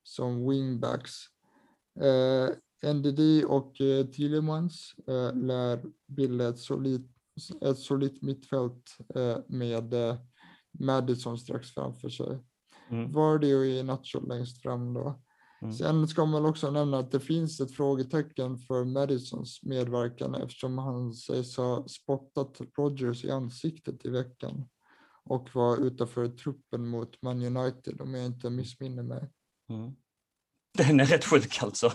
som 0.03 0.49
wingbacks. 0.49 1.13
Eh, 2.01 2.49
NDD 2.95 3.45
och 3.45 3.75
Tillemans 4.13 4.95
lär 5.35 5.85
bilda 6.07 6.49
ett 6.49 6.59
solitt, 6.59 7.11
ett 7.61 7.79
solitt 7.79 8.23
mittfält 8.23 8.97
med 9.47 9.95
Madison 10.79 11.39
strax 11.39 11.71
framför 11.75 12.09
sig. 12.09 12.39
Mm. 12.91 13.13
Vardy 13.13 13.55
och 13.55 13.67
Iheanacho 13.67 14.21
längst 14.21 14.63
fram 14.63 14.95
då. 14.95 15.21
Mm. 15.63 15.75
Sen 15.75 16.09
ska 16.09 16.25
man 16.25 16.47
också 16.47 16.71
nämna 16.71 16.99
att 16.99 17.11
det 17.11 17.21
finns 17.21 17.61
ett 17.61 17.73
frågetecken 17.73 18.59
för 18.59 18.85
Madisons 18.85 19.61
medverkan 19.63 20.35
eftersom 20.35 20.79
han 20.79 21.13
sägs 21.15 21.57
ha 21.57 21.89
spottat 21.89 22.61
Rodgers 22.79 23.25
i 23.25 23.31
ansiktet 23.31 24.07
i 24.07 24.11
veckan 24.11 24.69
och 25.29 25.49
var 25.55 25.87
utanför 25.87 26.29
truppen 26.29 26.87
mot 26.89 27.23
Man 27.23 27.57
United 27.57 28.01
om 28.01 28.15
jag 28.15 28.27
inte 28.27 28.51
missminner 28.51 29.03
mig. 29.03 29.29
Mm. 29.71 29.93
Den 30.79 31.01
är 31.01 31.05
rätt 31.07 31.25
sjuk 31.25 31.59
alltså. 31.63 31.93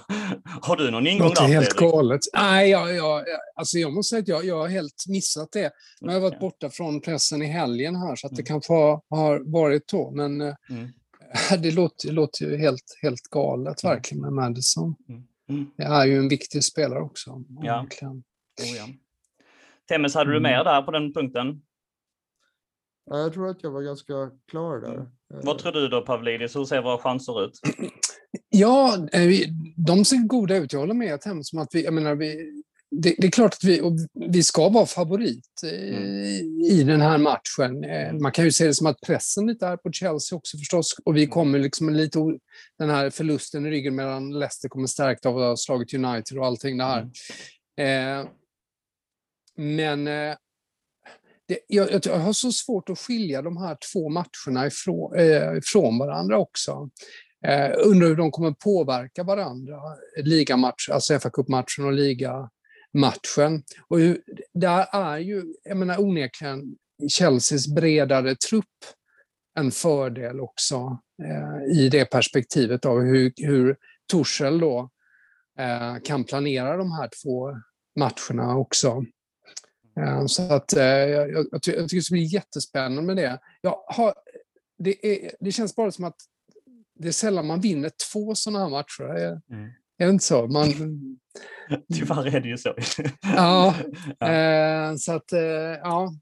Har 0.62 0.76
du 0.76 0.92
någon 0.92 1.08
ingång 1.08 1.28
Låter 1.28 1.42
där 1.42 1.54
helt 1.54 1.74
galet. 1.78 2.20
Nej, 2.34 2.70
jag, 2.70 2.96
jag, 2.96 3.26
alltså 3.56 3.78
jag 3.78 3.94
måste 3.94 4.10
säga 4.10 4.22
att 4.22 4.28
jag, 4.28 4.46
jag 4.46 4.58
har 4.58 4.68
helt 4.68 5.06
missat 5.08 5.52
det. 5.52 5.72
Men 6.02 6.14
jag 6.16 6.22
har 6.22 6.30
varit 6.30 6.40
borta 6.40 6.70
från 6.70 7.02
pressen 7.02 7.42
i 7.42 7.46
helgen 7.46 7.96
här, 7.96 8.16
så 8.16 8.28
att 8.28 8.36
det 8.36 8.42
Mm. 8.42 8.46
kanske 8.46 8.74
har, 8.74 9.02
har 9.10 9.40
varit 9.46 9.88
då. 9.88 10.12
Men 10.12 10.42
eh, 10.42 10.56
Mm. 10.70 10.90
det 11.62 11.72
låter, 11.72 12.08
det 12.08 12.14
låter 12.14 12.46
ju 12.46 12.58
helt, 12.58 12.98
helt 13.02 13.22
galet 13.30 13.84
Mm. 13.84 13.96
verkligen 13.96 14.22
med 14.22 14.34
Madison. 14.34 14.96
Mm. 15.50 15.72
Det 15.78 15.84
är 15.84 16.06
ju 16.06 16.18
en 16.18 16.30
viktig 16.30 16.64
spelare 16.64 17.00
också. 17.02 17.44
Ja. 17.62 17.82
Oh, 17.82 17.88
ja. 18.78 18.88
Temmes, 19.90 20.16
hade 20.16 20.32
du 20.32 20.38
Mm. 20.38 20.52
mer 20.52 20.64
där 20.64 20.82
på 20.82 20.92
den 20.92 21.14
punkten? 21.14 21.62
Ja, 23.06 23.20
Jag 23.20 23.34
tror 23.34 23.50
att 23.50 23.64
jag 23.64 23.72
var 23.72 23.82
ganska 23.82 24.14
klar 24.52 24.80
där. 24.80 24.94
Mm. 24.94 25.06
Vad 25.28 25.56
Eh, 25.56 25.62
tror 25.62 25.72
du 25.72 25.88
då 25.88 26.02
Pavlidis? 26.02 26.56
Hur 26.56 26.66
ser 26.66 26.82
våra 26.82 26.98
chanser 26.98 27.46
ut? 27.46 27.60
Ja, 28.56 29.08
eh, 29.12 29.30
de 29.78 30.06
ser 30.06 30.28
goda 30.28 30.56
ut. 30.56 30.74
Jag 30.74 30.80
håller 30.80 30.94
med 30.94 31.22
Tem, 31.22 31.44
som 31.44 31.60
att 31.60 31.68
vi, 31.76 31.84
jag 31.84 31.94
menar, 31.94 32.16
vi, 32.16 32.52
det, 32.92 33.16
det 33.18 33.28
är 33.28 33.32
klart 33.32 33.54
att 33.54 33.64
vi, 33.64 33.82
vi 34.14 34.44
ska 34.44 34.70
vara 34.70 34.86
favorit 34.86 35.46
eh, 35.64 35.98
Mm. 35.98 36.62
i 36.62 36.84
den 36.84 37.02
här 37.02 37.18
matchen. 37.18 37.84
Eh, 37.84 38.14
Man 38.14 38.32
kan 38.32 38.46
ju 38.46 38.52
se 38.52 38.68
det 38.68 38.74
som 38.74 38.88
att 38.88 39.02
pressen 39.02 39.48
lite 39.48 39.68
är 39.68 39.78
på 39.78 39.92
Chelsea 39.92 40.38
också 40.38 40.58
förstås. 40.58 40.96
Och 41.06 41.12
Mm. 41.12 41.20
vi 41.22 41.28
kommer 41.28 41.60
liksom 41.60 41.90
lite 41.94 42.20
den 42.80 42.90
här 42.90 43.10
förlusten 43.10 43.66
i 43.66 43.70
ryggen 43.70 43.96
medan 43.96 44.40
Leicester 44.40 44.70
kommer 44.70 44.88
stärkt 44.88 45.26
av 45.26 45.38
att 45.38 45.44
ha 45.44 45.58
slagit 45.58 45.94
United 45.94 46.38
och 46.38 46.46
allting 46.46 46.78
det 46.78 46.84
här. 46.84 47.10
Mm. 47.78 48.20
Eh, 48.22 48.28
men 49.56 50.08
eh, 50.08 50.36
det, 51.48 51.60
jag, 51.68 52.06
jag, 52.06 52.20
har 52.20 52.34
så 52.34 52.52
svårt 52.52 52.90
att 52.90 53.00
skilja 53.00 53.42
de 53.42 53.58
här 53.58 53.78
två 53.94 54.10
matcherna 54.10 54.68
ifrån, 54.68 55.16
eh, 55.16 56.00
varandra 56.00 56.38
också. 56.38 56.90
Eh, 57.48 57.72
undrar 57.86 58.08
hur 58.08 58.16
de 58.16 58.32
kommer 58.32 58.52
påverka 58.52 59.24
varandra, 59.24 59.80
ligamatch, 60.18 60.90
alltså 60.90 61.20
fa 61.20 61.30
Cup-matchen 61.30 61.86
och 61.86 61.94
ligamatchen. 61.94 63.64
Och 63.88 64.00
hur, 64.00 64.22
där 64.54 64.88
är 64.92 65.18
ju, 65.18 65.44
jag 65.64 65.78
menar 65.78 66.02
onekligen, 66.02 66.76
Chelseas 67.18 67.68
bredare 67.68 68.36
trupp 68.36 68.66
en 69.60 69.72
fördel 69.72 70.40
också 70.40 71.00
eh, 71.24 71.78
i 71.80 71.90
det 71.90 72.06
perspektivet 72.06 72.86
av 72.86 73.02
hur, 73.02 73.34
hur 73.36 73.76
Torshäll 74.12 74.60
då 74.60 74.90
eh, 75.60 75.96
kan 76.04 76.24
planera 76.24 76.78
de 76.78 76.92
här 76.92 77.10
två 77.24 77.50
matcherna 78.00 78.58
också. 78.58 79.04
Eh, 79.98 80.26
så 80.26 80.42
att 80.54 80.74
eh, 80.74 80.84
jag, 80.84 81.32
jag, 81.32 81.46
jag 81.52 81.64
ty- 81.64 81.72
jag 81.76 81.90
tycker 81.90 82.02
det 82.10 82.14
bli 82.14 82.24
jättespännande 82.24 83.02
med 83.02 83.16
det. 83.16 83.40
Jag 83.62 83.84
har, 83.88 84.14
det, 84.78 85.06
är, 85.26 85.32
det 85.40 85.52
känns 85.52 85.76
bara 85.76 85.92
som 85.92 86.06
att 86.06 86.16
det 87.00 87.08
är 87.08 87.12
sällan 87.12 87.48
man 87.48 87.62
vinner 87.62 87.92
två 88.14 88.36
sådana 88.36 88.60
här 88.60 88.70
matcher. 88.70 89.04
Är, 89.04 89.42
Mm. 89.52 89.70
är 89.98 90.06
det 90.06 90.12
inte 90.12 90.26
så? 90.26 90.48
Man, 90.48 90.68
Tyvärr 91.94 92.36
är 92.36 92.40
det 92.40 92.48
ju 92.50 92.58
så. 92.58 92.74
ja, 93.36 93.76
Ja. 94.20 94.28
Eh, 94.32 94.96
så 94.96 95.12
att, 95.12 95.34
eh, 95.34 95.40
ja, 95.84 96.14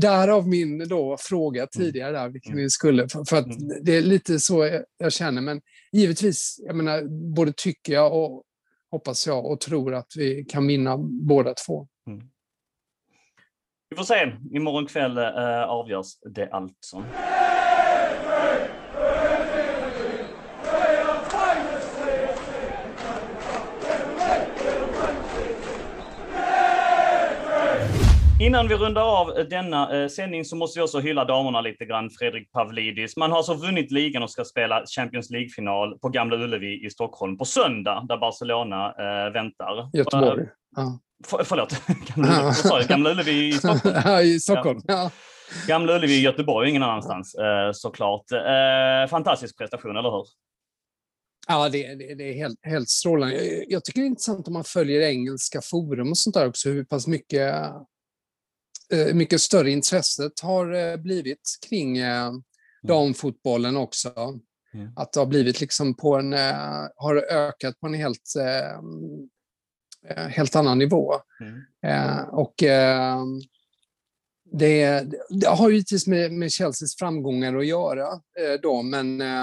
därav 0.00 0.48
min 0.48 0.88
då 0.88 1.16
fråga 1.20 1.66
tidigare 1.66 2.12
där, 2.12 2.28
vilken 2.28 2.56
vi 2.56 2.70
skulle, 2.70 3.08
för, 3.08 3.24
för 3.24 3.36
att 3.36 3.46
Mm. 3.46 3.84
det 3.84 3.96
är 3.96 4.02
lite 4.02 4.40
så 4.40 4.64
jag, 4.66 4.84
jag 4.98 5.12
känner, 5.12 5.42
men 5.42 5.60
givetvis, 5.92 6.56
jag 6.66 6.76
menar, 6.76 7.02
både 7.34 7.52
tycker 7.56 7.92
jag 7.92 8.12
och 8.16 8.42
hoppas 8.90 9.26
jag 9.26 9.46
och 9.46 9.60
tror 9.60 9.94
att 9.94 10.12
vi 10.16 10.44
kan 10.44 10.66
vinna 10.66 10.96
båda 10.98 11.54
två. 11.54 11.88
Vi 13.90 13.96
får 13.96 14.04
se. 14.04 14.32
Imorgon 14.52 14.86
kväll 14.86 15.18
eh, 15.18 15.62
avgörs 15.62 16.06
det 16.34 16.50
alltså. 16.50 17.04
Innan 28.40 28.68
vi 28.68 28.74
rundar 28.74 29.02
av 29.20 29.48
denna 29.50 30.02
eh, 30.02 30.08
sändning 30.08 30.44
så 30.44 30.56
måste 30.56 30.80
vi 30.80 30.84
också 30.84 30.98
hylla 30.98 31.24
damerna 31.24 31.60
lite 31.60 31.84
grann, 31.84 32.10
Fredrik 32.10 32.52
Pavlidis. 32.52 33.16
Man 33.16 33.30
har 33.30 33.38
alltså 33.38 33.54
vunnit 33.54 33.90
ligan 33.92 34.22
och 34.22 34.30
ska 34.30 34.44
spela 34.44 34.82
Champions 34.86 35.30
League-final 35.30 35.98
på 35.98 36.08
Gamla 36.08 36.36
Ullevi 36.36 36.86
i 36.86 36.90
Stockholm 36.90 37.38
på 37.38 37.44
söndag, 37.44 38.04
där 38.08 38.18
Barcelona 38.18 38.86
eh, 38.86 39.32
väntar. 39.32 39.90
Göteborg. 39.92 40.40
Eh, 40.42 40.48
Ja. 40.76 40.98
För, 41.26 41.44
förlåt, 41.44 41.82
Gamla 42.14 42.42
vad 42.42 42.56
sa 42.56 42.80
jag? 42.80 42.88
Gamla 42.88 43.10
Ullevi 43.10 43.48
i 43.48 43.52
Stockholm. 43.52 43.94
Ja, 44.04 44.22
I 44.22 44.40
Stockholm. 44.40 44.80
Ja. 44.86 45.10
Gamla 45.66 45.96
Ullevi 45.96 46.12
i 46.12 46.20
Göteborg, 46.20 46.70
ingen 46.70 46.82
annanstans 46.82 47.34
eh, 47.34 47.72
såklart. 47.72 48.32
Eh, 48.32 49.10
fantastisk 49.10 49.58
prestation, 49.58 49.96
eller 49.96 50.10
hur? 50.10 50.24
Ja, 51.48 51.68
det, 51.68 51.94
det, 51.94 52.14
det 52.14 52.24
är 52.24 52.34
helt, 52.34 52.58
helt 52.62 52.88
strålande. 52.88 53.44
Jag, 53.44 53.64
jag 53.68 53.84
tycker 53.84 54.00
det 54.00 54.04
är 54.04 54.08
intressant 54.08 54.46
om 54.46 54.52
man 54.52 54.64
följer 54.64 55.00
engelska 55.00 55.60
forum 55.60 56.10
och 56.10 56.18
sånt 56.18 56.34
där 56.34 56.48
också, 56.48 56.68
hur 56.68 56.84
pass 56.84 57.06
mycket 57.06 57.54
eh, 58.92 59.14
mycket 59.14 59.40
större 59.40 59.70
intresset 59.70 60.40
har 60.40 60.96
blivit 60.96 61.58
kring 61.68 61.98
eh, 61.98 62.32
damfotbollen 62.82 63.76
också. 63.76 64.12
Mm. 64.74 64.92
Att 64.96 65.12
det 65.12 65.20
har 65.20 65.26
blivit 65.26 65.60
liksom 65.60 65.94
på 65.94 66.16
en, 66.16 66.32
har 66.96 67.16
ökat 67.16 67.80
på 67.80 67.86
en 67.86 67.94
helt, 67.94 68.34
helt 70.28 70.56
annan 70.56 70.78
nivå. 70.78 71.14
Mm. 71.40 71.60
Eh, 71.86 72.20
och 72.28 72.62
eh, 72.62 73.18
det, 74.52 75.06
det 75.30 75.46
har 75.46 75.68
ju 75.68 75.74
givetvis 75.74 76.06
med, 76.06 76.32
med 76.32 76.52
Chelseas 76.52 76.96
framgångar 76.96 77.56
att 77.56 77.66
göra 77.66 78.06
eh, 78.12 78.60
då, 78.62 78.82
men, 78.82 79.20
eh, 79.20 79.42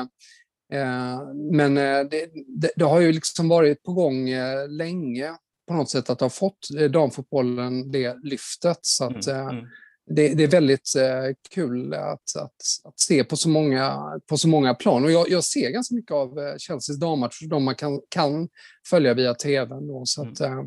eh, 0.73 1.19
men 1.51 1.77
eh, 1.77 1.99
det, 2.11 2.29
det, 2.61 2.71
det 2.75 2.85
har 2.85 2.99
ju 2.99 3.11
liksom 3.13 3.49
varit 3.49 3.83
på 3.83 3.93
gång 3.93 4.29
eh, 4.29 4.69
länge 4.69 5.35
på 5.67 5.73
något 5.73 5.89
sätt 5.89 6.09
att 6.09 6.21
ha 6.21 6.29
fått 6.29 6.69
eh, 6.79 6.89
damfotbollen 6.91 7.91
det 7.91 8.15
lyftet. 8.23 8.79
Så 8.81 9.03
att, 9.05 9.27
Mm. 9.27 9.39
eh, 9.47 9.53
Mm. 9.53 9.65
Det, 10.07 10.33
det 10.33 10.43
är 10.43 10.47
väldigt 10.47 10.95
eh, 10.95 11.35
kul 11.49 11.93
att, 11.93 12.35
att, 12.35 12.55
att 12.83 12.99
se 12.99 13.23
på 13.23 13.37
så 13.37 13.49
många, 13.49 13.99
på 14.29 14.37
så 14.37 14.47
många 14.47 14.73
plan. 14.73 15.05
Och 15.05 15.11
jag, 15.11 15.29
jag 15.29 15.43
ser 15.43 15.69
ganska 15.69 15.95
mycket 15.95 16.11
av 16.11 16.39
eh, 16.39 16.55
Chelseas 16.57 16.99
dammatcher, 16.99 17.47
de 17.47 17.63
man 17.63 17.75
kan, 17.75 18.01
kan 18.09 18.49
följa 18.89 19.13
via 19.13 19.33
tv. 19.33 19.75
Då, 19.75 20.01
så 20.05 20.21
att, 20.21 20.39
eh, 20.39 20.63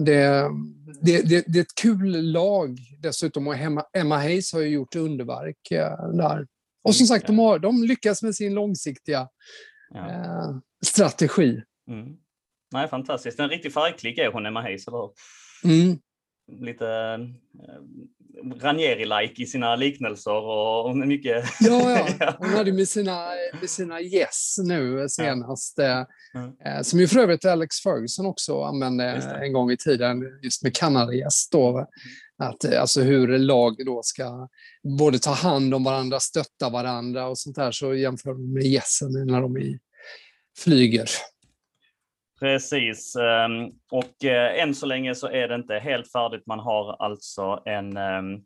det, 0.00 0.50
det, 1.02 1.22
det, 1.28 1.44
det 1.46 1.58
är 1.58 1.62
ett 1.62 1.74
kul 1.82 2.32
lag 2.32 2.78
dessutom 2.98 3.48
och 3.48 3.56
Emma, 3.56 3.84
Emma 3.92 4.16
Hayes 4.16 4.52
har 4.52 4.60
ju 4.60 4.68
gjort 4.68 4.96
underverk 4.96 5.70
eh, 5.70 6.08
där. 6.12 6.46
Och 6.84 6.94
som 6.94 7.06
sagt, 7.06 7.26
de, 7.26 7.38
har, 7.38 7.58
de 7.58 7.84
lyckas 7.84 8.22
med 8.22 8.34
sin 8.34 8.54
långsiktiga 8.54 9.28
Ja. 9.94 10.60
strategi. 10.86 11.62
Mm. 11.90 12.16
Nej, 12.72 12.88
fantastiskt. 12.88 13.40
En 13.40 13.48
riktig 13.48 13.72
färgklick 13.72 14.18
är 14.18 14.32
hon, 14.32 14.46
Emma 14.46 14.62
Hayes, 14.62 14.88
eller 14.88 14.98
hur? 14.98 15.10
Mm. 15.64 15.98
Lite 16.60 16.86
eh, 16.86 17.80
Ranieri-like 18.62 19.42
i 19.42 19.46
sina 19.46 19.76
liknelser 19.76 20.32
och 20.32 20.96
mycket... 20.96 21.44
Ja, 21.60 22.08
ja. 22.20 22.34
Hon 22.38 22.48
hade 22.48 22.72
med 22.72 22.88
sina, 22.88 23.26
med 23.60 23.70
sina 23.70 24.00
yes 24.00 24.56
nu 24.64 25.08
senast. 25.08 25.78
eh, 25.78 26.02
Mm. 26.34 26.84
Som 26.84 27.00
ju 27.00 27.08
för 27.08 27.20
övrigt 27.20 27.44
Alex 27.44 27.76
Ferguson 27.80 28.26
också 28.26 28.62
använde 28.62 29.04
en 29.42 29.52
gång 29.52 29.70
i 29.70 29.76
tiden, 29.76 30.22
just 30.42 30.62
med 30.62 30.76
Kanada-gäss. 30.76 31.48
då. 31.50 31.86
Att, 32.38 32.64
eh, 32.64 32.80
alltså 32.80 33.00
hur 33.02 33.38
lag 33.38 33.76
då 33.86 34.00
ska 34.02 34.48
både 34.98 35.18
ta 35.18 35.30
hand 35.30 35.74
om 35.74 35.84
varandra, 35.84 36.20
stötta 36.20 36.68
varandra 36.68 37.28
och 37.28 37.38
sånt 37.38 37.56
där. 37.56 37.72
Så 37.72 37.94
jämför 37.94 38.30
de 38.30 38.52
med 38.52 38.62
gässen 38.62 39.26
när 39.26 39.40
de 39.40 39.78
flyger. 40.58 41.10
Precis. 42.40 43.16
ehm, 43.16 43.70
Och 43.90 44.24
eh, 44.24 44.62
än 44.62 44.74
så 44.74 44.86
länge 44.86 45.14
så 45.14 45.28
är 45.28 45.48
det 45.48 45.54
inte 45.54 45.74
helt 45.74 46.12
färdigt. 46.12 46.46
Man 46.46 46.58
har 46.58 46.96
alltså 46.98 47.62
en 47.64 47.96
ehm, 47.96 48.40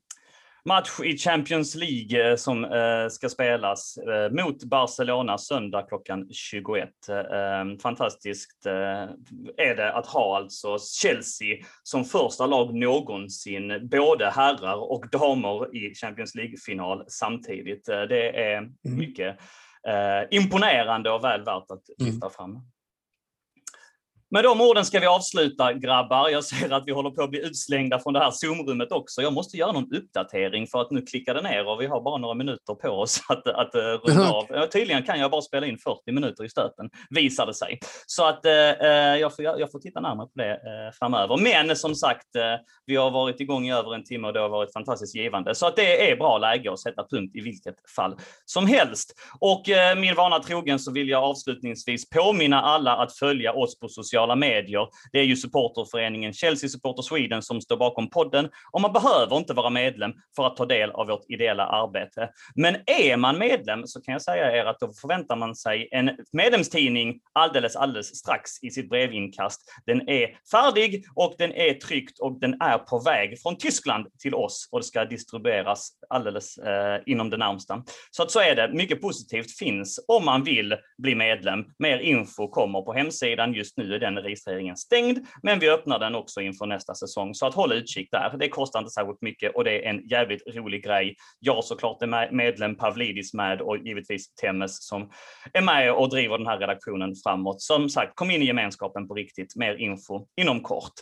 match 0.65 1.01
i 1.05 1.19
Champions 1.19 1.75
League 1.75 2.31
eh, 2.31 2.37
som 2.37 2.65
eh, 2.65 3.09
ska 3.09 3.29
spelas 3.29 3.99
mot 4.31 4.65
Barcelona 4.65 5.39
söndag 5.39 5.83
klockan 5.83 6.29
21. 6.31 6.89
Ehm, 7.33 7.79
Fantastiskt 7.79 8.67
är 9.57 9.75
det 9.77 9.93
att 9.93 10.07
ha 10.07 10.37
alltså 10.37 10.79
Chelsea 10.79 11.57
som 11.83 12.05
första 12.05 12.47
lag 12.47 12.75
någonsin, 12.75 13.89
både 13.91 14.31
herrar 14.31 14.91
och 14.93 15.07
damer 15.13 15.77
i 15.77 15.95
Champions 15.95 16.35
League-final 16.35 17.05
samtidigt. 17.09 17.85
Det 17.85 18.43
är 18.43 18.69
mycket 18.83 19.37
eh, 19.89 20.39
imponerande 20.39 21.11
och 21.11 21.25
väl 21.25 21.45
värt 21.45 21.71
att 21.71 21.83
lyfta 21.99 22.31
fram. 22.31 22.74
Med 24.35 24.45
de 24.45 24.61
orden 24.61 24.85
ska 24.85 25.01
vi 25.01 25.07
avsluta 25.07 25.73
grabbar. 25.73 26.29
Jag 26.29 26.45
ser 26.45 26.73
att 26.73 26.83
vi 26.87 26.93
håller 26.93 27.11
på 27.11 27.23
att 27.23 27.31
bli 27.31 27.47
utslängda 27.47 27.99
från 27.99 28.13
det 28.13 28.21
här 28.21 28.31
Zoom-rummet 28.31 28.93
också. 28.93 29.23
Jag 29.23 29.33
måste 29.33 29.57
göra 29.57 29.73
någon 29.73 29.93
uppdatering 29.93 30.67
för 30.67 30.81
att 30.81 30.91
nu 30.91 31.03
klickar 31.03 31.35
det 31.35 31.43
ner 31.43 31.69
och 31.69 31.81
vi 31.81 31.87
har 31.87 32.03
bara 32.03 32.19
några 32.19 32.35
minuter 32.35 32.75
på 32.75 32.89
oss 32.89 33.21
att, 33.29 33.47
att 33.47 33.75
eh, 33.75 33.81
runda 33.81 34.31
av. 34.31 34.47
Ja, 34.49 34.67
Tydligen 34.67 35.03
kan 35.03 35.21
jag 35.21 35.31
bara 35.31 35.43
spela 35.43 35.67
in 35.67 35.79
40 35.79 36.13
minuter 36.13 36.45
i 36.45 36.49
stöten, 36.49 36.91
visar 37.11 37.47
det 37.47 37.55
sig. 37.55 37.79
Så 38.07 38.25
att 38.25 38.47
eh, 38.47 38.53
jag, 39.21 39.37
får, 39.37 39.45
jag 39.45 39.71
får 39.71 39.79
titta 39.79 40.01
närmare 40.01 40.27
på 40.27 40.33
det 40.35 40.53
eh, 40.53 40.93
framöver. 40.99 41.37
Men 41.37 41.77
som 41.77 41.95
sagt, 41.95 42.29
vi 42.87 42.97
har 42.97 43.11
varit 43.11 43.41
igång 43.41 43.67
i 43.67 43.73
över 43.73 43.95
en 43.95 44.05
timme 44.05 44.27
och 44.27 44.33
det 44.33 44.41
har 44.41 44.49
varit 44.49 44.73
fantastiskt 44.73 45.15
givande. 45.15 45.55
Så 45.55 45.67
att 45.67 45.77
det 45.77 46.11
är 46.11 46.17
bra 46.17 46.39
läge 46.39 46.73
att 46.73 46.81
sätta 46.81 47.07
punkt 47.11 47.37
i 47.37 47.41
vilket 47.41 47.75
fall 47.97 48.17
som 48.45 48.67
helst. 48.67 49.15
Och 49.41 49.63
min 49.97 50.15
vana 50.15 50.39
trogen 50.39 50.79
så 50.79 50.93
vill 50.93 51.09
jag 51.09 51.23
avslutningsvis 51.23 52.11
påminna 52.11 52.63
alla 52.63 52.97
att 52.97 53.17
följa 53.19 53.53
oss 53.53 53.79
på 53.79 53.89
sociala 53.89 54.24
medier. 54.33 54.89
Det 55.13 55.19
är 55.19 55.25
ju 55.25 55.37
supporterföreningen 55.37 56.33
Chelsea 56.33 56.69
Supporter 56.69 57.03
Sweden 57.03 57.43
som 57.43 57.61
står 57.61 57.77
bakom 57.77 58.11
podden 58.11 58.49
och 58.73 58.81
man 58.81 58.93
behöver 58.93 59.37
inte 59.37 59.53
vara 59.53 59.71
medlem 59.71 60.13
för 60.37 60.47
att 60.47 60.57
ta 60.57 60.67
del 60.67 60.91
av 60.91 61.07
vårt 61.07 61.25
ideella 61.29 61.67
arbete. 61.67 62.31
Men 62.55 62.77
är 62.87 63.17
man 63.17 63.39
medlem 63.39 63.87
så 63.87 64.01
kan 64.01 64.13
jag 64.13 64.23
säga 64.23 64.53
er 64.57 64.65
att 64.65 64.81
då 64.81 64.93
förväntar 64.93 65.37
man 65.37 65.57
sig 65.57 65.89
en 65.91 66.11
medlemstidning 66.33 67.21
alldeles, 67.33 67.77
alldeles 67.77 68.17
strax 68.17 68.51
i 68.63 68.71
sitt 68.71 68.89
brevinkast. 68.89 69.61
Den 69.87 70.09
är 70.09 70.39
färdig 70.51 71.05
och 71.15 71.35
den 71.39 71.53
är 71.53 71.75
tryckt 71.75 72.19
och 72.19 72.41
den 72.41 72.61
är 72.61 72.79
på 72.79 72.99
väg 72.99 73.43
från 73.43 73.57
Tyskland 73.57 74.07
till 74.19 74.35
oss 74.35 74.69
och 74.73 74.81
det 74.81 74.85
ska 74.85 75.05
distribueras 75.05 75.91
alldeles 76.09 76.59
eh, 76.59 77.01
inom 77.07 77.31
det 77.31 77.37
närmsta. 77.37 77.83
Så 78.11 78.23
att 78.23 78.31
så 78.31 78.41
är 78.41 78.55
det. 78.55 78.71
Mycket 78.73 79.01
positivt 79.01 79.59
finns 79.59 80.05
om 80.09 80.25
man 80.25 80.45
vill 80.45 80.77
bli 80.99 81.15
medlem. 81.15 81.65
Mer 81.79 81.99
info 81.99 82.49
kommer 82.49 82.83
på 82.83 82.93
hemsidan. 82.93 83.55
Just 83.55 83.77
nu 83.77 83.95
är 83.95 83.99
den 83.99 84.14
registreringen 84.23 84.77
stängd, 84.77 85.19
men 85.43 85.59
vi 85.59 85.71
öppnar 85.71 85.99
den 85.99 86.15
också 86.15 86.41
inför 86.41 86.67
nästa 86.67 86.95
säsong. 86.95 87.35
Så 87.35 87.47
att 87.47 87.55
håll 87.55 87.73
utkik 87.73 88.09
där. 88.11 88.37
Det 88.39 88.49
kostar 88.49 88.79
inte 88.79 88.91
särskilt 88.91 89.23
mycket 89.23 89.57
och 89.57 89.65
det 89.65 89.85
är 89.85 89.91
en 89.91 90.09
jävligt 90.09 90.43
rolig 90.57 90.85
grej. 90.85 91.17
Jag 91.41 91.65
såklart 91.65 92.03
är 92.03 92.33
medlem, 92.33 92.77
Pavlidis 92.77 93.35
med 93.35 93.61
och 93.61 93.79
givetvis 93.79 94.35
Temmes 94.35 94.87
som 94.87 95.11
är 95.53 95.63
med 95.63 95.93
och 95.93 96.09
driver 96.09 96.39
den 96.39 96.47
här 96.47 96.59
redaktionen 96.59 97.15
framåt. 97.25 97.61
Som 97.63 97.91
sagt, 97.91 98.13
kom 98.15 98.31
in 98.31 98.43
i 98.43 98.47
gemenskapen 98.47 99.09
på 99.09 99.15
riktigt. 99.15 99.57
Mer 99.57 99.75
info 99.75 100.27
inom 100.37 100.61
kort. 100.61 100.93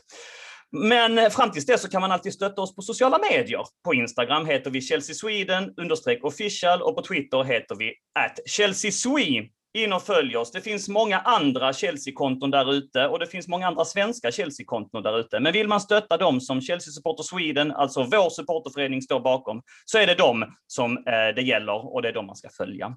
Men 0.73 1.19
eh, 1.19 1.31
fram 1.31 1.51
tills 1.51 1.67
dess 1.67 1.83
så 1.83 1.89
kan 1.89 2.01
man 2.01 2.13
alltid 2.13 2.33
stötta 2.33 2.63
oss 2.63 2.77
på 2.77 2.83
sociala 2.83 3.19
medier. 3.31 3.61
På 3.85 3.95
Instagram 3.95 4.47
heter 4.47 4.71
vi 4.71 4.81
Chelsea 4.81 5.15
Sweden 5.15 5.75
understreck 5.77 6.25
official 6.25 6.83
och 6.83 6.97
på 6.97 7.03
Twitter 7.03 7.45
heter 7.45 7.75
vi 7.75 7.95
at 8.19 8.39
Chelsea 8.47 8.93
Swee. 8.93 9.49
In 9.75 9.93
och 9.93 10.03
följ 10.03 10.37
oss. 10.37 10.51
Det 10.51 10.61
finns 10.61 10.89
många 10.89 11.19
andra 11.19 11.73
Chelsea-konton 11.73 12.51
där 12.51 12.73
ute 12.73 13.07
och 13.07 13.19
det 13.19 13.27
finns 13.27 13.49
många 13.49 13.67
andra 13.67 13.85
svenska 13.85 14.31
Chelsea-konton 14.31 15.03
där 15.03 15.19
ute. 15.21 15.41
Men 15.41 15.53
vill 15.53 15.69
man 15.69 15.81
stötta 15.81 16.17
dem 16.17 16.41
som 16.41 16.61
Chelsea 16.61 16.93
Supporter 16.93 17.23
Sweden, 17.23 17.73
alltså 17.73 18.03
vår 18.03 18.31
supporterförening, 18.31 19.03
står 19.03 19.21
bakom, 19.21 19.63
så 19.85 19.99
är 19.99 20.07
det 20.07 20.15
dem 20.15 20.55
som 20.67 20.97
eh, 20.97 21.35
det 21.37 21.43
gäller 21.43 21.95
och 21.95 22.03
det 22.03 22.09
är 22.09 22.13
dem 22.13 22.27
man 22.27 22.37
ska 22.37 22.49
följa. 22.57 22.97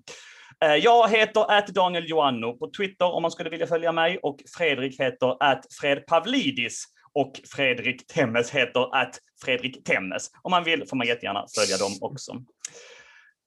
Eh, 0.64 0.76
Jag 0.76 1.10
heter 1.10 1.52
att 1.52 1.68
Daniel 1.68 2.10
Joanno 2.10 2.58
på 2.58 2.72
Twitter 2.78 3.06
om 3.06 3.22
man 3.22 3.32
skulle 3.32 3.50
vilja 3.50 3.68
följa 3.68 3.92
mig 3.92 4.20
och 4.22 4.40
Fredrik 4.58 5.00
heter 5.00 5.44
att 5.44 5.66
Fred 5.82 6.06
Pavlidis 6.06 6.86
och 7.14 7.42
Fredrik 7.56 8.08
Temmes 8.08 8.52
heter 8.52 8.96
att 8.96 9.20
Fredrik 9.46 9.84
Temmes. 9.84 10.30
Om 10.42 10.52
man 10.52 10.64
vill 10.64 10.88
får 10.90 10.98
man 10.98 11.08
jättegärna 11.08 11.46
följa 11.56 11.78
dem 11.78 11.92
också. 12.02 12.34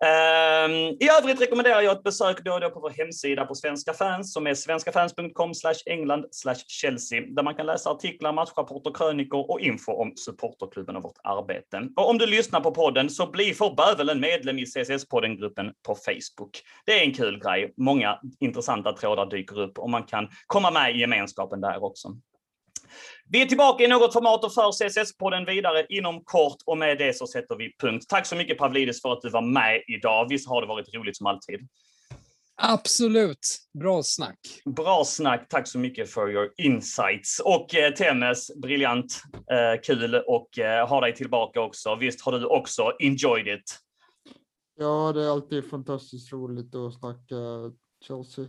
Ehm, 0.05 0.73
I 1.01 1.09
övrigt 1.21 1.41
rekommenderar 1.41 1.81
jag 1.81 1.97
ett 1.97 2.03
besök 2.03 2.45
då 2.45 2.53
och 2.53 2.61
då 2.61 2.71
på 2.71 2.81
vår 2.81 2.91
hemsida 2.91 3.47
på 3.47 3.55
Svenska 3.55 3.93
fans 3.93 4.33
som 4.33 4.47
är 4.47 4.55
svenskafans.com 4.55 5.53
england 5.87 6.25
Chelsea 6.67 7.21
där 7.21 7.43
man 7.43 7.55
kan 7.55 7.67
läsa 7.67 7.91
artiklar, 7.91 8.33
matchrapporter, 8.33 8.95
krönikor 8.95 9.51
och 9.51 9.61
info 9.61 9.93
om 9.93 10.13
supporterklubben 10.17 10.97
och 10.97 11.03
vårt 11.03 11.19
arbete. 11.25 11.89
Och 11.97 12.11
om 12.11 12.19
du 12.19 12.27
lyssnar 12.27 12.61
på 12.61 12.71
podden 12.71 13.11
så 13.11 13.27
bli 13.31 13.55
för 13.55 13.75
bövelen 13.75 14.21
medlem 14.21 14.59
i 14.59 14.65
CSS-poddengruppen 14.65 15.73
på 15.87 15.95
Facebook. 15.95 16.63
Det 16.87 16.93
är 17.01 17.05
en 17.05 17.15
kul 17.15 17.41
grej. 17.41 17.75
Många 17.77 18.19
intressanta 18.41 18.93
trådar 18.93 19.27
dyker 19.27 19.61
upp 19.61 19.79
och 19.79 19.91
man 19.91 20.03
kan 20.03 20.29
komma 20.47 20.71
med 20.71 20.97
i 20.97 21.01
gemenskapen 21.01 21.61
där 21.61 21.85
också. 21.85 22.09
Vi 23.31 23.43
är 23.43 23.47
tillbaka 23.47 23.85
i 23.85 23.89
något 23.89 24.13
format 24.13 24.45
och 24.45 24.55
för 24.55 24.71
CSS-podden 24.71 25.47
vidare 25.47 25.87
inom 25.89 26.25
kort 26.25 26.57
och 26.67 26.79
med 26.79 26.99
det 26.99 27.17
så 27.17 27.27
sätter 27.27 27.57
vi 27.57 27.73
punkt. 27.81 28.05
Tack 28.09 28.27
så 28.27 28.37
mycket 28.37 28.59
Pavlidis 28.59 29.03
för 29.03 29.13
att 29.13 29.23
du 29.23 29.31
var 29.31 29.43
med 29.43 29.83
idag. 29.87 30.27
Visst 30.29 30.49
har 30.49 30.61
det 30.61 30.67
varit 30.67 30.95
roligt 30.95 31.17
som 31.17 31.27
alltid? 31.27 31.61
Absolut. 32.61 33.59
Bra 33.79 34.03
snack. 34.03 34.39
Bra 34.77 35.05
snack. 35.05 35.49
Tack 35.49 35.69
så 35.69 35.79
mycket 35.79 36.11
för 36.11 36.31
your 36.31 36.51
insights. 36.57 37.41
Och 37.45 37.75
eh, 37.75 37.95
Temmes, 37.95 38.51
briljant, 38.63 39.23
eh, 39.35 39.81
kul 39.83 40.15
och 40.15 40.59
eh, 40.59 40.89
ha 40.89 41.01
dig 41.01 41.15
tillbaka 41.15 41.61
också. 41.61 41.97
Visst 41.97 42.21
har 42.21 42.33
du 42.33 42.47
också 42.47 42.93
enjoyed 42.99 43.49
it? 43.49 43.79
Ja, 44.81 45.13
det 45.13 45.25
är 45.25 45.31
alltid 45.31 45.71
fantastiskt 45.71 46.33
roligt 46.33 46.75
att 46.75 46.95
snacka 46.95 47.37
Chelsea. 48.07 48.47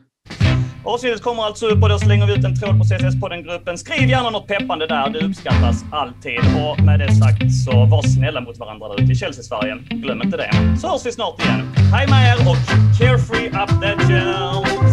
Avsnittet 0.84 1.22
kommer 1.22 1.44
alltså 1.44 1.68
upp 1.68 1.84
och 1.84 1.90
då 1.90 2.00
slänger 2.00 2.26
vi 2.26 2.34
ut 2.34 2.46
en 2.46 2.56
tråd 2.56 2.78
på 2.78 2.84
CSS-podden-gruppen. 2.84 3.78
Skriv 3.78 4.10
gärna 4.10 4.30
något 4.30 4.48
peppande 4.48 4.88
där, 4.88 5.10
det 5.10 5.20
uppskattas 5.20 5.86
alltid. 5.92 6.40
Och 6.40 6.84
med 6.84 7.00
det 7.00 7.16
sagt 7.16 7.54
så 7.66 7.86
var 7.86 8.02
snälla 8.02 8.42
mot 8.42 8.58
varandra 8.60 8.88
där 8.88 9.04
ute 9.04 9.12
i 9.12 9.16
Chelsea-Sverige. 9.16 9.78
Glöm 9.90 10.22
inte 10.22 10.38
det. 10.38 10.78
Så 10.82 10.88
hörs 10.88 11.06
vi 11.06 11.12
snart 11.12 11.42
igen. 11.44 11.62
Hej 11.94 12.08
med 12.08 12.32
er 12.32 12.50
och 12.50 12.58
carefree 13.00 13.48
up 13.48 13.70
that 13.82 14.10
gel! 14.10 14.89